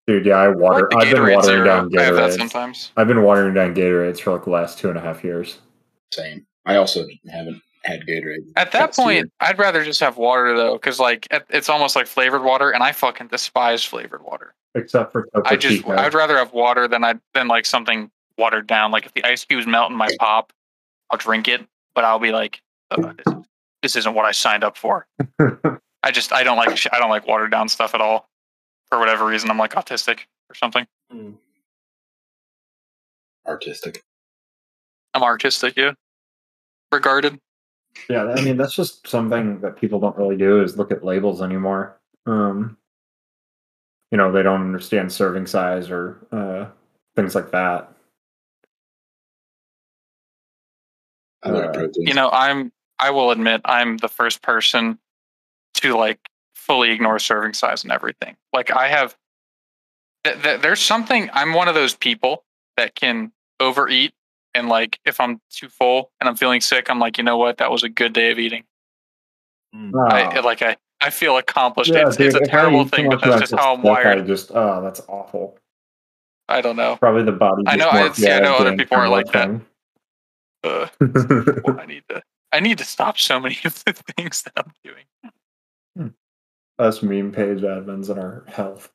Dude, 0.07 0.25
yeah, 0.25 0.35
I 0.35 0.45
I 0.45 0.47
water. 0.49 0.89
like 0.93 1.07
I've 1.07 1.13
been 1.13 1.21
watering 1.23 1.43
Zero. 1.43 1.65
down 1.65 1.97
I 1.97 2.03
have 2.03 2.15
that 2.15 2.33
sometimes. 2.33 2.91
I've 2.97 3.07
been 3.07 3.23
watering 3.23 3.53
down 3.53 3.75
Gatorades 3.75 4.19
for 4.19 4.31
like 4.33 4.43
the 4.45 4.49
last 4.51 4.79
two 4.79 4.89
and 4.89 4.97
a 4.97 5.01
half 5.01 5.23
years. 5.23 5.59
Same. 6.11 6.45
I 6.65 6.75
also 6.77 7.05
haven't 7.31 7.61
had 7.83 8.05
Gatorade. 8.07 8.45
At 8.55 8.71
that 8.71 8.95
point, 8.95 9.07
weird. 9.07 9.31
I'd 9.39 9.59
rather 9.59 9.83
just 9.83 9.99
have 9.99 10.17
water 10.17 10.55
though, 10.55 10.73
because 10.73 10.99
like 10.99 11.27
it's 11.49 11.69
almost 11.69 11.95
like 11.95 12.07
flavored 12.07 12.43
water, 12.43 12.71
and 12.71 12.83
I 12.83 12.91
fucking 12.91 13.27
despise 13.27 13.83
flavored 13.83 14.23
water. 14.23 14.53
Except 14.75 15.11
for 15.11 15.27
Topo 15.33 15.49
I 15.49 15.55
just 15.55 15.77
Chico. 15.77 15.91
I'd 15.93 16.13
rather 16.13 16.37
have 16.37 16.53
water 16.53 16.87
than 16.87 17.03
I 17.03 17.15
than 17.33 17.47
like 17.47 17.65
something 17.65 18.11
watered 18.37 18.67
down. 18.67 18.91
Like 18.91 19.05
if 19.05 19.13
the 19.13 19.23
ice 19.23 19.45
cubes 19.45 19.65
melt 19.65 19.91
in 19.91 19.97
my 19.97 20.09
pop, 20.19 20.53
I'll 21.09 21.17
drink 21.17 21.47
it, 21.47 21.65
but 21.95 22.03
I'll 22.03 22.19
be 22.19 22.31
like, 22.31 22.61
"Ugh, 22.91 23.19
this, 23.25 23.35
this 23.81 23.95
isn't 23.95 24.13
what 24.13 24.25
I 24.25 24.31
signed 24.31 24.63
up 24.63 24.77
for. 24.77 25.07
I 26.03 26.11
just 26.11 26.31
I 26.31 26.43
don't 26.43 26.57
like 26.57 26.77
sh- 26.77 26.87
I 26.91 26.99
don't 26.99 27.09
like 27.09 27.27
watered 27.27 27.51
down 27.51 27.69
stuff 27.69 27.95
at 27.95 28.01
all. 28.01 28.29
For 28.89 28.99
whatever 28.99 29.25
reason, 29.25 29.49
I'm 29.49 29.57
like 29.57 29.73
autistic 29.73 30.21
or 30.49 30.55
something. 30.55 30.87
Hmm. 31.11 31.31
Artistic. 33.45 34.03
I'm 35.13 35.23
artistic, 35.23 35.75
yeah. 35.75 35.93
Regarded. 36.91 37.39
Yeah, 38.09 38.25
I 38.25 38.41
mean 38.41 38.57
that's 38.57 38.75
just 38.75 39.07
something 39.07 39.59
that 39.61 39.77
people 39.77 39.99
don't 39.99 40.17
really 40.17 40.37
do 40.37 40.61
is 40.61 40.77
look 40.77 40.91
at 40.91 41.03
labels 41.03 41.41
anymore. 41.41 41.99
Um, 42.25 42.77
you 44.11 44.17
know, 44.17 44.31
they 44.31 44.43
don't 44.43 44.61
understand 44.61 45.11
serving 45.11 45.45
size 45.45 45.89
or 45.89 46.17
uh, 46.31 46.67
things 47.15 47.35
like 47.35 47.51
that. 47.51 47.93
Uh. 51.43 51.87
You 51.95 52.13
know, 52.13 52.29
I'm 52.31 52.71
I 52.97 53.11
will 53.11 53.31
admit 53.31 53.61
I'm 53.65 53.97
the 53.97 54.09
first 54.09 54.41
person 54.41 54.99
to 55.75 55.95
like 55.95 56.19
fully 56.55 56.91
ignore 56.91 57.19
serving 57.19 57.53
size 57.53 57.83
and 57.83 57.91
everything. 57.91 58.35
Like 58.53 58.71
I 58.71 58.87
have 58.89 59.15
th- 60.23 60.41
th- 60.41 60.61
there's 60.61 60.81
something 60.81 61.29
I'm 61.33 61.53
one 61.53 61.67
of 61.67 61.75
those 61.75 61.95
people 61.95 62.43
that 62.77 62.95
can 62.95 63.31
overeat 63.59 64.13
and 64.55 64.67
like 64.69 64.99
if 65.05 65.19
I'm 65.19 65.39
too 65.49 65.69
full 65.69 66.11
and 66.19 66.27
I'm 66.29 66.35
feeling 66.35 66.61
sick, 66.61 66.89
I'm 66.89 66.99
like, 66.99 67.17
you 67.17 67.23
know 67.23 67.37
what, 67.37 67.57
that 67.57 67.71
was 67.71 67.83
a 67.83 67.89
good 67.89 68.13
day 68.13 68.31
of 68.31 68.39
eating. 68.39 68.63
I 69.73 70.37
Oh. 70.37 70.41
like 70.41 70.61
I 70.61 70.77
I 71.01 71.09
feel 71.11 71.37
accomplished. 71.37 71.91
Yeah, 71.93 72.07
it's, 72.07 72.17
dude, 72.17 72.27
it's 72.27 72.47
a 72.47 72.49
terrible 72.49 72.85
thing, 72.85 73.09
but 73.09 73.21
that's 73.21 73.39
just 73.41 73.53
how 73.55 73.75
I'm 73.75 73.81
stuff, 73.81 73.97
I 73.97 74.03
wired. 74.03 74.27
just 74.27 74.51
oh, 74.53 74.81
that's 74.81 75.01
awful. 75.07 75.57
I 76.49 76.61
don't 76.61 76.75
know. 76.75 76.97
Probably 76.97 77.23
the 77.23 77.31
body. 77.31 77.63
I 77.67 77.75
know, 77.75 77.91
more 77.91 78.03
I- 78.09 78.11
see, 78.11 78.29
I 78.31 78.39
know 78.39 78.55
other 78.55 78.75
people 78.75 78.97
are 78.97 79.03
from 79.03 79.11
like 79.11 79.31
that. 79.31 79.49
lifting. 79.51 79.65
Uh, 80.63 80.87
I 81.81 81.85
need 81.85 82.03
to 82.09 82.21
I 82.51 82.59
need 82.59 82.79
to 82.79 82.83
stop 82.85 83.17
so 83.19 83.39
many 83.39 83.57
of 83.65 83.83
the 83.85 83.93
things 83.93 84.41
that 84.43 84.53
I'm 84.57 84.73
doing. 84.83 86.13
Us 86.79 87.03
meme 87.03 87.31
page 87.31 87.59
admins 87.59 88.09
and 88.09 88.19
our 88.19 88.43
health. 88.47 88.89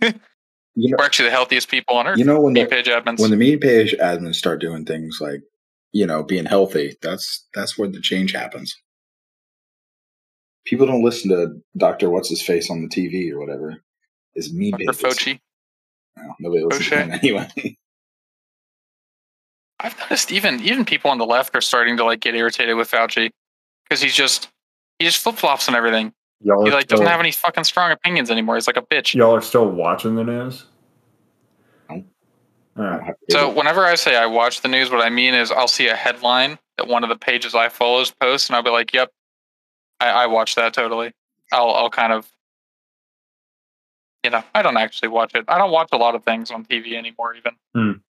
You 0.80 0.90
know, 0.90 0.96
We're 0.98 1.04
actually 1.04 1.26
the 1.26 1.32
healthiest 1.32 1.68
people 1.68 1.96
on 1.96 2.06
earth. 2.06 2.18
you 2.18 2.24
know 2.24 2.40
when 2.40 2.54
meme 2.54 2.64
the 2.64 2.70
page 2.70 2.86
admins. 2.86 3.20
when 3.20 3.30
the 3.30 3.36
mean 3.36 3.58
page 3.60 3.94
admins 4.00 4.36
start 4.36 4.60
doing 4.60 4.84
things 4.84 5.18
like 5.20 5.42
you 5.92 6.06
know 6.06 6.22
being 6.22 6.46
healthy, 6.46 6.96
that's 7.02 7.46
that's 7.54 7.76
where 7.76 7.88
the 7.88 8.00
change 8.00 8.32
happens. 8.32 8.74
People 10.64 10.86
don't 10.86 11.02
listen 11.04 11.30
to 11.30 11.54
Doctor 11.76 12.08
What's 12.10 12.28
His 12.30 12.42
Face 12.42 12.70
on 12.70 12.82
the 12.82 12.88
TV 12.88 13.30
or 13.32 13.38
whatever. 13.40 13.82
Is 14.34 14.52
meme 14.52 14.70
Dr. 14.70 14.84
pages. 14.86 15.00
Fauci. 15.02 15.40
Well, 16.16 16.36
nobody 16.40 16.64
listens 16.64 16.88
to 16.88 16.96
him 16.98 17.10
anyway. 17.22 17.76
I've 19.80 19.98
noticed 19.98 20.30
even 20.32 20.60
even 20.60 20.84
people 20.84 21.10
on 21.10 21.18
the 21.18 21.26
left 21.26 21.54
are 21.56 21.60
starting 21.60 21.96
to 21.96 22.04
like 22.04 22.20
get 22.20 22.34
irritated 22.34 22.76
with 22.76 22.90
Fauci 22.90 23.30
because 23.84 24.00
he's 24.02 24.14
just 24.14 24.48
he 24.98 25.04
just 25.06 25.18
flip 25.18 25.36
flops 25.36 25.66
and 25.68 25.76
everything. 25.76 26.12
Y'all 26.42 26.64
He 26.64 26.70
are 26.70 26.74
like 26.74 26.86
doesn't 26.88 27.06
have 27.06 27.20
any 27.20 27.32
fucking 27.32 27.64
strong 27.64 27.90
opinions 27.90 28.30
anymore. 28.30 28.54
He's 28.54 28.66
like 28.66 28.76
a 28.76 28.82
bitch. 28.82 29.14
Y'all 29.14 29.34
are 29.34 29.40
still 29.42 29.68
watching 29.68 30.14
the 30.14 30.24
news. 30.24 30.64
No. 32.80 33.14
So 33.30 33.52
whenever 33.52 33.84
I 33.84 33.94
say 33.94 34.16
I 34.16 34.24
watch 34.24 34.62
the 34.62 34.68
news, 34.68 34.90
what 34.90 35.04
I 35.04 35.10
mean 35.10 35.34
is 35.34 35.50
I'll 35.50 35.68
see 35.68 35.88
a 35.88 35.94
headline 35.94 36.58
that 36.78 36.88
one 36.88 37.02
of 37.04 37.10
the 37.10 37.16
pages 37.16 37.54
I 37.54 37.68
follows 37.68 38.10
posts, 38.10 38.48
and 38.48 38.56
I'll 38.56 38.62
be 38.62 38.70
like, 38.70 38.94
"Yep, 38.94 39.10
I, 40.00 40.08
I 40.08 40.26
watch 40.26 40.54
that 40.54 40.72
totally." 40.72 41.12
I'll 41.52 41.70
I'll 41.70 41.90
kind 41.90 42.12
of, 42.12 42.30
you 44.24 44.30
know, 44.30 44.42
I 44.54 44.62
don't 44.62 44.78
actually 44.78 45.08
watch 45.08 45.34
it. 45.34 45.44
I 45.46 45.58
don't 45.58 45.70
watch 45.72 45.90
a 45.92 45.98
lot 45.98 46.14
of 46.14 46.24
things 46.24 46.50
on 46.50 46.64
TV 46.64 46.94
anymore. 46.96 47.34
Even 47.34 48.00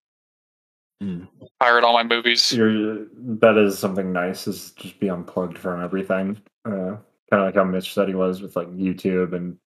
Mm. 1.02 1.28
pirate 1.58 1.84
all 1.84 1.92
my 1.94 2.04
movies. 2.04 2.52
You're, 2.52 3.06
that 3.40 3.58
is 3.58 3.78
something 3.78 4.12
nice. 4.12 4.46
Is 4.46 4.70
just 4.70 5.00
be 5.00 5.08
unplugged 5.08 5.58
from 5.58 5.82
everything. 5.82 6.40
Uh, 6.64 6.96
kind 7.28 7.42
of 7.42 7.46
like 7.46 7.56
how 7.56 7.64
Mitch 7.64 7.92
said 7.92 8.08
he 8.08 8.14
was 8.14 8.40
with 8.40 8.54
like 8.56 8.68
YouTube 8.68 9.34
and 9.34 9.58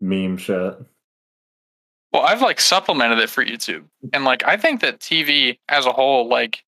meme 0.00 0.36
shit. 0.36 0.78
Well, 2.12 2.22
I've 2.22 2.40
like 2.42 2.60
supplemented 2.60 3.18
it 3.18 3.28
for 3.30 3.44
YouTube, 3.44 3.84
and 4.12 4.24
like 4.24 4.42
I 4.44 4.56
think 4.56 4.80
that 4.80 5.00
TV 5.00 5.58
as 5.68 5.84
a 5.86 5.92
whole, 5.92 6.28
like 6.28 6.64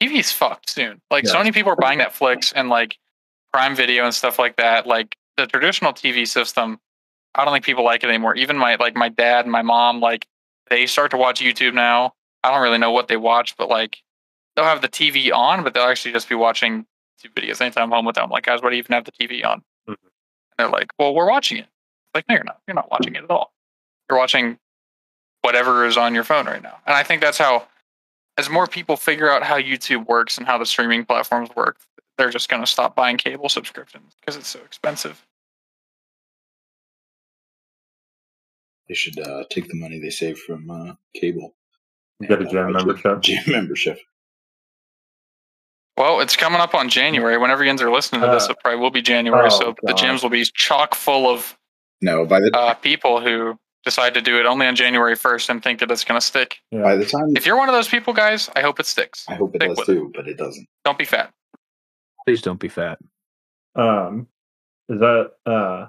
TV's 0.00 0.32
fucked 0.32 0.70
soon. 0.70 1.00
Like 1.10 1.26
so 1.26 1.38
many 1.38 1.52
people 1.52 1.72
are 1.72 1.76
buying 1.76 1.98
Netflix 1.98 2.52
and 2.54 2.68
like 2.68 2.98
Prime 3.52 3.76
Video 3.76 4.04
and 4.04 4.14
stuff 4.14 4.38
like 4.38 4.56
that. 4.56 4.86
Like 4.86 5.16
the 5.36 5.46
traditional 5.46 5.92
TV 5.92 6.26
system, 6.26 6.78
I 7.34 7.44
don't 7.44 7.52
think 7.52 7.64
people 7.64 7.84
like 7.84 8.04
it 8.04 8.08
anymore. 8.08 8.34
Even 8.36 8.56
my 8.56 8.76
like 8.76 8.96
my 8.96 9.08
dad 9.08 9.44
and 9.44 9.52
my 9.52 9.62
mom, 9.62 10.00
like 10.00 10.26
they 10.70 10.86
start 10.86 11.10
to 11.12 11.16
watch 11.16 11.40
YouTube 11.40 11.74
now. 11.74 12.14
I 12.42 12.50
don't 12.50 12.62
really 12.62 12.78
know 12.78 12.90
what 12.92 13.08
they 13.08 13.16
watch, 13.16 13.56
but 13.56 13.68
like 13.68 13.98
they'll 14.56 14.64
have 14.64 14.82
the 14.82 14.88
TV 14.88 15.32
on, 15.32 15.62
but 15.62 15.74
they'll 15.74 15.84
actually 15.84 16.12
just 16.12 16.28
be 16.28 16.34
watching 16.34 16.86
YouTube 17.22 17.34
videos 17.34 17.60
anytime 17.60 17.84
I'm 17.84 17.90
home 17.90 18.04
with 18.04 18.16
them. 18.16 18.30
Like, 18.30 18.44
guys, 18.44 18.62
why 18.62 18.70
do 18.70 18.76
you 18.76 18.80
even 18.80 18.94
have 18.94 19.04
the 19.04 19.12
TV 19.12 19.44
on? 19.44 19.62
Mhm. 19.88 19.96
And 19.96 19.96
they're 20.58 20.68
like, 20.68 20.88
well, 20.98 21.14
we're 21.14 21.28
watching 21.28 21.58
it. 21.58 21.66
Like, 22.14 22.28
no, 22.28 22.34
you're 22.34 22.44
not. 22.44 22.60
You're 22.66 22.74
not 22.74 22.90
watching 22.90 23.14
it 23.14 23.24
at 23.24 23.30
all. 23.30 23.53
You're 24.10 24.18
watching 24.18 24.58
whatever 25.42 25.84
is 25.86 25.96
on 25.96 26.14
your 26.14 26.24
phone 26.24 26.46
right 26.46 26.62
now. 26.62 26.76
And 26.86 26.94
I 26.94 27.02
think 27.02 27.20
that's 27.20 27.38
how, 27.38 27.66
as 28.38 28.48
more 28.50 28.66
people 28.66 28.96
figure 28.96 29.30
out 29.30 29.42
how 29.42 29.58
YouTube 29.58 30.06
works 30.06 30.38
and 30.38 30.46
how 30.46 30.58
the 30.58 30.66
streaming 30.66 31.04
platforms 31.04 31.50
work, 31.54 31.76
they're 32.16 32.30
just 32.30 32.48
going 32.48 32.62
to 32.62 32.66
stop 32.66 32.94
buying 32.94 33.16
cable 33.16 33.48
subscriptions 33.48 34.14
because 34.20 34.36
it's 34.36 34.48
so 34.48 34.60
expensive. 34.60 35.24
They 38.88 38.94
should 38.94 39.18
uh, 39.18 39.44
take 39.50 39.68
the 39.68 39.74
money 39.74 39.98
they 39.98 40.10
save 40.10 40.38
from 40.38 40.70
uh, 40.70 40.92
cable. 41.14 41.54
Get 42.20 42.42
a 42.42 42.48
and, 42.48 42.48
uh, 42.48 42.50
gym 42.50 42.72
membership. 42.72 43.20
Gym 43.22 43.42
membership. 43.48 43.98
Well, 45.96 46.20
it's 46.20 46.36
coming 46.36 46.60
up 46.60 46.74
on 46.74 46.88
January. 46.88 47.38
Whenever 47.38 47.64
you 47.64 47.70
guys 47.70 47.80
are 47.80 47.90
listening 47.90 48.20
to 48.22 48.26
this, 48.28 48.48
Uh, 48.48 48.52
it 48.52 48.58
probably 48.60 48.80
will 48.80 48.90
be 48.90 49.00
January. 49.02 49.48
oh, 49.50 49.58
so 49.58 49.74
the 49.82 49.92
gyms 49.92 50.22
will 50.22 50.30
be 50.30 50.44
chock 50.54 50.94
full 50.94 51.28
of 51.28 51.56
No, 52.00 52.26
by 52.26 52.40
the 52.40 52.50
uh, 52.56 52.74
people 52.74 53.20
who 53.20 53.58
decide 53.84 54.14
to 54.14 54.22
do 54.22 54.38
it 54.38 54.46
only 54.46 54.66
on 54.66 54.74
January 54.74 55.14
1st 55.14 55.50
and 55.50 55.62
think 55.62 55.80
that 55.80 55.90
it's 55.90 56.04
going 56.04 56.20
to 56.20 56.24
stick. 56.24 56.56
by 56.72 56.96
the 56.96 57.04
time 57.04 57.36
If 57.36 57.46
you're 57.46 57.56
one 57.56 57.68
of 57.68 57.74
those 57.74 57.88
people, 57.88 58.12
guys, 58.12 58.50
I 58.56 58.62
hope 58.62 58.80
it 58.80 58.86
sticks. 58.86 59.24
I 59.28 59.34
hope 59.34 59.54
it 59.54 59.58
Stick 59.58 59.68
does 59.68 59.78
with 59.78 59.86
too, 59.86 60.12
but 60.14 60.26
it 60.26 60.36
doesn't. 60.36 60.66
Don't 60.84 60.98
be 60.98 61.04
fat. 61.04 61.32
Please 62.26 62.40
don't 62.42 62.58
be 62.58 62.68
fat. 62.68 62.98
Um, 63.76 64.26
is 64.88 65.00
that 65.00 65.32
uh, 65.46 65.88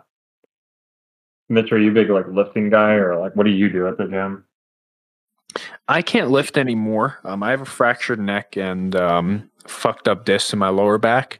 Mitch? 1.49 1.71
Are 1.71 1.79
you 1.79 1.91
a 1.91 1.93
big 1.93 2.09
like 2.09 2.27
lifting 2.27 2.69
guy, 2.69 2.93
or 2.93 3.17
like 3.17 3.35
what 3.35 3.45
do 3.45 3.51
you 3.51 3.69
do 3.69 3.87
at 3.87 3.97
the 3.97 4.07
gym? 4.07 4.45
I 5.87 6.01
can't 6.01 6.31
lift 6.31 6.57
anymore. 6.57 7.19
Um, 7.23 7.43
I 7.43 7.51
have 7.51 7.61
a 7.61 7.65
fractured 7.65 8.19
neck 8.19 8.57
and 8.57 8.95
um, 8.95 9.49
fucked 9.67 10.07
up 10.07 10.25
discs 10.25 10.53
in 10.53 10.59
my 10.59 10.69
lower 10.69 10.97
back. 10.97 11.39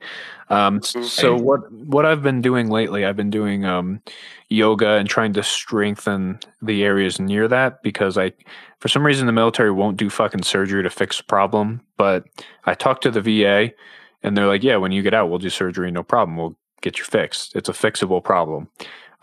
Um, 0.50 0.84
so 0.84 1.36
what 1.36 1.72
what 1.72 2.06
I've 2.06 2.22
been 2.22 2.42
doing 2.42 2.70
lately, 2.70 3.04
I've 3.04 3.16
been 3.16 3.32
doing 3.32 3.66
um, 3.66 4.02
yoga 4.50 4.90
and 4.90 5.10
trying 5.10 5.34
to 5.34 5.44
strengthen 5.44 6.40
the 6.62 6.84
areas 6.84 7.20
near 7.20 7.48
that 7.48 7.82
because 7.82 8.16
I, 8.18 8.34
for 8.80 8.88
some 8.88 9.04
reason, 9.04 9.26
the 9.26 9.34
military 9.34 9.72
won't 9.72 9.98
do 9.98 10.10
fucking 10.10 10.44
surgery 10.44 10.84
to 10.84 10.90
fix 10.92 11.20
a 11.20 11.24
problem. 11.24 11.82
But 11.98 12.26
I 12.66 12.76
talked 12.76 13.02
to 13.04 13.12
the 13.12 13.22
VA, 13.22 13.74
and 14.22 14.38
they're 14.38 14.48
like, 14.48 14.62
"Yeah, 14.62 14.76
when 14.76 14.92
you 14.92 15.02
get 15.02 15.16
out, 15.16 15.30
we'll 15.30 15.40
do 15.40 15.50
surgery, 15.50 15.90
no 15.90 16.04
problem. 16.04 16.38
We'll 16.38 16.56
get 16.82 17.00
you 17.00 17.06
fixed. 17.06 17.56
It's 17.56 17.70
a 17.70 17.74
fixable 17.74 18.24
problem." 18.24 18.70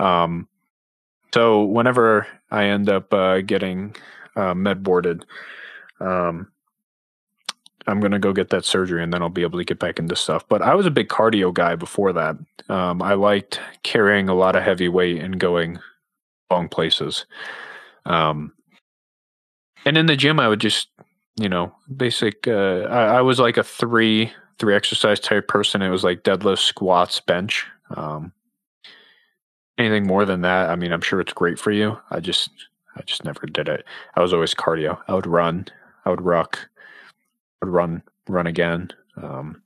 Um, 0.00 0.48
so 1.32 1.62
whenever 1.64 2.26
I 2.50 2.64
end 2.64 2.88
up 2.88 3.14
uh, 3.14 3.42
getting 3.42 3.94
uh, 4.36 4.54
med 4.54 4.82
boarded. 4.82 5.24
Um, 6.00 6.48
I'm 7.86 8.00
gonna 8.00 8.18
go 8.18 8.32
get 8.32 8.50
that 8.50 8.64
surgery 8.64 9.02
and 9.02 9.12
then 9.12 9.22
I'll 9.22 9.28
be 9.28 9.42
able 9.42 9.58
to 9.58 9.64
get 9.64 9.78
back 9.78 9.98
into 9.98 10.16
stuff. 10.16 10.44
But 10.48 10.62
I 10.62 10.74
was 10.74 10.86
a 10.86 10.90
big 10.90 11.08
cardio 11.08 11.52
guy 11.52 11.74
before 11.74 12.12
that. 12.12 12.36
Um, 12.68 13.02
I 13.02 13.14
liked 13.14 13.60
carrying 13.82 14.28
a 14.28 14.34
lot 14.34 14.56
of 14.56 14.62
heavy 14.62 14.88
weight 14.88 15.20
and 15.20 15.38
going 15.38 15.78
long 16.50 16.68
places. 16.68 17.26
Um, 18.06 18.52
and 19.84 19.98
in 19.98 20.06
the 20.06 20.16
gym, 20.16 20.38
I 20.38 20.48
would 20.48 20.60
just, 20.60 20.88
you 21.40 21.48
know, 21.48 21.74
basic. 21.96 22.46
Uh, 22.46 22.86
I, 22.88 23.04
I 23.16 23.20
was 23.22 23.40
like 23.40 23.56
a 23.56 23.64
three 23.64 24.32
three 24.58 24.76
exercise 24.76 25.18
type 25.18 25.48
person. 25.48 25.82
It 25.82 25.90
was 25.90 26.04
like 26.04 26.22
deadlift, 26.22 26.58
squats, 26.58 27.20
bench. 27.20 27.66
Um, 27.96 28.32
anything 29.76 30.06
more 30.06 30.24
than 30.24 30.42
that, 30.42 30.70
I 30.70 30.76
mean, 30.76 30.92
I'm 30.92 31.00
sure 31.00 31.20
it's 31.20 31.32
great 31.32 31.58
for 31.58 31.72
you. 31.72 31.98
I 32.10 32.20
just 32.20 32.50
I 32.96 33.02
just 33.02 33.24
never 33.24 33.46
did 33.46 33.68
it. 33.68 33.84
I 34.14 34.20
was 34.20 34.32
always 34.32 34.54
cardio. 34.54 34.98
I 35.08 35.14
would 35.14 35.26
run. 35.26 35.66
I 36.04 36.10
would 36.10 36.22
ruck. 36.22 36.68
I 37.60 37.66
would 37.66 37.72
run, 37.72 38.02
run 38.28 38.46
again. 38.46 38.90
Um, 39.16 39.62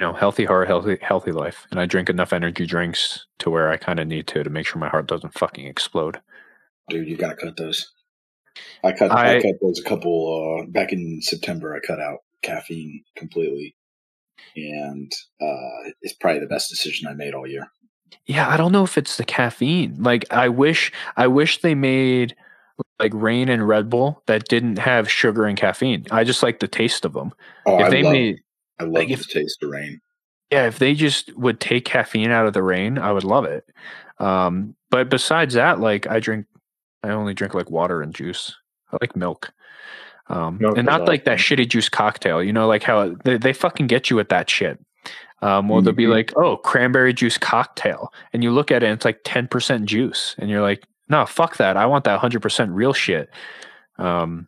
you 0.00 0.06
know, 0.06 0.12
healthy 0.12 0.44
heart, 0.44 0.66
healthy, 0.66 0.98
healthy 1.00 1.32
life. 1.32 1.66
And 1.70 1.78
I 1.78 1.86
drink 1.86 2.08
enough 2.10 2.32
energy 2.32 2.66
drinks 2.66 3.26
to 3.38 3.50
where 3.50 3.70
I 3.70 3.76
kind 3.76 4.00
of 4.00 4.06
need 4.08 4.26
to 4.28 4.42
to 4.42 4.50
make 4.50 4.66
sure 4.66 4.80
my 4.80 4.88
heart 4.88 5.06
doesn't 5.06 5.38
fucking 5.38 5.66
explode. 5.66 6.20
Dude, 6.88 7.08
you 7.08 7.16
gotta 7.16 7.36
cut 7.36 7.56
those. 7.56 7.92
I 8.82 8.92
cut 8.92 9.10
I, 9.10 9.36
I- 9.36 9.42
cut 9.42 9.54
those 9.62 9.80
a 9.80 9.88
couple 9.88 10.64
uh 10.64 10.70
back 10.70 10.92
in 10.92 11.20
September 11.22 11.74
I 11.74 11.86
cut 11.86 12.00
out 12.00 12.18
caffeine 12.42 13.02
completely. 13.16 13.76
And 14.56 15.10
uh 15.40 15.90
it's 16.02 16.14
probably 16.14 16.40
the 16.40 16.46
best 16.46 16.70
decision 16.70 17.08
I 17.08 17.14
made 17.14 17.34
all 17.34 17.46
year. 17.46 17.68
Yeah, 18.26 18.48
I 18.48 18.56
don't 18.56 18.72
know 18.72 18.84
if 18.84 18.96
it's 18.96 19.16
the 19.16 19.24
caffeine. 19.24 20.02
Like, 20.02 20.24
I 20.30 20.48
wish, 20.48 20.92
I 21.16 21.26
wish 21.26 21.60
they 21.60 21.74
made 21.74 22.34
like 22.98 23.12
REIN 23.14 23.48
and 23.48 23.66
Red 23.68 23.90
Bull 23.90 24.22
that 24.26 24.48
didn't 24.48 24.78
have 24.78 25.10
sugar 25.10 25.44
and 25.44 25.56
caffeine. 25.56 26.06
I 26.10 26.24
just 26.24 26.42
like 26.42 26.60
the 26.60 26.68
taste 26.68 27.04
of 27.04 27.12
them. 27.12 27.32
Oh, 27.66 27.78
if 27.78 27.86
I 27.86 27.90
they 27.90 28.02
love 28.02 28.12
made, 28.12 28.40
I 28.80 28.84
love 28.84 28.92
like, 28.94 29.08
the 29.08 29.14
if- 29.14 29.28
taste 29.28 29.62
of 29.62 29.70
REIN. 29.70 30.00
Yeah, 30.50 30.66
if 30.66 30.78
they 30.78 30.94
just 30.94 31.36
would 31.36 31.58
take 31.58 31.84
caffeine 31.84 32.30
out 32.30 32.46
of 32.46 32.52
the 32.52 32.62
REIN, 32.62 32.98
I 32.98 33.12
would 33.12 33.24
love 33.24 33.44
it. 33.44 33.64
Um, 34.18 34.76
but 34.90 35.08
besides 35.08 35.54
that, 35.54 35.80
like 35.80 36.06
I 36.06 36.20
drink, 36.20 36.46
I 37.02 37.10
only 37.10 37.34
drink 37.34 37.54
like 37.54 37.70
water 37.70 38.02
and 38.02 38.14
juice. 38.14 38.54
I 38.92 38.98
like 39.00 39.16
milk, 39.16 39.52
um, 40.28 40.58
Milk 40.60 40.78
and 40.78 40.86
not 40.86 41.06
like 41.06 41.24
that 41.24 41.38
shitty 41.38 41.68
juice 41.68 41.88
cocktail. 41.88 42.42
You 42.42 42.52
know, 42.52 42.68
like 42.68 42.82
how 42.84 43.14
they, 43.24 43.36
they 43.36 43.52
fucking 43.52 43.88
get 43.88 44.10
you 44.10 44.16
with 44.16 44.28
that 44.28 44.48
shit. 44.48 44.78
Um, 45.42 45.68
well, 45.68 45.82
they'll 45.82 45.92
be 45.92 46.04
Mhm. 46.06 46.10
like, 46.10 46.32
"Oh, 46.36 46.56
cranberry 46.56 47.12
juice 47.12 47.36
cocktail," 47.38 48.12
and 48.32 48.42
you 48.42 48.50
look 48.50 48.70
at 48.70 48.82
it, 48.82 48.86
and 48.86 48.94
it's 48.94 49.04
like 49.04 49.20
ten 49.24 49.46
percent 49.46 49.84
juice, 49.86 50.34
and 50.38 50.48
you're 50.48 50.62
like, 50.62 50.84
"No, 51.08 51.26
fuck 51.26 51.56
that! 51.58 51.76
I 51.76 51.86
want 51.86 52.04
that 52.04 52.18
hundred 52.20 52.40
percent 52.40 52.70
real 52.72 52.92
shit." 52.94 53.28
Um, 53.98 54.46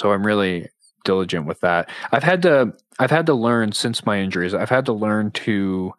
so 0.00 0.12
I'm 0.12 0.26
really 0.26 0.68
diligent 1.04 1.46
with 1.46 1.60
that. 1.60 1.88
I've 2.12 2.22
had 2.24 2.42
to 2.42 2.72
I've 2.98 3.10
had 3.10 3.26
to 3.26 3.34
learn 3.34 3.72
since 3.72 4.04
my 4.04 4.18
injuries. 4.20 4.54
I've 4.54 4.68
had 4.70 4.84
to 4.86 4.92
learn 4.92 5.30
to 5.32 5.94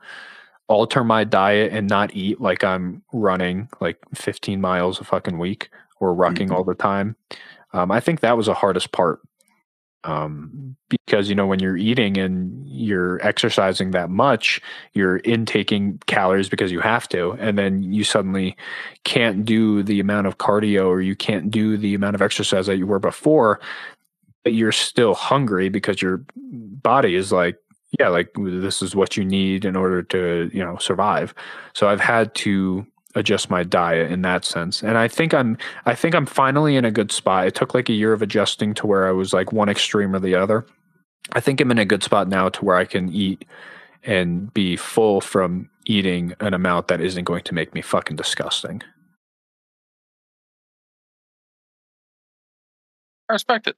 alter 0.67 1.03
my 1.03 1.23
diet 1.23 1.71
and 1.73 1.89
not 1.89 2.15
eat 2.15 2.39
like 2.39 2.63
I'm 2.63 3.01
running 3.11 3.67
like 3.81 3.97
15 4.15 4.61
miles 4.61 4.99
a 4.99 5.03
fucking 5.03 5.37
week 5.37 5.69
or 5.99 6.13
rucking 6.15 6.49
Mhm. 6.49 6.51
all 6.51 6.63
the 6.63 6.75
time. 6.75 7.15
Um, 7.73 7.91
I 7.91 7.99
think 7.99 8.19
that 8.21 8.37
was 8.37 8.45
the 8.45 8.53
hardest 8.53 8.91
part. 8.91 9.19
Um, 10.05 10.75
because 10.89 11.29
you 11.29 11.35
know 11.35 11.47
when 11.47 11.59
you're 11.59 11.77
eating 11.77 12.17
and 12.17 12.67
you're 12.67 13.25
exercising 13.25 13.91
that 13.91 14.09
much, 14.09 14.61
you're 14.93 15.17
intaking 15.17 15.99
calories 16.07 16.49
because 16.49 16.71
you 16.71 16.81
have 16.81 17.07
to, 17.09 17.33
and 17.39 17.57
then 17.57 17.83
you 17.83 18.03
suddenly 18.03 18.57
can't 19.03 19.45
do 19.45 19.81
the 19.81 19.99
amount 19.99 20.27
of 20.27 20.37
cardio 20.37 20.87
or 20.87 21.01
you 21.01 21.15
can't 21.15 21.49
do 21.49 21.77
the 21.77 21.93
amount 21.93 22.15
of 22.15 22.21
exercise 22.21 22.65
that 22.67 22.77
you 22.77 22.85
were 22.85 22.99
before 22.99 23.59
but 24.43 24.53
you're 24.53 24.71
still 24.71 25.13
hungry 25.13 25.69
because 25.69 26.01
your 26.01 26.23
body 26.35 27.15
is 27.15 27.31
like 27.31 27.57
yeah 27.99 28.09
like 28.09 28.29
this 28.37 28.81
is 28.81 28.95
what 28.95 29.15
you 29.17 29.23
need 29.23 29.65
in 29.65 29.75
order 29.75 30.03
to 30.03 30.49
you 30.53 30.63
know 30.63 30.77
survive. 30.77 31.33
So 31.73 31.87
i've 31.87 31.99
had 31.99 32.33
to 32.35 32.85
adjust 33.15 33.49
my 33.49 33.63
diet 33.63 34.11
in 34.11 34.21
that 34.23 34.45
sense. 34.45 34.83
And 34.83 34.97
I 34.97 35.07
think 35.07 35.33
I'm 35.33 35.57
I 35.85 35.95
think 35.95 36.15
I'm 36.15 36.25
finally 36.25 36.75
in 36.75 36.85
a 36.85 36.91
good 36.91 37.11
spot. 37.11 37.47
It 37.47 37.55
took 37.55 37.73
like 37.73 37.89
a 37.89 37.93
year 37.93 38.13
of 38.13 38.21
adjusting 38.21 38.73
to 38.75 38.87
where 38.87 39.07
I 39.07 39.11
was 39.11 39.33
like 39.33 39.51
one 39.51 39.69
extreme 39.69 40.15
or 40.15 40.19
the 40.19 40.35
other. 40.35 40.65
I 41.31 41.39
think 41.39 41.61
I'm 41.61 41.71
in 41.71 41.79
a 41.79 41.85
good 41.85 42.03
spot 42.03 42.27
now 42.27 42.49
to 42.49 42.65
where 42.65 42.75
I 42.75 42.85
can 42.85 43.13
eat 43.13 43.45
and 44.03 44.53
be 44.53 44.75
full 44.75 45.21
from 45.21 45.69
eating 45.85 46.33
an 46.39 46.53
amount 46.53 46.87
that 46.87 47.01
isn't 47.01 47.23
going 47.23 47.43
to 47.43 47.53
make 47.53 47.73
me 47.73 47.81
fucking 47.81 48.17
disgusting. 48.17 48.81
I 53.29 53.33
respect 53.33 53.67
it. 53.67 53.77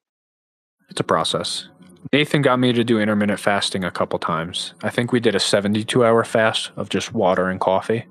It's 0.89 0.99
a 0.99 1.03
process. 1.03 1.69
Nathan 2.13 2.41
got 2.41 2.59
me 2.59 2.71
to 2.73 2.83
do 2.83 2.99
intermittent 2.99 3.39
fasting 3.39 3.83
a 3.83 3.91
couple 3.91 4.19
times. 4.19 4.73
I 4.83 4.89
think 4.89 5.11
we 5.11 5.19
did 5.19 5.35
a 5.35 5.39
72 5.39 6.05
hour 6.05 6.23
fast 6.23 6.71
of 6.75 6.89
just 6.89 7.13
water 7.13 7.49
and 7.49 7.59
coffee. 7.59 8.05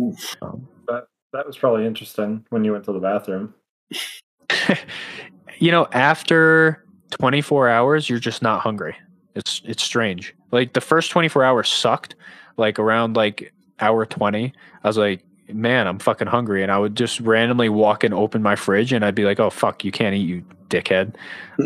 Oof. 0.00 0.36
Um, 0.42 0.68
That 0.88 1.06
that 1.32 1.46
was 1.46 1.56
probably 1.56 1.86
interesting 1.86 2.44
when 2.50 2.64
you 2.64 2.72
went 2.72 2.84
to 2.84 2.92
the 2.92 3.00
bathroom. 3.00 3.54
you 5.58 5.70
know, 5.70 5.88
after 5.92 6.84
24 7.10 7.68
hours, 7.68 8.08
you're 8.08 8.18
just 8.18 8.42
not 8.42 8.60
hungry. 8.60 8.96
It's 9.34 9.62
it's 9.64 9.82
strange. 9.82 10.34
Like 10.52 10.72
the 10.72 10.80
first 10.80 11.10
24 11.10 11.44
hours 11.44 11.68
sucked. 11.68 12.14
Like 12.56 12.78
around 12.78 13.16
like 13.16 13.52
hour 13.80 14.06
20, 14.06 14.52
I 14.84 14.88
was 14.88 14.96
like, 14.96 15.24
man, 15.48 15.88
I'm 15.88 15.98
fucking 15.98 16.28
hungry, 16.28 16.62
and 16.62 16.70
I 16.70 16.78
would 16.78 16.94
just 16.94 17.18
randomly 17.20 17.68
walk 17.68 18.04
and 18.04 18.14
open 18.14 18.42
my 18.42 18.54
fridge, 18.54 18.92
and 18.92 19.04
I'd 19.04 19.16
be 19.16 19.24
like, 19.24 19.40
oh 19.40 19.50
fuck, 19.50 19.84
you 19.84 19.90
can't 19.90 20.14
eat, 20.14 20.26
you 20.28 20.44
dickhead. 20.68 21.16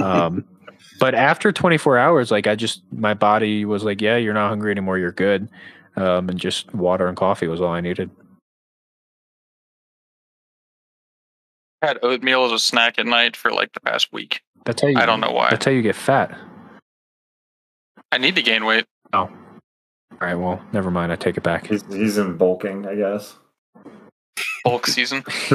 Um, 0.01 0.45
but 1.01 1.15
after 1.15 1.53
24 1.53 1.99
hours, 1.99 2.31
like 2.31 2.47
I 2.47 2.57
just 2.57 2.83
my 2.91 3.15
body 3.15 3.65
was 3.67 3.85
like, 3.85 4.01
yeah, 4.01 4.17
you're 4.17 4.35
not 4.35 4.49
hungry 4.49 4.71
anymore. 4.71 4.99
You're 4.99 5.13
good. 5.13 5.51
Um, 5.99 6.29
and 6.29 6.39
just 6.39 6.73
water 6.75 7.09
and 7.09 7.17
coffee 7.17 7.49
was 7.49 7.61
all 7.61 7.73
I 7.73 7.81
needed. 7.81 8.09
I 11.83 11.87
had 11.89 11.99
oatmeal 12.03 12.45
as 12.45 12.53
a 12.53 12.59
snack 12.59 12.99
at 12.99 13.07
night 13.07 13.37
for 13.37 13.51
like 13.51 13.73
the 13.73 13.81
past 13.81 14.13
week. 14.13 14.43
That's 14.65 14.81
how 14.83 14.89
you. 14.89 14.97
I 14.99 15.07
don't 15.07 15.21
know 15.21 15.31
why. 15.33 15.51
That's 15.51 15.65
how 15.65 15.71
you 15.71 15.83
get 15.83 15.97
fat. 15.97 16.37
I 18.13 18.19
need 18.19 18.37
to 18.37 18.43
gain 18.43 18.65
weight. 18.65 18.85
Oh. 19.13 19.19
All 19.21 19.31
right. 20.21 20.35
Well, 20.35 20.63
never 20.73 20.91
mind. 20.91 21.13
I 21.13 21.17
take 21.17 21.37
it 21.37 21.43
back. 21.43 21.67
He's 21.67 21.85
he's 21.93 22.19
in 22.19 22.37
bulking, 22.37 22.87
I 22.87 22.95
guess. 22.95 23.37
Bulk 24.65 24.87
season. 24.87 25.25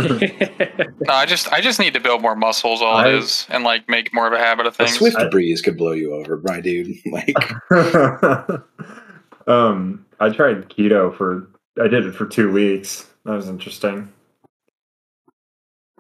No, 1.06 1.14
I 1.14 1.26
just 1.26 1.52
I 1.52 1.60
just 1.60 1.80
need 1.80 1.94
to 1.94 2.00
build 2.00 2.22
more 2.22 2.36
muscles. 2.36 2.82
All 2.82 2.96
I- 2.96 3.10
it 3.10 3.16
is, 3.16 3.46
and 3.50 3.64
like 3.66 3.90
make 3.90 4.14
more 4.14 4.26
of 4.26 4.32
a 4.34 4.38
habit 4.40 4.66
of 4.66 4.76
things. 4.76 4.92
A 4.92 4.96
swift 4.96 5.18
I- 5.18 5.28
breeze 5.28 5.62
could 5.62 5.78
blow 5.78 5.92
you 5.92 6.14
over, 6.14 6.40
my 6.44 6.62
dude. 6.62 6.96
Like, 7.06 7.36
um, 9.48 10.03
I 10.20 10.30
tried 10.30 10.70
keto 10.70 11.16
for. 11.16 11.50
I 11.82 11.88
did 11.88 12.06
it 12.06 12.14
for 12.14 12.26
two 12.26 12.52
weeks. 12.52 13.08
That 13.26 13.34
was 13.34 13.50
interesting. 13.50 14.12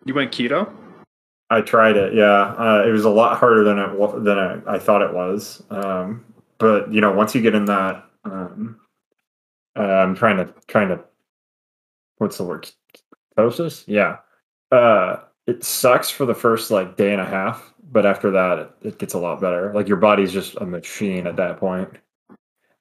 You 0.05 0.13
went 0.13 0.31
keto? 0.31 0.71
I 1.49 1.61
tried 1.61 1.97
it. 1.97 2.13
Yeah, 2.13 2.55
uh, 2.57 2.83
it 2.85 2.91
was 2.91 3.05
a 3.05 3.09
lot 3.09 3.37
harder 3.37 3.63
than 3.63 3.79
it 3.79 4.23
than 4.23 4.39
I, 4.39 4.75
I 4.75 4.79
thought 4.79 5.01
it 5.01 5.13
was. 5.13 5.63
Um, 5.69 6.25
but 6.57 6.91
you 6.91 7.01
know, 7.01 7.11
once 7.11 7.35
you 7.35 7.41
get 7.41 7.55
in 7.55 7.65
that, 7.65 8.03
um, 8.25 8.79
uh, 9.77 9.81
I'm 9.81 10.15
trying 10.15 10.37
to 10.37 10.53
trying 10.67 10.89
to. 10.89 10.99
What's 12.17 12.37
the 12.37 12.43
word? 12.43 12.69
Ketosis? 13.37 13.83
Yeah. 13.87 14.17
Uh, 14.71 15.17
it 15.45 15.63
sucks 15.63 16.09
for 16.09 16.25
the 16.25 16.33
first 16.33 16.71
like 16.71 16.97
day 16.97 17.11
and 17.11 17.21
a 17.21 17.25
half, 17.25 17.73
but 17.91 18.05
after 18.05 18.31
that, 18.31 18.59
it, 18.59 18.71
it 18.81 18.97
gets 18.97 19.13
a 19.13 19.19
lot 19.19 19.41
better. 19.41 19.73
Like 19.73 19.87
your 19.87 19.97
body's 19.97 20.31
just 20.31 20.55
a 20.55 20.65
machine 20.65 21.27
at 21.27 21.35
that 21.35 21.59
point. 21.59 21.89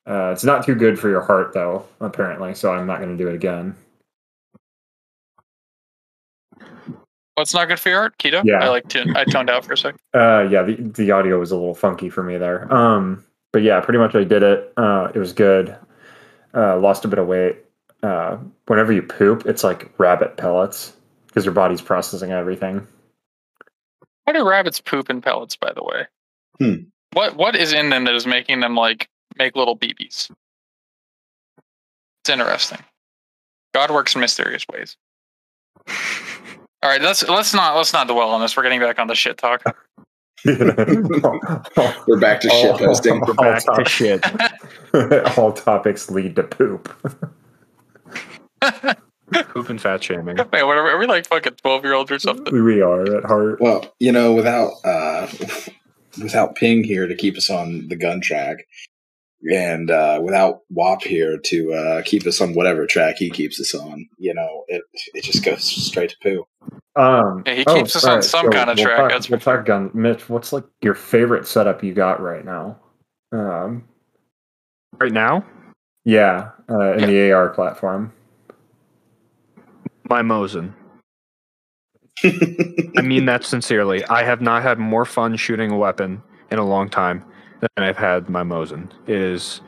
Uh, 0.06 0.30
it's 0.32 0.44
not 0.44 0.64
too 0.64 0.74
good 0.74 0.98
for 0.98 1.08
your 1.08 1.20
heart, 1.20 1.52
though, 1.52 1.86
apparently. 2.00 2.54
So 2.54 2.72
I'm 2.72 2.86
not 2.86 2.98
going 2.98 3.16
to 3.16 3.22
do 3.22 3.28
it 3.28 3.34
again. 3.34 3.76
What's 7.34 7.54
not 7.54 7.68
good 7.68 7.80
for 7.80 7.88
your 7.88 7.98
heart? 8.00 8.18
Keto. 8.18 8.42
Yeah. 8.44 8.62
I 8.62 8.68
like 8.68 8.88
to. 8.88 9.10
I 9.16 9.24
toned 9.24 9.48
out 9.48 9.64
for 9.64 9.72
a 9.72 9.76
sec. 9.76 9.94
Uh, 10.14 10.46
yeah, 10.50 10.62
the 10.62 10.74
the 10.74 11.10
audio 11.10 11.40
was 11.40 11.50
a 11.52 11.56
little 11.56 11.74
funky 11.74 12.10
for 12.10 12.22
me 12.22 12.36
there. 12.36 12.70
Um, 12.72 13.24
but 13.50 13.62
yeah, 13.62 13.80
pretty 13.80 13.98
much 13.98 14.14
I 14.14 14.24
did 14.24 14.42
it. 14.42 14.70
Uh, 14.76 15.10
it 15.14 15.18
was 15.18 15.32
good. 15.32 15.74
Uh, 16.54 16.78
lost 16.78 17.06
a 17.06 17.08
bit 17.08 17.18
of 17.18 17.26
weight. 17.26 17.56
Uh, 18.02 18.36
whenever 18.66 18.92
you 18.92 19.00
poop, 19.00 19.46
it's 19.46 19.64
like 19.64 19.90
rabbit 19.98 20.36
pellets 20.36 20.92
because 21.28 21.46
your 21.46 21.54
body's 21.54 21.80
processing 21.80 22.30
everything. 22.30 22.86
Why 24.24 24.34
do 24.34 24.46
rabbits 24.46 24.82
poop 24.82 25.08
in 25.08 25.22
pellets? 25.22 25.56
By 25.56 25.72
the 25.72 25.82
way. 25.82 26.06
Hmm. 26.58 26.82
What 27.14 27.36
What 27.36 27.56
is 27.56 27.72
in 27.72 27.88
them 27.88 28.04
that 28.04 28.14
is 28.14 28.26
making 28.26 28.60
them 28.60 28.74
like 28.74 29.08
make 29.38 29.56
little 29.56 29.76
BBs? 29.76 30.30
It's 32.22 32.30
interesting. 32.30 32.78
God 33.74 33.90
works 33.90 34.14
in 34.14 34.20
mysterious 34.20 34.64
ways. 34.72 34.96
All 36.84 36.90
right, 36.90 37.00
let's 37.00 37.22
let's 37.28 37.54
not 37.54 37.76
let's 37.76 37.92
not 37.92 38.08
dwell 38.08 38.30
on 38.30 38.40
this. 38.40 38.56
We're 38.56 38.64
getting 38.64 38.80
back 38.80 38.98
on 38.98 39.06
the 39.06 39.14
shit 39.14 39.38
talk. 39.38 39.62
we're 40.44 42.18
back 42.18 42.40
to 42.40 42.50
shit 42.50 42.72
All- 42.72 42.78
posting. 42.78 43.22
all 43.22 43.34
Back 43.34 43.62
to 43.64 43.84
shit. 43.88 44.24
all 45.38 45.52
topics 45.52 46.10
lead 46.10 46.34
to 46.34 46.42
poop. 46.42 46.92
Poop 49.44 49.68
and 49.70 49.80
fat 49.80 50.02
shaming. 50.02 50.36
Wait, 50.36 50.48
what 50.64 50.76
are 50.76 50.82
we, 50.84 50.90
are 50.90 50.98
we 50.98 51.06
like 51.06 51.26
fucking 51.28 51.54
twelve 51.62 51.84
year 51.84 51.94
olds 51.94 52.10
or 52.10 52.18
something? 52.18 52.64
we 52.64 52.82
are 52.82 53.18
at 53.18 53.24
heart. 53.24 53.60
Well, 53.60 53.94
you 54.00 54.10
know, 54.10 54.32
without 54.32 54.72
uh, 54.84 55.28
without 56.20 56.56
Ping 56.56 56.82
here 56.82 57.06
to 57.06 57.14
keep 57.14 57.36
us 57.36 57.48
on 57.48 57.86
the 57.86 57.96
gun 57.96 58.20
track, 58.20 58.66
and 59.50 59.90
uh, 59.90 60.20
without 60.22 60.60
WAP 60.70 61.02
here 61.02 61.38
to 61.38 61.72
uh, 61.72 62.02
keep 62.02 62.26
us 62.26 62.40
on 62.40 62.54
whatever 62.54 62.86
track 62.86 63.16
he 63.18 63.30
keeps 63.30 63.60
us 63.60 63.74
on, 63.74 64.08
you 64.18 64.32
know, 64.34 64.64
it 64.68 64.82
it 65.14 65.24
just 65.24 65.44
goes 65.44 65.64
straight 65.64 66.10
to 66.10 66.16
poo. 66.22 66.46
Um, 66.94 67.42
Yeah, 67.46 67.54
he 67.54 67.64
keeps 67.64 67.96
us 67.96 68.04
on 68.04 68.22
some 68.22 68.50
kinda 68.50 68.74
track, 68.76 68.98
Talk, 68.98 69.10
that's 69.10 69.30
we'll 69.30 69.40
talk 69.40 69.64
gun. 69.64 69.90
Mitch, 69.94 70.28
what's 70.28 70.52
like 70.52 70.64
your 70.82 70.94
favorite 70.94 71.46
setup 71.46 71.82
you 71.82 71.94
got 71.94 72.20
right 72.20 72.44
now? 72.44 72.78
Um, 73.32 73.84
Right 75.00 75.12
now, 75.12 75.44
yeah, 76.04 76.50
uh, 76.70 76.92
in 76.92 77.08
the 77.08 77.32
AR 77.32 77.48
platform. 77.48 78.12
my 80.08 80.20
Mosin. 80.22 80.74
I 82.24 83.00
mean 83.02 83.24
that 83.24 83.42
sincerely. 83.44 84.04
I 84.04 84.22
have 84.22 84.42
not 84.42 84.62
had 84.62 84.78
more 84.78 85.06
fun 85.06 85.36
shooting 85.36 85.70
a 85.70 85.76
weapon 85.76 86.22
in 86.50 86.58
a 86.58 86.64
long 86.64 86.88
time 86.90 87.24
than 87.62 87.84
I've 87.84 87.96
had 87.96 88.28
my 88.28 88.42
Mosin. 88.42 88.90
It 89.06 89.16
is 89.16 89.60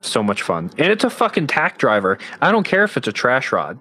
so 0.00 0.22
much 0.22 0.42
fun. 0.42 0.70
And 0.78 0.90
it's 0.90 1.04
a 1.04 1.10
fucking 1.10 1.46
tack 1.46 1.78
driver. 1.78 2.18
I 2.40 2.50
don't 2.50 2.64
care 2.64 2.84
if 2.84 2.96
it's 2.96 3.06
a 3.08 3.12
trash 3.12 3.52
rod. 3.52 3.78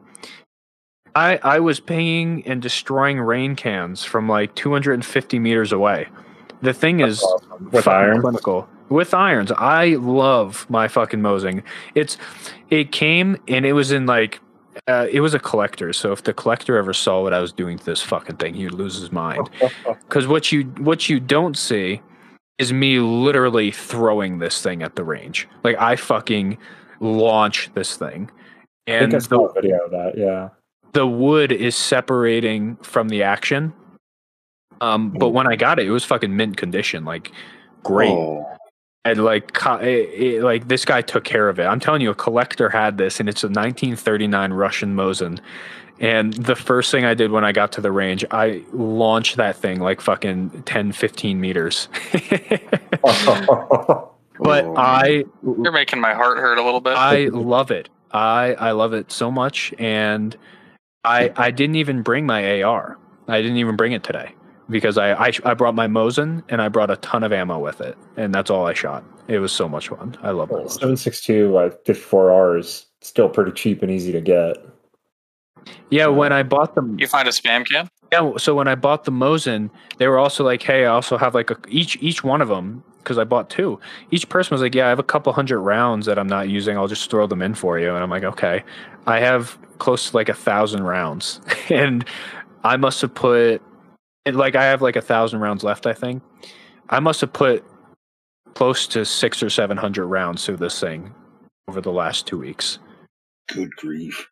I 1.16 1.40
I 1.44 1.60
was 1.60 1.80
pinging 1.80 2.44
and 2.46 2.62
destroying 2.62 3.20
REIN 3.20 3.56
cans 3.56 4.04
from 4.04 4.30
like 4.30 4.54
250 4.56 5.40
meters 5.40 5.72
away. 5.72 6.08
The 6.62 6.74
thing 6.74 7.00
is 7.00 7.24
Awesome. 7.24 7.70
With 7.72 7.88
iron. 7.88 8.22
clinical. 8.22 8.68
With 8.90 9.14
irons. 9.14 9.52
I 9.58 9.96
love 9.96 10.66
my 10.70 10.88
fucking 10.88 11.22
Mosin. 11.22 11.64
It's 11.96 12.18
it 12.70 12.92
came 12.92 13.38
and 13.48 13.66
it 13.66 13.74
was 13.74 13.92
in 13.92 14.06
like 14.06 14.40
uh, 14.88 15.08
it 15.12 15.22
was 15.22 15.34
a 15.34 15.40
collector. 15.40 15.92
So 15.94 16.12
if 16.12 16.24
the 16.24 16.34
collector 16.34 16.78
ever 16.78 16.94
saw 16.94 17.22
what 17.22 17.34
I 17.34 17.40
was 17.40 17.52
doing 17.52 17.78
to 17.78 17.86
this 17.86 18.02
fucking 18.02 18.38
thing, 18.38 18.54
he'd 18.54 18.72
lose 18.72 18.96
his 19.00 19.12
mind. 19.12 19.50
Because 20.08 20.28
what 20.28 20.52
you 20.52 20.64
what 20.78 21.10
you 21.10 21.20
don't 21.20 21.58
see 21.58 22.02
is 22.62 22.72
me 22.72 23.00
literally 23.00 23.72
throwing 23.72 24.38
this 24.38 24.62
thing 24.62 24.84
at 24.84 24.96
the 24.96 25.04
range. 25.04 25.48
Like 25.64 25.76
I 25.80 25.96
fucking 25.96 26.60
launch 27.00 27.72
this 27.74 27.98
thing, 27.98 28.30
I 28.88 28.92
think 28.92 29.04
and 29.04 29.14
I 29.16 29.18
the, 29.18 29.22
saw 29.22 29.48
a 29.48 29.54
video 29.54 29.78
of 29.80 29.92
that. 29.92 30.14
Yeah. 30.16 30.50
the 30.94 31.08
wood 31.08 31.52
is 31.52 31.76
separating 31.76 32.76
from 32.78 33.10
the 33.10 33.24
action. 33.24 33.74
Um, 34.80 35.10
but 35.10 35.30
when 35.30 35.48
I 35.48 35.56
got 35.56 35.80
it, 35.80 35.88
it 35.88 35.92
was 35.92 36.04
fucking 36.04 36.36
mint 36.36 36.58
condition, 36.58 37.04
like 37.04 37.32
great. 37.84 38.12
Oh, 38.12 38.46
And 39.04 39.24
like, 39.24 39.52
it, 39.82 40.10
it- 40.14 40.44
like 40.44 40.68
this 40.68 40.86
guy 40.86 41.02
took 41.02 41.24
care 41.24 41.50
of 41.50 41.60
it. 41.60 41.64
I'm 41.66 41.80
telling 41.80 42.02
you, 42.02 42.12
a 42.12 42.16
collector 42.16 42.70
had 42.70 42.98
this, 42.98 43.20
and 43.20 43.28
it's 43.28 43.44
a 43.44 43.48
1939 43.48 44.54
Russian 44.54 44.96
Mosin. 44.96 45.40
And 46.00 46.34
the 46.34 46.56
first 46.56 46.90
thing 46.92 47.06
I 47.06 47.14
did 47.14 47.32
when 47.32 47.44
I 47.46 47.52
got 47.52 47.72
to 47.74 47.82
the 47.82 47.92
range, 47.92 48.26
I 48.32 48.64
launched 48.74 49.38
that 49.38 49.56
thing 49.56 49.80
like 49.80 50.02
fucking 50.02 50.64
10, 50.64 50.92
15 50.94 51.40
meters. 51.40 51.88
but 54.40 54.66
I, 54.76 55.26
You're 55.44 55.72
making 55.72 56.00
my 56.02 56.14
heart 56.16 56.38
hurt 56.38 56.58
a 56.58 56.64
little 56.64 56.82
bit. 56.82 56.94
I 56.98 57.26
love 57.26 57.70
it. 57.70 57.90
I 58.12 58.56
I 58.56 58.72
love 58.72 58.94
it 58.94 59.12
so 59.12 59.32
much, 59.32 59.74
and 59.80 60.36
I 61.06 61.32
I 61.38 61.52
didn't 61.52 61.76
even 61.78 62.02
bring 62.02 62.26
my 62.26 62.62
AR. 62.62 62.98
I 63.28 63.42
didn't 63.42 63.58
even 63.58 63.78
bring 63.78 63.94
it 63.94 64.04
today 64.04 64.34
because 64.72 64.98
I 64.98 65.14
I, 65.14 65.32
I 65.44 65.54
brought 65.54 65.76
my 65.76 65.88
Mosin 65.88 66.44
and 66.50 66.62
I 66.62 66.70
brought 66.70 66.90
a 66.90 66.98
ton 66.98 67.24
of 67.24 67.32
ammo 67.32 67.60
with 67.60 67.82
it, 67.82 67.98
and 68.18 68.34
that's 68.34 68.50
all 68.50 68.66
I 68.66 68.74
shot. 68.74 69.04
It 69.28 69.40
was 69.40 69.52
so 69.52 69.70
much 69.70 69.90
fun. 69.90 70.18
I 70.24 70.32
love 70.32 70.50
my 70.50 70.60
Mosin. 70.60 70.80
Seven 70.80 70.98
six 70.98 71.22
two 71.22 71.52
like 71.52 71.74
fifty 71.86 72.02
four 72.02 72.32
R's 72.32 72.88
still 73.02 73.30
pretty 73.30 73.52
cheap 73.52 73.82
and 73.82 73.92
easy 73.92 74.12
to 74.12 74.22
get. 74.22 74.58
Yeah, 75.90 76.08
when 76.08 76.34
I 76.34 76.44
bought 76.44 76.74
them, 76.76 76.98
you 77.00 77.08
find 77.08 77.28
a 77.28 77.32
spam 77.32 77.66
can? 77.66 77.90
yeah. 78.12 78.32
So 78.38 78.56
when 78.56 78.68
I 78.68 78.76
bought 78.76 79.04
the 79.04 79.12
Mosin, 79.12 79.70
they 79.98 80.08
were 80.08 80.18
also 80.18 80.44
like, 80.44 80.64
"Hey, 80.64 80.86
I 80.86 80.90
also 80.90 81.18
have 81.18 81.36
like 81.36 81.52
a, 81.52 81.58
each 81.68 81.98
each 82.02 82.24
one 82.24 82.42
of 82.42 82.48
them 82.48 82.84
because 82.98 83.18
I 83.18 83.24
bought 83.24 83.50
two. 83.50 83.80
Each 84.12 84.28
person 84.28 84.56
was 84.56 84.62
like, 84.62 84.74
"Yeah, 84.74 84.88
I 84.88 84.90
have 84.90 85.00
a 85.00 85.04
couple 85.04 85.32
hundred 85.34 85.60
rounds 85.60 86.06
that 86.06 86.18
I'm 86.18 86.28
not 86.28 86.50
using. 86.50 86.78
I'll 86.78 86.88
just 86.88 87.12
throw 87.12 87.28
them 87.28 87.42
in 87.42 87.54
for 87.54 87.78
you." 87.78 87.94
And 87.94 88.04
I'm 88.04 88.10
like, 88.10 88.24
"Okay." 88.24 88.64
I 89.08 89.20
have 89.20 89.58
close 89.80 90.12
to 90.12 90.16
like 90.16 90.30
a 90.30 90.34
thousand 90.34 90.84
rounds, 90.84 91.42
and 91.70 92.06
I 92.64 92.78
must 92.78 93.02
have 93.02 93.14
put 93.14 93.62
like 94.26 94.56
I 94.56 94.64
have 94.66 94.82
like 94.82 94.96
a 94.96 95.02
thousand 95.02 95.40
rounds 95.40 95.64
left. 95.64 95.86
I 95.86 95.94
think 95.94 96.22
I 96.90 97.00
must 97.00 97.22
have 97.22 97.34
put 97.34 97.64
close 98.54 98.88
to 98.88 99.06
six 99.06 99.42
or 99.42 99.50
seven 99.50 99.78
hundred 99.78 100.08
rounds 100.08 100.46
through 100.46 100.58
this 100.58 100.80
thing 100.80 101.14
over 101.68 101.82
the 101.82 101.92
last 101.92 102.28
two 102.28 102.38
weeks. 102.38 102.80
Good 103.50 103.70
grief. 103.78 104.28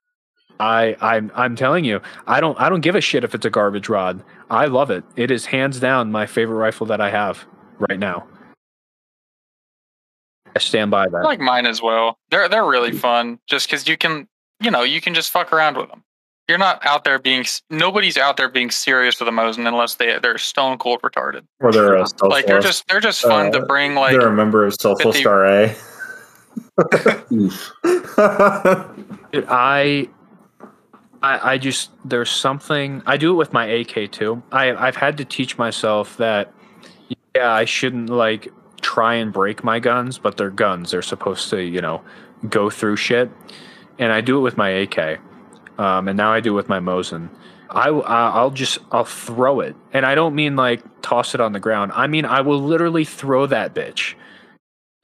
I 0.60 0.96
I'm 1.02 1.32
I'm 1.36 1.56
telling 1.56 1.86
you, 1.86 2.02
I 2.28 2.40
don't 2.42 2.60
I 2.60 2.70
don't 2.70 2.82
give 2.82 2.96
a 2.96 3.02
shit 3.02 3.24
if 3.24 3.34
it's 3.34 3.46
a 3.46 3.50
garbage 3.50 3.90
rod. 3.90 4.24
I 4.50 4.66
love 4.66 4.92
it. 4.92 5.04
It 5.16 5.32
is 5.32 5.46
hands 5.46 5.80
down 5.80 6.12
my 6.12 6.26
favorite 6.26 6.58
rifle 6.58 6.86
that 6.88 7.02
I 7.02 7.10
have 7.10 7.46
right 7.80 8.00
now. 8.00 8.28
I 10.56 10.60
stand 10.60 10.92
by 10.92 11.04
I 11.06 11.10
that. 11.10 11.24
like 11.24 11.40
mine 11.40 11.66
as 11.66 11.82
well. 11.82 12.18
They're 12.30 12.50
they're 12.50 12.66
really 12.66 12.92
fun 12.92 13.40
just 13.48 13.68
because 13.68 13.88
you 13.88 13.98
can 13.98 14.28
you 14.60 14.70
know 14.70 14.84
you 14.84 15.00
can 15.00 15.14
just 15.14 15.32
fuck 15.32 15.54
around 15.54 15.78
with 15.78 15.90
them. 15.90 16.04
You're 16.50 16.58
not 16.58 16.84
out 16.84 17.04
there 17.04 17.20
being 17.20 17.46
nobody's 17.70 18.18
out 18.18 18.36
there 18.36 18.50
being 18.50 18.72
serious 18.72 19.20
with 19.20 19.30
a 19.30 19.32
Mosin 19.32 19.68
unless 19.68 19.96
they 19.96 20.18
they're 20.20 20.40
stone 20.40 20.80
cold 20.80 21.00
retarded. 21.04 21.44
or 21.60 21.72
they're 21.72 21.94
a 21.96 22.06
Like 22.24 22.48
they're 22.48 22.60
just 22.60 22.88
they're 22.88 23.00
just 23.00 23.22
fun 23.22 23.52
to 23.52 23.62
Uh, 23.62 23.66
bring 23.66 23.94
like 23.94 24.12
they're 24.14 24.28
a 24.30 24.34
member 24.36 24.66
of 24.66 24.74
Soulful 24.74 25.12
50 25.14 25.22
Star 25.22 25.46
A. 25.46 25.76
Oof. 27.32 27.72
Dude, 29.32 29.46
I, 29.48 30.10
I, 31.22 31.52
I 31.54 31.58
just 31.60 31.92
there's 32.04 32.32
something 32.32 33.04
I 33.06 33.18
do 33.18 33.32
it 33.32 33.36
with 33.36 33.54
my 33.54 33.66
AK 33.66 34.12
too. 34.12 34.42
I 34.52 34.72
I've 34.74 34.96
had 34.96 35.18
to 35.18 35.26
teach 35.26 35.58
myself 35.58 36.18
that 36.18 36.52
yeah 37.36 37.52
I 37.54 37.66
shouldn't 37.66 38.10
like 38.10 38.52
try 38.82 39.14
and 39.16 39.32
break 39.32 39.64
my 39.64 39.80
guns, 39.80 40.18
but 40.18 40.38
they're 40.38 40.50
guns. 40.50 40.92
They're 40.92 41.02
supposed 41.04 41.50
to 41.52 41.62
you 41.62 41.82
know 41.82 42.02
go 42.50 42.72
through 42.72 42.96
shit, 42.96 43.30
and 44.00 44.12
I 44.12 44.22
do 44.22 44.38
it 44.38 44.42
with 44.42 44.58
my 44.58 44.70
AK, 44.70 45.20
um, 45.80 46.08
and 46.08 46.18
now 46.18 46.32
I 46.32 46.42
do 46.42 46.54
with 46.54 46.70
my 46.70 46.80
Mosin. 46.80 47.30
I 47.70 47.90
I'll 47.90 48.52
just 48.52 48.80
I'll 48.92 49.06
throw 49.06 49.62
it, 49.62 49.76
and 49.94 50.06
I 50.06 50.14
don't 50.14 50.36
mean 50.36 50.56
like 50.56 50.84
toss 51.02 51.34
it 51.34 51.42
on 51.42 51.54
the 51.54 51.60
ground. 51.60 51.92
I 51.96 52.08
mean 52.08 52.26
I 52.26 52.42
will 52.42 52.62
literally 52.62 53.06
throw 53.06 53.46
that 53.48 53.74
bitch 53.74 54.16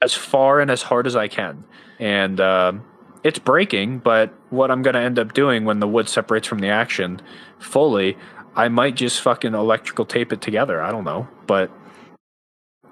as 0.02 0.14
far 0.14 0.60
and 0.60 0.70
as 0.70 0.82
hard 0.82 1.06
as 1.06 1.16
I 1.16 1.26
can, 1.28 1.64
and. 1.98 2.40
Um, 2.40 2.84
it's 3.24 3.40
breaking, 3.40 3.98
but 3.98 4.32
what 4.50 4.70
I'm 4.70 4.82
going 4.82 4.94
to 4.94 5.00
end 5.00 5.18
up 5.18 5.34
doing 5.34 5.64
when 5.64 5.80
the 5.80 5.88
wood 5.88 6.08
separates 6.08 6.46
from 6.46 6.60
the 6.60 6.68
action 6.68 7.20
fully, 7.58 8.16
I 8.54 8.68
might 8.68 8.94
just 8.94 9.20
fucking 9.20 9.52
electrical 9.52 10.04
tape 10.04 10.32
it 10.32 10.40
together. 10.40 10.80
I 10.80 10.92
don't 10.92 11.02
know, 11.02 11.26
but 11.48 11.68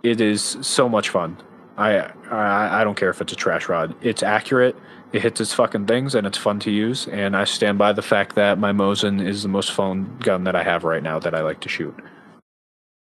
it 0.03 0.21
is 0.21 0.59
so 0.61 0.89
much 0.89 1.11
fun. 1.11 1.37
I 1.77 1.99
I, 2.31 2.81
I 2.81 2.85
don't 2.85 2.97
care 2.97 3.11
if 3.11 3.21
it's 3.21 3.33
a 3.33 3.37
trash 3.37 3.69
rod. 3.69 3.95
It's 4.03 4.25
accurate. 4.25 4.77
It 5.15 5.23
hits 5.23 5.41
its 5.41 5.55
fucking 5.55 5.87
things, 5.87 6.17
and 6.17 6.27
it's 6.27 6.37
fun 6.37 6.59
to 6.59 6.73
use. 6.73 7.07
And 7.07 7.37
I 7.37 7.45
stand 7.45 7.79
by 7.79 7.93
the 7.93 8.03
fact 8.03 8.35
that 8.35 8.59
my 8.59 8.73
Mosin 8.73 9.25
is 9.25 9.45
the 9.45 9.49
most 9.49 9.71
fun 9.71 10.19
gun 10.19 10.43
that 10.43 10.57
I 10.57 10.65
have 10.65 10.83
right 10.83 11.05
now 11.05 11.21
that 11.21 11.37
I 11.37 11.41
like 11.41 11.61
to 11.61 11.69
shoot. 11.69 11.95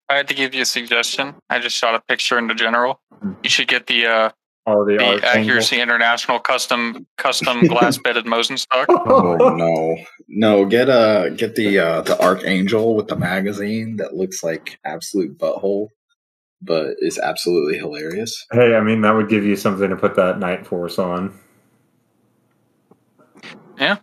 I 0.09 0.17
had 0.17 0.27
to 0.27 0.35
give 0.35 0.53
you 0.53 0.63
a 0.63 0.67
suggestion. 0.67 1.37
I 1.51 1.61
just 1.61 1.77
shot 1.77 1.95
a 1.95 2.01
picture 2.01 2.37
into 2.37 2.57
general. 2.57 3.01
You 3.45 3.49
should 3.49 3.69
get 3.69 3.87
the 3.87 4.07
uh, 4.07 4.31
All 4.67 4.85
the, 4.85 4.97
the 4.97 5.05
Archangel. 5.05 5.29
Accuracy 5.29 5.81
International 5.81 6.41
custom 6.41 7.07
custom 7.17 7.65
glass 7.69 7.97
bedded 7.97 8.25
Mosin 8.25 8.59
stock. 8.59 8.89
Oh 9.07 9.37
no, 9.55 9.97
no! 10.27 10.65
Get 10.65 10.89
uh, 10.89 11.29
get 11.29 11.55
the 11.55 11.79
uh, 11.79 12.03
the 12.03 12.21
Archangel 12.21 12.97
with 12.97 13.07
the 13.07 13.15
magazine 13.15 13.99
that 13.99 14.15
looks 14.15 14.43
like 14.43 14.81
absolute 14.85 15.39
butthole, 15.39 15.91
but 16.61 16.97
is 16.99 17.21
absolutely 17.21 17.79
hilarious. 17.79 18.47
Hey, 18.51 18.75
I 18.75 18.81
mean 18.81 19.03
that 19.03 19.15
would 19.15 19.29
give 19.29 19.45
you 19.45 19.55
something 19.55 19.91
to 19.91 19.97
put 19.97 20.17
that 20.17 20.41
Nightforce 20.41 20.99
on. 20.99 21.39
Yeah, 23.81 23.97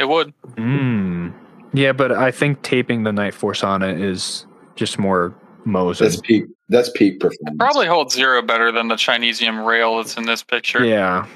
it 0.00 0.08
would. 0.08 0.32
Mm. 0.56 1.34
Yeah, 1.74 1.92
but 1.92 2.12
I 2.12 2.30
think 2.30 2.62
taping 2.62 3.02
the 3.04 3.10
Nightforce 3.10 3.62
on 3.62 3.82
it 3.82 4.00
is 4.00 4.46
just 4.74 4.98
more 4.98 5.34
Mosin. 5.66 5.98
That's 6.00 6.20
peak. 6.20 6.44
That's 6.68 6.90
peak 6.90 7.20
performance. 7.20 7.56
Probably 7.58 7.86
holds 7.86 8.14
zero 8.14 8.42
better 8.42 8.72
than 8.72 8.88
the 8.88 8.94
Chinesium 8.94 9.66
rail 9.66 9.98
that's 9.98 10.16
in 10.16 10.24
this 10.24 10.42
picture. 10.42 10.84
Yeah. 10.84 11.26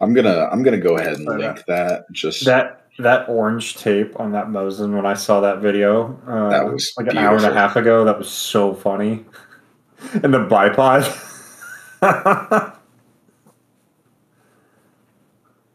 I'm 0.00 0.14
gonna 0.14 0.48
I'm 0.50 0.62
gonna 0.62 0.78
go 0.78 0.96
ahead 0.96 1.14
and 1.14 1.24
link 1.24 1.64
that. 1.66 2.04
Just 2.12 2.44
That 2.44 2.86
that 2.98 3.28
orange 3.28 3.76
tape 3.76 4.18
on 4.18 4.32
that 4.32 4.46
Mosin 4.48 4.94
when 4.94 5.06
I 5.06 5.14
saw 5.14 5.40
that 5.40 5.60
video 5.60 6.20
uh, 6.26 6.50
That 6.50 6.70
was 6.70 6.92
like 6.98 7.06
an 7.06 7.16
hour 7.16 7.36
and 7.36 7.44
a 7.44 7.54
half 7.54 7.76
ago. 7.76 8.04
That 8.04 8.18
was 8.18 8.30
so 8.30 8.74
funny. 8.74 9.24
And 10.14 10.34
the 10.34 10.44
bipod. 10.44 11.06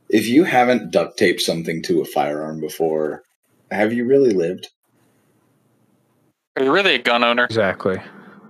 if 0.10 0.28
you 0.28 0.44
haven't 0.44 0.92
duct 0.92 1.18
taped 1.18 1.42
something 1.42 1.82
to 1.84 2.02
a 2.02 2.06
firearm 2.06 2.60
before, 2.60 3.24
have 3.72 3.94
you 3.94 4.06
really 4.06 4.32
lived? 4.32 4.70
Are 6.56 6.64
you 6.64 6.72
really 6.72 6.96
a 6.96 7.00
gun 7.00 7.24
owner 7.24 7.46
Exactly. 7.46 8.02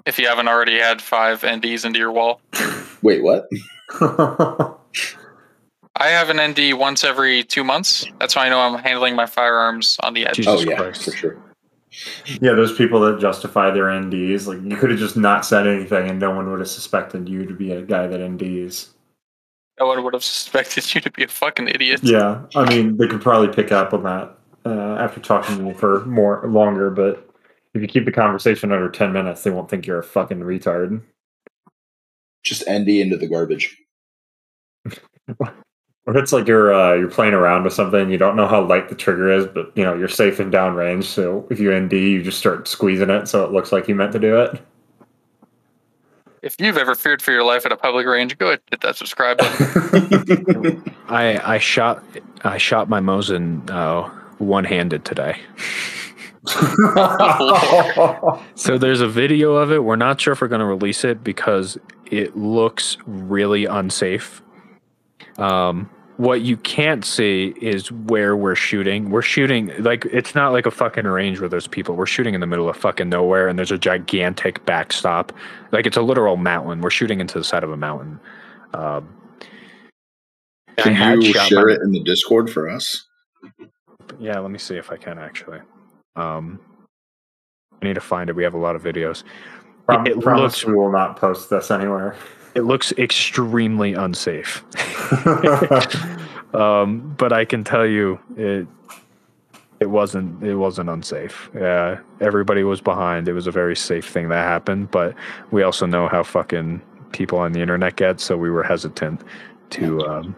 if 0.06 0.18
you 0.18 0.28
haven't 0.28 0.48
already 0.48 0.80
had 0.80 1.02
five 1.02 1.42
NDs 1.42 1.86
into 1.86 2.00
your 2.00 2.12
wall? 2.12 2.40
Wait, 3.02 3.24
what? 3.24 3.48
I 6.00 6.10
have 6.10 6.30
an 6.30 6.40
ND 6.52 6.78
once 6.78 7.04
every 7.04 7.44
two 7.44 7.64
months. 7.64 8.06
That's 8.20 8.36
why 8.36 8.46
I 8.46 8.50
know 8.50 8.60
I'm 8.60 8.80
handling 8.84 9.16
my 9.16 9.26
firearms 9.26 9.98
on 10.04 10.14
the 10.14 10.28
edge. 10.28 10.36
Jesus 10.38 10.62
oh 10.62 10.70
yeah, 10.70 10.78
Christ. 10.78 11.06
for 11.06 11.12
sure. 11.12 11.38
yeah, 12.40 12.54
those 12.54 12.78
people 12.78 13.00
that 13.02 13.20
justify 13.20 13.72
their 13.72 13.86
NDs, 13.86 14.46
like 14.46 14.62
you 14.62 14.78
could 14.78 14.92
have 14.92 15.00
just 15.00 15.18
not 15.18 15.46
said 15.46 15.66
anything 15.66 16.10
and 16.10 16.20
no 16.20 16.30
one 16.32 16.50
would 16.52 16.60
have 16.60 16.70
suspected 16.70 17.28
you 17.28 17.46
to 17.46 17.54
be 17.54 17.72
a 17.72 17.82
guy 17.82 18.06
that 18.08 18.20
NDs. 18.20 18.90
No 19.80 19.88
one 19.88 20.04
would 20.04 20.14
have 20.14 20.24
suspected 20.24 20.94
you 20.94 21.02
to 21.02 21.12
be 21.12 21.24
a 21.24 21.28
fucking 21.28 21.68
idiot. 21.68 22.02
Yeah, 22.04 22.42
I 22.56 22.70
mean 22.70 22.98
they 22.98 23.08
could 23.08 23.22
probably 23.22 23.54
pick 23.54 23.72
up 23.72 23.94
on 23.94 24.04
that 24.04 24.38
uh, 24.66 24.96
after 24.96 25.20
talking 25.20 25.58
to 25.58 25.68
you 25.68 25.74
for 25.74 26.06
more 26.06 26.44
longer, 26.48 26.90
but 26.90 27.30
if 27.74 27.82
you 27.82 27.88
keep 27.88 28.06
the 28.06 28.12
conversation 28.12 28.72
under 28.72 28.90
ten 28.90 29.14
minutes, 29.14 29.44
they 29.44 29.52
won't 29.52 29.70
think 29.70 29.86
you're 29.86 30.00
a 30.00 30.04
fucking 30.04 30.40
retard. 30.40 31.02
Just 32.44 32.64
ND 32.70 32.90
into 32.90 33.18
the 33.18 33.28
garbage. 33.28 33.78
Or 36.08 36.16
it's 36.16 36.32
like 36.32 36.48
you're 36.48 36.74
uh, 36.74 36.94
you're 36.94 37.12
playing 37.12 37.34
around 37.34 37.66
with 37.66 37.74
something, 37.74 38.10
you 38.10 38.18
don't 38.18 38.38
know 38.38 38.48
how 38.48 38.66
light 38.66 38.88
the 38.88 38.96
trigger 38.96 39.30
is, 39.30 39.46
but 39.46 39.74
you 39.76 39.84
know 39.84 39.94
you're 39.94 40.08
safe 40.08 40.40
in 40.40 40.50
downrange. 40.50 41.04
So 41.04 41.46
if 41.52 41.60
you 41.60 41.78
ND, 41.78 41.92
you 41.92 42.24
just 42.24 42.40
start 42.40 42.66
squeezing 42.70 43.10
it 43.10 43.28
so 43.28 43.44
it 43.44 43.52
looks 43.52 43.74
like 43.74 43.90
you 43.90 43.96
meant 43.96 44.14
to 44.14 44.20
do 44.20 44.40
it. 44.40 44.62
If 46.48 46.56
you've 46.62 46.78
ever 46.78 46.96
feared 46.96 47.22
for 47.22 47.34
your 47.34 47.44
life 47.44 47.66
at 47.66 47.74
a 47.74 47.76
public 47.76 48.08
range, 48.08 48.38
go 48.38 48.48
ahead 48.48 48.62
and 48.72 48.72
hit 48.72 48.80
that 48.80 48.96
subscribe 48.96 49.38
button. 49.38 50.96
I 51.10 51.56
I 51.56 51.58
shot 51.58 52.02
I 52.46 52.58
shot 52.58 52.88
my 52.88 53.02
Mosin 53.02 53.70
uh, 53.70 54.10
one 54.38 54.64
handed 54.64 55.04
today. 55.04 55.42
So 58.56 58.78
there's 58.78 59.02
a 59.02 59.08
video 59.08 59.56
of 59.56 59.72
it. 59.74 59.84
We're 59.84 59.98
not 59.98 60.22
sure 60.22 60.32
if 60.32 60.40
we're 60.40 60.48
going 60.48 60.60
to 60.60 60.66
release 60.66 61.04
it 61.04 61.24
because 61.24 61.78
it 62.06 62.38
looks 62.38 62.98
really 63.06 63.66
unsafe. 63.66 64.42
Um, 65.38 65.90
what 66.18 66.42
you 66.42 66.58
can't 66.58 67.06
see 67.06 67.54
is 67.62 67.92
where 67.92 68.36
we're 68.36 68.56
shooting. 68.56 69.12
We're 69.12 69.22
shooting 69.22 69.72
like 69.84 70.06
it's 70.06 70.34
not 70.36 70.52
like 70.52 70.66
a 70.66 70.72
fucking 70.72 71.06
range 71.06 71.40
where 71.40 71.48
there's 71.50 71.68
people. 71.68 71.96
We're 71.96 72.06
shooting 72.08 72.34
in 72.34 72.42
the 72.42 72.48
middle 72.48 72.68
of 72.68 72.76
fucking 72.76 73.08
nowhere, 73.10 73.48
and 73.48 73.58
there's 73.58 73.72
a 73.72 73.78
gigantic 73.78 74.66
backstop. 74.66 75.32
Like 75.72 75.86
it's 75.86 75.98
a 75.98 76.02
literal 76.02 76.36
mountain. 76.38 76.82
We're 76.82 76.90
shooting 76.90 77.20
into 77.20 77.38
the 77.38 77.44
side 77.44 77.64
of 77.64 77.72
a 77.72 77.78
mountain. 77.78 78.20
Um, 78.74 79.08
Can 80.78 81.22
you 81.22 81.34
share 81.34 81.68
my- 81.68 81.74
it 81.74 81.82
in 81.82 81.92
the 81.92 82.02
Discord 82.04 82.50
for 82.50 82.68
us? 82.70 83.06
Yeah, 84.20 84.40
let 84.40 84.52
me 84.52 84.58
see 84.58 84.76
if 84.76 84.92
I 84.92 84.98
can 84.98 85.20
actually. 85.20 85.60
Um, 86.16 86.60
I 87.82 87.86
need 87.86 87.94
to 87.96 88.02
find 88.02 88.30
it. 88.30 88.36
We 88.36 88.44
have 88.44 88.56
a 88.56 88.60
lot 88.60 88.76
of 88.76 88.82
videos. 88.82 89.24
Prom- 89.86 90.08
It 90.08 90.20
promise 90.20 90.42
looks- 90.64 90.66
we 90.66 90.74
will 90.74 90.92
not 90.92 91.18
post 91.18 91.50
this 91.52 91.70
anywhere. 91.70 92.16
It 92.58 92.64
looks 92.64 92.92
extremely 92.94 93.94
unsafe. 93.94 94.64
um, 96.56 97.14
but 97.16 97.32
I 97.32 97.46
can 97.46 97.64
tell 97.64 97.86
you 97.86 98.20
it 98.36 98.68
it 99.80 99.92
wasn't 99.92 100.44
it 100.44 100.56
wasn't 100.56 100.90
unsafe. 100.90 101.52
Yeah, 101.54 102.00
everybody 102.20 102.64
was 102.64 102.82
behind. 102.82 103.28
It 103.28 103.34
was 103.34 103.46
a 103.46 103.52
very 103.52 103.76
safe 103.76 104.10
thing 104.10 104.30
that 104.30 104.44
happened, 104.44 104.90
but 104.90 105.14
we 105.52 105.62
also 105.62 105.86
know 105.86 106.08
how 106.08 106.24
fucking 106.24 106.82
people 107.12 107.38
on 107.38 107.52
the 107.52 107.62
internet 107.62 107.96
get, 107.96 108.20
so 108.20 108.36
we 108.36 108.50
were 108.50 108.64
hesitant 108.64 109.22
to 109.70 110.02
um 110.08 110.36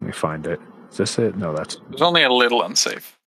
let 0.00 0.06
me 0.06 0.12
find 0.12 0.46
it. 0.46 0.60
Is 0.92 0.98
this 0.98 1.18
it? 1.18 1.36
No, 1.36 1.52
that's 1.52 1.74
It 1.74 1.90
was 1.90 2.02
only 2.02 2.22
a 2.22 2.32
little 2.32 2.62
unsafe. 2.62 3.18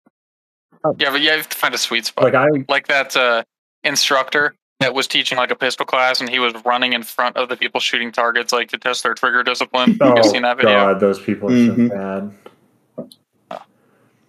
Oh. 0.84 0.94
Yeah, 0.96 1.10
but 1.10 1.22
you 1.22 1.30
have 1.30 1.48
to 1.48 1.56
find 1.56 1.74
a 1.74 1.78
sweet 1.78 2.06
spot. 2.06 2.22
like 2.22 2.34
I 2.34 2.46
like 2.68 2.86
that 2.86 3.16
uh, 3.16 3.42
instructor 3.82 4.54
that 4.80 4.94
was 4.94 5.06
teaching 5.06 5.38
like 5.38 5.50
a 5.50 5.56
pistol 5.56 5.86
class 5.86 6.20
and 6.20 6.28
he 6.28 6.38
was 6.38 6.52
running 6.64 6.92
in 6.92 7.02
front 7.02 7.36
of 7.36 7.48
the 7.48 7.56
people 7.56 7.80
shooting 7.80 8.12
targets 8.12 8.52
like 8.52 8.68
to 8.68 8.78
test 8.78 9.02
their 9.02 9.14
trigger 9.14 9.42
discipline. 9.42 9.96
oh 10.00 10.14
You've 10.16 10.26
seen 10.26 10.42
that 10.42 10.56
video? 10.58 10.70
god, 10.92 11.00
those 11.00 11.20
people 11.20 11.48
are 11.48 11.52
Mhm. 11.52 11.88
so 11.88 11.96
bad. 13.48 13.58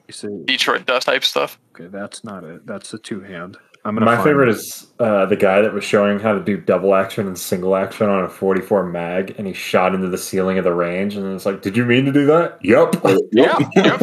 you 0.07 0.13
see 0.13 0.43
Detroit 0.45 0.85
dust 0.85 1.07
type 1.07 1.23
stuff. 1.25 1.59
Okay, 1.75 1.87
that's 1.87 2.23
not 2.23 2.43
it. 2.45 2.65
That's 2.65 2.91
the 2.91 2.97
two 2.97 3.21
hand. 3.21 3.57
I'm 3.88 3.95
gonna. 3.95 4.05
My 4.05 4.15
find 4.15 4.26
favorite 4.26 4.49
it. 4.49 4.57
is 4.57 4.88
uh, 4.99 5.27
the 5.27 5.38
guy 5.38 5.61
that 5.61 5.73
was 5.73 5.81
showing 5.81 6.19
how 6.19 6.34
to 6.34 6.43
do 6.43 6.57
double 6.57 6.93
action 6.93 7.26
and 7.26 7.39
single 7.39 7.73
action 7.73 8.09
on 8.09 8.22
a 8.22 8.27
44 8.27 8.84
mag, 8.84 9.34
and 9.38 9.47
he 9.47 9.53
shot 9.53 9.95
into 9.95 10.09
the 10.09 10.18
ceiling 10.18 10.57
of 10.57 10.65
the 10.65 10.73
range, 10.73 11.15
and 11.15 11.34
it's 11.34 11.45
like, 11.45 11.61
"Did 11.61 11.77
you 11.77 11.85
mean 11.85 12.03
to 12.03 12.11
do 12.11 12.26
that?" 12.26 12.57
Yep. 12.61 12.95
Yep. 13.31 13.59
yep. 13.77 13.99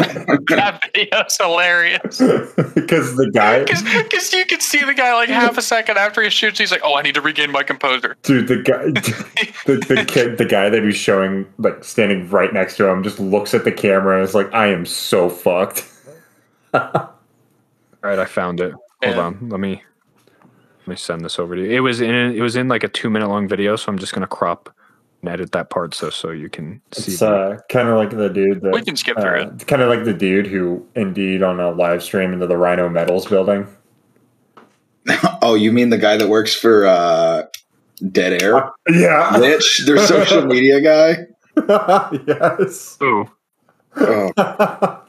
that 0.48 0.81
video's 0.94 1.36
hilarious. 1.39 2.19
because 2.74 3.15
the 3.16 3.31
guy, 3.35 3.59
Because 3.65 4.32
you 4.32 4.47
can 4.47 4.61
see 4.61 4.82
the 4.82 4.94
guy 4.94 5.12
like 5.12 5.28
half 5.28 5.59
a 5.59 5.62
second 5.62 5.98
after 5.98 6.23
he 6.23 6.31
shoots, 6.31 6.59
he's 6.59 6.73
like, 6.73 6.81
"Oh, 6.82 6.94
I 6.94 7.02
need 7.02 7.15
to 7.16 7.20
regain 7.20 7.52
my 7.52 7.62
composure." 7.62 8.16
dude, 8.23 8.48
the 8.48 8.62
guy, 8.62 8.85
the, 9.66 9.85
the 9.86 10.02
kid, 10.09 10.39
the 10.39 10.47
guy 10.47 10.70
that 10.70 10.82
he's 10.82 10.97
showing, 10.97 11.44
like 11.59 11.85
standing 11.85 12.31
right 12.31 12.55
next 12.55 12.78
to 12.78 12.89
him, 12.89 13.02
just 13.02 13.20
looks 13.20 13.52
at 13.52 13.65
the 13.65 13.73
camera 13.73 14.16
and 14.16 14.27
is 14.27 14.35
like, 14.35 14.51
"I 14.55 14.69
am 14.69 14.86
so 14.86 15.28
fucked." 15.28 15.86
All 16.73 17.11
right, 18.02 18.19
I 18.19 18.24
found 18.24 18.61
it. 18.61 18.73
Hold 19.06 19.18
on. 19.18 19.48
Let 19.48 19.60
me 19.60 19.82
let 20.81 20.89
me 20.89 20.97
send 20.97 21.24
this 21.24 21.39
over 21.39 21.56
to 21.56 21.62
you. 21.62 21.70
It 21.70 21.81
was 21.81 22.01
in 22.01 22.14
it 22.14 22.40
was 22.40 22.56
in 22.56 22.68
like 22.68 22.85
a 22.85 22.89
two 22.89 23.10
minute 23.10 23.28
long 23.28 23.48
video, 23.48 23.76
so 23.76 23.90
I'm 23.90 23.98
just 23.98 24.12
gonna 24.12 24.26
crop 24.26 24.74
and 25.22 25.31
edit 25.31 25.52
that 25.52 25.70
part 25.70 25.94
so 25.94 26.10
so 26.10 26.31
you 26.31 26.48
can 26.48 26.81
see. 26.93 27.12
It's 27.12 27.22
uh, 27.22 27.59
kind 27.70 27.89
of 27.89 27.97
like 27.97 28.10
the 28.10 28.28
dude 28.28 28.60
that 28.62 28.72
We 28.72 28.82
can 28.82 28.97
skip 28.97 29.18
through 29.18 29.40
uh, 29.40 29.56
Kind 29.66 29.82
of 29.82 29.89
like 29.89 30.05
the 30.05 30.14
dude 30.14 30.47
who 30.47 30.86
indeed 30.94 31.43
on 31.43 31.60
a 31.60 31.70
live 31.70 32.02
stream 32.02 32.32
into 32.32 32.47
the 32.47 32.56
Rhino 32.56 32.89
Metals 32.89 33.26
building. 33.26 33.66
oh, 35.43 35.55
you 35.55 35.72
mean 35.72 35.90
the 35.90 35.98
guy 35.98 36.16
that 36.16 36.28
works 36.28 36.55
for 36.55 36.86
uh, 36.86 37.44
Dead 38.10 38.43
Air? 38.43 38.70
Yeah. 38.89 39.36
Mitch, 39.39 39.82
their 39.86 39.98
social 40.06 40.44
media 40.47 40.81
guy. 40.81 41.26
yes. 42.26 42.98
Ooh, 43.02 43.31
Oh, 43.97 45.02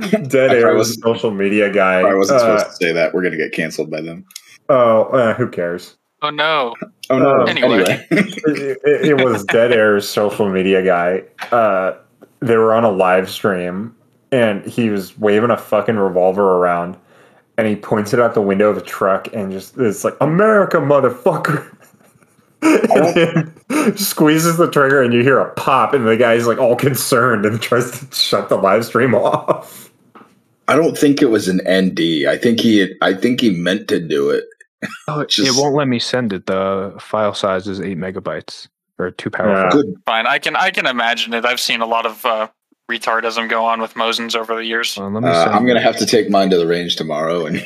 Dead 0.28 0.50
I 0.50 0.56
Air 0.56 0.74
was 0.74 0.90
a 0.90 0.94
social 0.94 1.30
media 1.30 1.70
guy. 1.72 2.00
I 2.00 2.14
wasn't 2.14 2.40
Uh, 2.40 2.58
supposed 2.58 2.78
to 2.80 2.84
say 2.86 2.92
that. 2.92 3.14
We're 3.14 3.22
gonna 3.22 3.36
get 3.36 3.52
canceled 3.52 3.90
by 3.90 4.00
them. 4.00 4.24
oh, 4.68 5.04
uh, 5.04 5.34
who 5.34 5.48
cares? 5.48 5.96
Oh 6.22 6.30
no! 6.30 6.74
Oh 7.10 7.18
no. 7.18 7.40
Um, 7.42 7.48
Anyway. 7.48 8.06
it, 8.10 8.78
it- 8.84 9.08
it 9.18 9.24
was 9.24 9.44
Dead 9.44 9.72
Air's 9.72 10.08
social 10.08 10.48
media 10.50 10.82
guy. 10.82 11.22
Uh, 11.52 11.92
they 12.40 12.56
were 12.56 12.72
on 12.74 12.84
a 12.84 12.90
live 12.90 13.30
stream, 13.30 13.94
and 14.32 14.64
he 14.64 14.90
was 14.90 15.16
waving 15.18 15.50
a 15.50 15.56
fucking 15.56 15.96
revolver 15.96 16.56
around, 16.56 16.96
and 17.58 17.66
he 17.66 17.76
points 17.76 18.12
it 18.14 18.20
out 18.20 18.34
the 18.34 18.40
window 18.42 18.68
of 18.70 18.76
a 18.76 18.82
truck, 18.82 19.28
and 19.34 19.52
just 19.52 19.76
it's 19.78 20.04
like 20.04 20.14
America, 20.20 20.78
motherfucker. 20.78 21.72
and 22.62 23.52
then 23.66 23.96
squeezes 23.96 24.56
the 24.56 24.70
trigger, 24.70 25.02
and 25.02 25.12
you 25.12 25.22
hear 25.22 25.38
a 25.38 25.52
pop, 25.54 25.92
and 25.92 26.06
the 26.08 26.16
guy's 26.16 26.46
like 26.46 26.58
all 26.58 26.74
concerned 26.76 27.44
and 27.44 27.60
tries 27.60 27.90
to 28.00 28.14
shut 28.14 28.48
the 28.48 28.56
live 28.56 28.84
stream 28.84 29.14
off. 29.14 29.85
I 30.68 30.74
don't 30.76 30.96
think 30.98 31.22
it 31.22 31.26
was 31.30 31.48
an 31.48 31.58
ND. 31.68 32.26
I 32.28 32.36
think 32.36 32.60
he. 32.60 32.94
I 33.02 33.14
think 33.14 33.40
he 33.40 33.50
meant 33.50 33.88
to 33.88 34.00
do 34.00 34.30
it. 34.30 34.44
oh, 35.08 35.20
it, 35.20 35.28
Just- 35.30 35.56
it 35.56 35.60
won't 35.60 35.74
let 35.74 35.88
me 35.88 35.98
send 35.98 36.32
it. 36.32 36.46
The 36.46 36.94
file 37.00 37.34
size 37.34 37.66
is 37.68 37.80
eight 37.80 37.98
megabytes 37.98 38.68
or 38.98 39.10
too 39.10 39.30
Yeah. 39.32 39.38
powerful. 39.38 39.82
Good. 39.82 39.94
Fine, 40.06 40.26
I 40.26 40.38
can 40.38 40.56
I 40.56 40.70
can 40.70 40.86
imagine 40.86 41.34
it. 41.34 41.44
I've 41.44 41.60
seen 41.60 41.80
a 41.80 41.86
lot 41.86 42.04
of 42.06 42.24
uh, 42.26 42.48
retardism 42.90 43.48
go 43.48 43.64
on 43.64 43.80
with 43.80 43.94
Mosins 43.94 44.34
over 44.36 44.54
the 44.54 44.64
years. 44.64 44.96
Well, 44.96 45.10
let 45.10 45.22
me 45.22 45.28
Uh, 45.28 45.50
I'm 45.50 45.66
gonna 45.66 45.80
have 45.82 45.96
to 45.98 46.06
take 46.06 46.30
mine 46.30 46.50
to 46.50 46.56
the 46.58 46.66
range 46.66 46.96
tomorrow 46.96 47.46
and 47.46 47.64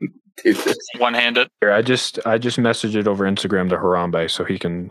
do 0.44 0.52
this. 0.54 0.76
One 0.98 1.14
handed. 1.14 1.48
Here, 1.60 1.72
I 1.72 1.82
just 1.82 2.18
I 2.26 2.38
just 2.38 2.58
messaged 2.58 2.94
it 2.94 3.06
over 3.08 3.24
Instagram 3.24 3.68
to 3.70 3.76
Harambe 3.76 4.30
so 4.30 4.44
he 4.44 4.58
can 4.58 4.90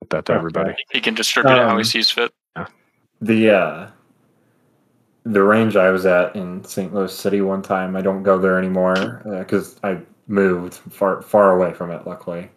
put 0.00 0.10
that 0.10 0.24
to 0.26 0.32
Okay. 0.32 0.38
everybody. 0.38 0.74
He 0.92 1.00
can 1.00 1.14
distribute 1.14 1.52
it 1.52 1.58
how 1.58 1.70
Um, 1.70 1.78
he 1.78 1.84
sees 1.84 2.10
fit. 2.10 2.32
the 3.20 3.50
uh 3.50 3.86
the 5.24 5.42
range 5.42 5.76
I 5.76 5.90
was 5.90 6.06
at 6.06 6.34
in 6.34 6.64
St. 6.64 6.92
Louis 6.92 7.16
City 7.16 7.40
one 7.40 7.62
time. 7.62 7.96
I 7.96 8.00
don't 8.00 8.22
go 8.22 8.38
there 8.38 8.58
anymore 8.58 9.22
because 9.24 9.78
I 9.82 9.98
moved 10.26 10.74
far 10.74 11.22
far 11.22 11.56
away 11.56 11.72
from 11.72 11.90
it. 11.90 12.06
Luckily, 12.06 12.50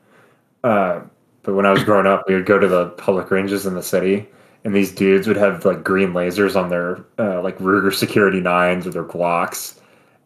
uh, 0.63 1.01
but 1.43 1.53
when 1.53 1.65
I 1.65 1.71
was 1.71 1.83
growing 1.83 2.07
up, 2.07 2.23
we 2.27 2.33
would 2.35 2.45
go 2.45 2.57
to 2.57 2.67
the 2.67 2.87
public 2.91 3.29
ranges 3.29 3.65
in 3.65 3.75
the 3.75 3.83
city, 3.83 4.27
and 4.63 4.75
these 4.75 4.91
dudes 4.91 5.27
would 5.27 5.37
have 5.37 5.63
like 5.65 5.83
green 5.83 6.11
lasers 6.13 6.59
on 6.59 6.69
their 6.69 7.05
uh, 7.19 7.41
like 7.41 7.57
Ruger 7.59 7.93
Security 7.93 8.41
Nines 8.41 8.87
or 8.87 8.91
their 8.91 9.03
Glocks, 9.03 9.79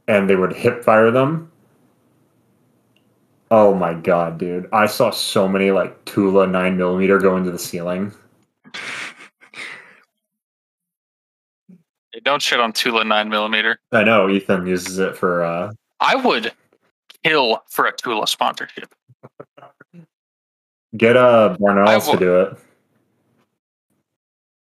and 0.08 0.30
they 0.30 0.36
would 0.36 0.54
hip 0.54 0.84
fire 0.84 1.12
them. 1.12 1.52
Oh 3.52 3.74
my 3.74 3.96
god, 3.96 4.38
dude! 4.38 4.70
I 4.72 4.86
saw 4.86 5.10
so 5.10 5.48
many 5.48 5.72
like 5.72 6.06
Tula 6.06 6.48
nine 6.48 6.78
millimeter 6.78 7.18
go 7.20 7.36
into 7.36 7.52
the 7.52 7.60
ceiling. 7.60 8.14
Don't 12.24 12.42
shit 12.42 12.60
on 12.60 12.74
Tula 12.74 13.04
nine 13.04 13.30
millimeter. 13.30 13.80
I 13.92 14.04
know 14.04 14.30
Ethan 14.30 14.66
uses 14.66 15.00
it 15.00 15.16
for 15.16 15.44
uh 15.44 15.74
I 16.00 16.16
would 16.16 16.52
kill 17.24 17.64
for 17.68 17.86
a 17.86 17.96
Tula 17.96 18.28
sponsorship. 18.28 18.94
get 20.96 21.16
uh 21.18 21.58
Barnells 21.60 22.08
I 22.08 22.12
to 22.12 22.18
do 22.18 22.40
it. 22.42 22.58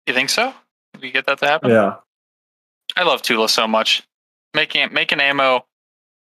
You 0.07 0.15
think 0.15 0.31
so? 0.31 0.53
We 1.01 1.11
get 1.11 1.27
that 1.27 1.39
to 1.39 1.47
happen? 1.47 1.71
Yeah. 1.71 1.97
I 2.97 3.05
love 3.05 3.23
Tula 3.23 3.49
so 3.49 3.67
much. 3.67 4.03
Making 4.55 4.93
making 4.93 5.21
ammo 5.21 5.65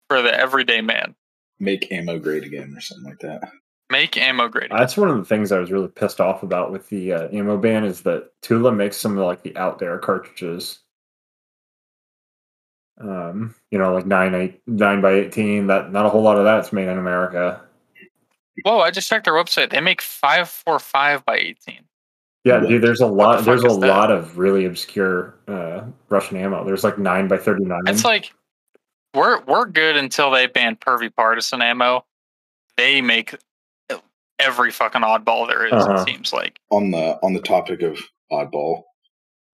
for 0.08 0.22
the 0.22 0.34
everyday 0.34 0.82
man. 0.82 1.16
Make 1.60 1.92
ammo 1.92 2.18
great 2.20 2.44
again 2.44 2.74
or 2.76 2.82
something 2.82 3.06
like 3.06 3.20
that. 3.20 3.52
Make 3.90 4.18
ammo 4.18 4.48
great. 4.48 4.72
That's 4.72 4.96
one 4.96 5.10
of 5.10 5.18
the 5.18 5.26
things 5.26 5.52
I 5.52 5.60
was 5.60 5.72
really 5.72 5.90
pissed 5.90 6.22
off 6.22 6.44
about 6.44 6.72
with 6.72 6.88
the 6.88 7.12
uh, 7.12 7.28
ammo 7.34 7.58
ban 7.58 7.84
is 7.84 8.02
that 8.04 8.30
Tula 8.42 8.72
makes 8.72 8.96
some 8.96 9.18
of 9.18 9.26
like 9.26 9.44
the 9.44 9.56
out 9.58 9.80
there 9.80 9.98
cartridges. 9.98 10.80
Um, 13.02 13.56
you 13.72 13.80
know, 13.80 13.94
like 13.94 14.06
nine 14.06 14.36
eight 14.36 14.62
nine 14.68 15.02
by 15.02 15.14
eighteen. 15.14 15.68
That 15.68 15.92
not 15.92 16.06
a 16.06 16.10
whole 16.10 16.22
lot 16.22 16.38
of 16.38 16.44
that's 16.44 16.72
made 16.72 16.88
in 16.88 16.98
America. 16.98 17.62
Whoa! 18.64 18.80
I 18.80 18.92
just 18.92 19.10
checked 19.10 19.26
their 19.26 19.34
website. 19.34 19.72
They 19.72 19.82
make 19.82 20.02
five 20.02 20.50
four 20.50 20.78
five 20.80 21.26
by 21.26 21.38
eighteen. 21.38 21.82
Yeah, 22.44 22.60
dude. 22.60 22.82
There's 22.82 23.02
a 23.02 23.08
lot. 23.08 23.38
fuck 23.38 23.46
There's 23.46 23.64
a 23.64 23.68
that? 23.80 23.88
lot 23.88 24.12
of 24.12 24.38
really 24.38 24.66
obscure 24.66 25.36
uh, 25.48 25.84
Russian 26.10 26.38
ammo. 26.38 26.64
There's 26.66 26.84
like 26.84 26.98
nine 26.98 27.28
by 27.28 27.38
thirty 27.38 27.66
nine. 27.66 27.82
It's 27.88 28.04
like 28.04 28.32
we're 29.14 29.42
we're 29.42 29.66
good 29.66 29.96
until 29.98 30.32
they 30.32 30.48
ban 30.48 30.76
Prvi 30.76 31.14
Partizan 31.16 31.62
ammo. 31.62 32.06
They 32.78 33.02
make 33.02 33.36
every 34.40 34.72
fucking 34.72 35.02
oddball 35.02 35.48
there 35.48 35.66
is, 35.68 35.74
Uh-huh. 35.74 36.02
It 36.02 36.06
seems 36.06 36.34
like 36.34 36.60
On 36.72 36.90
the 36.92 37.20
on 37.22 37.34
the 37.34 37.42
topic 37.42 37.82
of 37.84 38.00
oddball 38.32 38.84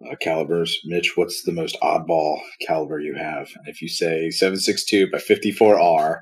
uh, 0.05 0.15
calibers, 0.21 0.77
Mitch, 0.85 1.15
what's 1.15 1.43
the 1.43 1.51
most 1.51 1.77
oddball 1.81 2.39
caliber 2.65 2.99
you 2.99 3.15
have? 3.15 3.49
And 3.55 3.67
if 3.67 3.81
you 3.81 3.87
say 3.87 4.29
762 4.29 5.09
by 5.11 5.17
54R, 5.17 6.21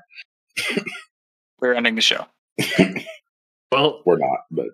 we're 1.60 1.74
ending 1.74 1.94
the 1.94 2.00
show. 2.00 2.26
Well, 3.72 4.00
we're 4.06 4.18
not, 4.18 4.38
but 4.50 4.68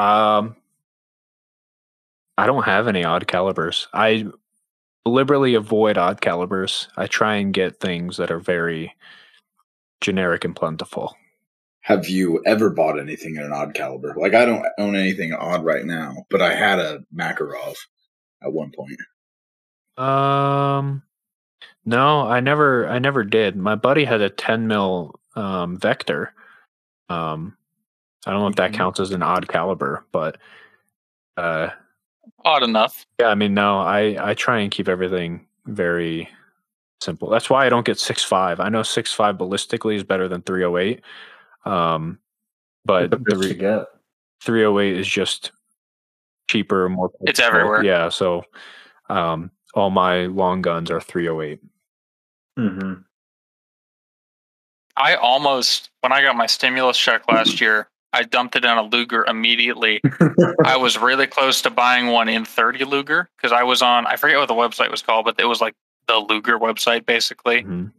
Um, 0.00 0.56
I 2.36 2.46
don't 2.46 2.64
have 2.64 2.86
any 2.86 3.02
odd 3.02 3.26
calibers. 3.26 3.88
I 3.94 4.26
deliberately 5.06 5.54
avoid 5.54 5.96
odd 5.96 6.20
calibers. 6.20 6.88
I 6.96 7.06
try 7.06 7.36
and 7.36 7.54
get 7.54 7.80
things 7.80 8.18
that 8.18 8.30
are 8.30 8.38
very 8.38 8.94
generic 10.02 10.44
and 10.44 10.54
plentiful. 10.54 11.16
Have 11.86 12.08
you 12.08 12.42
ever 12.44 12.68
bought 12.68 12.98
anything 12.98 13.36
in 13.36 13.44
an 13.44 13.52
odd 13.52 13.72
caliber? 13.72 14.12
Like 14.18 14.34
I 14.34 14.44
don't 14.44 14.66
own 14.76 14.96
anything 14.96 15.32
odd 15.32 15.64
right 15.64 15.84
now, 15.84 16.26
but 16.30 16.42
I 16.42 16.52
had 16.52 16.80
a 16.80 17.04
Makarov 17.14 17.76
at 18.42 18.52
one 18.52 18.72
point. 18.74 18.98
Um, 19.96 21.04
no, 21.84 22.22
I 22.26 22.40
never, 22.40 22.88
I 22.88 22.98
never 22.98 23.22
did. 23.22 23.54
My 23.56 23.76
buddy 23.76 24.04
had 24.04 24.20
a 24.20 24.28
10 24.28 24.66
mil 24.66 25.14
um, 25.36 25.76
Vector. 25.78 26.34
Um, 27.08 27.56
I 28.26 28.32
don't 28.32 28.40
know 28.40 28.48
if 28.48 28.56
that 28.56 28.72
Mhm. 28.72 28.78
counts 28.78 28.98
as 28.98 29.12
an 29.12 29.22
odd 29.22 29.46
caliber, 29.46 30.04
but 30.10 30.38
uh, 31.36 31.68
Odd 32.44 32.64
enough. 32.64 33.06
Yeah, 33.20 33.28
I 33.28 33.36
mean, 33.36 33.54
no, 33.54 33.78
I 33.78 34.16
I 34.30 34.34
try 34.34 34.58
and 34.58 34.72
keep 34.72 34.88
everything 34.88 35.46
very 35.66 36.28
simple. 37.00 37.30
That's 37.30 37.48
why 37.48 37.64
I 37.64 37.68
don't 37.68 37.86
get 37.86 38.00
six 38.00 38.24
five. 38.24 38.58
I 38.58 38.68
know 38.70 38.82
six 38.82 39.12
five 39.12 39.36
ballistically 39.36 39.94
is 39.94 40.02
better 40.02 40.26
than 40.26 40.42
three 40.42 40.64
oh 40.64 40.76
eight. 40.76 41.02
Um, 41.66 42.18
but 42.84 43.10
What 43.10 43.24
the 43.24 43.36
the 43.36 43.48
you 43.48 43.54
get? 43.54 43.86
three 44.42 44.64
oh 44.64 44.78
eight 44.78 44.96
is 44.96 45.08
just 45.08 45.50
cheaper, 46.48 46.88
more. 46.88 47.10
It's 47.22 47.40
everywhere. 47.40 47.84
Yeah, 47.84 48.08
so 48.08 48.44
um, 49.08 49.50
all 49.74 49.90
my 49.90 50.26
long 50.26 50.62
guns 50.62 50.90
are 50.90 51.00
three 51.00 51.28
oh 51.28 51.40
eight. 51.40 51.60
Mm-hmm. 52.58 53.02
I 54.96 55.14
almost 55.16 55.90
when 56.00 56.12
I 56.12 56.22
got 56.22 56.36
my 56.36 56.46
stimulus 56.46 56.96
check 56.96 57.30
last 57.30 57.60
year, 57.60 57.88
I 58.12 58.22
dumped 58.22 58.56
it 58.56 58.64
in 58.64 58.70
a 58.70 58.82
Luger 58.82 59.24
immediately. 59.26 60.00
I 60.64 60.76
was 60.76 60.96
really 60.98 61.26
close 61.26 61.60
to 61.62 61.70
buying 61.70 62.06
one 62.06 62.28
in 62.28 62.44
30 62.44 62.84
Luger 62.84 63.28
because 63.36 63.52
I 63.52 63.62
was 63.62 63.82
on 63.82 64.06
I 64.06 64.16
forget 64.16 64.38
what 64.38 64.48
the 64.48 64.54
website 64.54 64.90
was 64.90 65.02
called, 65.02 65.24
but 65.26 65.38
it 65.38 65.44
was 65.46 65.60
like 65.60 65.74
the 66.06 66.18
Luger 66.18 66.58
website 66.58 67.04
basically. 67.04 67.62
Mhm. 67.64 67.92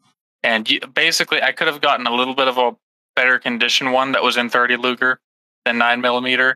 And 0.44 0.70
you, 0.70 0.80
basically, 0.80 1.42
I 1.42 1.52
could 1.52 1.68
have 1.68 1.82
gotten 1.82 2.08
a 2.08 2.14
little 2.14 2.36
bit 2.36 2.48
of 2.48 2.58
a 2.58 2.76
better 3.18 3.40
condition 3.40 3.92
one 3.92 4.12
that 4.12 4.22
was 4.22 4.38
in 4.38 4.48
30 4.48 4.78
Luger 4.78 5.20
than 5.66 5.80
9 5.80 6.00
millimeter. 6.02 6.56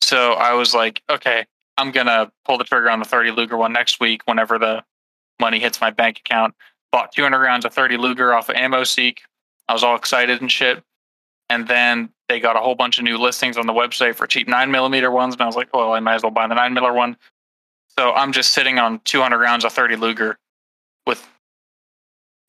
So 0.00 0.34
I 0.34 0.54
was 0.54 0.72
like, 0.72 1.02
okay, 1.10 1.44
I'm 1.76 1.90
going 1.90 2.06
to 2.06 2.30
pull 2.44 2.58
the 2.58 2.64
trigger 2.64 2.88
on 2.88 3.00
the 3.00 3.04
30 3.04 3.32
Luger 3.32 3.56
one 3.56 3.72
next 3.72 3.98
week 3.98 4.22
whenever 4.24 4.56
the 4.56 4.84
money 5.40 5.58
hits 5.58 5.80
my 5.80 5.90
bank 5.90 6.20
account. 6.20 6.54
Bought 6.92 7.10
200 7.10 7.40
rounds 7.40 7.64
of 7.64 7.74
30 7.74 7.96
Luger 7.96 8.32
off 8.32 8.48
of 8.48 8.54
AmmoSeek, 8.54 9.18
I 9.68 9.72
was 9.72 9.82
all 9.82 9.96
excited 9.96 10.40
and 10.40 10.50
shit. 10.50 10.82
And 11.50 11.66
then 11.66 12.10
they 12.28 12.38
got 12.38 12.56
a 12.56 12.60
whole 12.60 12.76
bunch 12.76 12.98
of 12.98 13.04
new 13.04 13.18
listings 13.18 13.56
on 13.56 13.66
the 13.66 13.72
website 13.72 14.14
for 14.14 14.28
cheap 14.28 14.48
nine 14.48 14.70
millimeter 14.70 15.10
ones, 15.10 15.34
and 15.34 15.42
I 15.42 15.46
was 15.46 15.56
like, 15.56 15.74
well, 15.74 15.92
I 15.92 16.00
might 16.00 16.14
as 16.14 16.22
well 16.22 16.30
buy 16.30 16.46
the 16.46 16.54
nine 16.54 16.72
miller 16.72 16.92
one. 16.92 17.16
So 17.98 18.12
I'm 18.12 18.32
just 18.32 18.52
sitting 18.52 18.78
on 18.78 19.00
200 19.04 19.38
rounds 19.38 19.64
of 19.64 19.72
30 19.72 19.96
Luger 19.96 20.38
with 21.06 21.26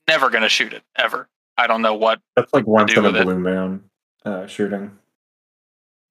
never 0.07 0.29
gonna 0.29 0.49
shoot 0.49 0.73
it 0.73 0.83
ever. 0.95 1.27
I 1.57 1.67
don't 1.67 1.81
know 1.81 1.93
what. 1.93 2.19
That's 2.35 2.53
like 2.53 2.67
once 2.67 2.91
in 2.93 2.99
a 2.99 3.01
with 3.03 3.15
it. 3.17 3.23
blue 3.23 3.39
moon 3.39 3.83
uh, 4.25 4.47
shooting. 4.47 4.91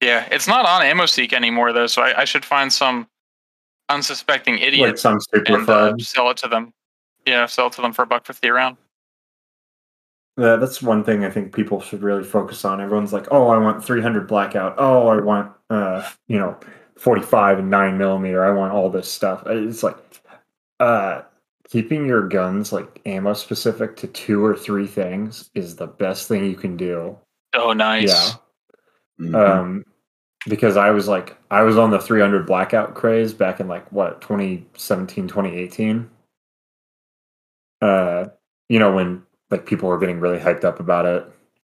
Yeah, 0.02 0.28
it's 0.30 0.46
not 0.46 0.66
on 0.66 0.82
AmmoSeek 0.82 1.32
anymore 1.32 1.72
though, 1.72 1.86
so 1.86 2.02
I, 2.02 2.22
I 2.22 2.24
should 2.24 2.44
find 2.44 2.72
some 2.72 3.08
unsuspecting 3.88 4.54
Like 4.54 4.64
idiot 4.64 4.98
some 4.98 5.18
super 5.20 5.58
and 5.58 5.68
uh, 5.68 5.94
sell 5.98 6.30
it 6.30 6.36
to 6.38 6.48
them. 6.48 6.72
Yeah, 7.26 7.46
sell 7.46 7.68
it 7.68 7.72
to 7.74 7.82
them 7.82 7.92
for 7.92 8.02
a 8.02 8.06
buck 8.06 8.26
fifty 8.26 8.48
around. 8.48 8.76
Yeah, 10.38 10.56
that's 10.56 10.82
one 10.82 11.02
thing 11.02 11.24
I 11.24 11.30
think 11.30 11.54
people 11.54 11.80
should 11.80 12.02
really 12.02 12.24
focus 12.24 12.64
on. 12.64 12.80
Everyone's 12.80 13.12
like, 13.12 13.26
"Oh, 13.30 13.48
I 13.48 13.56
want 13.56 13.82
300 13.82 14.28
blackout. 14.28 14.74
Oh, 14.76 15.08
I 15.08 15.18
want 15.18 15.50
uh, 15.70 16.06
you 16.28 16.38
know, 16.38 16.58
45 16.98 17.60
and 17.60 17.70
9 17.70 17.96
millimeter. 17.96 18.44
I 18.44 18.50
want 18.52 18.74
all 18.74 18.90
this 18.90 19.10
stuff." 19.10 19.44
It's 19.46 19.82
like 19.82 19.96
uh 20.78 21.22
keeping 21.68 22.06
your 22.06 22.28
guns 22.28 22.72
like 22.72 23.00
ammo 23.06 23.34
specific 23.34 23.96
to 23.96 24.06
two 24.08 24.44
or 24.44 24.56
three 24.56 24.86
things 24.86 25.50
is 25.54 25.76
the 25.76 25.86
best 25.86 26.28
thing 26.28 26.44
you 26.44 26.56
can 26.56 26.76
do. 26.76 27.16
Oh, 27.54 27.72
nice. 27.72 28.08
Yeah. 28.08 29.26
Mhm. 29.26 29.48
Um 29.48 29.84
because 30.46 30.76
I 30.76 30.90
was 30.90 31.08
like 31.08 31.36
I 31.50 31.62
was 31.62 31.76
on 31.76 31.90
the 31.90 31.98
300 31.98 32.46
blackout 32.46 32.94
craze 32.94 33.32
back 33.32 33.60
in 33.60 33.68
like 33.68 33.90
what 33.90 34.20
2017 34.20 35.26
2018 35.26 36.08
uh 37.82 38.26
you 38.68 38.78
know 38.78 38.92
when 38.92 39.22
like 39.50 39.66
people 39.66 39.88
were 39.88 39.98
getting 39.98 40.20
really 40.20 40.38
hyped 40.38 40.64
up 40.64 40.80
about 40.80 41.06
it 41.06 41.26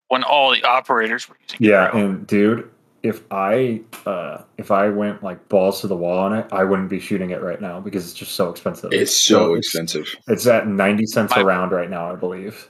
When 0.09 0.25
all 0.25 0.51
the 0.51 0.65
operators 0.65 1.29
were 1.29 1.37
using 1.43 1.59
yeah 1.61 1.97
and 1.97 2.27
dude 2.27 2.69
if 3.07 3.23
I 3.31 3.81
uh 4.05 4.43
if 4.59 4.71
I 4.71 4.89
went 4.89 5.23
like 5.23 5.49
balls 5.49 5.81
to 5.83 5.87
the 5.87 5.97
wall 5.97 6.19
on 6.19 6.33
it 6.35 6.47
I 6.53 6.65
wouldn't 6.65 6.91
be 6.91 6.99
shooting 7.01 7.31
it 7.31 7.41
right 7.43 7.61
now 7.61 7.81
because 7.81 8.05
it's 8.05 8.15
just 8.15 8.33
so 8.33 8.51
expensive 8.51 8.93
it's 8.93 9.13
so 9.19 9.55
it's, 9.55 9.69
expensive. 9.69 10.07
it's 10.29 10.47
at 10.47 10.67
90 10.67 11.07
cents 11.07 11.33
My- 11.37 11.43
a 11.43 11.45
round 11.45 11.73
right 11.73 11.89
now 11.91 12.11
I 12.13 12.17
believe 12.17 12.69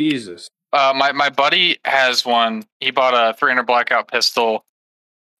Jesus. 0.00 0.48
Uh, 0.72 0.92
my 0.96 1.12
my 1.12 1.30
buddy 1.30 1.78
has 1.84 2.26
one. 2.26 2.64
He 2.80 2.90
bought 2.90 3.14
a 3.14 3.32
300 3.38 3.62
blackout 3.64 4.08
pistol 4.08 4.64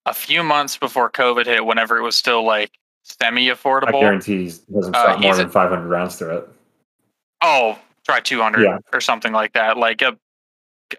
a 0.06 0.14
few 0.14 0.44
months 0.44 0.76
before 0.78 1.10
COVID 1.10 1.46
hit. 1.46 1.66
Whenever 1.66 1.96
it 1.98 2.02
was 2.02 2.14
still 2.14 2.44
like 2.44 2.70
semi 3.02 3.48
affordable, 3.48 3.88
I 3.88 3.90
affordable. 3.90 4.00
guarantee 4.00 4.38
he 4.38 4.44
hasn't 4.76 4.94
Uh, 4.94 5.06
shot 5.06 5.20
more 5.20 5.34
than 5.34 5.48
500 5.50 5.88
rounds 5.88 6.14
through 6.16 6.36
it 6.38 6.48
Oh, 7.42 7.76
try 8.06 8.20
200 8.20 8.62
Yeah. 8.62 8.78
or 8.92 9.00
something 9.00 9.32
like 9.32 9.52
that. 9.54 9.76
Like 9.76 10.02
a 10.02 10.16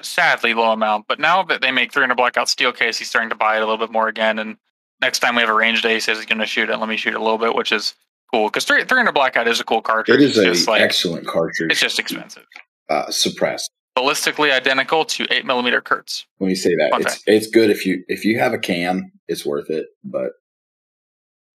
sadly 0.02 0.54
low 0.54 0.72
amount. 0.72 1.06
But 1.08 1.20
now 1.20 1.44
that 1.44 1.62
they 1.62 1.72
make 1.72 1.92
300 1.94 2.16
blackout 2.16 2.50
steel 2.50 2.72
case, 2.72 2.98
he's 2.98 3.10
starting 3.10 3.30
to 3.30 3.36
buy 3.36 3.56
it 3.56 3.62
a 3.62 3.66
little 3.66 3.78
bit 3.78 3.92
more 3.92 4.08
again. 4.08 4.40
And 4.40 4.58
next 5.02 5.20
time 5.20 5.36
we 5.36 5.42
have 5.42 5.50
a 5.50 5.54
range 5.54 5.82
day, 5.82 5.94
he 5.96 6.00
says 6.00 6.18
he's 6.18 6.26
going 6.26 6.40
to 6.40 6.46
shoot 6.46 6.70
it. 6.70 6.78
Let 6.78 6.90
me 6.90 6.98
shoot 6.98 7.14
it 7.14 7.20
a 7.20 7.24
little 7.24 7.38
bit, 7.38 7.56
which 7.56 7.72
is 7.72 7.96
cool 8.34 8.48
because 8.48 8.66
300 8.66 9.12
blackout 9.14 9.48
is 9.48 9.60
a 9.60 9.64
cool 9.64 9.82
cartridge. 9.82 10.20
It 10.20 10.24
is 10.24 10.38
It's 10.38 10.60
just 10.60 10.68
like 10.68 10.82
excellent 10.82 11.28
cartridge. 11.28 11.72
it's 11.72 11.80
just 11.82 12.00
expensive. 12.00 12.46
uh, 12.90 13.10
suppressed. 13.12 13.70
Ballistically 13.98 14.52
identical 14.52 15.06
to 15.06 15.26
eight 15.34 15.46
millimeter 15.46 15.80
Kurz. 15.80 16.26
When 16.40 16.50
you 16.50 16.56
say 16.58 16.76
that, 16.76 16.92
it's 17.00 17.24
it's 17.28 17.48
good 17.48 17.70
if 17.70 17.86
you 17.86 18.04
if 18.10 18.26
you 18.26 18.38
have 18.40 18.52
a 18.52 18.58
can, 18.58 19.10
it's 19.30 19.46
worth 19.46 19.70
it. 19.70 19.86
But 20.04 20.32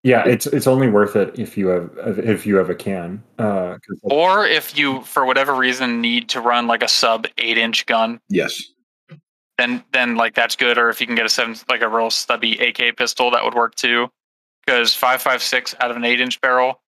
yeah 0.03 0.25
it's 0.27 0.47
it's 0.47 0.67
only 0.67 0.89
worth 0.89 1.15
it 1.17 1.39
if 1.39 1.57
you 1.59 1.69
have 1.69 1.91
if 2.19 2.47
you 2.47 2.57
have 2.57 2.71
a 2.71 2.75
can 2.75 3.23
uh 3.39 3.77
'cause, 3.87 4.01
like, 4.03 4.13
Or 4.13 4.47
if 4.47 4.77
you, 4.79 5.03
for 5.03 5.25
whatever 5.27 5.55
reason, 5.55 6.01
need 6.01 6.29
to 6.31 6.41
run 6.41 6.67
like 6.67 6.83
a 6.83 6.89
sub 6.89 7.27
eight 7.39 7.59
inch 7.59 7.85
gun, 7.87 8.21
yes, 8.29 8.63
then 9.59 9.85
then 9.93 10.17
like 10.17 10.35
that's 10.35 10.57
good. 10.57 10.79
Or 10.79 10.89
if 10.89 11.01
you 11.01 11.07
can 11.07 11.17
get 11.17 11.27
a 11.27 11.29
seven 11.29 11.55
like 11.69 11.83
a 11.83 11.89
real 11.89 12.11
stubby 12.11 12.59
AK 12.59 12.97
pistol, 12.97 13.31
that 13.33 13.45
would 13.45 13.55
work 13.55 13.75
too. 13.75 14.11
Because 14.65 14.95
five 14.95 15.21
five 15.21 15.43
six 15.43 15.75
out 15.81 15.91
of 15.91 15.97
an 15.97 16.05
eight 16.05 16.21
inch 16.21 16.41
barrel 16.41 16.81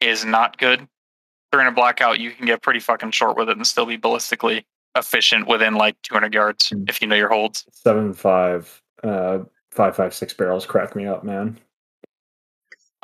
is 0.00 0.24
not 0.24 0.58
good. 0.58 0.86
During 1.52 1.66
a 1.68 1.72
blackout, 1.72 2.18
you 2.18 2.30
can 2.32 2.46
get 2.46 2.62
pretty 2.62 2.80
fucking 2.80 3.12
short 3.12 3.36
with 3.36 3.48
it 3.48 3.56
and 3.56 3.66
still 3.66 3.86
be 3.86 3.96
ballistically 3.96 4.64
efficient 4.96 5.46
within 5.46 5.74
like 5.74 5.96
200 6.02 6.34
yards 6.34 6.70
Mm. 6.70 6.88
if 6.88 7.00
you 7.00 7.06
know 7.08 7.16
your 7.16 7.28
holds. 7.28 7.64
seven 7.72 8.12
five 8.12 8.80
uh 9.02 9.38
five 9.70 9.96
five 9.96 10.14
six 10.14 10.32
barrels 10.34 10.66
crack 10.66 10.94
me 10.94 11.04
up 11.06 11.24
man 11.24 11.58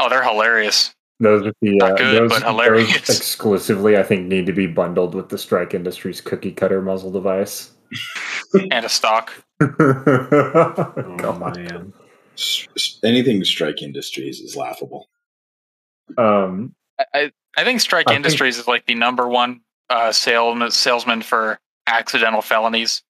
Oh, 0.01 0.09
they're 0.09 0.23
hilarious. 0.25 0.95
those 1.21 1.47
are 1.47 1.53
the 1.61 1.77
Not 1.77 1.93
uh, 1.93 1.97
good, 1.97 2.23
those, 2.23 2.31
but 2.31 2.43
hilarious. 2.43 3.07
those 3.07 3.17
exclusively 3.19 3.97
i 3.99 4.03
think 4.03 4.27
need 4.27 4.47
to 4.47 4.53
be 4.53 4.67
bundled 4.67 5.15
with 5.15 5.29
the 5.29 5.37
strike 5.39 5.75
industries 5.75 6.21
cookie 6.21 6.53
cutter 6.53 6.81
muzzle 6.81 7.11
device 7.13 7.73
And 8.71 8.85
a 8.85 8.89
stock. 8.89 9.33
oh, 9.61 10.95
Oh, 11.23 11.39
man. 11.39 11.93
S- 12.39 12.67
s- 12.77 12.99
anything 13.05 13.45
strike 13.45 13.83
industries 13.83 14.41
is 14.41 14.57
laughable. 14.57 15.09
um 16.17 16.75
I, 16.99 17.05
I, 17.15 17.33
I 17.59 17.65
think 17.65 17.81
Strike 17.81 18.07
I 18.09 18.13
think- 18.13 18.25
Industries 18.25 18.59
is 18.59 18.69
like 18.69 18.87
the 18.87 18.95
number 18.95 19.29
one 19.29 19.61
uh, 19.91 20.13
salesman 20.13 20.71
salesman 20.71 21.21
for 21.23 21.59
accidental 21.87 22.43
felonies. 22.43 23.03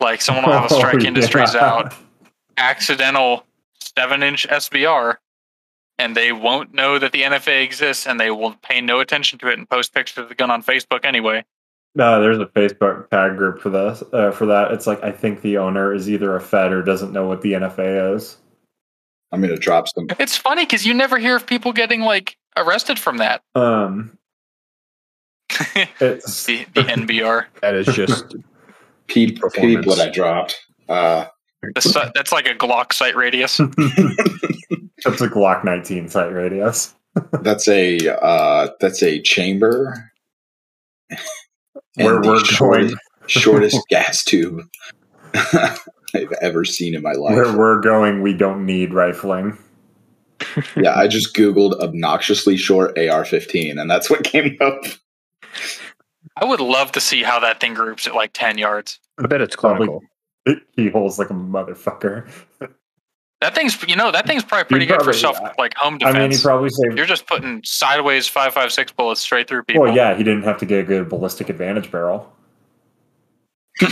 Like 0.00 0.22
someone 0.22 0.46
will 0.46 0.52
have 0.52 0.70
a 0.70 0.74
Strike 0.74 1.02
oh, 1.02 1.06
Industries 1.06 1.54
yeah. 1.54 1.64
out, 1.64 1.94
accidental 2.56 3.44
seven 3.96 4.22
inch 4.22 4.46
SBR, 4.48 5.16
and 6.02 6.16
they 6.16 6.32
won't 6.32 6.74
know 6.74 6.98
that 6.98 7.12
the 7.12 7.22
NFA 7.22 7.62
exists, 7.64 8.06
and 8.06 8.18
they 8.18 8.30
will 8.30 8.54
pay 8.62 8.80
no 8.80 9.00
attention 9.00 9.38
to 9.40 9.48
it 9.48 9.58
and 9.58 9.68
post 9.68 9.94
pictures 9.94 10.18
of 10.22 10.28
the 10.28 10.34
gun 10.34 10.50
on 10.50 10.62
Facebook 10.62 11.04
anyway. 11.04 11.44
no 11.94 12.20
there's 12.22 12.38
a 12.38 12.46
facebook 12.46 13.08
tag 13.10 13.36
group 13.36 13.60
for 13.60 13.68
this 13.70 14.02
uh, 14.14 14.30
for 14.30 14.46
that 14.46 14.72
it's 14.72 14.86
like 14.86 15.02
i 15.04 15.12
think 15.12 15.42
the 15.42 15.58
owner 15.58 15.92
is 15.94 16.08
either 16.08 16.34
a 16.36 16.40
fed 16.40 16.72
or 16.72 16.82
doesn't 16.82 17.12
know 17.12 17.26
what 17.28 17.42
the 17.42 17.52
nfa 17.52 18.14
is 18.16 18.38
I'm 19.34 19.40
gonna 19.40 19.56
drop 19.56 19.88
some. 19.88 20.08
It's 20.18 20.36
funny 20.36 20.64
because 20.66 20.84
you 20.86 20.92
never 20.92 21.16
hear 21.18 21.36
of 21.36 21.46
people 21.46 21.72
getting 21.72 22.02
like 22.02 22.36
arrested 22.56 22.98
from 22.98 23.16
that. 23.18 23.42
um 23.54 24.18
the 25.48 25.88
it's 26.00 26.44
the 26.46 26.64
NBR. 26.74 27.46
That 27.62 27.74
is 27.74 27.86
just 27.86 28.28
Peep, 29.06 29.30
peep 29.36 29.40
Performance. 29.40 29.86
what 29.86 30.00
I 30.00 30.08
dropped. 30.10 30.58
Uh, 30.88 31.26
The 31.62 32.10
that's 32.14 32.30
like 32.32 32.46
a 32.46 32.54
Glock 32.54 32.92
sight 32.92 33.16
radius. 33.16 33.58
that's 35.04 35.20
a 35.20 35.28
glock 35.28 35.64
19 35.64 36.08
sight 36.08 36.32
radius 36.32 36.94
that's 37.42 37.68
a 37.68 37.98
uh, 38.22 38.68
that's 38.80 39.02
a 39.02 39.20
chamber. 39.20 40.10
Where 41.96 42.20
we're 42.22 42.42
shortest, 42.44 42.58
going. 42.58 42.96
shortest 43.26 43.88
gas 43.88 44.24
tube 44.24 44.62
I've 45.34 46.32
ever 46.40 46.64
seen 46.64 46.94
in 46.94 47.02
my 47.02 47.12
life. 47.12 47.34
where 47.34 47.54
we're 47.56 47.80
going 47.80 48.22
we 48.22 48.32
don't 48.32 48.64
need 48.64 48.94
rifling 48.94 49.58
yeah, 50.76 50.98
I 50.98 51.06
just 51.06 51.34
googled 51.36 51.78
obnoxiously 51.80 52.56
short 52.56 52.98
AR-15, 52.98 53.80
and 53.80 53.90
that's 53.90 54.10
what 54.10 54.24
came 54.24 54.56
up. 54.60 54.82
I 56.36 56.44
would 56.44 56.60
love 56.60 56.92
to 56.92 57.00
see 57.00 57.22
how 57.22 57.38
that 57.40 57.60
thing 57.60 57.74
groups 57.74 58.06
at 58.06 58.14
like 58.14 58.32
10 58.32 58.58
yards. 58.58 58.98
I 59.18 59.26
bet 59.26 59.40
it's 59.40 59.56
Probably- 59.56 59.86
clinical. 60.44 60.66
he 60.76 60.88
holds 60.88 61.18
like 61.18 61.30
a 61.30 61.34
motherfucker 61.34 62.28
That 63.42 63.54
thing's, 63.56 63.82
you 63.88 63.96
know, 63.96 64.10
that 64.12 64.26
thing's 64.26 64.44
probably 64.44 64.64
pretty 64.64 64.84
He'd 64.86 64.92
good 64.92 64.98
for 65.00 65.12
probably- 65.12 65.18
self, 65.18 65.38
like 65.58 65.74
home 65.76 65.98
defense. 65.98 66.16
i 66.16 66.18
mean 66.20 66.30
he 66.30 66.38
probably 66.40 66.70
saved 66.70 66.96
You're 66.96 67.06
just 67.06 67.26
putting 67.26 67.60
sideways 67.64 68.26
556 68.28 68.92
bullets 68.92 69.20
straight 69.20 69.48
through 69.48 69.64
people. 69.64 69.82
well 69.82 69.94
yeah 69.94 70.14
he 70.16 70.22
didn't 70.22 70.44
have 70.44 70.58
to 70.58 70.64
get 70.66 70.78
a 70.80 70.82
good 70.84 71.08
ballistic 71.08 71.48
advantage 71.50 71.90
barrel 71.90 72.32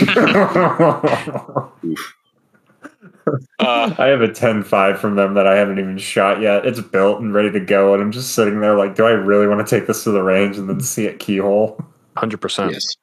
Uh, 3.59 3.93
I 3.99 4.07
have 4.07 4.21
a 4.21 4.27
10-5 4.27 4.97
from 4.97 5.15
them 5.15 5.35
that 5.35 5.45
I 5.45 5.55
haven't 5.55 5.77
even 5.77 5.97
shot 5.99 6.41
yet. 6.41 6.65
It's 6.65 6.79
built 6.81 7.21
and 7.21 7.31
ready 7.33 7.51
to 7.51 7.59
go, 7.59 7.93
and 7.93 8.01
I'm 8.01 8.11
just 8.11 8.33
sitting 8.33 8.59
there 8.61 8.75
like, 8.75 8.95
do 8.95 9.05
I 9.05 9.11
really 9.11 9.45
want 9.47 9.65
to 9.65 9.75
take 9.79 9.85
this 9.87 10.03
to 10.05 10.11
the 10.11 10.23
range 10.23 10.57
and 10.57 10.67
then 10.67 10.81
see 10.81 11.05
it 11.05 11.19
keyhole? 11.19 11.79
100%. 12.17 12.71
Yes, 12.71 12.95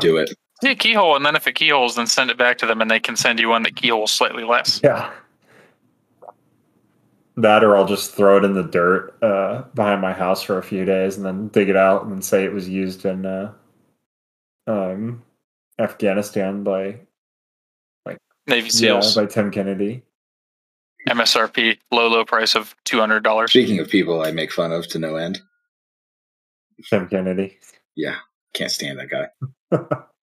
do 0.00 0.18
it. 0.18 0.34
see 0.62 0.70
a 0.72 0.74
keyhole, 0.74 1.16
and 1.16 1.24
then 1.24 1.34
if 1.34 1.46
it 1.46 1.54
keyholes, 1.54 1.96
then 1.96 2.06
send 2.06 2.30
it 2.30 2.36
back 2.36 2.58
to 2.58 2.66
them, 2.66 2.82
and 2.82 2.90
they 2.90 3.00
can 3.00 3.16
send 3.16 3.40
you 3.40 3.48
one 3.48 3.62
that 3.62 3.74
keyholes 3.74 4.12
slightly 4.12 4.44
less. 4.44 4.80
Yeah. 4.84 5.10
That 7.36 7.64
or 7.64 7.76
I'll 7.76 7.86
just 7.86 8.14
throw 8.14 8.36
it 8.36 8.44
in 8.44 8.54
the 8.54 8.62
dirt 8.62 9.16
uh, 9.22 9.62
behind 9.74 10.00
my 10.00 10.12
house 10.12 10.42
for 10.42 10.58
a 10.58 10.62
few 10.62 10.84
days 10.84 11.16
and 11.16 11.26
then 11.26 11.48
dig 11.48 11.68
it 11.68 11.76
out 11.76 12.06
and 12.06 12.24
say 12.24 12.44
it 12.44 12.52
was 12.52 12.68
used 12.68 13.04
in 13.04 13.26
uh, 13.26 13.52
um, 14.68 15.24
Afghanistan 15.78 16.62
by 16.62 17.00
like 18.06 18.18
Navy 18.46 18.66
yeah, 18.66 19.00
SEALs, 19.00 19.16
by 19.16 19.26
Tim 19.26 19.50
Kennedy. 19.50 20.02
MSRP, 21.08 21.78
low, 21.90 22.08
low 22.08 22.24
price 22.24 22.54
of 22.54 22.74
$200. 22.86 23.48
Speaking 23.48 23.80
of 23.80 23.88
people 23.88 24.22
I 24.22 24.30
make 24.30 24.52
fun 24.52 24.72
of 24.72 24.86
to 24.88 24.98
no 24.98 25.16
end, 25.16 25.42
Tim 26.88 27.08
Kennedy. 27.08 27.58
yeah, 27.96 28.16
can't 28.54 28.70
stand 28.70 29.00
that 29.00 29.10
guy. 29.10 29.96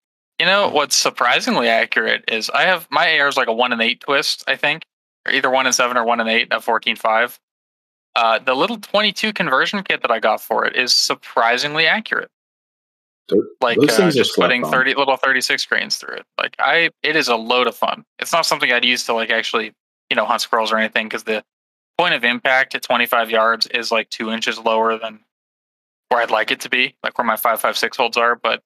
You 0.41 0.47
know 0.47 0.69
what's 0.69 0.95
surprisingly 0.95 1.67
accurate 1.67 2.23
is 2.27 2.49
I 2.49 2.63
have 2.63 2.88
my 2.89 3.19
AR 3.19 3.27
is 3.27 3.38
like 3.38 3.47
a 3.47 3.53
one 3.53 3.71
and 3.73 3.79
eight 3.79 3.99
twist, 3.99 4.43
I 4.47 4.55
think, 4.55 4.81
or 4.81 4.88
either 5.30 5.49
one 5.49 5.65
and 5.65 5.76
seven 5.76 5.98
or 5.98 6.03
one 6.06 6.19
and 6.19 6.30
eight 6.30 6.48
at 6.52 6.64
fourteen 6.64 6.95
five. 6.95 7.39
Uh, 8.15 8.39
the 8.39 8.53
little 8.53 8.77
twenty 8.77 9.11
two 9.11 9.34
conversion 9.34 9.84
kit 9.84 10.02
that 10.02 10.11
I 10.11 10.19
got 10.19 10.41
for 10.41 10.65
it 10.65 10.76
is 10.76 10.93
surprisingly 10.93 11.88
accurate. 11.88 12.30
Those- 13.30 13.45
like 13.61 13.77
those 13.80 13.99
uh, 13.99 14.11
just 14.11 14.35
putting 14.35 14.65
on. 14.65 14.72
30 14.72 14.95
little 14.95 15.15
36 15.15 15.65
grains 15.68 15.95
through 15.95 16.15
it 16.15 16.26
like 16.38 16.53
i 16.60 16.89
it 17.02 17.15
is 17.15 17.30
a 17.30 17.35
load 17.35 17.65
of 17.68 17.76
fun 17.76 18.03
it's 18.19 18.34
not 18.34 18.45
something 18.45 18.69
i'd 18.73 18.84
use 18.84 19.06
to 19.06 19.14
like 19.14 19.30
actually 19.30 19.72
you 20.10 20.15
know 20.18 20.26
hunt 20.26 20.41
squirrels 20.41 20.69
or 20.72 20.77
anything 20.77 21.07
because 21.07 21.23
the 21.23 21.41
point 21.98 22.14
of 22.14 22.26
impact 22.26 22.76
at 22.76 22.81
25 22.81 23.30
yards 23.30 23.68
is 23.68 23.89
like 23.89 24.10
two 24.10 24.31
inches 24.31 24.60
lower 24.60 24.98
than 24.98 25.19
where 26.10 26.19
i'd 26.19 26.31
like 26.31 26.52
it 26.52 26.60
to 26.61 26.69
be 26.69 26.93
like 27.03 27.18
where 27.18 27.26
my 27.26 27.38
556 27.38 27.95
holds 27.95 28.18
are 28.18 28.35
but 28.35 28.64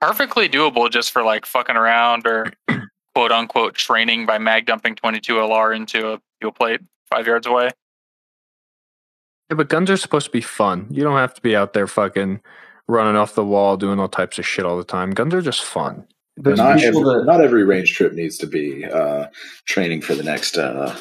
perfectly 0.00 0.48
doable 0.48 0.88
just 0.88 1.10
for 1.10 1.24
like 1.24 1.44
fucking 1.44 1.74
around 1.76 2.26
or 2.28 2.52
quote 3.20 3.32
unquote 3.32 3.74
training 3.74 4.24
by 4.24 4.38
mag 4.38 4.64
dumping 4.64 4.94
22 4.94 5.34
lr 5.34 5.76
into 5.76 6.08
a 6.12 6.18
fuel 6.40 6.52
plate 6.52 6.80
five 7.10 7.26
yards 7.26 7.46
away 7.46 7.68
Yeah, 9.50 9.56
but 9.56 9.68
guns 9.68 9.90
are 9.90 9.98
supposed 9.98 10.24
to 10.24 10.32
be 10.32 10.40
fun. 10.40 10.86
You 10.90 11.02
don't 11.02 11.18
have 11.18 11.34
to 11.34 11.42
be 11.42 11.54
out 11.54 11.74
there 11.74 11.86
fucking 11.86 12.40
running 12.88 13.16
off 13.16 13.34
the 13.34 13.44
wall, 13.44 13.76
doing 13.76 13.98
all 14.00 14.08
types 14.08 14.38
of 14.38 14.46
shit 14.46 14.64
all 14.64 14.78
the 14.78 14.84
time. 14.84 15.10
Guns 15.10 15.34
are 15.34 15.42
just 15.42 15.62
fun. 15.62 16.06
There's 16.36 16.56
Not 16.58 16.82
every, 16.82 17.02
that 17.02 17.24
not 17.26 17.40
every 17.42 17.64
range 17.64 17.92
trip 17.94 18.14
needs 18.14 18.38
to 18.38 18.46
be 18.46 18.86
uh, 18.86 19.26
training 19.66 20.00
for 20.00 20.14
the 20.14 20.22
next 20.22 20.56
uh, 20.56 20.96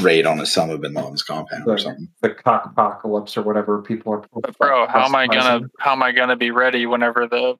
raid 0.00 0.24
on 0.26 0.38
Osama 0.38 0.80
bin 0.80 0.94
Laden's 0.94 1.22
compound 1.24 1.64
or 1.66 1.78
something. 1.78 2.06
the 2.22 2.30
cock 2.30 2.66
apocalypse 2.66 3.36
or 3.36 3.42
whatever 3.42 3.82
people 3.82 4.12
are. 4.12 4.22
but 4.32 4.56
bro 4.58 4.86
how 4.86 5.04
am 5.04 5.16
i 5.16 5.26
gonna 5.26 5.66
how 5.80 5.92
am 5.92 6.02
i 6.04 6.12
gonna 6.12 6.36
be 6.36 6.50
ready 6.52 6.86
whenever 6.86 7.26
the 7.26 7.56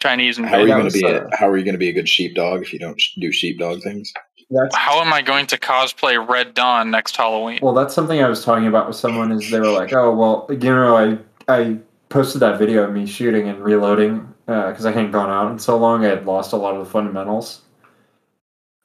chinese 0.00 0.36
How 0.38 0.56
are 0.56 0.60
you 0.60 0.66
going 0.68 0.90
to 0.90 0.92
be? 0.92 1.04
uh, 1.04 1.26
A, 1.32 1.36
how 1.36 1.48
are 1.48 1.56
you 1.56 1.64
going 1.64 1.74
to 1.74 1.78
be 1.78 1.88
a 1.88 1.92
good 1.92 2.08
sheepdog 2.08 2.62
if 2.62 2.72
you 2.72 2.78
don't 2.78 3.00
sh- 3.00 3.14
do 3.20 3.32
sheepdog 3.32 3.82
things? 3.82 4.12
That's 4.50 4.76
how 4.76 5.00
am 5.00 5.12
I 5.12 5.22
going 5.22 5.46
to 5.48 5.58
cosplay 5.58 6.24
Red 6.26 6.54
Dawn 6.54 6.90
next 6.90 7.16
Halloween? 7.16 7.58
well, 7.62 7.74
that's 7.74 7.92
something 7.94 8.22
I 8.22 8.28
was 8.28 8.44
talking 8.44 8.68
about 8.68 8.86
with 8.86 8.94
someone. 8.96 9.32
Is 9.32 9.50
they 9.50 9.58
were 9.58 9.70
like, 9.72 9.92
"Oh, 9.92 10.14
well, 10.14 10.46
you 10.48 10.58
know, 10.72 10.96
I 10.96 11.18
I 11.52 11.78
posted 12.10 12.40
that 12.42 12.56
video 12.58 12.84
of 12.84 12.92
me 12.92 13.06
shooting 13.06 13.48
and 13.48 13.58
reloading 13.58 14.32
because 14.46 14.86
I 14.86 14.92
hadn't 14.92 15.10
gone 15.10 15.30
out 15.30 15.50
in 15.50 15.58
so 15.58 15.76
long. 15.76 16.04
I 16.04 16.10
had 16.10 16.26
lost 16.26 16.52
a 16.52 16.56
lot 16.56 16.76
of 16.76 16.84
the 16.84 16.88
fundamentals. 16.90 17.62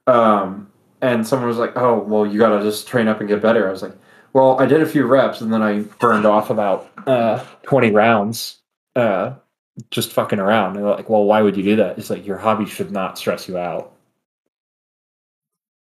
Um, 0.08 0.72
and 1.02 1.28
someone 1.28 1.48
was 1.48 1.58
like, 1.58 1.74
"Oh, 1.78 2.00
well, 2.00 2.26
you 2.26 2.40
got 2.40 2.58
to 2.58 2.64
just 2.64 2.88
train 2.88 3.08
up 3.08 3.20
and 3.20 3.30
get 3.30 3.42
better." 3.42 3.68
I 3.68 3.72
was 3.72 3.84
like, 3.84 3.94
"Well, 4.34 4.60
I 4.60 4.66
did 4.66 4.82
a 4.82 4.86
few 4.88 5.06
reps 5.06 5.42
and 5.42 5.54
then 5.54 5.62
I 5.62 5.82
burned 6.00 6.26
off 6.26 6.50
about 6.50 6.90
uh, 7.06 7.46
twenty 7.64 7.92
rounds." 7.92 8.58
Uh, 8.96 9.34
just 9.90 10.12
fucking 10.12 10.40
around. 10.40 10.76
And 10.76 10.86
they're 10.86 10.96
like, 10.96 11.10
well, 11.10 11.24
why 11.24 11.42
would 11.42 11.58
you 11.58 11.64
do 11.64 11.76
that? 11.78 11.98
It's 11.98 12.10
like 12.10 12.26
your 12.26 12.38
hobby 12.38 12.66
should 12.66 12.92
not 12.92 13.18
stress 13.18 13.48
you 13.48 13.58
out. 13.58 13.94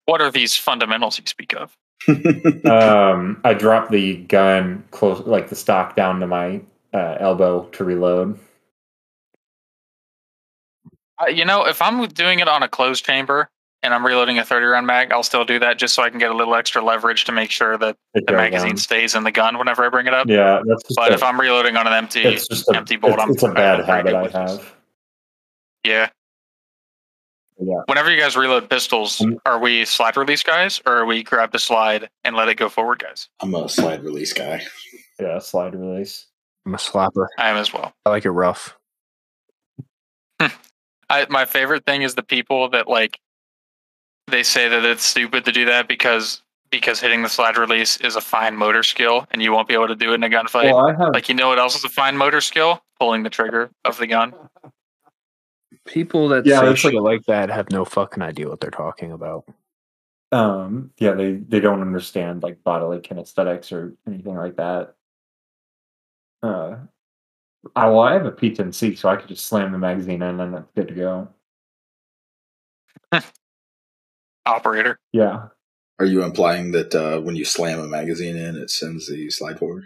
What 0.05 0.21
are 0.21 0.31
these 0.31 0.55
fundamentals 0.55 1.19
you 1.19 1.26
speak 1.27 1.53
of? 1.53 1.76
um, 2.65 3.41
I 3.43 3.53
dropped 3.53 3.91
the 3.91 4.17
gun 4.17 4.84
close, 4.91 5.26
like 5.27 5.49
the 5.49 5.55
stock 5.55 5.95
down 5.95 6.19
to 6.21 6.27
my 6.27 6.61
uh, 6.93 7.17
elbow 7.19 7.65
to 7.73 7.84
reload. 7.84 8.39
Uh, 11.21 11.27
you 11.27 11.45
know, 11.45 11.65
if 11.65 11.81
I'm 11.81 12.07
doing 12.07 12.39
it 12.39 12.47
on 12.47 12.63
a 12.63 12.69
closed 12.69 13.05
chamber 13.05 13.49
and 13.84 13.93
I'm 13.93 14.06
reloading 14.06 14.38
a 14.39 14.45
30 14.45 14.65
round 14.65 14.88
mag, 14.88 15.11
I'll 15.11 15.23
still 15.23 15.45
do 15.45 15.60
that 15.60 15.77
just 15.77 15.95
so 15.95 16.03
I 16.03 16.10
can 16.10 16.19
get 16.19 16.31
a 16.31 16.35
little 16.35 16.56
extra 16.56 16.84
leverage 16.84 17.26
to 17.26 17.31
make 17.31 17.49
sure 17.51 17.77
that 17.77 17.95
It 18.14 18.27
the 18.27 18.34
magazine 18.34 18.69
down. 18.72 18.77
stays 18.77 19.15
in 19.15 19.23
the 19.23 19.31
gun 19.31 19.57
whenever 19.57 19.85
I 19.85 19.89
bring 19.89 20.07
it 20.07 20.14
up. 20.14 20.27
Yeah, 20.27 20.61
that's 20.65 20.84
just 20.84 20.95
But 20.97 21.11
a, 21.11 21.15
if 21.15 21.23
I'm 21.23 21.39
reloading 21.39 21.77
on 21.77 21.88
an 21.88 21.93
empty, 21.93 22.22
it's 22.22 22.47
just 22.47 22.68
a, 22.69 22.76
empty 22.76 22.97
bolt, 22.97 23.14
it's, 23.14 23.23
I'm 23.23 23.30
it's 23.31 23.43
a 23.43 23.47
I'm 23.47 23.53
bad 23.53 23.76
pretty 23.77 23.91
habit 23.91 24.15
I 24.15 24.22
with 24.23 24.31
this. 24.34 24.57
have. 24.57 24.76
yeah. 25.85 26.10
Yeah. 27.61 27.81
Whenever 27.88 28.10
you 28.10 28.18
guys 28.18 28.38
reload 28.38 28.69
pistols, 28.69 29.26
are 29.45 29.60
we 29.60 29.84
slide 29.84 30.15
release 30.15 30.43
guys 30.43 30.81
or 30.85 30.93
are 30.99 31.06
we 31.06 31.23
grab 31.23 31.51
the 31.51 31.60
slide 31.60 32.10
and 32.23 32.35
let 32.38 32.47
it 32.47 32.56
go 32.56 32.69
forward 32.69 32.99
guys? 32.99 33.27
I'm 33.41 33.53
a 33.53 33.68
slide 33.68 34.01
release 34.01 34.31
guy. 34.31 34.61
Yeah, 35.19 35.39
slide 35.39 35.76
release. 35.76 36.27
I'm 36.65 36.73
a 36.73 36.77
slapper. 36.77 37.27
I 37.38 37.49
am 37.49 37.57
as 37.57 37.73
well. 37.73 37.91
I 38.06 38.11
like 38.11 38.23
it 38.23 38.31
rough. 38.31 38.77
I, 40.39 41.26
my 41.30 41.43
favorite 41.45 41.85
thing 41.85 42.01
is 42.03 42.15
the 42.15 42.23
people 42.23 42.69
that 42.69 42.88
like 42.88 43.19
they 44.30 44.43
say 44.43 44.68
that 44.69 44.85
it's 44.85 45.03
stupid 45.03 45.45
to 45.45 45.51
do 45.51 45.65
that 45.65 45.88
because 45.88 46.41
because 46.72 46.99
hitting 46.99 47.23
the 47.23 47.30
slide 47.30 47.57
release 47.57 47.97
is 47.97 48.15
a 48.15 48.22
fine 48.22 48.56
motor 48.56 48.84
skill 48.84 49.26
and 49.31 49.41
you 49.41 49.51
won't 49.51 49.68
be 49.68 49.73
able 49.73 49.88
to 49.88 49.95
do 49.95 50.11
it 50.11 50.15
in 50.15 50.23
a 50.23 50.30
gunfight. 50.30 50.72
Well, 50.73 50.95
have 50.95 51.14
like 51.14 51.27
you 51.30 51.35
know 51.35 51.49
what 51.49 51.60
else 51.60 51.76
is 51.76 51.84
a 51.84 51.89
fine 51.89 52.15
motor 52.18 52.41
skill? 52.41 52.81
Pulling 52.99 53.23
the 53.23 53.30
trigger 53.30 53.72
of 53.85 53.97
the 53.97 54.07
gun. 54.07 54.34
People 55.85 56.27
that 56.30 56.45
Yeah, 56.45 56.60
say 56.60 56.72
it's 56.72 56.84
like- 56.84 56.93
shit 56.93 57.01
like 57.01 57.26
that 57.26 57.49
have 57.49 57.72
no 57.72 57.85
fucking 57.85 58.22
idea 58.22 58.47
what 58.49 58.60
they're 58.60 58.69
talking 58.72 59.11
about. 59.11 59.45
um 60.31 60.91
yeah 60.99 61.14
they 61.14 61.34
they 61.38 61.60
don't 61.60 61.81
understand 61.81 62.43
like 62.43 62.64
bodily 62.64 62.99
kinesthetics 62.99 63.72
or 63.72 63.95
anything 64.06 64.35
like 64.35 64.56
that 64.57 64.93
uh 66.43 66.76
I, 67.76 67.88
well 67.88 68.01
i 68.01 68.14
have 68.14 68.27
a 68.27 68.31
p10c 68.31 68.95
so 68.95 69.10
i 69.10 69.15
could 69.15 69.27
just 69.27 69.47
slam 69.47 69.72
the 69.72 69.80
magazine 69.80 70.22
in 70.22 70.39
and 70.39 70.53
it's 70.56 70.72
good 70.76 70.88
to 70.89 70.93
go 70.93 71.27
Operator. 74.49 74.99
yeah 75.13 75.47
Are 75.99 76.05
you 76.05 76.23
implying 76.23 76.71
that 76.71 76.93
uh, 76.95 77.19
when 77.21 77.35
you 77.35 77.45
slam 77.45 77.80
a 77.80 77.88
magazine 77.88 78.35
in, 78.38 78.55
it 78.55 78.69
sends 78.69 79.07
the 79.07 79.30
slide 79.30 79.59
forward? 79.59 79.85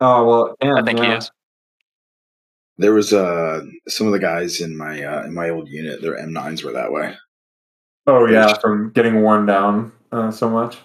oh 0.00 0.26
well 0.26 0.56
yeah, 0.62 0.74
I 0.76 0.82
think 0.82 0.98
he 1.00 1.06
is. 1.06 1.30
There 2.78 2.94
was 2.94 3.12
uh, 3.12 3.62
some 3.86 4.06
of 4.06 4.12
the 4.12 4.18
guys 4.18 4.60
in 4.60 4.76
my 4.76 5.02
uh, 5.04 5.22
in 5.24 5.34
my 5.34 5.50
old 5.50 5.68
unit. 5.68 6.00
Their 6.02 6.16
M9s 6.18 6.64
were 6.64 6.72
that 6.72 6.90
way. 6.92 7.14
oh 8.06 8.26
yeah 8.26 8.54
from 8.54 8.90
getting 8.92 9.22
worn 9.22 9.46
down 9.46 9.92
uh, 10.10 10.30
so 10.30 10.48
much 10.50 10.78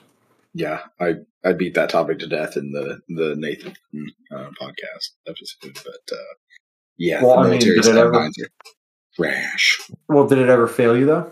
Yeah, 0.54 0.82
I 1.00 1.16
I 1.44 1.54
beat 1.54 1.74
that 1.76 1.90
topic 1.90 2.20
to 2.20 2.28
death 2.28 2.58
in 2.58 2.72
the 2.72 3.00
the 3.10 3.36
Nathan 3.38 3.74
uh, 4.36 4.50
podcast 4.62 5.08
episode. 5.28 5.74
But 5.84 6.16
uh, 6.16 6.34
yeah, 6.98 7.24
Well, 7.24 7.42
the 7.42 7.48
I 7.48 7.52
mean, 7.52 7.60
did 7.62 7.78
it 7.78 7.88
ever- 7.88 8.12
M9s 8.12 8.44
are 8.44 8.50
trash. 9.16 9.80
well 10.08 10.28
did 10.28 10.38
it 10.40 10.50
ever 10.50 10.68
fail 10.68 10.96
you 10.96 11.06
though 11.08 11.32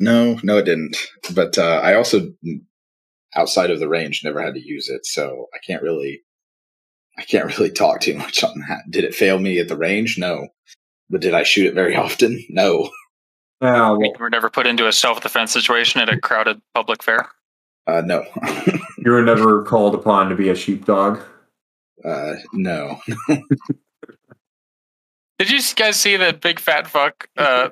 No, 0.00 0.38
no, 0.42 0.58
it 0.58 0.64
didn't. 0.64 0.96
But 1.34 1.58
uh, 1.58 1.80
I 1.82 1.94
also, 1.94 2.32
outside 3.36 3.70
of 3.70 3.78
the 3.78 3.88
range, 3.88 4.22
never 4.24 4.42
had 4.42 4.54
to 4.54 4.66
use 4.66 4.88
it, 4.88 5.06
so 5.06 5.46
I 5.54 5.58
can't 5.64 5.82
really, 5.82 6.22
I 7.18 7.22
can't 7.22 7.46
really 7.46 7.70
talk 7.70 8.00
too 8.00 8.14
much 8.14 8.42
on 8.42 8.64
that. 8.68 8.90
Did 8.90 9.04
it 9.04 9.14
fail 9.14 9.38
me 9.38 9.58
at 9.60 9.68
the 9.68 9.76
range? 9.76 10.18
No. 10.18 10.48
But 11.08 11.20
did 11.20 11.34
I 11.34 11.42
shoot 11.42 11.66
it 11.66 11.74
very 11.74 11.94
often? 12.04 12.42
No. 12.48 12.90
yeah 13.60 13.90
well, 13.90 14.02
You 14.02 14.12
were 14.18 14.30
never 14.30 14.50
put 14.50 14.66
into 14.66 14.88
a 14.88 14.92
self 14.92 15.20
defense 15.20 15.52
situation 15.52 16.00
at 16.00 16.08
a 16.08 16.18
crowded 16.18 16.60
public 16.74 17.02
fair. 17.02 17.28
Uh, 17.86 18.02
no. 18.04 18.24
you 18.98 19.10
were 19.10 19.22
never 19.22 19.62
called 19.64 19.94
upon 19.94 20.28
to 20.30 20.34
be 20.34 20.48
a 20.48 20.54
sheepdog 20.56 21.20
uh, 22.04 22.34
no. 22.52 23.00
Did 25.38 25.50
you 25.50 25.60
guys 25.74 25.98
see 25.98 26.16
that 26.16 26.40
big 26.40 26.58
fat 26.60 26.86
fuck? 26.86 27.28
Uh, 27.36 27.70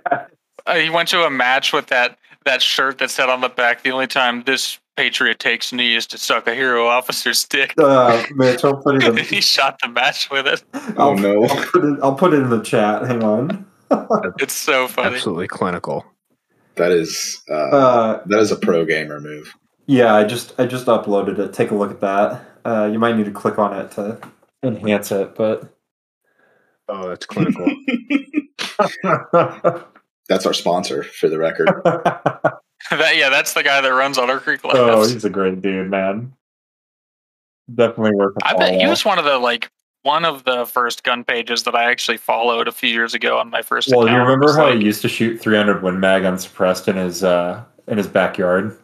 uh, 0.69 0.74
he 0.77 0.90
went 0.90 1.09
to 1.09 1.24
a 1.24 1.31
match 1.31 1.73
with 1.73 1.86
that 1.89 2.19
that 2.45 2.62
shirt 2.62 2.99
that 2.99 3.11
said 3.11 3.28
on 3.28 3.40
the 3.40 3.49
back, 3.49 3.82
"The 3.82 3.90
only 3.90 4.07
time 4.07 4.43
this 4.45 4.78
patriot 4.97 5.39
takes 5.39 5.73
knee 5.73 5.97
is 5.97 6.07
to 6.09 6.19
suck 6.19 6.47
a 6.47 6.55
hero 6.55 6.86
officer's 6.86 7.45
dick." 7.45 7.74
uh 7.78 8.23
mitch 8.35 8.65
i'll 8.65 8.77
put 8.77 8.97
it 8.97 9.05
in 9.05 9.16
he 9.24 9.40
shot 9.40 9.78
the 9.82 9.89
match 9.89 10.31
with 10.31 10.47
it. 10.47 10.62
Oh 10.97 11.11
I'll, 11.11 11.16
no. 11.16 11.45
I'll 11.45 11.65
put 11.66 11.85
it 11.85 11.99
i'll 12.03 12.15
put 12.15 12.35
it 12.35 12.40
in 12.40 12.51
the 12.51 12.62
chat 12.62 13.07
hang 13.07 13.23
on 13.23 13.66
It's 14.39 14.55
so 14.55 14.86
funny. 14.86 15.16
Absolutely 15.16 15.49
clinical. 15.49 16.05
That 16.77 16.93
is 16.93 17.43
uh, 17.51 17.55
uh 17.55 18.23
that 18.27 18.39
is 18.39 18.53
a 18.53 18.57
pro 18.57 18.85
gamer 18.85 19.20
move. 19.20 19.55
Yeah, 19.86 20.15
I 20.15 20.24
just 20.24 20.59
I 20.59 20.66
just 20.66 20.86
uploaded 20.86 21.39
it. 21.39 21.55
Take 21.55 21.70
a 21.70 21.74
look 21.74 21.90
at 21.90 22.01
that. 22.01 22.45
Uh, 22.65 22.90
you 22.93 22.99
might 22.99 23.16
need 23.16 23.24
to 23.24 23.31
click 23.31 23.59
on 23.59 23.74
it 23.74 23.90
to 23.93 24.19
enhance 24.62 25.11
it, 25.11 25.35
but 25.35 25.74
Oh, 26.89 27.09
that's 27.09 27.27
clinical. 27.27 27.66
That's 30.29 30.45
our 30.47 30.53
sponsor, 30.55 31.03
for 31.03 31.29
the 31.29 31.39
record. 31.39 31.69
that 31.85 33.17
yeah, 33.17 33.29
that's 33.31 33.55
the 33.55 33.63
guy 33.63 33.81
that 33.81 33.89
runs 33.89 34.19
Otter 34.19 34.41
Creek 34.41 34.63
Labs. 34.65 34.79
oh, 34.79 35.03
he's 35.09 35.25
a 35.25 35.31
great 35.31 35.63
dude, 35.63 35.91
man. 35.91 36.33
Definitely 37.75 38.17
worth 38.17 38.35
a 38.43 38.47
I 38.47 38.55
bet 38.57 38.81
he 38.81 38.87
was 38.87 39.05
one 39.05 39.19
of 39.19 39.25
the 39.25 39.39
like 39.39 39.71
one 40.03 40.25
of 40.25 40.45
the 40.45 40.65
first 40.65 41.03
gun 41.05 41.25
pages 41.25 41.65
that 41.65 41.75
I 41.75 41.91
actually 41.91 42.17
followed 42.17 42.67
a 42.69 42.73
few 42.73 42.89
years 42.89 43.15
ago 43.15 43.39
on 43.39 43.51
my 43.51 43.63
first 43.63 43.89
Well, 43.91 44.03
account. 44.07 44.17
you 44.17 44.23
remember 44.23 44.55
how 44.57 44.67
like- 44.71 44.79
he 44.79 44.85
used 44.85 45.03
to 45.03 45.09
shoot 45.09 45.39
300 45.41 45.83
Win 45.83 46.01
Mag 46.01 46.25
unsuppressed 46.25 46.89
in 46.89 46.97
his 46.97 47.23
uh 47.25 47.63
in 47.87 47.99
his 47.99 48.07
backyard? 48.07 48.77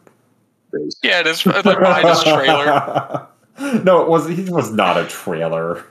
Yeah, 1.03 1.21
it 1.21 1.27
is 1.27 1.45
like 1.45 1.63
behind 1.63 2.07
his 2.07 2.21
trailer. 2.23 3.27
no, 3.83 4.01
it 4.01 4.09
was 4.09 4.27
he 4.27 4.49
was 4.51 4.71
not 4.71 4.97
a 4.97 5.05
trailer. 5.05 5.85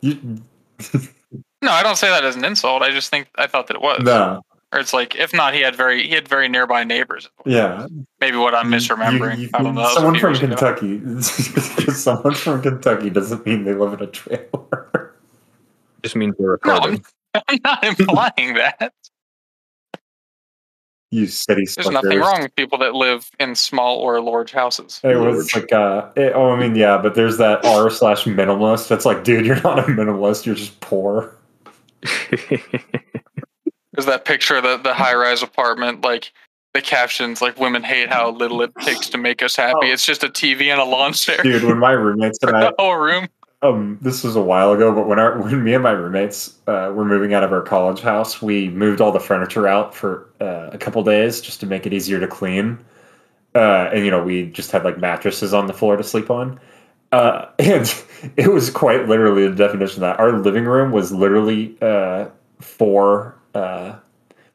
You, 0.00 0.40
No, 1.60 1.72
I 1.72 1.82
don't 1.82 1.96
say 1.96 2.08
that 2.08 2.24
as 2.24 2.36
an 2.36 2.44
insult. 2.44 2.82
I 2.82 2.90
just 2.90 3.10
think 3.10 3.28
I 3.34 3.48
thought 3.48 3.66
that 3.66 3.74
it 3.74 3.82
was. 3.82 4.00
no, 4.04 4.40
Or 4.72 4.78
it's 4.78 4.92
like 4.92 5.14
if 5.16 5.32
not, 5.32 5.54
he 5.54 5.60
had 5.60 5.74
very 5.74 6.06
he 6.06 6.14
had 6.14 6.28
very 6.28 6.48
nearby 6.48 6.84
neighbors. 6.84 7.30
yeah. 7.46 7.86
Maybe 8.20 8.36
what 8.36 8.54
I'm 8.54 8.70
misremembering. 8.70 9.36
You- 9.38 9.42
you- 9.44 9.50
I 9.54 9.62
don't 9.62 9.74
know. 9.74 9.80
that 9.80 9.86
was 9.86 9.92
a 9.92 10.00
someone 10.00 10.18
from. 10.20 10.34
Kentucky. 10.34 11.00
Just 11.84 12.02
someone 12.04 12.34
from 12.34 12.60
Kentucky 12.62 13.08
doesn't 13.10 13.46
mean 13.46 13.64
they 13.64 13.72
live 13.74 13.94
in 13.94 14.02
a 14.02 14.06
trailer. 14.10 15.14
Just 16.02 16.16
means 16.16 16.34
they're 16.38 16.58
No, 16.66 16.78
retarded. 16.80 17.04
I'm, 17.34 17.42
I'm 17.48 17.58
not 17.64 17.84
implying 17.84 18.54
that. 18.54 18.92
You 21.10 21.26
city 21.26 21.64
stuff. 21.64 21.84
There's 21.86 21.94
nothing 21.94 22.18
wrong 22.20 22.42
with 22.42 22.54
people 22.54 22.76
that 22.80 22.94
live 22.94 23.30
in 23.40 23.54
small 23.54 23.96
or 23.96 24.20
large 24.20 24.52
houses. 24.52 25.00
It 25.02 25.16
was 25.16 25.54
like 25.54 25.72
uh 25.72 26.10
it, 26.16 26.34
oh 26.34 26.50
I 26.50 26.60
mean 26.60 26.74
yeah, 26.76 26.98
but 26.98 27.14
there's 27.14 27.38
that 27.38 27.64
R 27.64 27.88
slash 27.88 28.24
minimalist. 28.24 28.88
That's 28.88 29.06
like, 29.06 29.24
dude, 29.24 29.46
you're 29.46 29.60
not 29.62 29.78
a 29.78 29.82
minimalist, 29.84 30.44
you're 30.44 30.54
just 30.54 30.78
poor. 30.80 31.34
There's 33.98 34.06
that 34.06 34.24
picture 34.24 34.54
of 34.54 34.62
the, 34.62 34.76
the 34.76 34.94
high 34.94 35.16
rise 35.16 35.42
apartment, 35.42 36.02
like 36.02 36.32
the 36.72 36.80
captions, 36.80 37.42
like 37.42 37.58
women 37.58 37.82
hate 37.82 38.08
how 38.08 38.30
little 38.30 38.62
it 38.62 38.70
takes 38.82 39.08
to 39.08 39.18
make 39.18 39.42
us 39.42 39.56
happy. 39.56 39.74
Oh. 39.82 39.92
It's 39.92 40.06
just 40.06 40.22
a 40.22 40.28
TV 40.28 40.66
and 40.66 40.80
a 40.80 40.84
lawn 40.84 41.14
chair. 41.14 41.42
Dude, 41.42 41.64
when 41.64 41.78
my 41.78 41.90
roommates 41.90 42.38
and 42.42 42.56
I 42.56 42.72
whole 42.78 42.94
room. 42.94 43.26
um 43.62 43.98
this 44.00 44.22
was 44.22 44.36
a 44.36 44.40
while 44.40 44.70
ago, 44.70 44.94
but 44.94 45.08
when 45.08 45.18
our 45.18 45.42
when 45.42 45.64
me 45.64 45.74
and 45.74 45.82
my 45.82 45.90
roommates 45.90 46.54
uh, 46.68 46.92
were 46.94 47.04
moving 47.04 47.34
out 47.34 47.42
of 47.42 47.52
our 47.52 47.60
college 47.60 47.98
house, 47.98 48.40
we 48.40 48.68
moved 48.68 49.00
all 49.00 49.10
the 49.10 49.18
furniture 49.18 49.66
out 49.66 49.92
for 49.92 50.28
uh, 50.40 50.70
a 50.72 50.78
couple 50.78 51.02
days 51.02 51.40
just 51.40 51.58
to 51.58 51.66
make 51.66 51.84
it 51.84 51.92
easier 51.92 52.20
to 52.20 52.28
clean. 52.28 52.78
Uh, 53.56 53.90
and 53.92 54.04
you 54.04 54.12
know, 54.12 54.22
we 54.22 54.46
just 54.46 54.70
had 54.70 54.84
like 54.84 54.98
mattresses 54.98 55.52
on 55.52 55.66
the 55.66 55.74
floor 55.74 55.96
to 55.96 56.04
sleep 56.04 56.30
on. 56.30 56.60
Uh, 57.10 57.46
and 57.58 57.92
it 58.36 58.52
was 58.52 58.70
quite 58.70 59.08
literally 59.08 59.48
the 59.48 59.56
definition 59.56 60.04
of 60.04 60.08
that 60.08 60.20
our 60.20 60.38
living 60.38 60.66
room 60.66 60.92
was 60.92 61.10
literally 61.10 61.76
uh, 61.82 62.28
four 62.60 63.37
uh, 63.54 63.96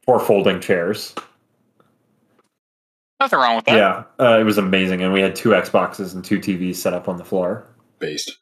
four 0.03 0.20
folding 0.20 0.60
chairs. 0.60 1.15
Nothing 3.20 3.40
wrong 3.40 3.56
with 3.56 3.65
that. 3.65 3.76
Yeah, 3.76 4.03
uh, 4.20 4.40
it 4.40 4.44
was 4.44 4.57
amazing, 4.57 5.02
and 5.02 5.14
we 5.14 5.22
had 5.22 5.36
two 5.36 5.49
Xboxes 5.49 6.14
and 6.14 6.26
two 6.26 6.40
TVs 6.40 6.76
set 6.76 6.94
up 6.94 7.07
on 7.07 7.18
the 7.18 7.24
floor. 7.24 7.65
Based. 7.99 8.40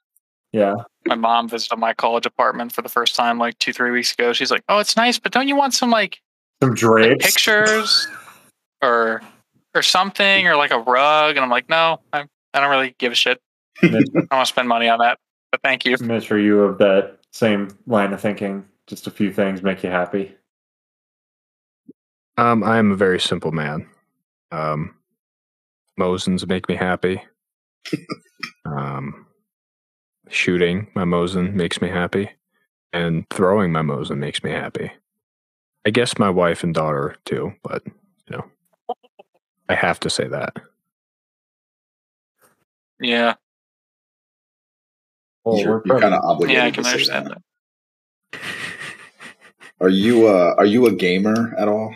Yeah, 0.53 0.73
My 1.05 1.15
mom 1.15 1.47
visited 1.47 1.77
my 1.77 1.93
college 1.93 2.25
apartment 2.25 2.73
for 2.73 2.81
the 2.81 2.89
first 2.89 3.15
time 3.15 3.37
like 3.37 3.57
two, 3.59 3.71
three 3.71 3.91
weeks 3.91 4.11
ago. 4.11 4.33
She's 4.33 4.51
like, 4.51 4.63
Oh, 4.67 4.79
it's 4.79 4.97
nice, 4.97 5.17
but 5.17 5.31
don't 5.31 5.47
you 5.47 5.55
want 5.55 5.73
some 5.73 5.89
like 5.89 6.19
some 6.61 6.71
like, 6.71 6.79
drapes, 6.79 7.25
pictures 7.25 8.07
or 8.81 9.21
or 9.73 9.81
something 9.81 10.47
or 10.47 10.57
like 10.57 10.71
a 10.71 10.79
rug? 10.79 11.37
And 11.37 11.43
I'm 11.43 11.49
like, 11.49 11.69
No, 11.69 12.01
I, 12.11 12.25
I 12.53 12.59
don't 12.59 12.69
really 12.69 12.95
give 12.97 13.13
a 13.13 13.15
shit. 13.15 13.39
I 13.81 13.87
don't 13.87 14.13
want 14.13 14.29
to 14.29 14.45
spend 14.45 14.67
money 14.67 14.89
on 14.89 14.99
that. 14.99 15.19
But 15.51 15.61
thank 15.63 15.85
you. 15.85 15.95
Mitch, 16.01 16.31
are 16.31 16.39
you 16.39 16.61
of 16.61 16.77
that 16.79 17.19
same 17.31 17.69
line 17.87 18.11
of 18.11 18.19
thinking? 18.19 18.65
Just 18.87 19.07
a 19.07 19.11
few 19.11 19.31
things 19.31 19.63
make 19.63 19.83
you 19.83 19.89
happy. 19.89 20.35
Um, 22.37 22.63
I 22.63 22.77
am 22.77 22.91
a 22.91 22.95
very 22.95 23.19
simple 23.19 23.51
man. 23.51 23.87
Um, 24.51 24.95
Mosins 25.99 26.47
make 26.47 26.67
me 26.69 26.75
happy. 26.75 27.21
um, 28.65 29.25
shooting 30.29 30.87
my 30.95 31.03
Mosin 31.03 31.53
makes 31.53 31.81
me 31.81 31.89
happy, 31.89 32.29
and 32.93 33.29
throwing 33.29 33.71
my 33.71 33.81
Mosin 33.81 34.17
makes 34.17 34.43
me 34.43 34.51
happy. 34.51 34.91
I 35.85 35.89
guess 35.89 36.17
my 36.17 36.29
wife 36.29 36.63
and 36.63 36.73
daughter 36.73 37.15
too, 37.25 37.53
but 37.63 37.83
you 37.85 38.37
know, 38.37 38.45
I 39.69 39.75
have 39.75 39.99
to 40.01 40.09
say 40.09 40.27
that. 40.27 40.55
Yeah. 42.99 43.35
Well, 45.43 45.57
you're 45.59 45.83
we're 45.85 45.99
kind 45.99 46.13
of 46.13 46.21
obligated. 46.23 46.57
Yeah, 46.61 46.65
I 46.65 46.69
to 46.69 46.75
can 46.75 46.83
say 46.83 46.91
understand 46.91 47.25
that. 47.27 47.41
that. 48.33 48.39
Are 49.79 49.89
you 49.89 50.27
uh 50.27 50.53
are 50.57 50.65
you 50.65 50.85
a 50.85 50.91
gamer 50.91 51.55
at 51.57 51.67
all? 51.67 51.95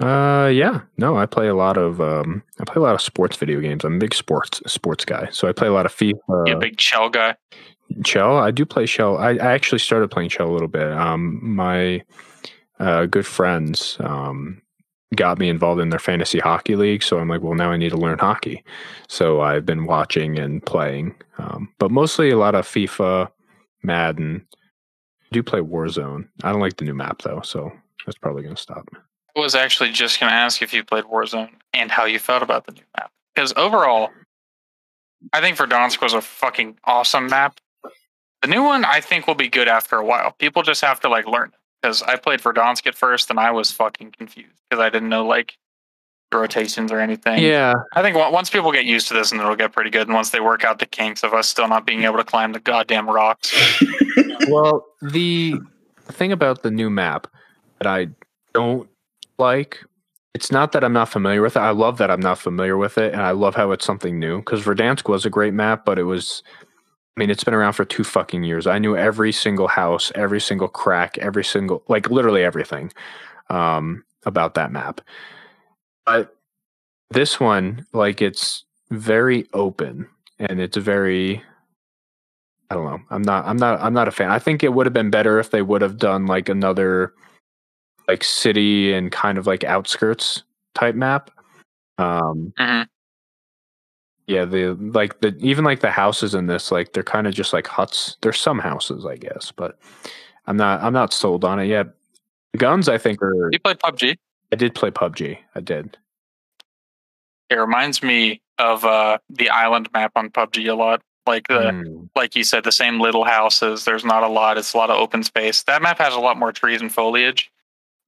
Uh, 0.00 0.48
yeah, 0.48 0.80
no, 0.96 1.18
I 1.18 1.26
play 1.26 1.48
a 1.48 1.54
lot 1.54 1.76
of 1.76 2.00
um, 2.00 2.42
I 2.58 2.64
play 2.64 2.76
a 2.76 2.80
lot 2.80 2.94
of 2.94 3.02
sports 3.02 3.36
video 3.36 3.60
games. 3.60 3.84
I'm 3.84 3.96
a 3.96 3.98
big 3.98 4.14
sports 4.14 4.62
sports 4.66 5.04
guy, 5.04 5.28
so 5.30 5.46
I 5.46 5.52
play 5.52 5.68
a 5.68 5.72
lot 5.72 5.84
of 5.84 5.94
FIFA. 5.94 6.54
A 6.54 6.58
big 6.58 6.80
shell 6.80 7.10
guy. 7.10 7.36
Shell. 8.06 8.38
I 8.38 8.50
do 8.50 8.64
play 8.64 8.86
Shell. 8.86 9.18
I, 9.18 9.32
I 9.32 9.52
actually 9.52 9.80
started 9.80 10.10
playing 10.10 10.30
Shell 10.30 10.48
a 10.48 10.52
little 10.52 10.68
bit. 10.68 10.90
Um, 10.92 11.38
my 11.42 12.02
uh, 12.78 13.06
good 13.06 13.26
friends 13.26 13.98
um, 14.00 14.62
got 15.16 15.38
me 15.38 15.50
involved 15.50 15.82
in 15.82 15.90
their 15.90 15.98
fantasy 15.98 16.38
hockey 16.38 16.76
league, 16.76 17.02
so 17.02 17.18
I'm 17.18 17.28
like, 17.28 17.42
well, 17.42 17.54
now 17.54 17.70
I 17.70 17.76
need 17.76 17.90
to 17.90 17.98
learn 17.98 18.18
hockey. 18.18 18.64
So 19.08 19.42
I've 19.42 19.66
been 19.66 19.84
watching 19.84 20.38
and 20.38 20.64
playing, 20.64 21.14
um, 21.36 21.68
but 21.78 21.90
mostly 21.90 22.30
a 22.30 22.38
lot 22.38 22.54
of 22.54 22.66
FIFA, 22.66 23.30
Madden. 23.82 24.46
I 24.52 25.28
do 25.32 25.42
play 25.42 25.60
Warzone. 25.60 26.26
I 26.42 26.52
don't 26.52 26.60
like 26.62 26.78
the 26.78 26.86
new 26.86 26.94
map 26.94 27.20
though, 27.20 27.42
so 27.44 27.70
that's 28.06 28.16
probably 28.16 28.44
going 28.44 28.54
to 28.54 28.62
stop. 28.62 28.88
I 29.36 29.40
was 29.40 29.54
actually 29.54 29.90
just 29.90 30.20
going 30.20 30.30
to 30.30 30.36
ask 30.36 30.62
if 30.62 30.72
you 30.72 30.84
played 30.84 31.04
Warzone 31.04 31.50
and 31.72 31.90
how 31.90 32.04
you 32.04 32.18
felt 32.18 32.42
about 32.42 32.66
the 32.66 32.72
new 32.72 32.82
map. 32.96 33.10
Because 33.34 33.52
overall, 33.56 34.10
I 35.32 35.40
think 35.40 35.56
Verdansk 35.56 36.02
was 36.02 36.14
a 36.14 36.20
fucking 36.20 36.78
awesome 36.84 37.28
map. 37.28 37.60
The 38.42 38.48
new 38.48 38.62
one, 38.62 38.84
I 38.84 39.00
think, 39.00 39.26
will 39.26 39.34
be 39.34 39.48
good 39.48 39.68
after 39.68 39.96
a 39.96 40.04
while. 40.04 40.32
People 40.32 40.62
just 40.62 40.80
have 40.80 41.00
to 41.00 41.08
like 41.08 41.26
learn. 41.26 41.52
Because 41.80 42.02
I 42.02 42.16
played 42.16 42.40
Verdansk 42.40 42.86
at 42.86 42.94
first, 42.94 43.30
and 43.30 43.38
I 43.38 43.50
was 43.50 43.70
fucking 43.70 44.12
confused 44.12 44.60
because 44.68 44.82
I 44.82 44.90
didn't 44.90 45.08
know 45.08 45.24
like 45.24 45.56
rotations 46.32 46.92
or 46.92 47.00
anything. 47.00 47.38
Yeah, 47.38 47.74
I 47.94 48.02
think 48.02 48.16
once 48.16 48.50
people 48.50 48.70
get 48.72 48.84
used 48.84 49.08
to 49.08 49.14
this, 49.14 49.32
and 49.32 49.40
it'll 49.40 49.56
get 49.56 49.72
pretty 49.72 49.90
good. 49.90 50.06
And 50.06 50.14
once 50.14 50.30
they 50.30 50.40
work 50.40 50.64
out 50.64 50.78
the 50.78 50.86
kinks 50.86 51.22
of 51.22 51.32
us 51.32 51.48
still 51.48 51.68
not 51.68 51.86
being 51.86 52.04
able 52.04 52.18
to 52.18 52.24
climb 52.24 52.52
the 52.52 52.60
goddamn 52.60 53.08
rocks, 53.08 53.54
well, 54.48 54.86
the 55.00 55.58
thing 56.04 56.32
about 56.32 56.62
the 56.62 56.70
new 56.70 56.90
map 56.90 57.26
that 57.78 57.86
I 57.86 58.08
don't 58.52 58.88
like, 59.40 59.80
it's 60.34 60.52
not 60.52 60.72
that 60.72 60.84
I'm 60.84 60.92
not 60.92 61.08
familiar 61.08 61.42
with 61.42 61.56
it. 61.56 61.60
I 61.60 61.70
love 61.70 61.98
that 61.98 62.10
I'm 62.10 62.20
not 62.20 62.38
familiar 62.38 62.76
with 62.76 62.98
it, 62.98 63.12
and 63.12 63.22
I 63.22 63.32
love 63.32 63.56
how 63.56 63.72
it's 63.72 63.84
something 63.84 64.18
new. 64.18 64.38
Because 64.38 64.62
Verdansk 64.62 65.08
was 65.08 65.26
a 65.26 65.30
great 65.30 65.54
map, 65.54 65.84
but 65.84 65.98
it 65.98 66.04
was, 66.04 66.44
I 67.16 67.20
mean, 67.20 67.30
it's 67.30 67.42
been 67.42 67.54
around 67.54 67.72
for 67.72 67.84
two 67.84 68.04
fucking 68.04 68.44
years. 68.44 68.66
I 68.66 68.78
knew 68.78 68.96
every 68.96 69.32
single 69.32 69.66
house, 69.66 70.12
every 70.14 70.40
single 70.40 70.68
crack, 70.68 71.18
every 71.18 71.44
single, 71.44 71.82
like 71.88 72.10
literally 72.10 72.44
everything 72.44 72.92
um, 73.48 74.04
about 74.24 74.54
that 74.54 74.70
map. 74.70 75.00
But 76.06 76.36
this 77.10 77.40
one, 77.40 77.86
like, 77.92 78.22
it's 78.22 78.64
very 78.90 79.48
open 79.52 80.06
and 80.38 80.60
it's 80.60 80.76
very 80.76 81.42
I 82.70 82.76
don't 82.76 82.84
know. 82.84 83.00
I'm 83.10 83.22
not. 83.22 83.44
I'm 83.46 83.56
not. 83.56 83.80
I'm 83.80 83.92
not 83.92 84.06
a 84.06 84.12
fan. 84.12 84.30
I 84.30 84.38
think 84.38 84.62
it 84.62 84.72
would 84.72 84.86
have 84.86 84.92
been 84.92 85.10
better 85.10 85.40
if 85.40 85.50
they 85.50 85.60
would 85.60 85.82
have 85.82 85.98
done 85.98 86.26
like 86.26 86.48
another, 86.48 87.12
like 88.10 88.24
city 88.24 88.92
and 88.92 89.12
kind 89.12 89.38
of 89.38 89.46
like 89.46 89.62
outskirts 89.64 90.42
type 90.74 90.94
map. 90.96 91.30
Um, 91.98 92.52
Mhm. 92.58 92.86
yeah, 94.26 94.44
the 94.44 94.74
like 94.74 95.20
the 95.20 95.36
even 95.38 95.64
like 95.64 95.80
the 95.80 95.90
houses 95.90 96.34
in 96.34 96.46
this 96.46 96.70
like 96.72 96.92
they're 96.92 97.02
kind 97.02 97.26
of 97.26 97.34
just 97.34 97.52
like 97.52 97.66
huts. 97.66 98.16
There's 98.22 98.40
some 98.40 98.58
houses, 98.58 99.06
I 99.06 99.16
guess, 99.16 99.52
but 99.52 99.78
I'm 100.46 100.56
not. 100.56 100.82
I'm 100.82 100.92
not 100.92 101.12
sold 101.12 101.44
on 101.44 101.60
it 101.60 101.66
yet. 101.66 101.86
The 102.52 102.58
guns, 102.58 102.88
I 102.88 102.98
think, 102.98 103.22
are. 103.22 103.50
you 103.52 103.60
played 103.60 103.78
PUBG. 103.78 104.16
I 104.52 104.56
did 104.56 104.74
play 104.74 104.90
PUBG. 104.90 105.38
I 105.54 105.60
did. 105.60 105.96
It 107.50 107.54
reminds 107.56 108.02
me 108.02 108.40
of 108.58 108.84
uh, 108.84 109.18
the 109.28 109.50
island 109.50 109.88
map 109.92 110.12
on 110.16 110.30
PUBG 110.30 110.68
a 110.68 110.74
lot. 110.74 111.02
Like 111.26 111.46
the 111.48 111.70
Mm. 111.70 112.08
like 112.16 112.34
you 112.34 112.42
said, 112.44 112.64
the 112.64 112.72
same 112.72 112.98
little 113.00 113.24
houses. 113.24 113.84
There's 113.84 114.04
not 114.04 114.22
a 114.24 114.28
lot. 114.28 114.58
It's 114.58 114.74
a 114.74 114.76
lot 114.78 114.90
of 114.90 114.98
open 114.98 115.22
space. 115.22 115.62
That 115.64 115.82
map 115.82 115.98
has 115.98 116.14
a 116.14 116.18
lot 116.18 116.36
more 116.38 116.50
trees 116.50 116.80
and 116.80 116.92
foliage. 116.92 117.50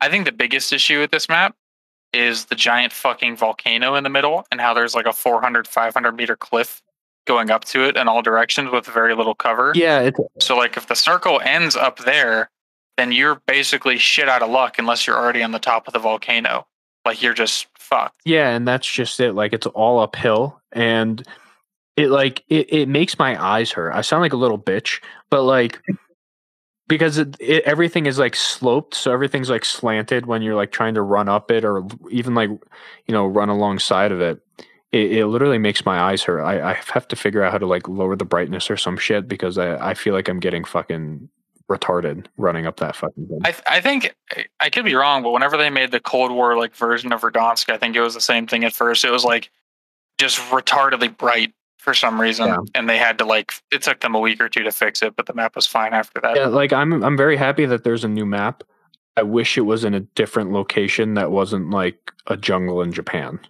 I 0.02 0.08
think 0.10 0.26
the 0.26 0.32
biggest 0.32 0.72
issue 0.72 1.00
with 1.00 1.12
this 1.12 1.28
map 1.28 1.54
is 2.12 2.46
the 2.46 2.54
giant 2.56 2.92
fucking 2.92 3.36
volcano 3.36 3.94
in 3.94 4.04
the 4.04 4.10
middle 4.10 4.44
and 4.50 4.60
how 4.60 4.74
there's 4.74 4.94
like 4.94 5.06
a 5.06 5.12
400, 5.12 5.66
500 5.66 6.12
meter 6.12 6.36
cliff 6.36 6.82
going 7.24 7.50
up 7.50 7.64
to 7.66 7.84
it 7.84 7.96
in 7.96 8.08
all 8.08 8.20
directions 8.20 8.70
with 8.70 8.86
very 8.86 9.14
little 9.14 9.34
cover. 9.34 9.72
Yeah, 9.76 10.00
it's 10.00 10.18
So, 10.40 10.56
like, 10.56 10.76
if 10.76 10.88
the 10.88 10.96
circle 10.96 11.40
ends 11.44 11.76
up 11.76 12.00
there, 12.00 12.50
then 12.98 13.12
you're 13.12 13.40
basically 13.46 13.96
shit 13.96 14.28
out 14.28 14.42
of 14.42 14.50
luck 14.50 14.78
unless 14.78 15.06
you're 15.06 15.16
already 15.16 15.42
on 15.42 15.52
the 15.52 15.60
top 15.60 15.86
of 15.86 15.92
the 15.92 16.00
volcano. 16.00 16.66
Like, 17.06 17.22
you're 17.22 17.32
just 17.32 17.68
fucked. 17.78 18.20
Yeah, 18.24 18.50
and 18.50 18.66
that's 18.66 18.90
just 18.90 19.20
it. 19.20 19.34
Like 19.34 19.52
it's 19.52 19.66
all 19.68 20.00
uphill 20.00 20.60
and 20.72 21.24
it 21.96 22.08
like 22.08 22.42
it, 22.48 22.72
it 22.72 22.88
makes 22.88 23.18
my 23.18 23.42
eyes 23.42 23.70
hurt. 23.70 23.92
I 23.92 24.00
sound 24.00 24.22
like 24.22 24.32
a 24.32 24.36
little 24.36 24.58
bitch, 24.58 25.00
but 25.30 25.42
like 25.42 25.80
because 26.88 27.18
it, 27.18 27.36
it, 27.40 27.64
everything 27.64 28.06
is 28.06 28.18
like 28.18 28.36
sloped, 28.36 28.94
so 28.94 29.12
everything's 29.12 29.50
like 29.50 29.64
slanted 29.64 30.26
when 30.26 30.42
you're 30.42 30.54
like 30.54 30.72
trying 30.72 30.94
to 30.94 31.02
run 31.02 31.28
up 31.28 31.50
it 31.50 31.64
or 31.64 31.86
even 32.10 32.34
like 32.34 32.50
you 32.50 33.12
know 33.12 33.26
run 33.26 33.48
alongside 33.48 34.12
of 34.12 34.20
it. 34.20 34.40
It, 34.90 35.12
it 35.12 35.26
literally 35.26 35.58
makes 35.58 35.86
my 35.86 35.98
eyes 35.98 36.22
hurt. 36.22 36.42
I, 36.42 36.72
I 36.72 36.74
have 36.92 37.08
to 37.08 37.16
figure 37.16 37.42
out 37.42 37.52
how 37.52 37.58
to 37.58 37.66
like 37.66 37.88
lower 37.88 38.14
the 38.14 38.26
brightness 38.26 38.70
or 38.70 38.76
some 38.76 38.98
shit 38.98 39.26
because 39.26 39.56
I, 39.56 39.90
I 39.90 39.94
feel 39.94 40.12
like 40.12 40.28
I'm 40.28 40.40
getting 40.40 40.64
fucking 40.64 41.28
retarded 41.68 42.26
running 42.36 42.66
up 42.66 42.78
that 42.78 42.96
fucking 42.96 43.26
thing. 43.26 43.40
I, 43.44 43.54
I 43.66 43.80
think 43.80 44.14
I 44.60 44.68
could 44.68 44.84
be 44.84 44.94
wrong, 44.94 45.22
but 45.22 45.30
whenever 45.30 45.56
they 45.56 45.70
made 45.70 45.90
the 45.90 46.00
Cold 46.00 46.30
War 46.30 46.58
like 46.58 46.74
version 46.74 47.12
of 47.12 47.22
Verdansk, 47.22 47.72
I 47.72 47.78
think 47.78 47.96
it 47.96 48.00
was 48.00 48.14
the 48.14 48.20
same 48.20 48.46
thing 48.46 48.64
at 48.64 48.72
first. 48.72 49.04
It 49.04 49.10
was 49.10 49.24
like 49.24 49.50
just 50.18 50.38
retardedly 50.50 51.16
bright 51.16 51.54
for 51.82 51.94
some 51.94 52.20
reason, 52.20 52.46
Yeah. 52.48 52.58
and 52.74 52.88
they 52.88 52.96
had 52.96 53.18
to 53.18 53.24
like 53.24 53.52
it 53.70 53.82
took 53.82 54.00
them 54.00 54.14
a 54.14 54.20
week 54.20 54.40
or 54.40 54.48
two 54.48 54.62
to 54.62 54.70
fix 54.72 55.02
it, 55.02 55.16
but 55.16 55.26
the 55.26 55.34
map 55.34 55.56
was 55.56 55.66
fine 55.66 55.92
after 55.92 56.20
that. 56.20 56.36
Yeah, 56.36 56.46
like 56.46 56.72
I'm 56.72 57.02
I'm 57.04 57.16
very 57.16 57.36
happy 57.36 57.66
that 57.66 57.84
there's 57.84 58.04
a 58.04 58.08
new 58.08 58.24
map. 58.26 58.62
I 59.16 59.22
wish 59.22 59.58
it 59.58 59.62
was 59.62 59.84
in 59.84 59.92
a 59.92 60.00
different 60.00 60.52
location 60.52 61.14
that 61.14 61.30
wasn't 61.30 61.70
like 61.70 62.12
a 62.28 62.36
jungle 62.36 62.80
in 62.82 62.92
Japan. 62.92 63.40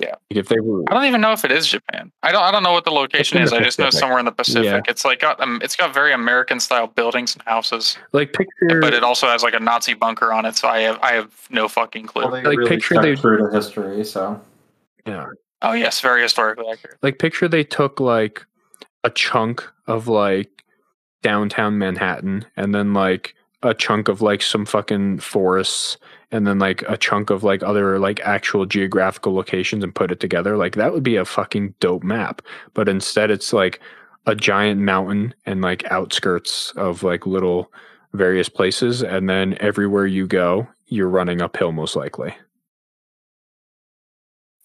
Yeah. 0.00 0.14
If 0.30 0.48
they 0.48 0.58
were 0.58 0.82
I 0.88 0.94
don't 0.94 1.04
even 1.04 1.20
know 1.20 1.32
if 1.32 1.44
it 1.44 1.52
is 1.52 1.66
Japan. 1.66 2.10
I 2.22 2.32
don't. 2.32 2.42
I 2.42 2.50
don't 2.50 2.62
know 2.62 2.72
what 2.72 2.84
the 2.84 2.90
location 2.90 3.38
is. 3.42 3.50
the 3.50 3.56
I 3.56 3.62
just 3.62 3.78
know 3.78 3.90
somewhere 3.90 4.18
in 4.18 4.24
the 4.24 4.32
Pacific. 4.32 4.64
Yeah. 4.64 4.80
It's 4.88 5.04
like 5.04 5.20
got 5.20 5.38
um, 5.40 5.60
it's 5.62 5.76
got 5.76 5.92
very 5.92 6.12
American 6.14 6.60
style 6.60 6.86
buildings 6.86 7.34
and 7.34 7.42
houses, 7.44 7.98
like 8.12 8.32
picture 8.32 8.80
but 8.80 8.94
it 8.94 9.02
also 9.04 9.26
has 9.26 9.42
like 9.42 9.52
a 9.54 9.60
Nazi 9.60 9.92
bunker 9.94 10.32
on 10.32 10.46
it. 10.46 10.56
So 10.56 10.66
I 10.68 10.80
have 10.80 10.98
I 11.02 11.12
have 11.12 11.30
no 11.50 11.68
fucking 11.68 12.06
clue. 12.06 12.22
they 12.30 12.42
Like, 12.56 12.66
picture 12.68 12.94
stuck 12.94 13.02
they- 13.02 13.14
true 13.16 13.36
to 13.46 13.54
history, 13.54 14.02
so 14.04 14.40
yeah. 15.06 15.26
Oh 15.62 15.72
yes, 15.72 16.00
very 16.00 16.22
historically 16.22 16.66
accurate. 16.68 16.98
Like 17.02 17.18
picture 17.18 17.48
they 17.48 17.64
took 17.64 18.00
like 18.00 18.44
a 19.04 19.10
chunk 19.10 19.68
of 19.86 20.08
like 20.08 20.64
downtown 21.22 21.78
Manhattan 21.78 22.44
and 22.56 22.74
then 22.74 22.94
like 22.94 23.34
a 23.62 23.74
chunk 23.74 24.08
of 24.08 24.22
like 24.22 24.42
some 24.42 24.66
fucking 24.66 25.20
forests 25.20 25.96
and 26.32 26.46
then 26.46 26.58
like 26.58 26.82
a 26.88 26.96
chunk 26.96 27.30
of 27.30 27.44
like 27.44 27.62
other 27.62 27.98
like 27.98 28.20
actual 28.20 28.66
geographical 28.66 29.34
locations 29.34 29.84
and 29.84 29.94
put 29.94 30.10
it 30.10 30.20
together. 30.20 30.56
Like 30.56 30.74
that 30.76 30.92
would 30.92 31.02
be 31.02 31.16
a 31.16 31.24
fucking 31.24 31.74
dope 31.78 32.02
map. 32.02 32.42
But 32.74 32.88
instead 32.88 33.30
it's 33.30 33.52
like 33.52 33.80
a 34.26 34.34
giant 34.34 34.80
mountain 34.80 35.34
and 35.46 35.62
like 35.62 35.84
outskirts 35.90 36.72
of 36.72 37.02
like 37.02 37.26
little 37.26 37.72
various 38.12 38.48
places 38.48 39.02
and 39.02 39.28
then 39.28 39.56
everywhere 39.60 40.06
you 40.06 40.26
go 40.26 40.66
you're 40.88 41.08
running 41.08 41.40
uphill 41.40 41.72
most 41.72 41.96
likely. 41.96 42.34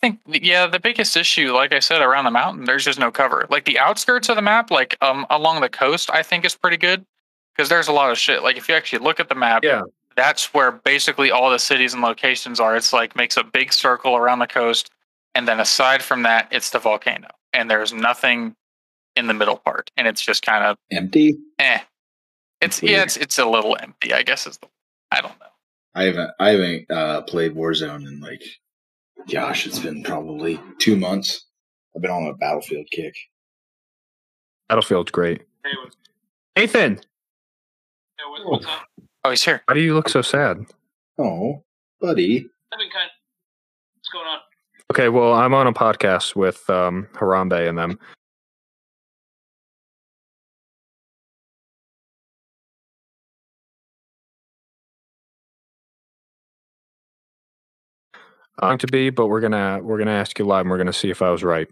I 0.08 0.32
think 0.32 0.44
yeah, 0.46 0.66
the 0.68 0.80
biggest 0.80 1.16
issue, 1.18 1.52
like 1.54 1.74
I 1.74 1.80
said, 1.80 2.02
around 2.02 2.26
the 2.26 2.32
mountain, 2.32 2.66
there's 2.66 2.86
just 2.86 3.00
no 3.00 3.12
cover. 3.12 3.46
Like 3.50 3.66
the 3.66 3.80
outskirts 3.80 4.30
of 4.30 4.36
the 4.36 4.42
map, 4.42 4.72
like 4.72 4.98
um 5.02 5.26
along 5.30 5.62
the 5.62 5.70
coast, 5.70 6.10
I 6.12 6.24
think 6.24 6.46
is 6.46 6.56
pretty 6.56 6.78
good 6.78 7.06
because 7.56 7.70
there's 7.70 7.88
a 7.88 7.92
lot 7.92 8.12
of 8.12 8.18
shit. 8.18 8.44
Like 8.44 8.58
if 8.58 8.70
you 8.70 8.76
actually 8.76 9.00
look 9.04 9.20
at 9.20 9.30
the 9.30 9.36
map, 9.36 9.64
Yeah. 9.64 9.82
that's 10.16 10.54
where 10.54 10.72
basically 10.72 11.32
all 11.32 11.50
the 11.50 11.60
cities 11.60 11.94
and 11.94 12.02
locations 12.02 12.60
are. 12.60 12.76
It's 12.76 12.94
like 12.94 13.16
makes 13.16 13.38
a 13.38 13.44
big 13.44 13.74
circle 13.74 14.16
around 14.16 14.40
the 14.40 14.48
coast, 14.48 14.90
and 15.36 15.48
then 15.48 15.60
aside 15.60 16.02
from 16.02 16.24
that, 16.24 16.48
it's 16.52 16.70
the 16.70 16.80
volcano, 16.80 17.28
and 17.54 17.70
there's 17.70 17.92
nothing 17.94 18.56
in 19.16 19.28
the 19.28 19.34
middle 19.34 19.58
part, 19.58 19.90
and 19.98 20.08
it's 20.08 20.22
just 20.22 20.44
kind 20.44 20.64
of 20.64 20.78
Empty. 20.92 21.38
eh. 21.60 21.80
It's 22.62 22.82
yeah, 22.82 23.04
it's 23.04 23.18
it's 23.18 23.38
a 23.38 23.46
little 23.46 23.76
empty. 23.80 24.14
I 24.14 24.24
guess 24.24 24.48
is 24.48 24.58
the 24.58 24.68
I 25.12 25.22
don't 25.22 25.38
know. 25.40 25.46
I 25.96 26.04
haven't 26.04 26.32
I 26.40 26.50
haven't 26.50 26.92
uh, 26.92 27.22
played 27.24 27.56
Warzone 27.56 28.08
in 28.08 28.20
like 28.20 28.44
gosh, 29.32 29.66
it's 29.68 29.80
been 29.80 30.04
probably 30.04 30.60
two 30.80 30.96
months. 30.98 31.46
I've 31.96 32.02
been 32.02 32.12
on 32.12 32.28
a 32.28 32.34
battlefield 32.34 32.88
kick. 32.92 33.16
Battlefield's 34.70 35.12
great. 35.12 35.42
Hey, 35.64 35.72
Nathan, 36.56 37.00
Oh, 39.24 39.30
he's 39.30 39.44
here. 39.44 39.62
why 39.66 39.74
do 39.74 39.80
you 39.82 39.94
look 39.94 40.10
so 40.10 40.22
sad? 40.22 40.66
Oh, 41.18 41.64
buddy. 42.00 42.48
I've 42.72 42.80
been 42.80 42.90
kind. 42.92 43.10
What's 43.96 44.10
going 44.12 44.26
on? 44.28 44.40
Okay, 44.92 45.10
well, 45.10 45.34
I'm 45.34 45.54
on 45.54 45.68
a 45.68 45.74
podcast 45.74 46.36
with 46.36 46.70
um, 46.70 47.08
Harambe 47.14 47.68
and 47.68 47.78
them. 47.78 48.00
Going 58.60 58.80
to 58.80 58.88
be, 58.88 59.10
but 59.10 59.28
we're 59.28 59.42
gonna 59.42 59.80
we're 59.84 59.98
gonna 60.00 60.12
ask 60.12 60.38
you 60.40 60.46
live, 60.46 60.62
and 60.62 60.70
we're 60.72 60.78
gonna 60.78 60.94
see 60.94 61.10
if 61.10 61.22
I 61.22 61.30
was 61.30 61.44
right. 61.44 61.68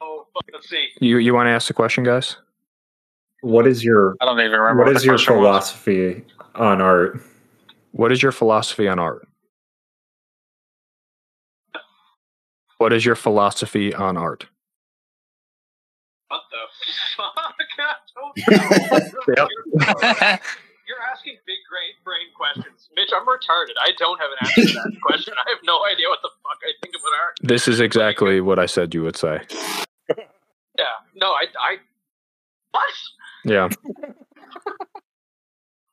Oh, 0.00 0.26
let's 0.52 0.68
see. 0.68 0.88
You 1.00 1.18
you 1.18 1.32
want 1.32 1.46
to 1.46 1.50
ask 1.50 1.68
the 1.68 1.74
question, 1.74 2.02
guys? 2.04 2.36
what 3.42 3.66
is 3.66 3.82
your 3.82 4.16
I 4.20 4.26
don't 4.26 4.38
even 4.40 4.52
remember. 4.52 4.84
what 4.84 4.94
the 4.94 5.04
your 5.04 5.14
question 5.14 5.36
was. 5.36 5.42
philosophy 5.44 6.24
on 6.54 6.80
art? 6.80 7.20
What 7.92 8.12
is 8.12 8.22
your 8.22 8.32
philosophy 8.32 8.88
on 8.88 8.98
art? 8.98 9.26
What 12.78 12.92
is 12.92 13.04
your 13.04 13.16
philosophy 13.16 13.94
on 13.94 14.16
art? 14.16 14.46
What 16.28 16.40
the 16.50 16.56
fuck? 17.16 17.54
I 19.28 19.34
don't 19.36 19.50
know. 19.78 20.38
You're 21.10 21.16
asking 21.16 21.36
big 21.46 21.58
brain 21.68 21.94
brain 22.04 22.28
questions, 22.36 22.88
Mitch. 22.94 23.10
I'm 23.14 23.26
retarded. 23.26 23.74
I 23.82 23.90
don't 23.98 24.18
have 24.20 24.30
an 24.30 24.46
answer 24.46 24.74
to 24.74 24.90
that 24.90 25.00
question. 25.02 25.34
I 25.46 25.50
have 25.50 25.58
no 25.64 25.84
idea 25.84 26.08
what 26.08 26.20
the 26.22 26.30
fuck 26.42 26.58
I 26.62 26.72
think 26.82 26.94
about 26.94 27.12
art. 27.20 27.36
This 27.42 27.66
is 27.66 27.80
exactly 27.80 28.40
what 28.40 28.58
I 28.58 28.66
said 28.66 28.94
you 28.94 29.02
would 29.02 29.16
say. 29.16 29.40
Yeah. 30.78 30.84
No, 31.16 31.28
I. 31.32 31.46
I. 31.60 31.76
What? 32.70 32.94
Yeah. 33.44 33.68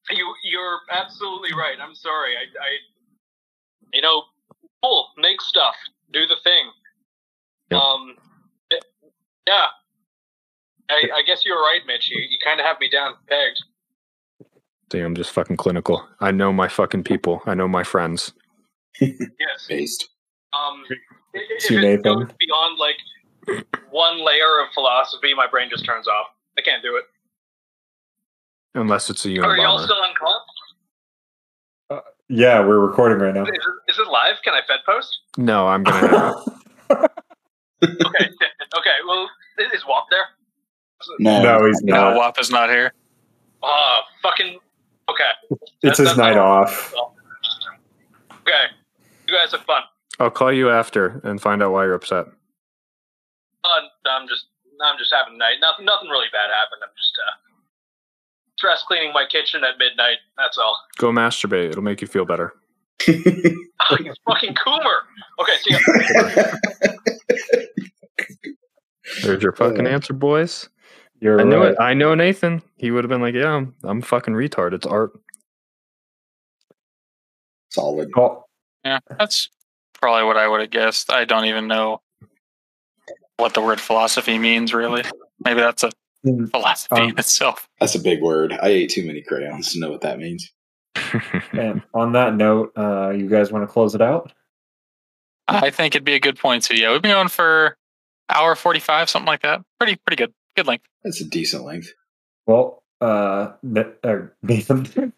You 0.10 0.34
you're 0.42 0.80
absolutely 0.90 1.52
right. 1.52 1.76
I'm 1.82 1.94
sorry. 1.94 2.32
I, 2.38 2.44
I 2.44 2.70
you 3.92 4.02
know, 4.02 4.24
cool, 4.82 5.10
make 5.18 5.42
stuff, 5.42 5.76
do 6.14 6.26
the 6.26 6.38
thing. 6.46 6.72
Yep. 7.72 7.82
Um, 7.82 8.16
yeah. 9.46 9.66
I, 10.90 11.10
I 11.14 11.22
guess 11.28 11.44
you're 11.44 11.60
right, 11.60 11.82
Mitch. 11.86 12.10
You, 12.10 12.22
you 12.22 12.38
kind 12.42 12.62
of 12.62 12.66
have 12.66 12.80
me 12.80 12.90
down 12.90 13.16
pegged. 13.28 13.62
See, 14.92 15.00
I'm 15.00 15.16
just 15.16 15.32
fucking 15.32 15.58
clinical. 15.58 16.08
I 16.22 16.32
know 16.32 16.54
my 16.54 16.68
fucking 16.68 17.04
people. 17.04 17.42
I 17.46 17.54
know 17.56 17.68
my 17.68 17.84
friends. 17.84 18.32
Yes. 19.02 19.18
Based. 19.68 20.08
Um, 20.54 20.84
i- 20.90 20.94
i- 21.38 21.46
if 21.60 21.72
it 21.72 21.82
Nathan? 21.82 22.02
goes 22.02 22.28
beyond 22.40 22.80
like 22.80 22.96
one 23.92 24.18
layer 24.26 24.60
of 24.62 24.72
philosophy, 24.74 25.34
my 25.34 25.46
brain 25.48 25.70
just 25.70 25.86
turns 25.86 26.08
off. 26.08 26.28
I 26.58 26.62
can't 26.62 26.82
do 26.82 26.96
it. 26.96 27.04
Unless 28.76 29.10
it's 29.10 29.26
a 29.26 29.30
you. 29.30 29.44
Are 29.44 29.58
y'all 29.58 29.80
still 29.80 29.98
on 29.98 30.14
call? 30.16 30.46
Yeah, 32.30 32.60
we're 32.60 32.80
recording 32.80 33.20
right 33.20 33.34
now. 33.34 33.44
Is 33.44 33.50
it, 33.50 33.62
is 33.92 34.00
it 34.00 34.08
live? 34.08 34.36
Can 34.44 34.54
I 34.54 34.60
fed 34.68 34.80
post? 34.86 35.18
No, 35.38 35.68
I'm 35.68 35.84
gonna. 35.84 36.34
Okay. 37.84 38.26
okay. 38.78 38.96
Well, 39.08 39.30
is 39.60 39.72
is 39.74 39.86
Wap 39.88 40.06
there? 40.10 40.26
No, 41.20 41.44
no, 41.44 41.66
he's 41.68 41.80
No, 41.84 41.94
not. 42.10 42.18
WAP 42.18 42.40
is 42.40 42.50
not 42.50 42.70
here. 42.70 42.92
Oh, 43.62 44.00
fucking. 44.24 44.58
Okay. 45.10 45.60
it's 45.84 45.98
his 46.00 46.08
that's 46.08 46.18
night 46.18 46.38
all. 46.38 46.64
off. 46.64 46.94
Okay. 48.42 48.66
You 49.28 49.34
guys 49.34 49.52
have 49.52 49.62
fun. 49.62 49.84
I'll 50.20 50.32
call 50.32 50.52
you 50.52 50.70
after 50.70 51.22
and 51.24 51.42
find 51.42 51.62
out 51.62 51.72
why 51.72 51.86
you're 51.86 51.94
upset. 51.94 52.26
Uh, 53.64 53.70
I'm 54.10 54.28
just, 54.28 54.48
I'm 54.82 54.98
just 54.98 55.14
having 55.14 55.36
a 55.36 55.38
night. 55.38 55.56
Nothing, 55.62 55.86
nothing 55.86 56.10
really 56.10 56.28
bad 56.32 56.50
happened. 56.54 56.82
I'm 56.84 56.90
just 56.98 57.14
uh, 57.26 57.32
stress 58.58 58.84
cleaning 58.88 59.14
my 59.14 59.26
kitchen 59.30 59.64
at 59.64 59.78
midnight. 59.78 60.18
That's 60.38 60.58
all. 60.58 60.78
Go 60.98 61.12
masturbate. 61.12 61.70
It'll 61.70 61.84
make 61.84 62.02
you 62.02 62.08
feel 62.08 62.26
better. 62.26 62.54
Oh, 63.08 63.14
you 64.00 64.14
fucking 64.26 64.56
coomer. 64.56 65.00
Okay, 65.40 65.54
see 65.62 65.74
ya. 65.74 65.80
There's 69.24 69.42
your 69.42 69.54
fucking 69.54 69.88
answer, 69.88 70.14
boys. 70.14 70.70
You're 71.20 71.42
I 71.42 71.44
know 71.44 71.60
right. 71.62 71.72
it. 71.72 71.78
I 71.80 71.94
know 71.94 72.14
Nathan. 72.16 72.62
He 72.78 72.92
would 72.92 73.04
have 73.04 73.10
been 73.10 73.22
like, 73.22 73.34
"Yeah, 73.34 73.52
I'm, 73.54 73.74
I'm 73.84 74.02
fucking 74.02 74.34
retard. 74.36 74.74
It's 74.74 74.86
art." 74.86 75.12
Solid. 77.70 78.10
Oh, 78.16 78.44
Yeah, 78.86 79.00
that's 79.18 79.50
probably 80.00 80.26
what 80.26 80.38
I 80.38 80.48
would 80.48 80.62
have 80.62 80.70
guessed. 80.70 81.12
I 81.12 81.26
don't 81.26 81.46
even 81.46 81.68
know 81.68 82.02
what 83.38 83.54
the 83.54 83.62
word 83.62 83.80
philosophy 83.80 84.38
means, 84.38 84.74
really. 84.74 85.04
Maybe 85.44 85.60
that's 85.62 85.84
a 85.84 85.92
Mm. 86.26 86.50
philosophy 86.50 86.96
Um, 86.96 87.10
in 87.12 87.20
itself. 87.20 87.70
That's 87.80 87.94
a 87.94 88.00
big 88.00 88.22
word. 88.22 88.52
I 88.52 88.70
ate 88.70 88.90
too 88.90 89.06
many 89.06 89.22
crayons 89.22 89.72
to 89.74 89.80
know 89.80 89.92
what 89.92 90.02
that 90.02 90.18
means. 90.18 90.52
and 91.54 91.82
on 91.94 92.14
that 92.14 92.36
note, 92.36 92.72
uh, 92.76 93.12
you 93.12 93.30
guys 93.30 93.52
want 93.52 93.64
to 93.64 93.72
close 93.72 93.94
it 93.94 94.02
out? 94.02 94.34
I 95.48 95.70
think 95.70 95.94
it'd 95.96 96.04
be 96.04 96.16
a 96.16 96.20
good 96.20 96.38
point 96.40 96.64
to. 96.64 96.76
Yeah, 96.76 96.92
we've 96.92 97.02
been 97.04 97.12
going 97.12 97.28
for 97.28 97.78
hour 98.30 98.56
forty-five, 98.56 99.10
something 99.12 99.28
like 99.28 99.44
that. 99.44 99.62
Pretty, 99.80 99.96
pretty 100.08 100.22
good. 100.22 100.34
Good 100.58 100.66
length. 100.68 100.86
That's 101.04 101.22
a 101.22 101.26
decent 101.26 101.66
length. 101.66 101.94
Well, 102.48 102.82
uh, 103.00 103.52
Na- 103.62 103.84
uh 104.04 104.18
Nathan, 104.42 105.14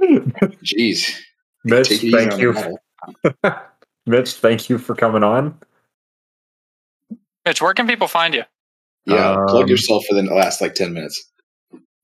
Jeez. 0.00 1.18
Mitch, 1.64 1.88
Take 1.88 2.04
it 2.04 2.06
easy 2.06 2.10
thank 2.12 2.40
you. 2.40 2.78
Mitch, 4.06 4.34
thank 4.34 4.70
you 4.70 4.78
for 4.78 4.94
coming 4.94 5.24
on. 5.24 5.58
Mitch, 7.44 7.60
where 7.60 7.74
can 7.74 7.88
people 7.88 8.06
find 8.06 8.32
you? 8.32 8.44
Yeah, 9.06 9.34
plug 9.48 9.64
Um, 9.64 9.68
yourself 9.68 10.04
for 10.06 10.14
the 10.14 10.22
last 10.22 10.60
like 10.60 10.74
10 10.74 10.92
minutes. 10.92 11.30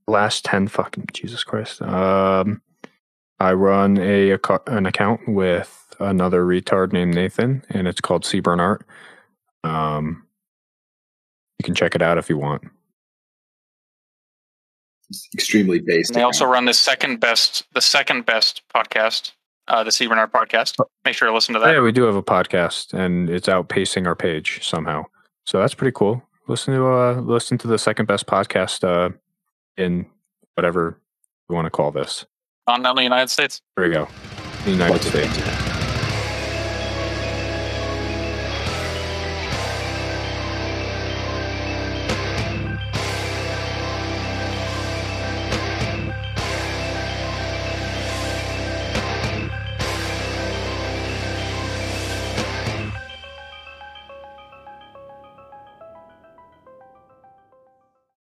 Last 0.09 0.45
ten 0.45 0.67
fucking 0.69 1.07
Jesus 1.13 1.45
Christ. 1.45 1.81
Um, 1.83 2.61
I 3.39 3.53
run 3.53 3.97
a, 3.99 4.37
acco- 4.37 4.67
an 4.67 4.87
account 4.87 5.21
with 5.29 5.95
another 6.01 6.45
retard 6.45 6.93
named 6.93 7.15
Nathan, 7.15 7.65
and 7.71 7.87
it's 7.89 8.01
called 8.01 8.25
CBRN 8.25 8.59
Art. 8.59 8.87
Um, 9.63 10.24
you 11.59 11.65
can 11.65 11.75
check 11.75 11.95
it 11.95 12.03
out 12.03 12.19
if 12.19 12.29
you 12.29 12.39
want. 12.39 12.63
It's 15.11 15.29
extremely 15.35 15.81
based. 15.81 16.11
And 16.11 16.17
they 16.17 16.23
also 16.23 16.45
run 16.47 16.65
the 16.65 16.75
second 16.75 17.21
best, 17.21 17.65
the 17.75 17.81
second 17.81 18.27
best 18.27 18.63
podcast, 18.75 19.33
uh, 19.69 19.85
the 19.85 19.91
CBRN 19.91 20.17
Art 20.17 20.33
podcast. 20.33 20.77
Make 21.05 21.15
sure 21.15 21.29
to 21.29 21.35
listen 21.35 21.55
to 21.55 21.61
that. 21.61 21.73
Yeah, 21.75 21.81
we 21.81 21.93
do 21.93 22.05
have 22.05 22.17
a 22.17 22.23
podcast, 22.23 22.95
and 22.95 23.29
it's 23.31 23.49
outpacing 23.49 24.07
our 24.07 24.17
page 24.17 24.67
somehow. 24.67 25.05
So 25.47 25.59
that's 25.61 25.75
pretty 25.75 25.93
cool. 25.95 26.23
Listen 26.49 26.75
to 26.75 26.87
uh, 26.87 27.15
listen 27.21 27.59
to 27.59 27.69
the 27.69 27.79
second 27.79 28.07
best 28.07 28.27
podcast 28.27 28.83
uh, 28.85 29.11
in 29.77 30.07
whatever 30.55 31.01
you 31.49 31.55
want 31.55 31.67
to 31.67 31.71
call 31.71 31.91
this. 31.91 32.27
On 32.67 32.83
the 32.83 33.03
United 33.03 33.29
States. 33.31 33.61
There 33.77 33.87
we 33.87 33.95
go. 33.95 34.09
The 34.65 34.71
United 34.73 35.01
Plug 35.01 35.03
States. 35.03 35.37
into- 35.37 35.74